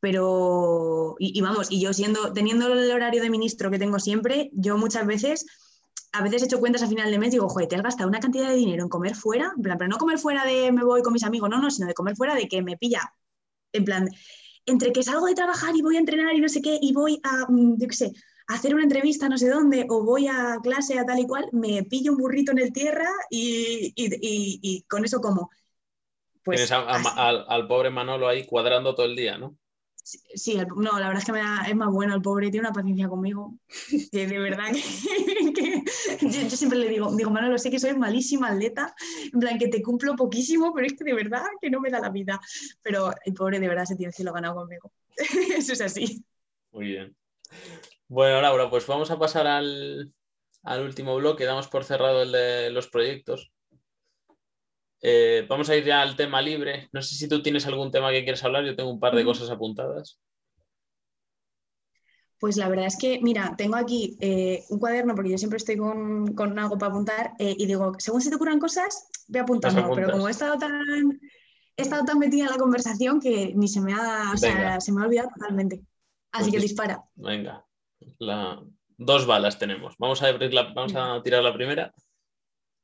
pero, 0.00 1.16
y, 1.18 1.40
vamos, 1.40 1.68
y 1.70 1.80
yo 1.80 1.92
siendo, 1.92 2.32
teniendo 2.32 2.72
el 2.72 2.90
horario 2.90 3.22
de 3.22 3.30
ministro 3.30 3.70
que 3.70 3.78
tengo 3.78 3.98
siempre, 3.98 4.50
yo 4.52 4.76
muchas 4.78 5.06
veces, 5.06 5.46
a 6.12 6.22
veces 6.22 6.42
he 6.42 6.44
hecho 6.46 6.60
cuentas 6.60 6.82
a 6.82 6.88
final 6.88 7.10
de 7.10 7.18
mes, 7.18 7.30
digo, 7.32 7.48
joder, 7.48 7.68
te 7.68 7.76
has 7.76 7.82
gastado 7.82 8.08
una 8.08 8.20
cantidad 8.20 8.48
de 8.48 8.56
dinero 8.56 8.82
en 8.84 8.88
comer 8.88 9.14
fuera, 9.14 9.52
en 9.56 9.62
plan, 9.62 9.78
pero 9.78 9.88
no 9.88 9.98
comer 9.98 10.18
fuera 10.18 10.44
de 10.44 10.72
me 10.72 10.84
voy 10.84 11.02
con 11.02 11.12
mis 11.12 11.24
amigos, 11.24 11.48
no, 11.50 11.60
no, 11.60 11.70
sino 11.70 11.86
de 11.88 11.94
comer 11.94 12.16
fuera 12.16 12.34
de 12.34 12.48
que 12.48 12.62
me 12.62 12.76
pilla, 12.76 13.12
en 13.72 13.84
plan, 13.84 14.08
entre 14.66 14.92
que 14.92 15.02
salgo 15.02 15.26
de 15.26 15.34
trabajar 15.34 15.76
y 15.76 15.82
voy 15.82 15.96
a 15.96 16.00
entrenar 16.00 16.34
y 16.34 16.40
no 16.40 16.48
sé 16.48 16.62
qué, 16.62 16.78
y 16.80 16.92
voy 16.92 17.20
a, 17.24 17.46
mm, 17.50 17.78
yo 17.78 17.88
qué 17.88 17.96
sé, 17.96 18.12
hacer 18.48 18.74
una 18.74 18.84
entrevista 18.84 19.28
no 19.28 19.38
sé 19.38 19.48
dónde, 19.48 19.86
o 19.88 20.04
voy 20.04 20.26
a 20.28 20.58
clase 20.62 20.98
a 20.98 21.04
tal 21.06 21.20
y 21.20 21.26
cual, 21.26 21.48
me 21.52 21.84
pillo 21.84 22.12
un 22.12 22.18
burrito 22.18 22.52
en 22.52 22.58
el 22.58 22.72
tierra 22.72 23.08
y- 23.30 23.92
y- 23.96 24.58
y 24.62 24.82
con 24.82 25.04
eso 25.04 25.20
como. 25.20 25.50
Pues, 26.50 26.68
Tienes 26.68 26.72
a- 26.72 26.90
a- 26.90 26.96
así. 26.96 27.08
al, 27.16 27.44
al 27.48 27.66
pobre 27.68 27.90
Manolo 27.90 28.26
ahí 28.28 28.44
cuadrando 28.44 28.94
todo 28.94 29.06
el 29.06 29.14
día, 29.16 29.38
¿no? 29.38 29.56
Sí, 30.02 30.18
sí, 30.34 30.56
el- 30.56 30.66
no, 30.68 30.98
la 30.98 31.06
verdad 31.08 31.18
es 31.18 31.24
que 31.24 31.32
me 31.32 31.38
da- 31.40 31.64
es 31.68 31.76
más 31.76 31.90
bueno 31.92 32.14
el 32.14 32.22
pobre, 32.22 32.50
tiene 32.50 32.66
una 32.66 32.74
paciencia 32.74 33.08
conmigo, 33.08 33.54
que 34.12 34.26
de 34.26 34.38
verdad 34.38 34.64
que, 34.72 34.80
que 36.18 36.28
yo, 36.28 36.40
yo 36.42 36.56
siempre 36.56 36.78
le 36.78 36.88
digo, 36.88 37.14
digo, 37.14 37.30
Manolo, 37.30 37.58
sé 37.58 37.70
que 37.70 37.78
soy 37.78 37.94
malísima 37.96 38.48
atleta, 38.48 38.94
en 39.32 39.38
plan 39.38 39.58
que 39.58 39.68
te 39.68 39.82
cumplo 39.82 40.16
poquísimo, 40.16 40.72
pero 40.74 40.86
es 40.86 40.94
que 40.94 41.04
de 41.04 41.14
verdad 41.14 41.44
que 41.60 41.70
no 41.70 41.80
me 41.80 41.90
da 41.90 42.00
la 42.00 42.08
vida. 42.10 42.40
Pero 42.82 43.12
el 43.24 43.34
pobre 43.34 43.60
de 43.60 43.68
verdad 43.68 43.84
se 43.84 43.94
tiene 43.94 44.08
el 44.08 44.14
cielo 44.14 44.32
ganado 44.32 44.54
conmigo. 44.56 44.90
Eso 45.56 45.72
es 45.74 45.80
así. 45.80 46.24
Muy 46.72 46.86
bien. 46.86 47.16
Bueno, 48.08 48.40
Laura, 48.40 48.68
pues 48.70 48.86
vamos 48.86 49.10
a 49.12 49.18
pasar 49.18 49.46
al, 49.46 50.12
al 50.64 50.82
último 50.82 51.14
bloque. 51.16 51.44
Damos 51.44 51.68
por 51.68 51.84
cerrado 51.84 52.22
el 52.22 52.32
de 52.32 52.70
los 52.70 52.88
proyectos. 52.88 53.52
Eh, 55.02 55.46
vamos 55.48 55.68
a 55.70 55.76
ir 55.76 55.84
ya 55.84 56.02
al 56.02 56.16
tema 56.16 56.42
libre. 56.42 56.88
No 56.92 57.00
sé 57.02 57.14
si 57.14 57.28
tú 57.28 57.42
tienes 57.42 57.66
algún 57.66 57.90
tema 57.90 58.10
que 58.10 58.22
quieres 58.22 58.44
hablar. 58.44 58.64
Yo 58.64 58.76
tengo 58.76 58.90
un 58.90 59.00
par 59.00 59.14
de 59.14 59.24
cosas 59.24 59.50
apuntadas. 59.50 60.18
Pues 62.38 62.56
la 62.56 62.68
verdad 62.70 62.86
es 62.86 62.96
que, 62.96 63.20
mira, 63.22 63.54
tengo 63.58 63.76
aquí 63.76 64.16
eh, 64.20 64.64
un 64.70 64.78
cuaderno 64.78 65.14
porque 65.14 65.30
yo 65.30 65.36
siempre 65.36 65.58
estoy 65.58 65.76
con, 65.76 66.34
con 66.34 66.58
algo 66.58 66.78
para 66.78 66.90
apuntar 66.90 67.32
eh, 67.38 67.54
y 67.58 67.66
digo, 67.66 67.92
según 67.98 68.22
se 68.22 68.30
te 68.30 68.36
ocurran 68.36 68.58
cosas, 68.58 69.08
voy 69.28 69.40
apuntando, 69.42 69.90
pero 69.94 70.10
como 70.12 70.26
he 70.26 70.30
estado 70.30 70.56
tan, 70.56 71.20
he 71.76 71.82
estado 71.82 72.02
tan 72.06 72.18
metida 72.18 72.44
en 72.44 72.50
la 72.52 72.56
conversación 72.56 73.20
que 73.20 73.52
ni 73.54 73.68
se 73.68 73.82
me 73.82 73.92
ha, 73.92 74.30
o 74.32 74.38
sea, 74.38 74.80
se 74.80 74.90
me 74.90 75.02
ha 75.02 75.04
olvidado 75.04 75.28
totalmente. 75.34 75.82
Así 76.32 76.44
Pues 76.44 76.52
que 76.52 76.58
dis- 76.58 76.62
dispara. 76.70 77.02
Venga, 77.14 77.66
la- 78.18 78.62
dos 78.96 79.26
balas 79.26 79.58
tenemos. 79.58 79.94
Vamos 79.98 80.22
a 80.22 80.28
abrir 80.28 80.54
la- 80.54 80.72
vamos 80.72 80.94
a 80.94 81.22
tirar 81.22 81.42
la 81.42 81.52
primera, 81.52 81.92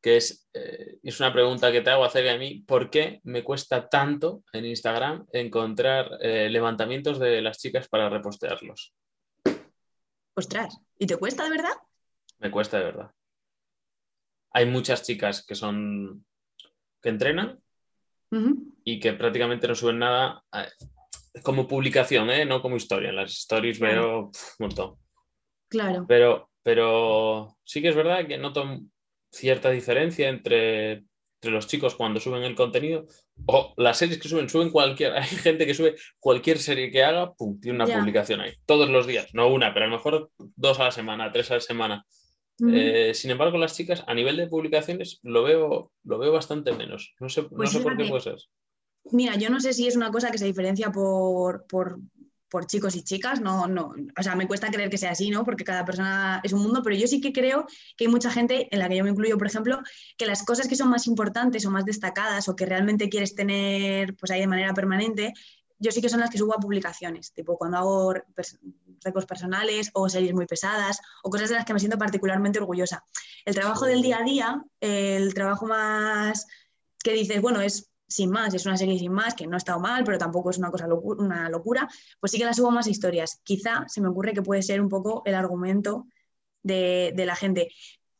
que 0.06 0.18
es, 0.18 0.48
eh, 0.54 1.00
es 1.02 1.18
una 1.18 1.32
pregunta 1.32 1.72
que 1.72 1.80
te 1.80 1.90
hago 1.90 2.04
acerca 2.04 2.30
de 2.30 2.38
mí. 2.38 2.60
¿Por 2.60 2.90
qué 2.90 3.18
me 3.24 3.42
cuesta 3.42 3.88
tanto 3.88 4.44
en 4.52 4.64
Instagram 4.64 5.26
encontrar 5.32 6.08
eh, 6.20 6.48
levantamientos 6.48 7.18
de 7.18 7.42
las 7.42 7.58
chicas 7.58 7.88
para 7.88 8.08
repostearlos? 8.08 8.94
Ostras, 10.36 10.78
¿y 10.96 11.08
te 11.08 11.16
cuesta 11.16 11.42
de 11.42 11.50
verdad? 11.50 11.72
Me 12.38 12.52
cuesta 12.52 12.78
de 12.78 12.84
verdad. 12.84 13.10
Hay 14.52 14.66
muchas 14.66 15.02
chicas 15.02 15.44
que 15.44 15.56
son 15.56 16.24
que 17.02 17.08
entrenan 17.08 17.60
y 18.84 19.00
que 19.00 19.12
prácticamente 19.14 19.66
no 19.66 19.74
suben 19.74 19.98
nada 19.98 20.44
eh, 20.52 21.40
como 21.42 21.66
publicación, 21.66 22.30
¿eh? 22.30 22.44
no 22.44 22.62
como 22.62 22.76
historia. 22.76 23.08
En 23.08 23.16
las 23.16 23.32
stories 23.32 23.80
Claro. 23.80 24.02
veo 24.02 24.20
un 24.20 24.30
montón. 24.60 24.94
Claro. 25.66 26.04
Pero, 26.06 26.48
pero 26.62 27.58
sí 27.64 27.82
que 27.82 27.88
es 27.88 27.96
verdad 27.96 28.24
que 28.28 28.38
noto 28.38 28.82
cierta 29.30 29.70
diferencia 29.70 30.28
entre, 30.28 30.92
entre 30.92 31.50
los 31.50 31.66
chicos 31.66 31.94
cuando 31.94 32.20
suben 32.20 32.42
el 32.42 32.54
contenido 32.54 33.06
o 33.46 33.74
las 33.76 33.98
series 33.98 34.18
que 34.18 34.28
suben, 34.28 34.48
suben 34.48 34.70
cualquier. 34.70 35.12
Hay 35.16 35.26
gente 35.26 35.66
que 35.66 35.74
sube 35.74 35.96
cualquier 36.18 36.58
serie 36.58 36.90
que 36.90 37.04
haga, 37.04 37.34
pum, 37.34 37.60
tiene 37.60 37.82
una 37.82 37.98
publicación 37.98 38.40
ahí. 38.40 38.54
Todos 38.64 38.88
los 38.88 39.06
días, 39.06 39.28
no 39.34 39.48
una, 39.48 39.72
pero 39.72 39.86
a 39.86 39.88
lo 39.88 39.96
mejor 39.96 40.30
dos 40.56 40.80
a 40.80 40.84
la 40.84 40.90
semana, 40.90 41.32
tres 41.32 41.50
a 41.50 41.54
la 41.54 41.60
semana. 41.60 42.06
Eh, 42.72 43.12
sin 43.12 43.30
embargo, 43.30 43.58
las 43.58 43.76
chicas 43.76 44.02
a 44.06 44.14
nivel 44.14 44.38
de 44.38 44.46
publicaciones 44.46 45.20
lo 45.22 45.42
veo, 45.42 45.92
lo 46.04 46.18
veo 46.18 46.32
bastante 46.32 46.72
menos. 46.72 47.14
No 47.20 47.28
sé, 47.28 47.42
no 47.42 47.48
Pues 47.50 47.70
sé 47.70 47.80
por 47.80 47.96
qué 47.96 48.06
puede 48.06 48.22
ser. 48.22 48.36
Mira, 49.12 49.36
yo 49.36 49.50
no 49.50 49.60
sé 49.60 49.72
si 49.72 49.86
es 49.86 49.94
una 49.94 50.10
cosa 50.10 50.30
que 50.30 50.38
se 50.38 50.46
diferencia 50.46 50.90
por, 50.90 51.66
por, 51.66 51.98
por 52.48 52.66
chicos 52.66 52.94
y 52.96 53.02
chicas, 53.02 53.40
no, 53.40 53.66
no, 53.66 53.92
o 54.18 54.22
sea, 54.22 54.36
me 54.36 54.46
cuesta 54.46 54.70
creer 54.70 54.88
que 54.88 54.98
sea 54.98 55.10
así, 55.10 55.30
¿no? 55.30 55.44
Porque 55.44 55.64
cada 55.64 55.84
persona 55.84 56.40
es 56.44 56.52
un 56.52 56.62
mundo, 56.62 56.80
pero 56.82 56.96
yo 56.96 57.06
sí 57.06 57.20
que 57.20 57.32
creo 57.32 57.66
que 57.96 58.04
hay 58.04 58.10
mucha 58.10 58.30
gente, 58.30 58.68
en 58.70 58.78
la 58.78 58.88
que 58.88 58.96
yo 58.96 59.04
me 59.04 59.10
incluyo, 59.10 59.36
por 59.36 59.46
ejemplo, 59.46 59.80
que 60.16 60.26
las 60.26 60.44
cosas 60.44 60.68
que 60.68 60.76
son 60.76 60.88
más 60.88 61.06
importantes 61.06 61.66
o 61.66 61.70
más 61.70 61.84
destacadas 61.84 62.48
o 62.48 62.56
que 62.56 62.66
realmente 62.66 63.08
quieres 63.08 63.34
tener 63.34 64.16
pues 64.16 64.30
ahí 64.30 64.40
de 64.40 64.46
manera 64.46 64.74
permanente, 64.74 65.32
yo 65.78 65.90
sí 65.90 66.00
que 66.00 66.08
son 66.08 66.20
las 66.20 66.30
que 66.30 66.38
subo 66.38 66.54
a 66.54 66.60
publicaciones, 66.60 67.32
tipo 67.32 67.58
cuando 67.58 67.76
hago 67.78 68.14
récords 69.04 69.26
personales 69.26 69.90
o 69.92 70.08
series 70.08 70.32
muy 70.32 70.46
pesadas 70.46 71.00
o 71.22 71.30
cosas 71.30 71.50
de 71.50 71.56
las 71.56 71.64
que 71.64 71.74
me 71.74 71.80
siento 71.80 71.98
particularmente 71.98 72.58
orgullosa. 72.58 73.04
El 73.44 73.54
trabajo 73.54 73.84
del 73.84 74.02
día 74.02 74.18
a 74.18 74.22
día, 74.22 74.64
el 74.80 75.34
trabajo 75.34 75.66
más 75.66 76.46
que 77.02 77.12
dices, 77.12 77.40
bueno, 77.40 77.60
es 77.60 77.90
sin 78.08 78.30
más, 78.30 78.54
es 78.54 78.66
una 78.66 78.76
serie 78.76 78.98
sin 78.98 79.12
más, 79.12 79.34
que 79.34 79.46
no 79.46 79.54
ha 79.54 79.58
estado 79.58 79.80
mal, 79.80 80.04
pero 80.04 80.18
tampoco 80.18 80.50
es 80.50 80.58
una 80.58 80.70
cosa 80.70 80.86
locu- 80.86 81.18
una 81.18 81.48
locura, 81.48 81.88
pues 82.20 82.32
sí 82.32 82.38
que 82.38 82.44
la 82.44 82.54
subo 82.54 82.70
más 82.70 82.86
historias. 82.86 83.40
Quizá 83.44 83.84
se 83.88 84.00
me 84.00 84.08
ocurre 84.08 84.32
que 84.32 84.42
puede 84.42 84.62
ser 84.62 84.80
un 84.80 84.88
poco 84.88 85.22
el 85.24 85.34
argumento 85.34 86.06
de, 86.62 87.12
de 87.16 87.26
la 87.26 87.36
gente. 87.36 87.68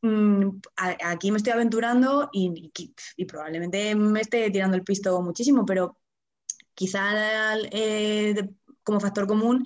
Mm, 0.03 0.59
aquí 0.77 1.31
me 1.31 1.39
estoy 1.39 1.53
aventurando 1.53 2.29
y, 2.33 2.71
probablemente 3.27 3.95
me 3.95 4.21
esté 4.21 4.51
tirando 4.51 4.77
el 4.77 4.85
pisto 4.85 5.21
muchísimo, 5.23 5.65
pero 5.67 5.99
quizá 6.75 7.57
eh, 7.73 8.35
como 8.83 9.01
factor 9.01 9.27
común, 9.27 9.65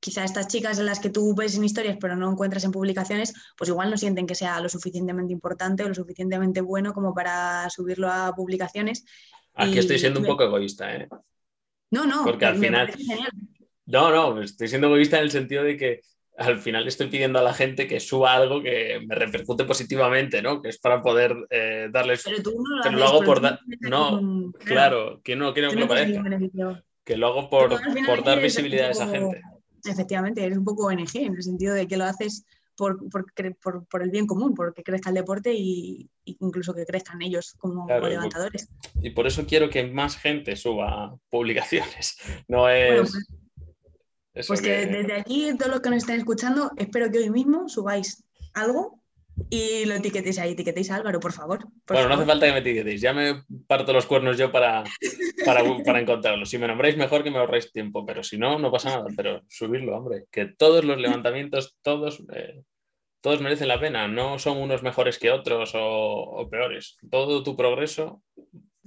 quizá 0.00 0.24
estas 0.24 0.48
chicas 0.48 0.78
en 0.78 0.86
las 0.86 0.98
que 0.98 1.10
tú 1.10 1.34
ves 1.34 1.54
en 1.56 1.64
historias 1.64 1.98
pero 2.00 2.16
no 2.16 2.30
encuentras 2.30 2.64
en 2.64 2.72
publicaciones, 2.72 3.34
pues 3.56 3.68
igual 3.68 3.90
no 3.90 3.96
sienten 3.96 4.26
que 4.26 4.34
sea 4.34 4.60
lo 4.60 4.68
suficientemente 4.68 5.32
importante 5.32 5.84
o 5.84 5.88
lo 5.88 5.94
suficientemente 5.94 6.60
bueno 6.62 6.92
como 6.94 7.14
para 7.14 7.68
subirlo 7.70 8.10
a 8.10 8.34
publicaciones. 8.34 9.04
Aquí 9.54 9.74
Y- 9.74 9.78
estoy 9.78 9.98
siendo 9.98 10.20
un 10.20 10.26
poco 10.26 10.44
egoísta, 10.44 10.94
¿eh? 10.94 11.08
No, 11.90 12.06
no, 12.06 12.24
Porque 12.24 12.46
al 12.46 12.56
final-. 12.58 12.92
No, 13.86 14.10
no, 14.10 14.40
estoy 14.40 14.68
siendo 14.68 14.86
egoísta 14.86 15.18
en 15.18 15.24
el 15.24 15.30
sentido 15.30 15.64
de 15.64 15.76
que 15.76 16.00
al 16.38 16.58
final 16.60 16.86
estoy 16.86 17.08
pidiendo 17.08 17.38
a 17.38 17.42
la 17.42 17.52
gente 17.52 17.86
que 17.86 18.00
suba 18.00 18.32
algo 18.34 18.62
que 18.62 19.00
me 19.06 19.14
repercute 19.14 19.64
positivamente, 19.64 20.40
¿no? 20.40 20.62
Que 20.62 20.70
es 20.70 20.78
para 20.78 21.02
poder 21.02 21.36
eh, 21.50 21.88
darles... 21.92 22.22
Pero 22.24 22.42
tú 22.42 22.52
no 22.62 22.76
lo, 22.76 22.82
Pero 22.82 22.96
lo 22.96 23.04
hago 23.04 23.24
por 23.24 23.40
dar- 23.42 23.60
no, 23.80 24.52
Claro, 24.64 25.20
que 25.22 25.36
no 25.36 25.52
quiero 25.52 25.70
que 25.70 25.76
lo 25.76 25.88
parezca, 25.88 26.22
que 27.04 27.16
lo 27.16 27.26
hago 27.26 27.50
por, 27.50 28.24
dar 28.24 28.40
visibilidad 28.40 28.88
a 28.88 28.92
esa 28.92 29.08
gente. 29.08 29.42
Efectivamente, 29.84 30.44
eres 30.44 30.58
un 30.58 30.64
poco 30.64 30.86
ONG, 30.86 31.16
en 31.16 31.34
el 31.36 31.42
sentido 31.42 31.74
de 31.74 31.86
que 31.86 31.96
lo 31.96 32.04
haces 32.04 32.44
por, 32.76 32.98
por, 33.10 33.26
por- 33.62 33.86
por 33.86 34.02
el 34.02 34.10
bien 34.10 34.26
común, 34.26 34.54
porque 34.54 34.82
crezca 34.82 35.10
el 35.10 35.16
deporte 35.16 35.52
y, 35.52 36.08
y 36.24 36.36
incluso 36.40 36.72
que 36.72 36.86
crezcan 36.86 37.20
ellos 37.22 37.54
como 37.58 37.86
Claro, 37.86 38.08
levantadores. 38.08 38.68
Y 39.02 39.10
por 39.10 39.26
eso 39.26 39.44
quiero 39.46 39.68
que 39.68 39.86
más 39.86 40.16
gente 40.16 40.56
suba 40.56 41.16
publicaciones. 41.30 42.16
No 42.48 42.68
es... 42.68 42.88
Bueno, 42.88 43.08
pues, 44.32 44.46
Pues 44.46 44.60
que 44.62 44.68
que- 44.68 44.86
desde 44.86 45.12
aquí, 45.14 45.50
todos 45.58 45.72
los 45.72 45.80
que 45.80 45.90
nos 45.90 45.98
estén 45.98 46.16
escuchando, 46.18 46.70
espero 46.76 47.10
que 47.10 47.18
hoy 47.18 47.30
mismo 47.30 47.68
subáis 47.68 48.24
algo 48.54 48.99
y 49.48 49.84
lo 49.86 49.94
etiquetéis 49.94 50.38
ahí, 50.38 50.52
etiquetéis 50.52 50.90
a 50.90 50.96
Álvaro, 50.96 51.20
por 51.20 51.32
favor. 51.32 51.60
por 51.84 51.96
Bueno, 51.96 52.08
no 52.08 52.14
hace 52.14 52.26
falta 52.26 52.46
que 52.46 52.52
me 52.52 52.58
etiquetéis, 52.58 53.00
ya 53.00 53.12
me 53.12 53.42
parto 53.66 53.92
los 53.92 54.06
cuernos 54.06 54.36
yo 54.36 54.52
para, 54.52 54.84
para, 55.44 55.62
para 55.84 56.00
encontrarlo. 56.00 56.44
Si 56.44 56.58
me 56.58 56.66
nombráis 56.66 56.96
mejor 56.96 57.22
que 57.22 57.30
me 57.30 57.38
ahorréis 57.38 57.72
tiempo, 57.72 58.04
pero 58.04 58.22
si 58.22 58.38
no, 58.38 58.58
no 58.58 58.70
pasa 58.70 58.90
nada. 58.90 59.06
Pero 59.16 59.42
subirlo, 59.48 59.96
hombre, 59.96 60.26
que 60.30 60.46
todos 60.46 60.84
los 60.84 60.98
levantamientos, 60.98 61.76
todos, 61.82 62.22
eh, 62.34 62.62
todos 63.20 63.40
merecen 63.40 63.68
la 63.68 63.80
pena. 63.80 64.08
No 64.08 64.38
son 64.38 64.58
unos 64.58 64.82
mejores 64.82 65.18
que 65.18 65.30
otros 65.30 65.74
o, 65.74 65.80
o 65.80 66.50
peores. 66.50 66.96
Todo 67.10 67.42
tu 67.42 67.56
progreso 67.56 68.22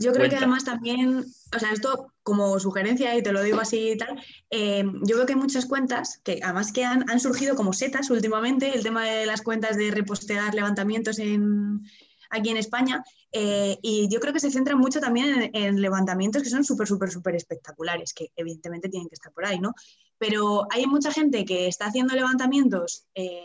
Yo 0.04 0.12
creo 0.12 0.30
que 0.30 0.36
además 0.36 0.66
también, 0.66 1.20
o 1.56 1.60
sea, 1.60 1.72
esto 1.72 2.14
como 2.24 2.60
sugerencia, 2.60 3.16
y 3.18 3.24
te 3.24 3.32
lo 3.32 3.42
digo 3.42 3.60
así 3.60 3.92
y 3.92 3.98
tal, 3.98 4.22
eh, 4.50 4.84
yo 5.04 5.16
veo 5.16 5.26
que 5.26 5.34
hay 5.34 5.40
muchas 5.40 5.66
cuentas 5.66 6.20
que 6.24 6.40
además 6.44 6.72
que 6.74 6.84
han, 6.84 7.10
han 7.10 7.20
surgido 7.20 7.56
como 7.56 7.72
setas 7.72 8.10
últimamente, 8.10 8.76
el 8.76 8.84
tema 8.84 9.06
de 9.06 9.26
las 9.26 9.42
cuentas 9.42 9.78
de 9.78 9.92
repostear 9.92 10.54
levantamientos 10.54 11.20
en, 11.20 11.82
aquí 12.30 12.50
en 12.50 12.58
España, 12.58 13.04
eh, 13.32 13.78
y 13.82 14.10
yo 14.10 14.20
creo 14.20 14.34
que 14.34 14.40
se 14.40 14.52
centran 14.52 14.78
mucho 14.78 15.00
también 15.00 15.42
en, 15.42 15.56
en 15.56 15.82
levantamientos 15.82 16.44
que 16.44 16.50
son 16.50 16.64
súper, 16.66 16.88
súper, 16.88 17.10
súper 17.10 17.36
espectaculares, 17.36 18.14
que 18.14 18.32
evidentemente 18.36 18.90
tienen 18.90 19.08
que 19.08 19.16
estar 19.16 19.32
por 19.32 19.46
ahí, 19.46 19.60
¿no? 19.60 19.74
Pero 20.18 20.68
hay 20.70 20.86
mucha 20.86 21.12
gente 21.12 21.46
que 21.46 21.68
está 21.68 21.86
haciendo 21.86 22.14
levantamientos, 22.14 23.06
eh, 23.16 23.42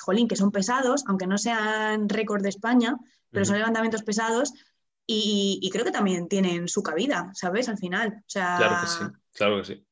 jolín, 0.00 0.28
que 0.28 0.36
son 0.36 0.50
pesados, 0.50 1.04
aunque 1.06 1.26
no 1.26 1.38
sean 1.38 2.08
récord 2.08 2.42
de 2.42 2.50
España, 2.50 2.96
pero 3.30 3.44
son 3.44 3.58
levantamientos 3.58 4.02
pesados 4.02 4.52
y, 5.06 5.58
y 5.62 5.70
creo 5.70 5.84
que 5.84 5.90
también 5.90 6.28
tienen 6.28 6.68
su 6.68 6.82
cabida, 6.82 7.30
¿sabes? 7.34 7.68
Al 7.68 7.78
final. 7.78 8.14
O 8.18 8.22
sea, 8.28 8.56
Claro 8.58 8.76
que 8.80 8.86
sí, 8.86 9.04
claro 9.34 9.58
que 9.58 9.64
sí. 9.64 9.84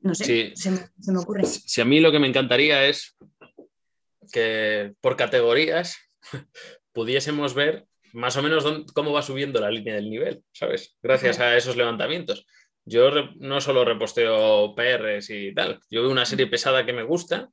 no 0.00 0.14
sé, 0.14 0.24
Sí. 0.24 0.52
se, 0.54 0.70
me, 0.70 0.78
se 1.00 1.12
me 1.12 1.18
ocurre. 1.18 1.44
Si 1.46 1.80
a 1.80 1.84
mí 1.84 2.00
lo 2.00 2.12
que 2.12 2.18
me 2.18 2.28
encantaría 2.28 2.84
es 2.86 3.16
que 4.32 4.94
por 5.00 5.16
categorías 5.16 5.96
pudiésemos 6.92 7.54
ver 7.54 7.86
más 8.12 8.36
o 8.36 8.42
menos 8.42 8.64
dónde- 8.64 8.92
cómo 8.94 9.12
va 9.12 9.22
subiendo 9.22 9.60
la 9.60 9.70
línea 9.70 9.94
del 9.94 10.10
nivel, 10.10 10.42
¿sabes? 10.52 10.96
Gracias 11.02 11.38
a 11.40 11.56
esos 11.56 11.76
levantamientos. 11.76 12.46
Yo 12.84 13.10
no 13.36 13.60
solo 13.60 13.84
reposteo 13.84 14.74
PRs 14.74 15.28
y 15.30 15.54
tal, 15.54 15.80
yo 15.90 16.02
veo 16.02 16.10
una 16.10 16.24
serie 16.24 16.46
pesada 16.46 16.84
que 16.86 16.92
me 16.92 17.02
gusta 17.02 17.50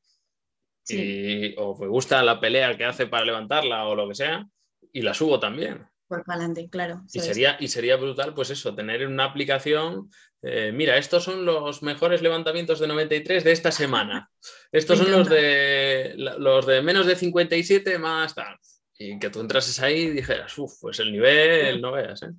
Sí. 0.84 0.98
y, 1.02 1.56
o 1.57 1.76
me 1.80 1.88
gusta 1.88 2.22
la 2.24 2.40
pelea 2.40 2.78
que 2.78 2.86
hace 2.86 3.07
para 3.07 3.26
levantarla 3.26 3.88
o 3.88 3.95
lo 3.95 4.07
que 4.07 4.16
sea 4.16 4.45
y 4.94 5.02
la 5.02 5.14
subo 5.16 5.40
también. 5.40 5.84
Por 6.07 6.23
adelante, 6.27 6.69
claro. 6.69 7.02
Y 7.11 7.19
es. 7.19 7.26
sería, 7.26 7.57
y 7.60 7.68
sería 7.68 7.95
brutal, 7.95 8.34
pues 8.34 8.49
eso, 8.52 8.76
tener 8.76 9.02
en 9.02 9.11
una 9.11 9.26
aplicación, 9.26 10.10
eh, 10.41 10.72
mira, 10.72 10.98
estos 10.98 11.23
son 11.23 11.45
los 11.45 11.82
mejores 11.82 12.22
levantamientos 12.22 12.80
de 12.80 12.88
93 12.88 13.44
de 13.44 13.52
esta 13.52 13.72
semana. 13.72 14.30
Estos 14.72 14.99
son 14.99 15.11
los 15.11 15.27
de, 15.30 16.14
los 16.15 16.65
de 16.68 16.82
menos 16.82 17.07
de 17.07 17.15
57 17.15 17.98
más 17.98 18.36
tal. 18.36 18.57
Y 18.98 19.18
que 19.19 19.30
tú 19.30 19.41
entrases 19.41 19.80
ahí 19.82 20.02
y 20.03 20.10
dijeras, 20.11 20.57
uff, 20.57 20.73
pues 20.80 20.99
el 20.99 21.11
nivel, 21.11 21.82
no 21.82 21.91
veas, 21.91 22.22
¿eh? 22.23 22.30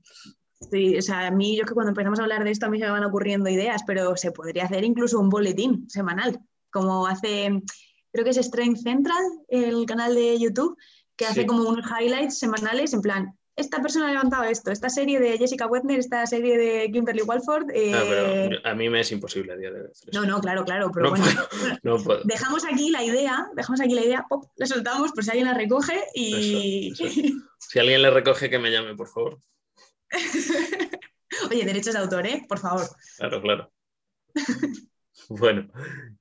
Sí, 0.70 0.96
o 0.96 1.02
sea, 1.02 1.26
a 1.26 1.30
mí, 1.30 1.56
yo 1.56 1.64
que 1.64 1.74
cuando 1.74 1.90
empezamos 1.90 2.18
a 2.18 2.22
hablar 2.22 2.42
de 2.44 2.50
esto, 2.50 2.64
a 2.66 2.70
mí 2.70 2.78
se 2.78 2.84
me 2.86 2.90
van 2.92 3.04
ocurriendo 3.04 3.50
ideas, 3.50 3.82
pero 3.86 4.16
se 4.16 4.32
podría 4.32 4.64
hacer 4.64 4.84
incluso 4.84 5.20
un 5.20 5.28
boletín 5.28 5.88
semanal, 5.90 6.38
como 6.70 7.06
hace, 7.06 7.60
creo 8.10 8.24
que 8.24 8.30
es 8.30 8.38
Strength 8.38 8.78
Central, 8.78 9.22
el 9.48 9.84
canal 9.84 10.14
de 10.14 10.38
YouTube, 10.38 10.78
que 11.14 11.26
hace 11.26 11.42
Sí. 11.42 11.46
como 11.46 11.68
unos 11.68 11.84
highlights 11.90 12.38
semanales 12.38 12.94
en 12.94 13.02
plan, 13.02 13.38
esta 13.56 13.80
persona 13.80 14.06
ha 14.08 14.10
levantado 14.12 14.44
esto, 14.44 14.70
esta 14.70 14.88
serie 14.90 15.18
de 15.18 15.38
Jessica 15.38 15.66
Wetner, 15.66 15.98
esta 15.98 16.26
serie 16.26 16.56
de 16.58 16.90
Kimberly 16.92 17.22
Walford. 17.22 17.70
eh, 17.72 17.92
Ah, 17.94 18.04
pero 18.06 18.58
a 18.64 18.74
mí 18.74 18.88
me 18.90 19.00
es 19.00 19.10
imposible 19.12 19.52
a 19.52 19.56
día 19.56 19.70
de 19.70 19.80
hoy. 19.82 19.88
No, 20.12 20.24
no, 20.26 20.40
claro, 20.40 20.64
claro, 20.64 20.90
pero 20.92 21.06
No 21.06 21.10
bueno. 21.10 21.24
puedo, 21.24 21.78
no 21.82 21.96
puedo. 22.04 22.20
Dejamos 22.24 22.64
aquí 22.64 22.90
la 22.90 23.02
idea, 23.02 23.48
dejamos 23.54 23.80
aquí 23.80 23.94
la 23.94 24.04
idea, 24.04 24.26
pop, 24.28 24.44
la 24.56 24.66
soltamos 24.66 25.12
por 25.12 25.24
si 25.24 25.30
alguien 25.30 25.46
la 25.48 25.54
recoge 25.54 26.04
y... 26.14 26.92
Eso, 26.92 27.04
Si 27.58 27.78
alguien 27.80 28.02
le 28.02 28.10
recoge, 28.10 28.48
que 28.50 28.58
me 28.58 28.70
llame, 28.70 28.94
por 28.94 29.08
favor. 29.08 29.40
Oye, 31.50 31.64
derechos 31.64 31.94
de 31.94 32.00
autor, 32.00 32.26
¿eh? 32.26 32.44
Por 32.48 32.58
favor. 32.58 32.86
Claro, 33.16 33.42
claro. 33.42 33.72
Bueno, 35.28 35.68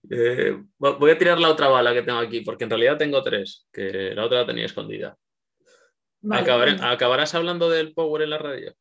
eh, 0.10 0.58
vo- 0.80 0.98
voy 0.98 1.12
a 1.12 1.18
tirar 1.18 1.38
la 1.40 1.50
otra 1.50 1.68
bala 1.68 1.94
que 1.94 2.02
tengo 2.02 2.18
aquí, 2.20 2.42
porque 2.42 2.64
en 2.64 2.70
realidad 2.72 2.98
tengo 2.98 3.22
tres, 3.22 3.68
que 3.72 4.12
la 4.16 4.26
otra 4.26 4.40
la 4.42 4.48
tenía 4.48 4.66
escondida. 4.66 5.16
Vale. 6.26 6.78
¿Acabarás 6.82 7.36
hablando 7.36 7.70
del 7.70 7.94
power 7.94 8.24
en 8.24 8.32
la 8.32 8.40
radio? 8.40 8.76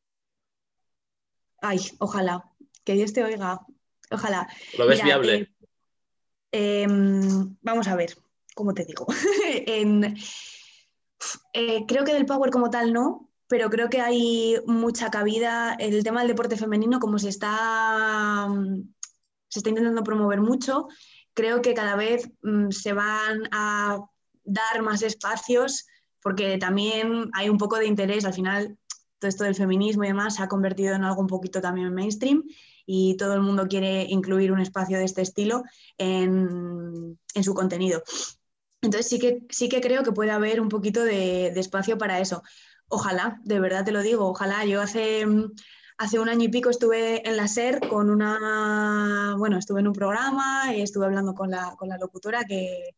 Ay, 1.60 1.78
ojalá, 1.98 2.42
que 2.84 2.94
Dios 2.94 3.12
te 3.12 3.22
oiga, 3.22 3.60
ojalá. 4.10 4.48
¿Lo 4.78 4.86
ves 4.86 5.02
Mira, 5.02 5.18
viable? 5.18 5.54
eh, 6.52 6.82
em, 6.82 7.56
vamos 7.60 7.86
a 7.88 7.96
ver, 7.96 8.16
¿cómo 8.54 8.72
te 8.72 8.84
digo? 8.86 9.06
En- 9.66 10.16
eh, 11.52 11.84
creo 11.86 12.04
que 12.04 12.14
del 12.14 12.26
power 12.26 12.50
como 12.50 12.70
tal 12.70 12.92
no, 12.92 13.30
pero 13.46 13.68
creo 13.68 13.90
que 13.90 14.00
hay 14.00 14.56
mucha 14.66 15.10
cabida. 15.10 15.74
El 15.78 16.02
tema 16.02 16.20
del 16.20 16.28
deporte 16.28 16.56
femenino, 16.56 16.98
como 16.98 17.18
se 17.18 17.28
está, 17.28 18.46
mm, 18.48 18.88
se 19.48 19.58
está 19.58 19.68
intentando 19.68 20.02
promover 20.02 20.40
mucho, 20.40 20.88
creo 21.34 21.60
que 21.60 21.74
cada 21.74 21.94
vez 21.94 22.30
mm, 22.42 22.70
se 22.70 22.94
van 22.94 23.42
a 23.52 24.00
dar 24.44 24.82
más 24.82 25.02
espacios 25.02 25.86
porque 26.24 26.56
también 26.56 27.30
hay 27.34 27.50
un 27.50 27.58
poco 27.58 27.76
de 27.76 27.86
interés. 27.86 28.24
Al 28.24 28.32
final, 28.32 28.78
todo 29.18 29.28
esto 29.28 29.44
del 29.44 29.54
feminismo 29.54 30.04
y 30.04 30.06
demás 30.08 30.36
se 30.36 30.42
ha 30.42 30.48
convertido 30.48 30.94
en 30.94 31.04
algo 31.04 31.20
un 31.20 31.26
poquito 31.26 31.60
también 31.60 31.92
mainstream 31.92 32.44
y 32.86 33.18
todo 33.18 33.34
el 33.34 33.42
mundo 33.42 33.68
quiere 33.68 34.04
incluir 34.04 34.50
un 34.50 34.60
espacio 34.60 34.96
de 34.96 35.04
este 35.04 35.20
estilo 35.20 35.64
en, 35.98 37.18
en 37.34 37.44
su 37.44 37.52
contenido. 37.52 38.02
Entonces 38.80 39.06
sí 39.06 39.18
que, 39.18 39.42
sí 39.50 39.68
que 39.68 39.82
creo 39.82 40.02
que 40.02 40.12
puede 40.12 40.30
haber 40.30 40.62
un 40.62 40.70
poquito 40.70 41.04
de, 41.04 41.52
de 41.54 41.60
espacio 41.60 41.98
para 41.98 42.18
eso. 42.20 42.42
Ojalá, 42.88 43.38
de 43.44 43.60
verdad 43.60 43.84
te 43.84 43.92
lo 43.92 44.00
digo, 44.00 44.26
ojalá. 44.26 44.64
Yo 44.64 44.80
hace, 44.80 45.26
hace 45.98 46.18
un 46.18 46.30
año 46.30 46.44
y 46.44 46.48
pico 46.48 46.70
estuve 46.70 47.28
en 47.28 47.36
la 47.36 47.48
SER 47.48 47.86
con 47.86 48.08
una, 48.08 49.34
bueno, 49.36 49.58
estuve 49.58 49.80
en 49.80 49.88
un 49.88 49.94
programa 49.94 50.74
y 50.74 50.80
estuve 50.80 51.04
hablando 51.04 51.34
con 51.34 51.50
la, 51.50 51.74
con 51.76 51.90
la 51.90 51.98
locutora 51.98 52.44
que, 52.44 52.94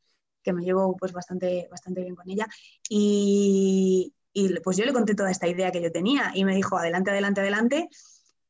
que 0.46 0.52
me 0.52 0.64
llevo 0.64 0.96
pues 0.96 1.12
bastante, 1.12 1.66
bastante 1.68 2.02
bien 2.02 2.14
con 2.14 2.30
ella 2.30 2.46
y, 2.88 4.14
pues 4.62 4.76
yo 4.76 4.84
le 4.84 4.92
conté 4.92 5.14
toda 5.14 5.30
esta 5.30 5.48
idea 5.48 5.72
que 5.72 5.82
yo 5.82 5.90
tenía 5.90 6.30
y 6.34 6.44
me 6.44 6.54
dijo, 6.54 6.76
adelante, 6.76 7.10
adelante, 7.10 7.40
adelante, 7.40 7.88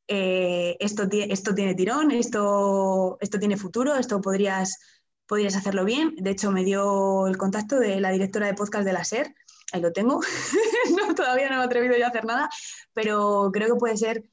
eh, 0.09 0.77
esto, 0.81 1.09
esto 1.11 1.55
tiene 1.55 1.75
tirón, 1.77 2.11
esto, 2.11 3.17
esto 3.21 3.39
tiene 3.39 3.57
futuro, 3.57 3.95
esto 3.95 4.21
podrías, 4.21 4.79
podrías 5.27 5.55
hacerlo 5.55 5.85
bien. 5.85 6.17
De 6.17 6.31
hecho, 6.31 6.51
me 6.51 6.65
dio 6.65 7.29
el 7.29 7.37
contacto 7.37 7.79
de 7.79 8.01
la 8.01 8.11
directora 8.11 8.49
de 8.49 8.55
podcast 8.55 8.85
de 8.85 8.93
la 8.93 9.05
SER, 9.05 9.33
ahí 9.73 9.81
lo 9.81 9.93
tengo. 9.93 10.21
no, 10.97 11.15
todavía 11.15 11.49
no 11.49 11.57
me 11.57 11.63
he 11.63 11.67
atrevido 11.67 11.97
yo 11.97 12.05
a 12.05 12.09
hacer 12.09 12.25
nada, 12.25 12.49
pero 12.93 13.51
creo 13.53 13.73
que 13.75 13.79
puede 13.79 13.97
ser, 13.97 14.25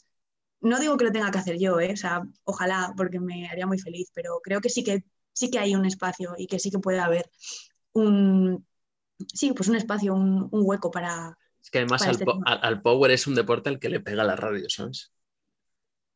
no 0.59 0.79
digo 0.79 0.97
que 0.97 1.05
lo 1.05 1.11
tenga 1.11 1.29
que 1.29 1.37
hacer 1.37 1.59
yo, 1.59 1.79
¿eh? 1.79 1.93
o 1.93 1.97
sea, 1.97 2.23
ojalá, 2.45 2.93
porque 2.97 3.19
me 3.19 3.47
haría 3.47 3.67
muy 3.67 3.77
feliz, 3.77 4.09
pero 4.15 4.39
creo 4.43 4.59
que 4.59 4.69
sí 4.69 4.83
que, 4.83 5.03
sí 5.33 5.49
que 5.51 5.59
hay 5.59 5.75
un 5.75 5.85
espacio 5.85 6.33
y 6.37 6.47
que 6.47 6.59
sí 6.59 6.71
que 6.71 6.79
puede 6.79 6.99
haber 6.99 7.29
un, 7.93 8.65
sí, 9.33 9.53
pues 9.53 9.69
un 9.69 9.75
espacio, 9.77 10.13
un, 10.15 10.49
un 10.51 10.61
hueco 10.65 10.91
para, 10.91 11.37
Es 11.63 11.69
que 11.71 11.79
además 11.79 12.07
al, 12.07 12.11
este 12.11 12.25
po- 12.25 12.41
al- 12.45 12.59
al 12.61 12.81
power 12.83 13.09
es 13.11 13.25
un 13.27 13.33
deporte 13.35 13.69
al 13.69 13.79
que 13.79 13.89
le 13.89 13.99
pega 14.01 14.23
la 14.23 14.35
radio, 14.35 14.69
¿sabes? 14.69 15.11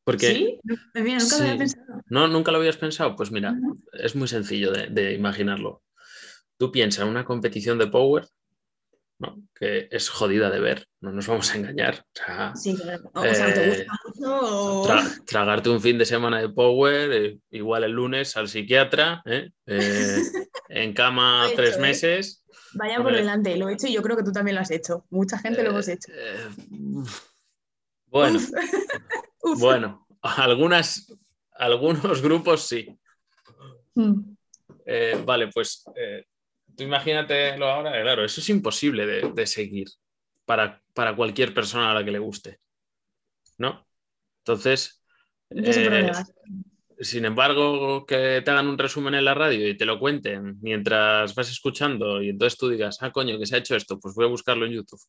Porque 0.03 0.27
¿Sí? 0.33 0.59
Mira, 0.95 1.19
nunca 1.19 1.37
lo 1.37 1.43
había 1.43 1.57
Sí. 1.57 1.57
pensado. 1.57 2.01
¿No, 2.09 2.27
¿Nunca 2.27 2.51
lo 2.51 2.57
habías 2.59 2.77
pensado? 2.77 3.15
Pues 3.15 3.31
mira, 3.31 3.59
es 3.93 4.15
muy 4.15 4.27
sencillo 4.27 4.71
de, 4.71 4.87
de 4.87 5.13
imaginarlo. 5.13 5.83
Tú 6.57 6.71
piensas 6.71 7.03
en 7.05 7.09
una 7.11 7.25
competición 7.25 7.77
de 7.79 7.87
power, 7.87 8.27
¿no? 9.19 9.41
que 9.55 9.87
es 9.91 10.09
jodida 10.09 10.49
de 10.51 10.59
ver, 10.59 10.87
no 11.01 11.11
nos 11.11 11.25
vamos 11.27 11.51
a 11.51 11.57
engañar. 11.57 12.05
O 12.05 12.17
sea, 12.25 12.55
Sí, 12.55 12.75
claro. 12.75 13.09
O 13.15 13.21
sea, 13.23 13.53
¿te 13.53 13.63
Eh, 13.65 13.69
gusta 13.69 13.93
mucho 14.05 14.39
o- 14.41 14.87
tra- 14.87 15.25
tragarte 15.25 15.69
un 15.69 15.81
fin 15.81 15.97
de 15.97 16.05
semana 16.05 16.39
de 16.39 16.49
power, 16.49 17.11
eh, 17.13 17.39
igual 17.51 17.83
el 17.83 17.91
lunes 17.93 18.37
al 18.37 18.47
psiquiatra, 18.47 19.21
¿eh? 19.25 19.49
En 20.69 20.93
cama 20.93 21.47
tres 21.55 21.71
hecho, 21.71 21.81
meses. 21.81 22.43
Vaya 22.73 23.01
por 23.01 23.13
delante, 23.13 23.55
lo 23.57 23.69
he 23.69 23.73
hecho 23.73 23.87
y 23.87 23.93
yo 23.93 24.01
creo 24.03 24.15
que 24.17 24.23
tú 24.23 24.31
también 24.31 24.55
lo 24.55 24.61
has 24.61 24.71
hecho. 24.71 25.05
Mucha 25.09 25.37
gente 25.39 25.63
lo 25.63 25.69
hemos 25.71 25.87
hecho. 25.87 26.11
bueno, 28.07 28.37
Uf. 28.37 28.51
Uf. 29.43 29.59
bueno, 29.59 30.07
algunas, 30.21 31.11
algunos 31.53 32.21
grupos 32.21 32.67
sí. 32.67 32.97
Mm. 33.95 34.21
Eh, 34.85 35.21
vale, 35.25 35.49
pues 35.53 35.83
tú 36.77 36.83
imagínatelo 36.83 37.67
ahora, 37.67 37.91
claro, 38.01 38.23
eso 38.23 38.39
es 38.39 38.49
imposible 38.49 39.05
de, 39.05 39.31
de 39.33 39.47
seguir 39.47 39.87
para, 40.45 40.81
para 40.93 41.15
cualquier 41.15 41.53
persona 41.53 41.91
a 41.91 41.93
la 41.93 42.05
que 42.05 42.11
le 42.11 42.19
guste, 42.19 42.59
¿no? 43.57 43.85
Entonces, 44.39 45.03
eh, 45.49 46.11
sin 46.99 47.25
embargo, 47.25 48.05
que 48.05 48.41
te 48.43 48.51
hagan 48.51 48.67
un 48.67 48.77
resumen 48.77 49.15
en 49.15 49.25
la 49.25 49.33
radio 49.33 49.67
y 49.67 49.75
te 49.75 49.85
lo 49.85 49.99
cuenten 49.99 50.57
mientras 50.61 51.35
vas 51.35 51.49
escuchando 51.49 52.21
y 52.21 52.29
entonces 52.29 52.57
tú 52.57 52.69
digas, 52.69 52.97
ah, 53.01 53.11
coño, 53.11 53.37
que 53.37 53.45
se 53.45 53.55
ha 53.55 53.59
hecho 53.59 53.75
esto, 53.75 53.99
pues 53.99 54.15
voy 54.15 54.25
a 54.25 54.29
buscarlo 54.29 54.65
en 54.65 54.73
YouTube, 54.73 55.01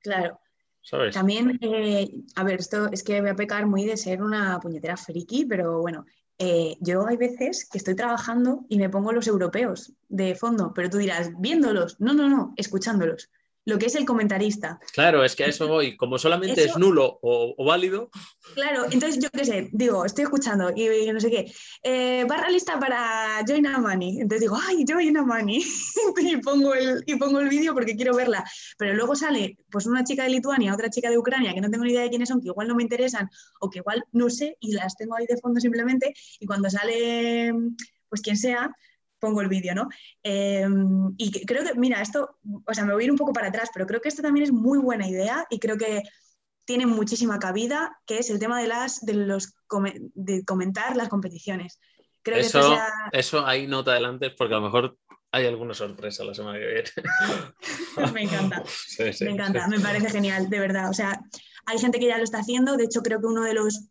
Claro. 0.00 0.40
¿sabes? 0.80 1.14
También, 1.14 1.58
eh, 1.62 2.10
a 2.34 2.42
ver, 2.42 2.58
esto 2.58 2.88
es 2.90 3.04
que 3.04 3.20
voy 3.20 3.30
a 3.30 3.36
pecar 3.36 3.66
muy 3.66 3.84
de 3.84 3.96
ser 3.96 4.22
una 4.22 4.58
puñetera 4.58 4.96
friki, 4.96 5.44
pero 5.44 5.80
bueno, 5.80 6.04
eh, 6.38 6.76
yo 6.80 7.06
hay 7.06 7.16
veces 7.16 7.68
que 7.70 7.78
estoy 7.78 7.94
trabajando 7.94 8.64
y 8.68 8.78
me 8.78 8.88
pongo 8.88 9.12
los 9.12 9.26
europeos 9.26 9.92
de 10.08 10.34
fondo, 10.34 10.72
pero 10.74 10.90
tú 10.90 10.98
dirás, 10.98 11.30
viéndolos, 11.38 12.00
no, 12.00 12.14
no, 12.14 12.28
no, 12.28 12.54
escuchándolos. 12.56 13.30
Lo 13.64 13.78
que 13.78 13.86
es 13.86 13.94
el 13.94 14.04
comentarista. 14.04 14.80
Claro, 14.92 15.24
es 15.24 15.36
que 15.36 15.44
a 15.44 15.46
eso 15.46 15.68
voy. 15.68 15.96
Como 15.96 16.18
solamente 16.18 16.64
es 16.64 16.76
nulo 16.76 17.18
o, 17.22 17.64
válido. 17.64 18.10
Claro, 18.54 18.84
entonces 18.90 19.22
yo 19.22 19.28
qué 19.30 19.44
sé, 19.44 19.68
digo, 19.72 20.04
estoy 20.04 20.24
escuchando 20.24 20.72
y, 20.74 21.10
no 21.12 21.20
sé 21.20 21.30
qué. 21.30 21.52
Eh, 21.82 22.24
barra 22.28 22.48
lista 22.50 22.78
para 22.78 23.44
Join 23.46 23.66
Money. 23.80 24.20
Entonces 24.20 24.40
digo, 24.40 24.58
¡ay, 24.68 24.84
Join 24.88 25.14
Money! 25.24 25.64
y 26.20 26.36
pongo 26.38 26.74
el, 26.74 27.02
y 27.06 27.16
pongo 27.16 27.40
el 27.40 27.48
vídeo 27.48 27.72
porque 27.74 27.94
quiero 27.94 28.14
verla. 28.14 28.44
Pero 28.78 28.94
luego 28.94 29.14
sale 29.14 29.58
pues 29.70 29.86
una 29.86 30.02
chica 30.04 30.24
de 30.24 30.30
Lituania, 30.30 30.74
otra 30.74 30.90
chica 30.90 31.08
de 31.08 31.18
Ucrania, 31.18 31.54
que 31.54 31.60
no 31.60 31.70
tengo 31.70 31.84
ni 31.84 31.92
idea 31.92 32.02
de 32.02 32.10
quiénes 32.10 32.28
son, 32.28 32.40
que 32.40 32.48
igual 32.48 32.68
no 32.68 32.74
me 32.74 32.82
interesan 32.82 33.30
o 33.60 33.70
que 33.70 33.78
igual 33.78 34.04
no 34.12 34.28
sé 34.28 34.56
y 34.60 34.72
las 34.72 34.96
tengo 34.96 35.16
ahí 35.16 35.26
de 35.26 35.36
fondo 35.36 35.60
simplemente. 35.60 36.14
Y 36.40 36.46
cuando 36.46 36.68
sale, 36.68 37.52
pues 38.08 38.20
quien 38.20 38.36
sea, 38.36 38.74
pongo 39.22 39.40
el 39.40 39.48
vídeo, 39.48 39.72
¿no? 39.72 39.88
Em, 40.24 41.14
y 41.16 41.30
creo 41.46 41.62
que, 41.62 41.74
mira, 41.74 42.02
esto, 42.02 42.38
o 42.66 42.74
sea, 42.74 42.84
me 42.84 42.92
voy 42.92 43.04
a 43.04 43.06
ir 43.06 43.12
un 43.12 43.16
poco 43.16 43.32
para 43.32 43.48
atrás, 43.48 43.70
pero 43.72 43.86
creo 43.86 44.00
que 44.00 44.08
esto 44.08 44.20
también 44.20 44.42
es 44.42 44.52
muy 44.52 44.80
buena 44.80 45.08
idea 45.08 45.46
y 45.48 45.60
creo 45.60 45.78
que 45.78 46.02
tiene 46.64 46.86
muchísima 46.86 47.38
cabida, 47.38 47.96
que 48.04 48.18
es 48.18 48.30
el 48.30 48.40
tema 48.40 48.60
de, 48.60 48.66
las, 48.66 49.00
de, 49.02 49.14
los, 49.14 49.54
de 50.14 50.44
comentar 50.44 50.96
las 50.96 51.08
competiciones. 51.08 51.78
Creo 52.22 52.38
eso, 52.38 52.76
que 53.12 53.18
eso 53.18 53.46
ahí 53.46 53.68
no 53.68 53.84
te 53.84 53.92
adelantes 53.92 54.32
porque 54.36 54.54
a 54.54 54.58
lo 54.58 54.64
mejor 54.64 54.98
hay 55.30 55.46
alguna 55.46 55.72
sorpresa 55.72 56.24
la 56.24 56.34
semana 56.34 56.58
que 56.58 56.66
viene. 56.66 56.90
me 58.12 58.22
encanta, 58.22 58.64
me 59.20 59.30
encanta, 59.30 59.68
me 59.68 59.78
parece 59.78 60.10
genial, 60.10 60.50
de 60.50 60.58
verdad. 60.58 60.90
O 60.90 60.94
sea, 60.94 61.20
hay 61.66 61.78
gente 61.78 62.00
que 62.00 62.06
ya 62.06 62.18
lo 62.18 62.24
está 62.24 62.38
haciendo, 62.38 62.76
de 62.76 62.84
hecho 62.84 63.02
creo 63.02 63.20
que 63.20 63.26
uno 63.26 63.44
de 63.44 63.54
los 63.54 63.88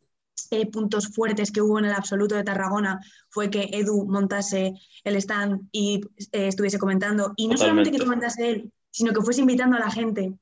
eh, 0.52 0.66
puntos 0.66 1.08
fuertes 1.10 1.52
que 1.52 1.62
hubo 1.62 1.80
en 1.80 1.86
el 1.86 1.94
absoluto 1.94 2.36
de 2.36 2.44
Tarragona 2.44 3.00
fue 3.30 3.50
que 3.50 3.70
Edu 3.72 4.06
montase 4.06 4.74
el 5.04 5.16
stand 5.18 5.68
y 5.72 6.02
eh, 6.32 6.48
estuviese 6.48 6.80
comentando. 6.80 7.34
Y 7.36 7.48
no 7.48 7.58
solamente 7.58 7.92
que 7.92 8.00
comentase 8.00 8.50
él, 8.50 8.72
sino 8.90 9.14
que 9.14 9.22
fuese 9.22 9.42
invitando 9.42 9.78
a 9.78 9.80
la 9.80 9.92
gente 9.92 10.34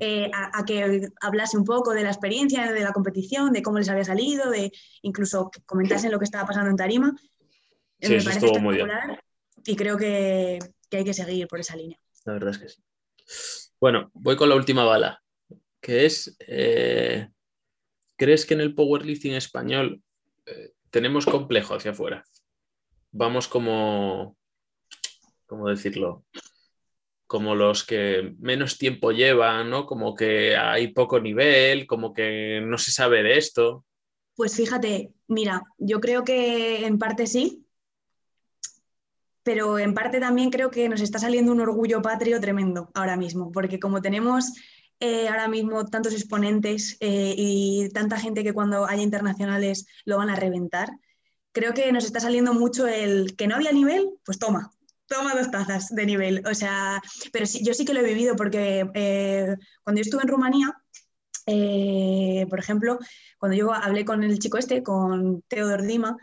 eh, 0.00 0.30
a, 0.32 0.64
que 0.64 1.08
hablase 1.20 1.56
un 1.56 1.64
poco 1.64 1.92
de 1.92 2.02
la 2.02 2.10
experiencia, 2.10 2.72
de 2.72 2.80
la 2.80 2.92
competición, 2.92 3.52
de 3.52 3.62
cómo 3.62 3.78
les 3.78 3.88
había 3.88 4.04
salido, 4.04 4.50
de 4.50 4.72
incluso 5.02 5.50
que 5.50 5.60
comentasen 5.62 6.10
lo 6.10 6.18
que 6.18 6.24
estaba 6.24 6.46
pasando 6.46 6.70
en 6.70 6.76
Tarima. 6.76 7.14
me 8.00 8.08
parece 8.08 8.46
espectacular 8.46 9.22
y 9.64 9.76
creo 9.76 9.96
que, 9.96 10.58
que 10.88 10.96
hay 10.98 11.04
que 11.04 11.14
seguir 11.14 11.46
por 11.48 11.60
esa 11.60 11.76
línea. 11.76 11.98
La 12.24 12.32
verdad 12.34 12.50
es 12.50 12.58
que 12.58 12.68
sí. 12.68 12.82
Bueno, 13.80 14.10
voy 14.14 14.36
con 14.36 14.48
la 14.48 14.56
última 14.56 14.84
bala, 14.84 15.22
que 15.80 16.06
es 16.06 16.36
¿Crees 18.18 18.44
que 18.44 18.54
en 18.54 18.60
el 18.60 18.74
powerlifting 18.74 19.34
español 19.34 20.02
eh, 20.44 20.72
tenemos 20.90 21.24
complejo 21.24 21.74
hacia 21.74 21.92
afuera? 21.92 22.24
Vamos 23.12 23.46
como, 23.46 24.36
¿cómo 25.46 25.68
decirlo? 25.68 26.24
Como 27.28 27.54
los 27.54 27.84
que 27.84 28.34
menos 28.40 28.76
tiempo 28.76 29.12
llevan, 29.12 29.70
¿no? 29.70 29.86
Como 29.86 30.16
que 30.16 30.56
hay 30.56 30.88
poco 30.88 31.20
nivel, 31.20 31.86
como 31.86 32.12
que 32.12 32.60
no 32.60 32.76
se 32.76 32.90
sabe 32.90 33.22
de 33.22 33.38
esto. 33.38 33.84
Pues 34.34 34.56
fíjate, 34.56 35.12
mira, 35.28 35.62
yo 35.78 36.00
creo 36.00 36.24
que 36.24 36.86
en 36.86 36.98
parte 36.98 37.28
sí, 37.28 37.64
pero 39.44 39.78
en 39.78 39.94
parte 39.94 40.18
también 40.18 40.50
creo 40.50 40.72
que 40.72 40.88
nos 40.88 41.00
está 41.02 41.20
saliendo 41.20 41.52
un 41.52 41.60
orgullo 41.60 42.02
patrio 42.02 42.40
tremendo 42.40 42.90
ahora 42.94 43.16
mismo, 43.16 43.52
porque 43.52 43.78
como 43.78 44.02
tenemos 44.02 44.54
eh, 45.00 45.28
ahora 45.28 45.48
mismo 45.48 45.84
tantos 45.86 46.12
exponentes 46.12 46.96
eh, 47.00 47.34
y 47.36 47.88
tanta 47.90 48.18
gente 48.18 48.42
que 48.42 48.52
cuando 48.52 48.86
haya 48.86 49.02
internacionales 49.02 49.86
lo 50.04 50.18
van 50.18 50.30
a 50.30 50.36
reventar. 50.36 50.90
Creo 51.52 51.72
que 51.74 51.92
nos 51.92 52.04
está 52.04 52.20
saliendo 52.20 52.52
mucho 52.52 52.86
el 52.86 53.36
que 53.36 53.46
no 53.46 53.54
había 53.54 53.72
nivel, 53.72 54.10
pues 54.24 54.38
toma, 54.38 54.72
toma 55.06 55.34
dos 55.34 55.50
tazas 55.50 55.88
de 55.88 56.04
nivel. 56.04 56.44
O 56.46 56.54
sea, 56.54 57.00
pero 57.32 57.46
sí, 57.46 57.64
yo 57.64 57.74
sí 57.74 57.84
que 57.84 57.94
lo 57.94 58.00
he 58.00 58.04
vivido 58.04 58.36
porque 58.36 58.88
eh, 58.94 59.56
cuando 59.84 60.00
yo 60.00 60.02
estuve 60.02 60.22
en 60.22 60.28
Rumanía, 60.28 60.74
por 62.50 62.58
ejemplo, 62.58 62.98
cuando 63.38 63.56
yo 63.56 63.72
hablé 63.72 64.04
con 64.04 64.22
el 64.22 64.38
chico 64.38 64.58
este, 64.58 64.82
con 64.82 65.42
Teodor 65.42 65.82
Dima, 65.82 66.16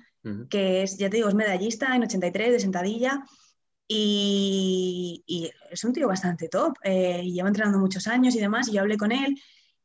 que 0.49 0.83
es, 0.83 0.97
ya 0.97 1.09
te 1.09 1.17
digo, 1.17 1.29
es 1.29 1.35
medallista 1.35 1.95
en 1.95 2.03
83 2.03 2.51
de 2.51 2.59
sentadilla, 2.59 3.23
y, 3.87 5.51
es 5.69 5.83
un 5.83 5.93
tío 5.93 6.07
bastante 6.07 6.47
top, 6.49 6.73
eh, 6.83 7.23
lleva 7.23 7.47
entrenando 7.47 7.79
muchos 7.79 8.07
años 8.07 8.35
y 8.35 8.39
demás, 8.39 8.67
y 8.67 8.73
yo 8.73 8.81
hablé 8.81 8.97
con 8.97 9.11
él 9.11 9.35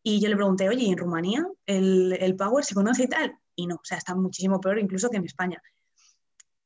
y 0.02 0.20
yo 0.20 0.28
le 0.28 0.36
pregunté, 0.36 0.68
oye, 0.68 0.86
¿en 0.86 0.96
Rumanía 0.96 1.46
el, 1.66 2.16
el 2.20 2.36
Power 2.36 2.64
se 2.64 2.74
conoce 2.74 3.04
y 3.04 3.08
tal? 3.08 3.34
Y 3.54 3.66
no, 3.66 3.76
o 3.76 3.84
sea, 3.84 3.98
está 3.98 4.14
muchísimo 4.14 4.60
peor 4.60 4.78
incluso 4.78 5.10
que 5.10 5.18
en 5.18 5.24
España. 5.24 5.62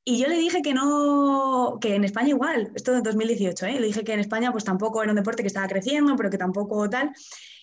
Y 0.07 0.19
yo 0.19 0.29
le 0.29 0.37
dije 0.37 0.61
que 0.61 0.75
no, 0.75 1.79
que 1.81 1.95
en 1.95 2.05
España 2.05 2.29
igual, 2.29 2.71
esto 2.75 2.95
en 2.95 3.03
2018, 3.03 3.67
¿eh? 3.67 3.81
le 3.81 3.87
dije 3.87 4.05
que 4.05 4.13
en 4.13 4.21
España 4.21 4.53
pues 4.53 4.63
tampoco 4.63 5.03
era 5.03 5.13
un 5.13 5.17
deporte 5.17 5.43
que 5.43 5.47
estaba 5.47 5.67
creciendo, 5.67 6.15
pero 6.15 6.29
que 6.29 6.37
tampoco 6.37 6.89
tal. 6.91 7.11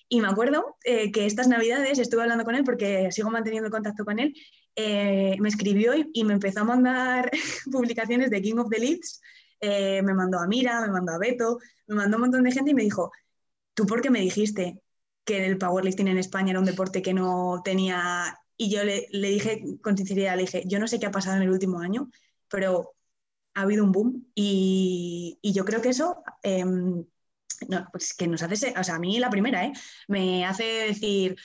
Y 0.10 0.22
me 0.22 0.28
acuerdo 0.28 0.76
eh, 0.84 1.12
que 1.12 1.28
estas 1.28 1.48
navidades 1.48 2.00
estuve 2.00 2.24
hablando 2.24 2.44
con 2.44 2.56
él 2.56 2.64
porque 2.64 3.12
sigo 3.12 3.30
manteniendo 3.30 3.70
contacto 3.70 4.04
con 4.04 4.20
él, 4.20 4.34
eh, 4.76 5.38
me 5.40 5.50
escribió 5.50 5.96
y, 5.96 6.10
y, 6.14 6.24
me 6.24 6.34
empezó 6.34 6.62
a 6.62 6.64
mandar 6.64 7.30
publicaciones 7.72 8.32
de 8.32 8.42
King 8.42 8.58
of 8.58 8.70
the 8.70 8.80
Leads 8.80 9.22
eh, 9.62 10.02
me 10.02 10.14
mandó 10.14 10.40
a 10.40 10.48
Mira, 10.48 10.82
me 10.82 10.92
mandó 10.92 11.14
a 11.14 11.20
Beto, 11.20 11.60
me 11.88 11.96
mandó 11.96 12.18
un 12.18 12.22
montón 12.22 12.44
de 12.44 12.52
gente 12.52 12.72
y 12.72 12.74
me 12.74 12.84
dijo, 12.84 13.12
¿tú 13.74 13.86
por 13.86 14.02
qué 14.02 14.10
me 14.10 14.20
dijiste 14.20 14.82
que 15.24 15.46
el 15.46 15.58
powerlifting 15.58 16.08
en 16.08 16.18
España 16.18 16.52
era 16.52 16.60
un 16.60 16.66
deporte 16.66 17.02
que 17.02 17.14
no 17.14 17.62
tenía... 17.64 18.38
Y 18.58 18.70
yo 18.70 18.84
le, 18.84 19.08
dije 19.12 19.64
con 19.82 19.98
sinceridad, 19.98 20.36
le 20.36 20.44
dije, 20.44 20.64
yo 20.66 20.80
no 20.80 20.88
sé 20.88 21.00
qué 21.00 21.08
ha 21.08 21.12
pasado 21.12 21.38
en 21.38 21.44
el 21.44 21.52
último 21.52 21.80
año, 21.80 22.10
pero 22.50 22.94
ha 23.54 23.62
habido 23.62 23.84
un 23.84 23.92
boom 23.92 24.28
y, 24.36 25.40
yo 25.44 25.66
creo 25.66 25.82
que 25.82 25.90
eso... 25.90 26.24
Em, 26.44 27.06
pues 27.92 28.16
que 28.16 28.28
nos 28.28 28.42
hace, 28.42 28.74
o 28.76 28.84
sea, 28.84 28.96
a 28.96 29.00
mí 29.00 29.20
la 29.20 29.30
primera, 29.30 29.64
¿eh? 29.64 29.74
me 30.08 30.46
hace 30.46 30.64
decir, 30.64 31.36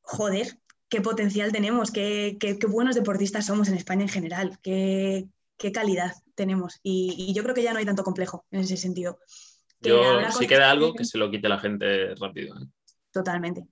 joder, 0.00 0.58
qué 0.88 1.00
potencial 1.00 1.52
tenemos, 1.52 1.92
qué, 1.92 2.36
qué, 2.40 2.58
buenos 2.66 2.96
deportistas 2.96 3.46
somos 3.46 3.68
en 3.68 3.76
España 3.76 4.02
en 4.02 4.08
general, 4.08 4.58
qué, 4.60 5.28
qué 5.60 5.70
calidad 5.70 6.12
tenemos. 6.34 6.80
Y, 6.82 7.32
yo 7.34 7.42
creo 7.42 7.54
que 7.54 7.62
ya 7.62 7.72
no 7.72 7.78
hay 7.78 7.84
tanto 7.84 8.02
complejo 8.02 8.46
en 8.50 8.60
ese 8.60 8.78
sentido. 8.78 9.18
yo, 9.80 10.02
si 10.30 10.46
queda 10.46 10.70
algo, 10.70 10.94
que 10.94 11.04
se 11.04 11.18
lo 11.18 11.30
quite 11.30 11.48
la 11.48 11.58
gente 11.58 12.14
rápido. 12.14 12.56
¿eh? 12.56 12.66
Totalmente, 13.12 13.66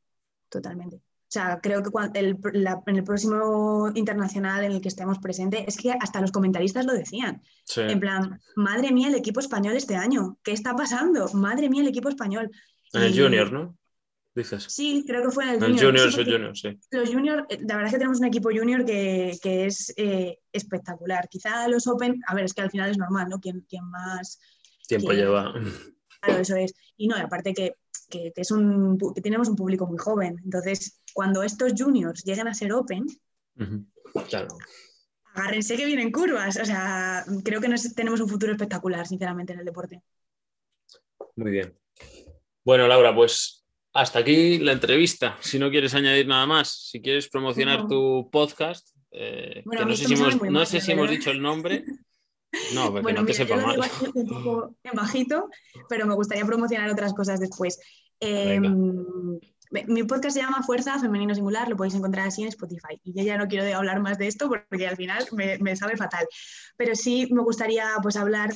totalmente. 0.50 0.96
O 0.96 1.30
sea, 1.30 1.60
creo 1.62 1.82
que 1.82 1.90
en 2.14 2.96
el 2.96 3.04
próximo 3.04 3.90
internacional 3.94 4.64
en 4.64 4.72
el 4.72 4.80
que 4.80 4.88
estemos 4.88 5.18
presentes, 5.18 5.64
es 5.66 5.76
que 5.76 5.92
hasta 5.92 6.20
los 6.20 6.32
comentaristas 6.32 6.86
lo 6.86 6.92
decían. 6.92 7.42
En 7.76 8.00
plan, 8.00 8.40
madre 8.56 8.92
mía, 8.92 9.08
el 9.08 9.14
equipo 9.14 9.40
español 9.40 9.76
este 9.76 9.96
año, 9.96 10.38
¿qué 10.42 10.52
está 10.52 10.74
pasando? 10.74 11.28
Madre 11.34 11.68
mía, 11.68 11.82
el 11.82 11.88
equipo 11.88 12.08
español. 12.08 12.50
En 12.92 13.02
el 13.02 13.18
Junior, 13.18 13.52
¿no? 13.52 13.76
Sí, 14.44 15.04
creo 15.06 15.22
que 15.24 15.30
fue 15.30 15.44
en 15.44 15.62
el 15.62 15.78
Junior. 15.78 16.12
junior, 16.12 16.56
sí, 16.56 16.78
Los 16.90 17.10
Junior, 17.10 17.46
eh, 17.48 17.58
la 17.60 17.76
verdad 17.76 17.86
es 17.86 17.92
que 17.92 17.98
tenemos 17.98 18.18
un 18.18 18.26
equipo 18.26 18.50
Junior 18.50 18.84
que, 18.84 19.38
es 19.42 19.92
eh, 19.96 20.38
espectacular. 20.52 21.28
Quizá 21.28 21.68
los 21.68 21.86
Open, 21.86 22.20
a 22.26 22.34
ver, 22.34 22.44
es 22.44 22.54
que 22.54 22.62
al 22.62 22.70
final 22.70 22.90
es 22.90 22.98
normal, 22.98 23.28
¿no? 23.28 23.40
Quien, 23.40 23.64
más... 23.90 24.40
Tiempo 24.86 25.12
lleva. 25.12 25.52
Claro, 26.20 26.40
eso 26.40 26.56
es. 26.56 26.74
Y 26.96 27.08
no, 27.08 27.16
aparte 27.16 27.54
que, 27.54 27.74
es 28.10 28.50
un, 28.50 28.98
que 29.14 29.20
tenemos 29.20 29.48
un 29.48 29.56
público 29.56 29.86
muy 29.86 29.98
joven. 29.98 30.36
Entonces, 30.44 31.00
cuando 31.14 31.42
estos 31.42 31.74
Juniors 31.76 32.24
lleguen 32.24 32.48
a 32.48 32.54
ser 32.54 32.72
Open, 32.72 33.06
claro. 34.28 34.48
agárrense 35.34 35.76
que 35.76 35.84
vienen 35.84 36.10
curvas. 36.10 36.58
O 36.60 36.64
sea, 36.64 37.24
creo 37.44 37.60
que 37.60 37.68
tenemos 37.94 38.20
un 38.20 38.28
futuro 38.28 38.52
espectacular, 38.52 39.06
sinceramente, 39.06 39.52
en 39.52 39.60
el 39.60 39.64
deporte. 39.64 40.02
Muy 41.36 41.50
bien. 41.52 41.78
Bueno, 42.64 42.88
Laura, 42.88 43.14
pues 43.14 43.57
hasta 43.92 44.18
aquí 44.20 44.58
la 44.58 44.72
entrevista. 44.72 45.36
Si 45.40 45.58
no 45.58 45.70
quieres 45.70 45.94
añadir 45.94 46.26
nada 46.26 46.46
más, 46.46 46.88
si 46.90 47.00
quieres 47.00 47.28
promocionar 47.28 47.86
tu 47.86 48.28
podcast, 48.30 48.88
eh, 49.10 49.64
que 49.70 49.84
no 49.84 49.96
sé 49.96 50.04
si, 50.04 50.14
hemos, 50.14 50.42
no 50.42 50.66
sé 50.66 50.80
si 50.80 50.92
hemos 50.92 51.10
dicho 51.10 51.30
el 51.30 51.42
nombre. 51.42 51.84
No, 52.72 52.90
porque 52.90 53.12
no 53.12 53.26
te 53.26 53.34
sepa 53.34 53.56
mal. 53.56 53.78
Un 54.14 54.26
poco 54.26 54.74
en 54.82 54.96
bajito, 54.96 55.50
pero 55.86 56.06
me 56.06 56.14
gustaría 56.14 56.46
promocionar 56.46 56.88
otras 56.88 57.12
cosas 57.12 57.40
después. 57.40 57.78
Em, 58.20 59.38
mi 59.86 60.02
podcast 60.04 60.34
se 60.34 60.42
llama 60.42 60.62
Fuerza 60.62 60.98
Femenino 60.98 61.34
Singular, 61.34 61.68
lo 61.68 61.76
podéis 61.76 61.94
encontrar 61.94 62.28
así 62.28 62.42
en 62.42 62.48
Spotify. 62.48 62.98
Y 63.04 63.12
yo 63.12 63.22
ya 63.22 63.36
no 63.36 63.48
quiero 63.48 63.76
hablar 63.76 64.00
más 64.00 64.16
de 64.16 64.28
esto 64.28 64.48
porque 64.48 64.88
al 64.88 64.96
final 64.96 65.26
me, 65.32 65.58
me 65.58 65.76
sabe 65.76 65.98
fatal. 65.98 66.26
Pero 66.78 66.94
sí 66.94 67.28
me 67.30 67.42
gustaría 67.42 67.86
pues 68.02 68.16
hablar 68.16 68.48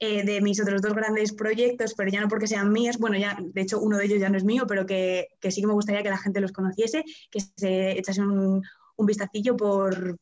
eh, 0.00 0.24
de 0.24 0.40
mis 0.40 0.60
otros 0.60 0.82
dos 0.82 0.94
grandes 0.94 1.32
proyectos, 1.32 1.94
pero 1.94 2.10
ya 2.10 2.20
no 2.20 2.28
porque 2.28 2.46
sean 2.46 2.72
míos, 2.72 2.98
bueno, 2.98 3.18
ya 3.18 3.36
de 3.38 3.60
hecho 3.60 3.80
uno 3.80 3.98
de 3.98 4.06
ellos 4.06 4.18
ya 4.18 4.30
no 4.30 4.38
es 4.38 4.44
mío, 4.44 4.64
pero 4.66 4.86
que, 4.86 5.28
que 5.40 5.50
sí 5.50 5.60
que 5.60 5.66
me 5.66 5.74
gustaría 5.74 6.02
que 6.02 6.10
la 6.10 6.18
gente 6.18 6.40
los 6.40 6.52
conociese, 6.52 7.04
que 7.30 7.40
se 7.40 7.98
echase 7.98 8.22
un, 8.22 8.62
un 8.96 9.06
vistacillo 9.06 9.56
por, 9.56 10.16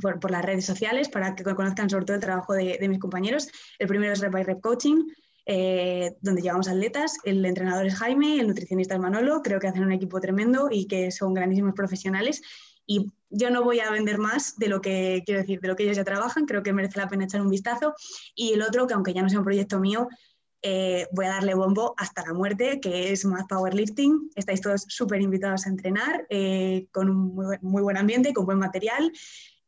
por, 0.00 0.30
las 0.30 0.44
redes 0.44 0.64
sociales 0.66 1.08
para 1.08 1.34
que 1.34 1.44
conozcan 1.44 1.88
sobre 1.88 2.04
todo 2.04 2.16
el 2.16 2.22
trabajo 2.22 2.52
de, 2.52 2.78
de 2.78 2.88
mis 2.88 2.98
compañeros. 2.98 3.48
El 3.78 3.88
primero 3.88 4.12
es 4.12 4.20
Rep 4.20 4.32
by 4.32 4.44
Rep 4.44 4.60
Coaching, 4.60 5.04
eh, 5.48 6.16
donde 6.20 6.42
llevamos 6.42 6.68
atletas. 6.68 7.18
El 7.24 7.44
entrenador 7.44 7.86
es 7.86 7.94
Jaime, 7.94 8.40
el 8.40 8.48
nutricionista 8.48 8.94
es 8.94 9.00
Manolo. 9.00 9.42
Creo 9.42 9.60
que 9.60 9.68
hacen 9.68 9.84
un 9.84 9.92
equipo 9.92 10.20
tremendo 10.20 10.68
y 10.70 10.86
que 10.88 11.12
son 11.12 11.34
grandísimos 11.34 11.72
profesionales. 11.74 12.42
Y 12.86 13.12
yo 13.30 13.50
no 13.50 13.62
voy 13.64 13.80
a 13.80 13.90
vender 13.90 14.18
más 14.18 14.56
de 14.56 14.68
lo 14.68 14.80
que 14.80 15.22
quiero 15.26 15.40
decir, 15.40 15.60
de 15.60 15.68
lo 15.68 15.76
que 15.76 15.82
ellos 15.82 15.96
ya 15.96 16.04
trabajan. 16.04 16.46
Creo 16.46 16.62
que 16.62 16.72
merece 16.72 16.98
la 16.98 17.08
pena 17.08 17.24
echar 17.24 17.42
un 17.42 17.50
vistazo. 17.50 17.94
Y 18.34 18.52
el 18.52 18.62
otro, 18.62 18.86
que 18.86 18.94
aunque 18.94 19.12
ya 19.12 19.22
no 19.22 19.28
sea 19.28 19.40
un 19.40 19.44
proyecto 19.44 19.80
mío, 19.80 20.08
eh, 20.62 21.06
voy 21.12 21.26
a 21.26 21.30
darle 21.30 21.54
bombo 21.54 21.94
hasta 21.96 22.24
la 22.26 22.32
muerte, 22.32 22.80
que 22.80 23.12
es 23.12 23.24
más 23.24 23.44
powerlifting. 23.48 24.30
Estáis 24.34 24.60
todos 24.60 24.84
súper 24.88 25.20
invitados 25.20 25.66
a 25.66 25.70
entrenar, 25.70 26.26
eh, 26.30 26.88
con 26.92 27.10
un 27.10 27.58
muy, 27.62 27.82
buen 27.82 27.96
ambiente, 27.96 28.32
con 28.32 28.46
buen 28.46 28.58
material 28.58 29.12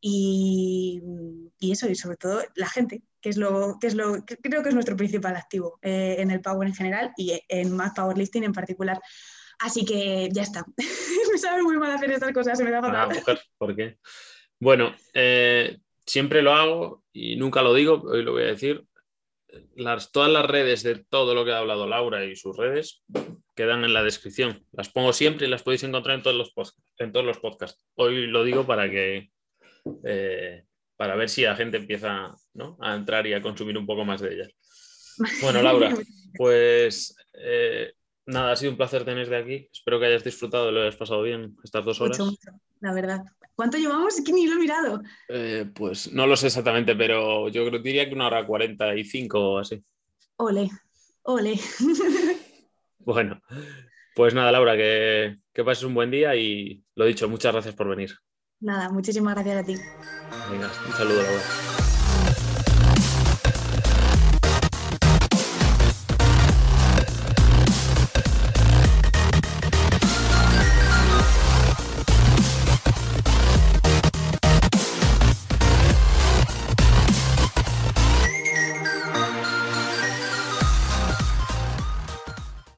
y, 0.01 1.01
eso, 1.59 1.89
y 1.89 1.95
sobre 1.95 2.17
todo 2.17 2.41
la 2.55 2.67
gente, 2.67 3.03
que 3.21 3.29
es 3.29 3.37
lo 3.37 3.77
que, 3.79 3.87
es 3.87 3.95
lo, 3.95 4.25
creo 4.25 4.63
que 4.63 4.69
es 4.69 4.75
nuestro 4.75 4.95
principal 4.95 5.35
activo 5.35 5.77
eh, 5.81 6.17
en 6.19 6.31
el 6.31 6.41
Power 6.41 6.67
en 6.67 6.75
general 6.75 7.13
y 7.17 7.39
en 7.47 7.75
más 7.75 7.93
Powerlifting 7.93 8.43
en 8.43 8.53
particular. 8.53 8.99
Así 9.59 9.85
que 9.85 10.29
ya 10.31 10.43
está. 10.43 10.65
me 11.31 11.37
sabe 11.37 11.63
muy 11.63 11.77
mal 11.77 11.91
hacer 11.91 12.11
estas 12.11 12.31
cosas, 12.31 12.57
se 12.57 12.63
me 12.63 12.71
da 12.71 12.81
fatal. 12.81 13.39
¿por 13.57 13.75
qué? 13.75 13.97
Bueno, 14.59 14.95
siempre 16.05 16.41
lo 16.41 16.53
hago 16.53 17.03
y 17.13 17.35
nunca 17.35 17.61
lo 17.61 17.73
digo, 17.73 18.01
hoy 18.05 18.23
lo 18.23 18.33
voy 18.33 18.43
a 18.43 18.47
decir 18.47 18.83
las, 19.75 20.11
todas 20.11 20.31
las 20.31 20.45
redes 20.45 20.83
de 20.83 20.95
todo 20.95 21.33
lo 21.33 21.45
que 21.45 21.51
ha 21.51 21.59
hablado 21.59 21.87
Laura 21.87 22.23
y 22.25 22.35
sus 22.35 22.55
redes 22.57 23.03
quedan 23.55 23.83
en 23.83 23.93
la 23.93 24.03
descripción. 24.03 24.65
Las 24.71 24.89
pongo 24.89 25.13
siempre 25.13 25.47
y 25.47 25.49
las 25.49 25.63
podéis 25.63 25.83
encontrar 25.83 26.17
en 26.17 26.23
todos 26.23 26.35
los, 26.35 26.75
en 26.97 27.11
todos 27.11 27.25
los 27.25 27.39
podcasts. 27.39 27.81
Hoy 27.95 28.27
lo 28.27 28.43
digo 28.43 28.65
para 28.65 28.89
que 28.89 29.31
eh, 30.03 30.63
para 30.95 31.15
ver 31.15 31.29
si 31.29 31.43
la 31.43 31.55
gente 31.55 31.77
empieza 31.77 32.35
a 32.81 32.95
entrar 32.95 33.25
y 33.25 33.33
a 33.33 33.41
consumir 33.41 33.77
un 33.77 33.85
poco 33.85 34.05
más 34.05 34.21
de 34.21 34.33
ellas. 34.33 34.49
Bueno, 35.41 35.61
Laura, 35.61 35.93
pues 36.35 37.13
eh, 37.33 37.91
nada, 38.29 38.51
ha 38.51 38.55
sido 38.55 38.71
un 38.71 38.77
placer 38.77 39.03
tenerte 39.03 39.35
aquí. 39.35 39.69
Espero 39.71 39.99
que 39.99 40.05
hayas 40.05 40.23
disfrutado, 40.23 40.71
lo 40.71 40.81
hayas 40.81 40.95
pasado 40.95 41.21
bien 41.23 41.57
estas 41.63 41.83
dos 41.83 41.99
horas. 41.99 42.19
Mucho, 42.19 42.31
mucho, 42.31 42.61
la 42.79 42.93
verdad. 42.93 43.23
¿Cuánto 43.55 43.77
llevamos? 43.77 44.17
Es 44.17 44.23
que 44.23 44.31
ni 44.31 44.47
lo 44.47 44.53
he 44.53 44.59
mirado. 44.59 45.01
Eh, 45.27 45.69
pues 45.73 46.13
no 46.13 46.25
lo 46.25 46.37
sé 46.37 46.47
exactamente, 46.47 46.95
pero 46.95 47.49
yo 47.49 47.65
creo, 47.67 47.81
diría 47.81 48.07
que 48.07 48.15
una 48.15 48.27
hora 48.27 48.45
cuarenta 48.45 48.95
y 48.95 49.03
cinco 49.03 49.53
o 49.53 49.59
así. 49.59 49.83
Ole, 50.37 50.69
ole. 51.23 51.59
bueno, 52.99 53.41
pues 54.15 54.33
nada, 54.33 54.51
Laura, 54.51 54.77
que, 54.77 55.39
que 55.53 55.63
pases 55.63 55.83
un 55.83 55.93
buen 55.93 56.11
día 56.11 56.35
y 56.35 56.83
lo 56.95 57.05
dicho, 57.05 57.27
muchas 57.27 57.51
gracias 57.51 57.75
por 57.75 57.89
venir. 57.89 58.15
Nada, 58.61 58.89
muchísimas 58.89 59.35
gracias 59.35 59.57
a 59.57 59.65
ti. 59.65 59.75
Venga, 60.51 60.71
un 60.87 60.93
saludo, 60.93 61.21
Laura. 61.21 61.78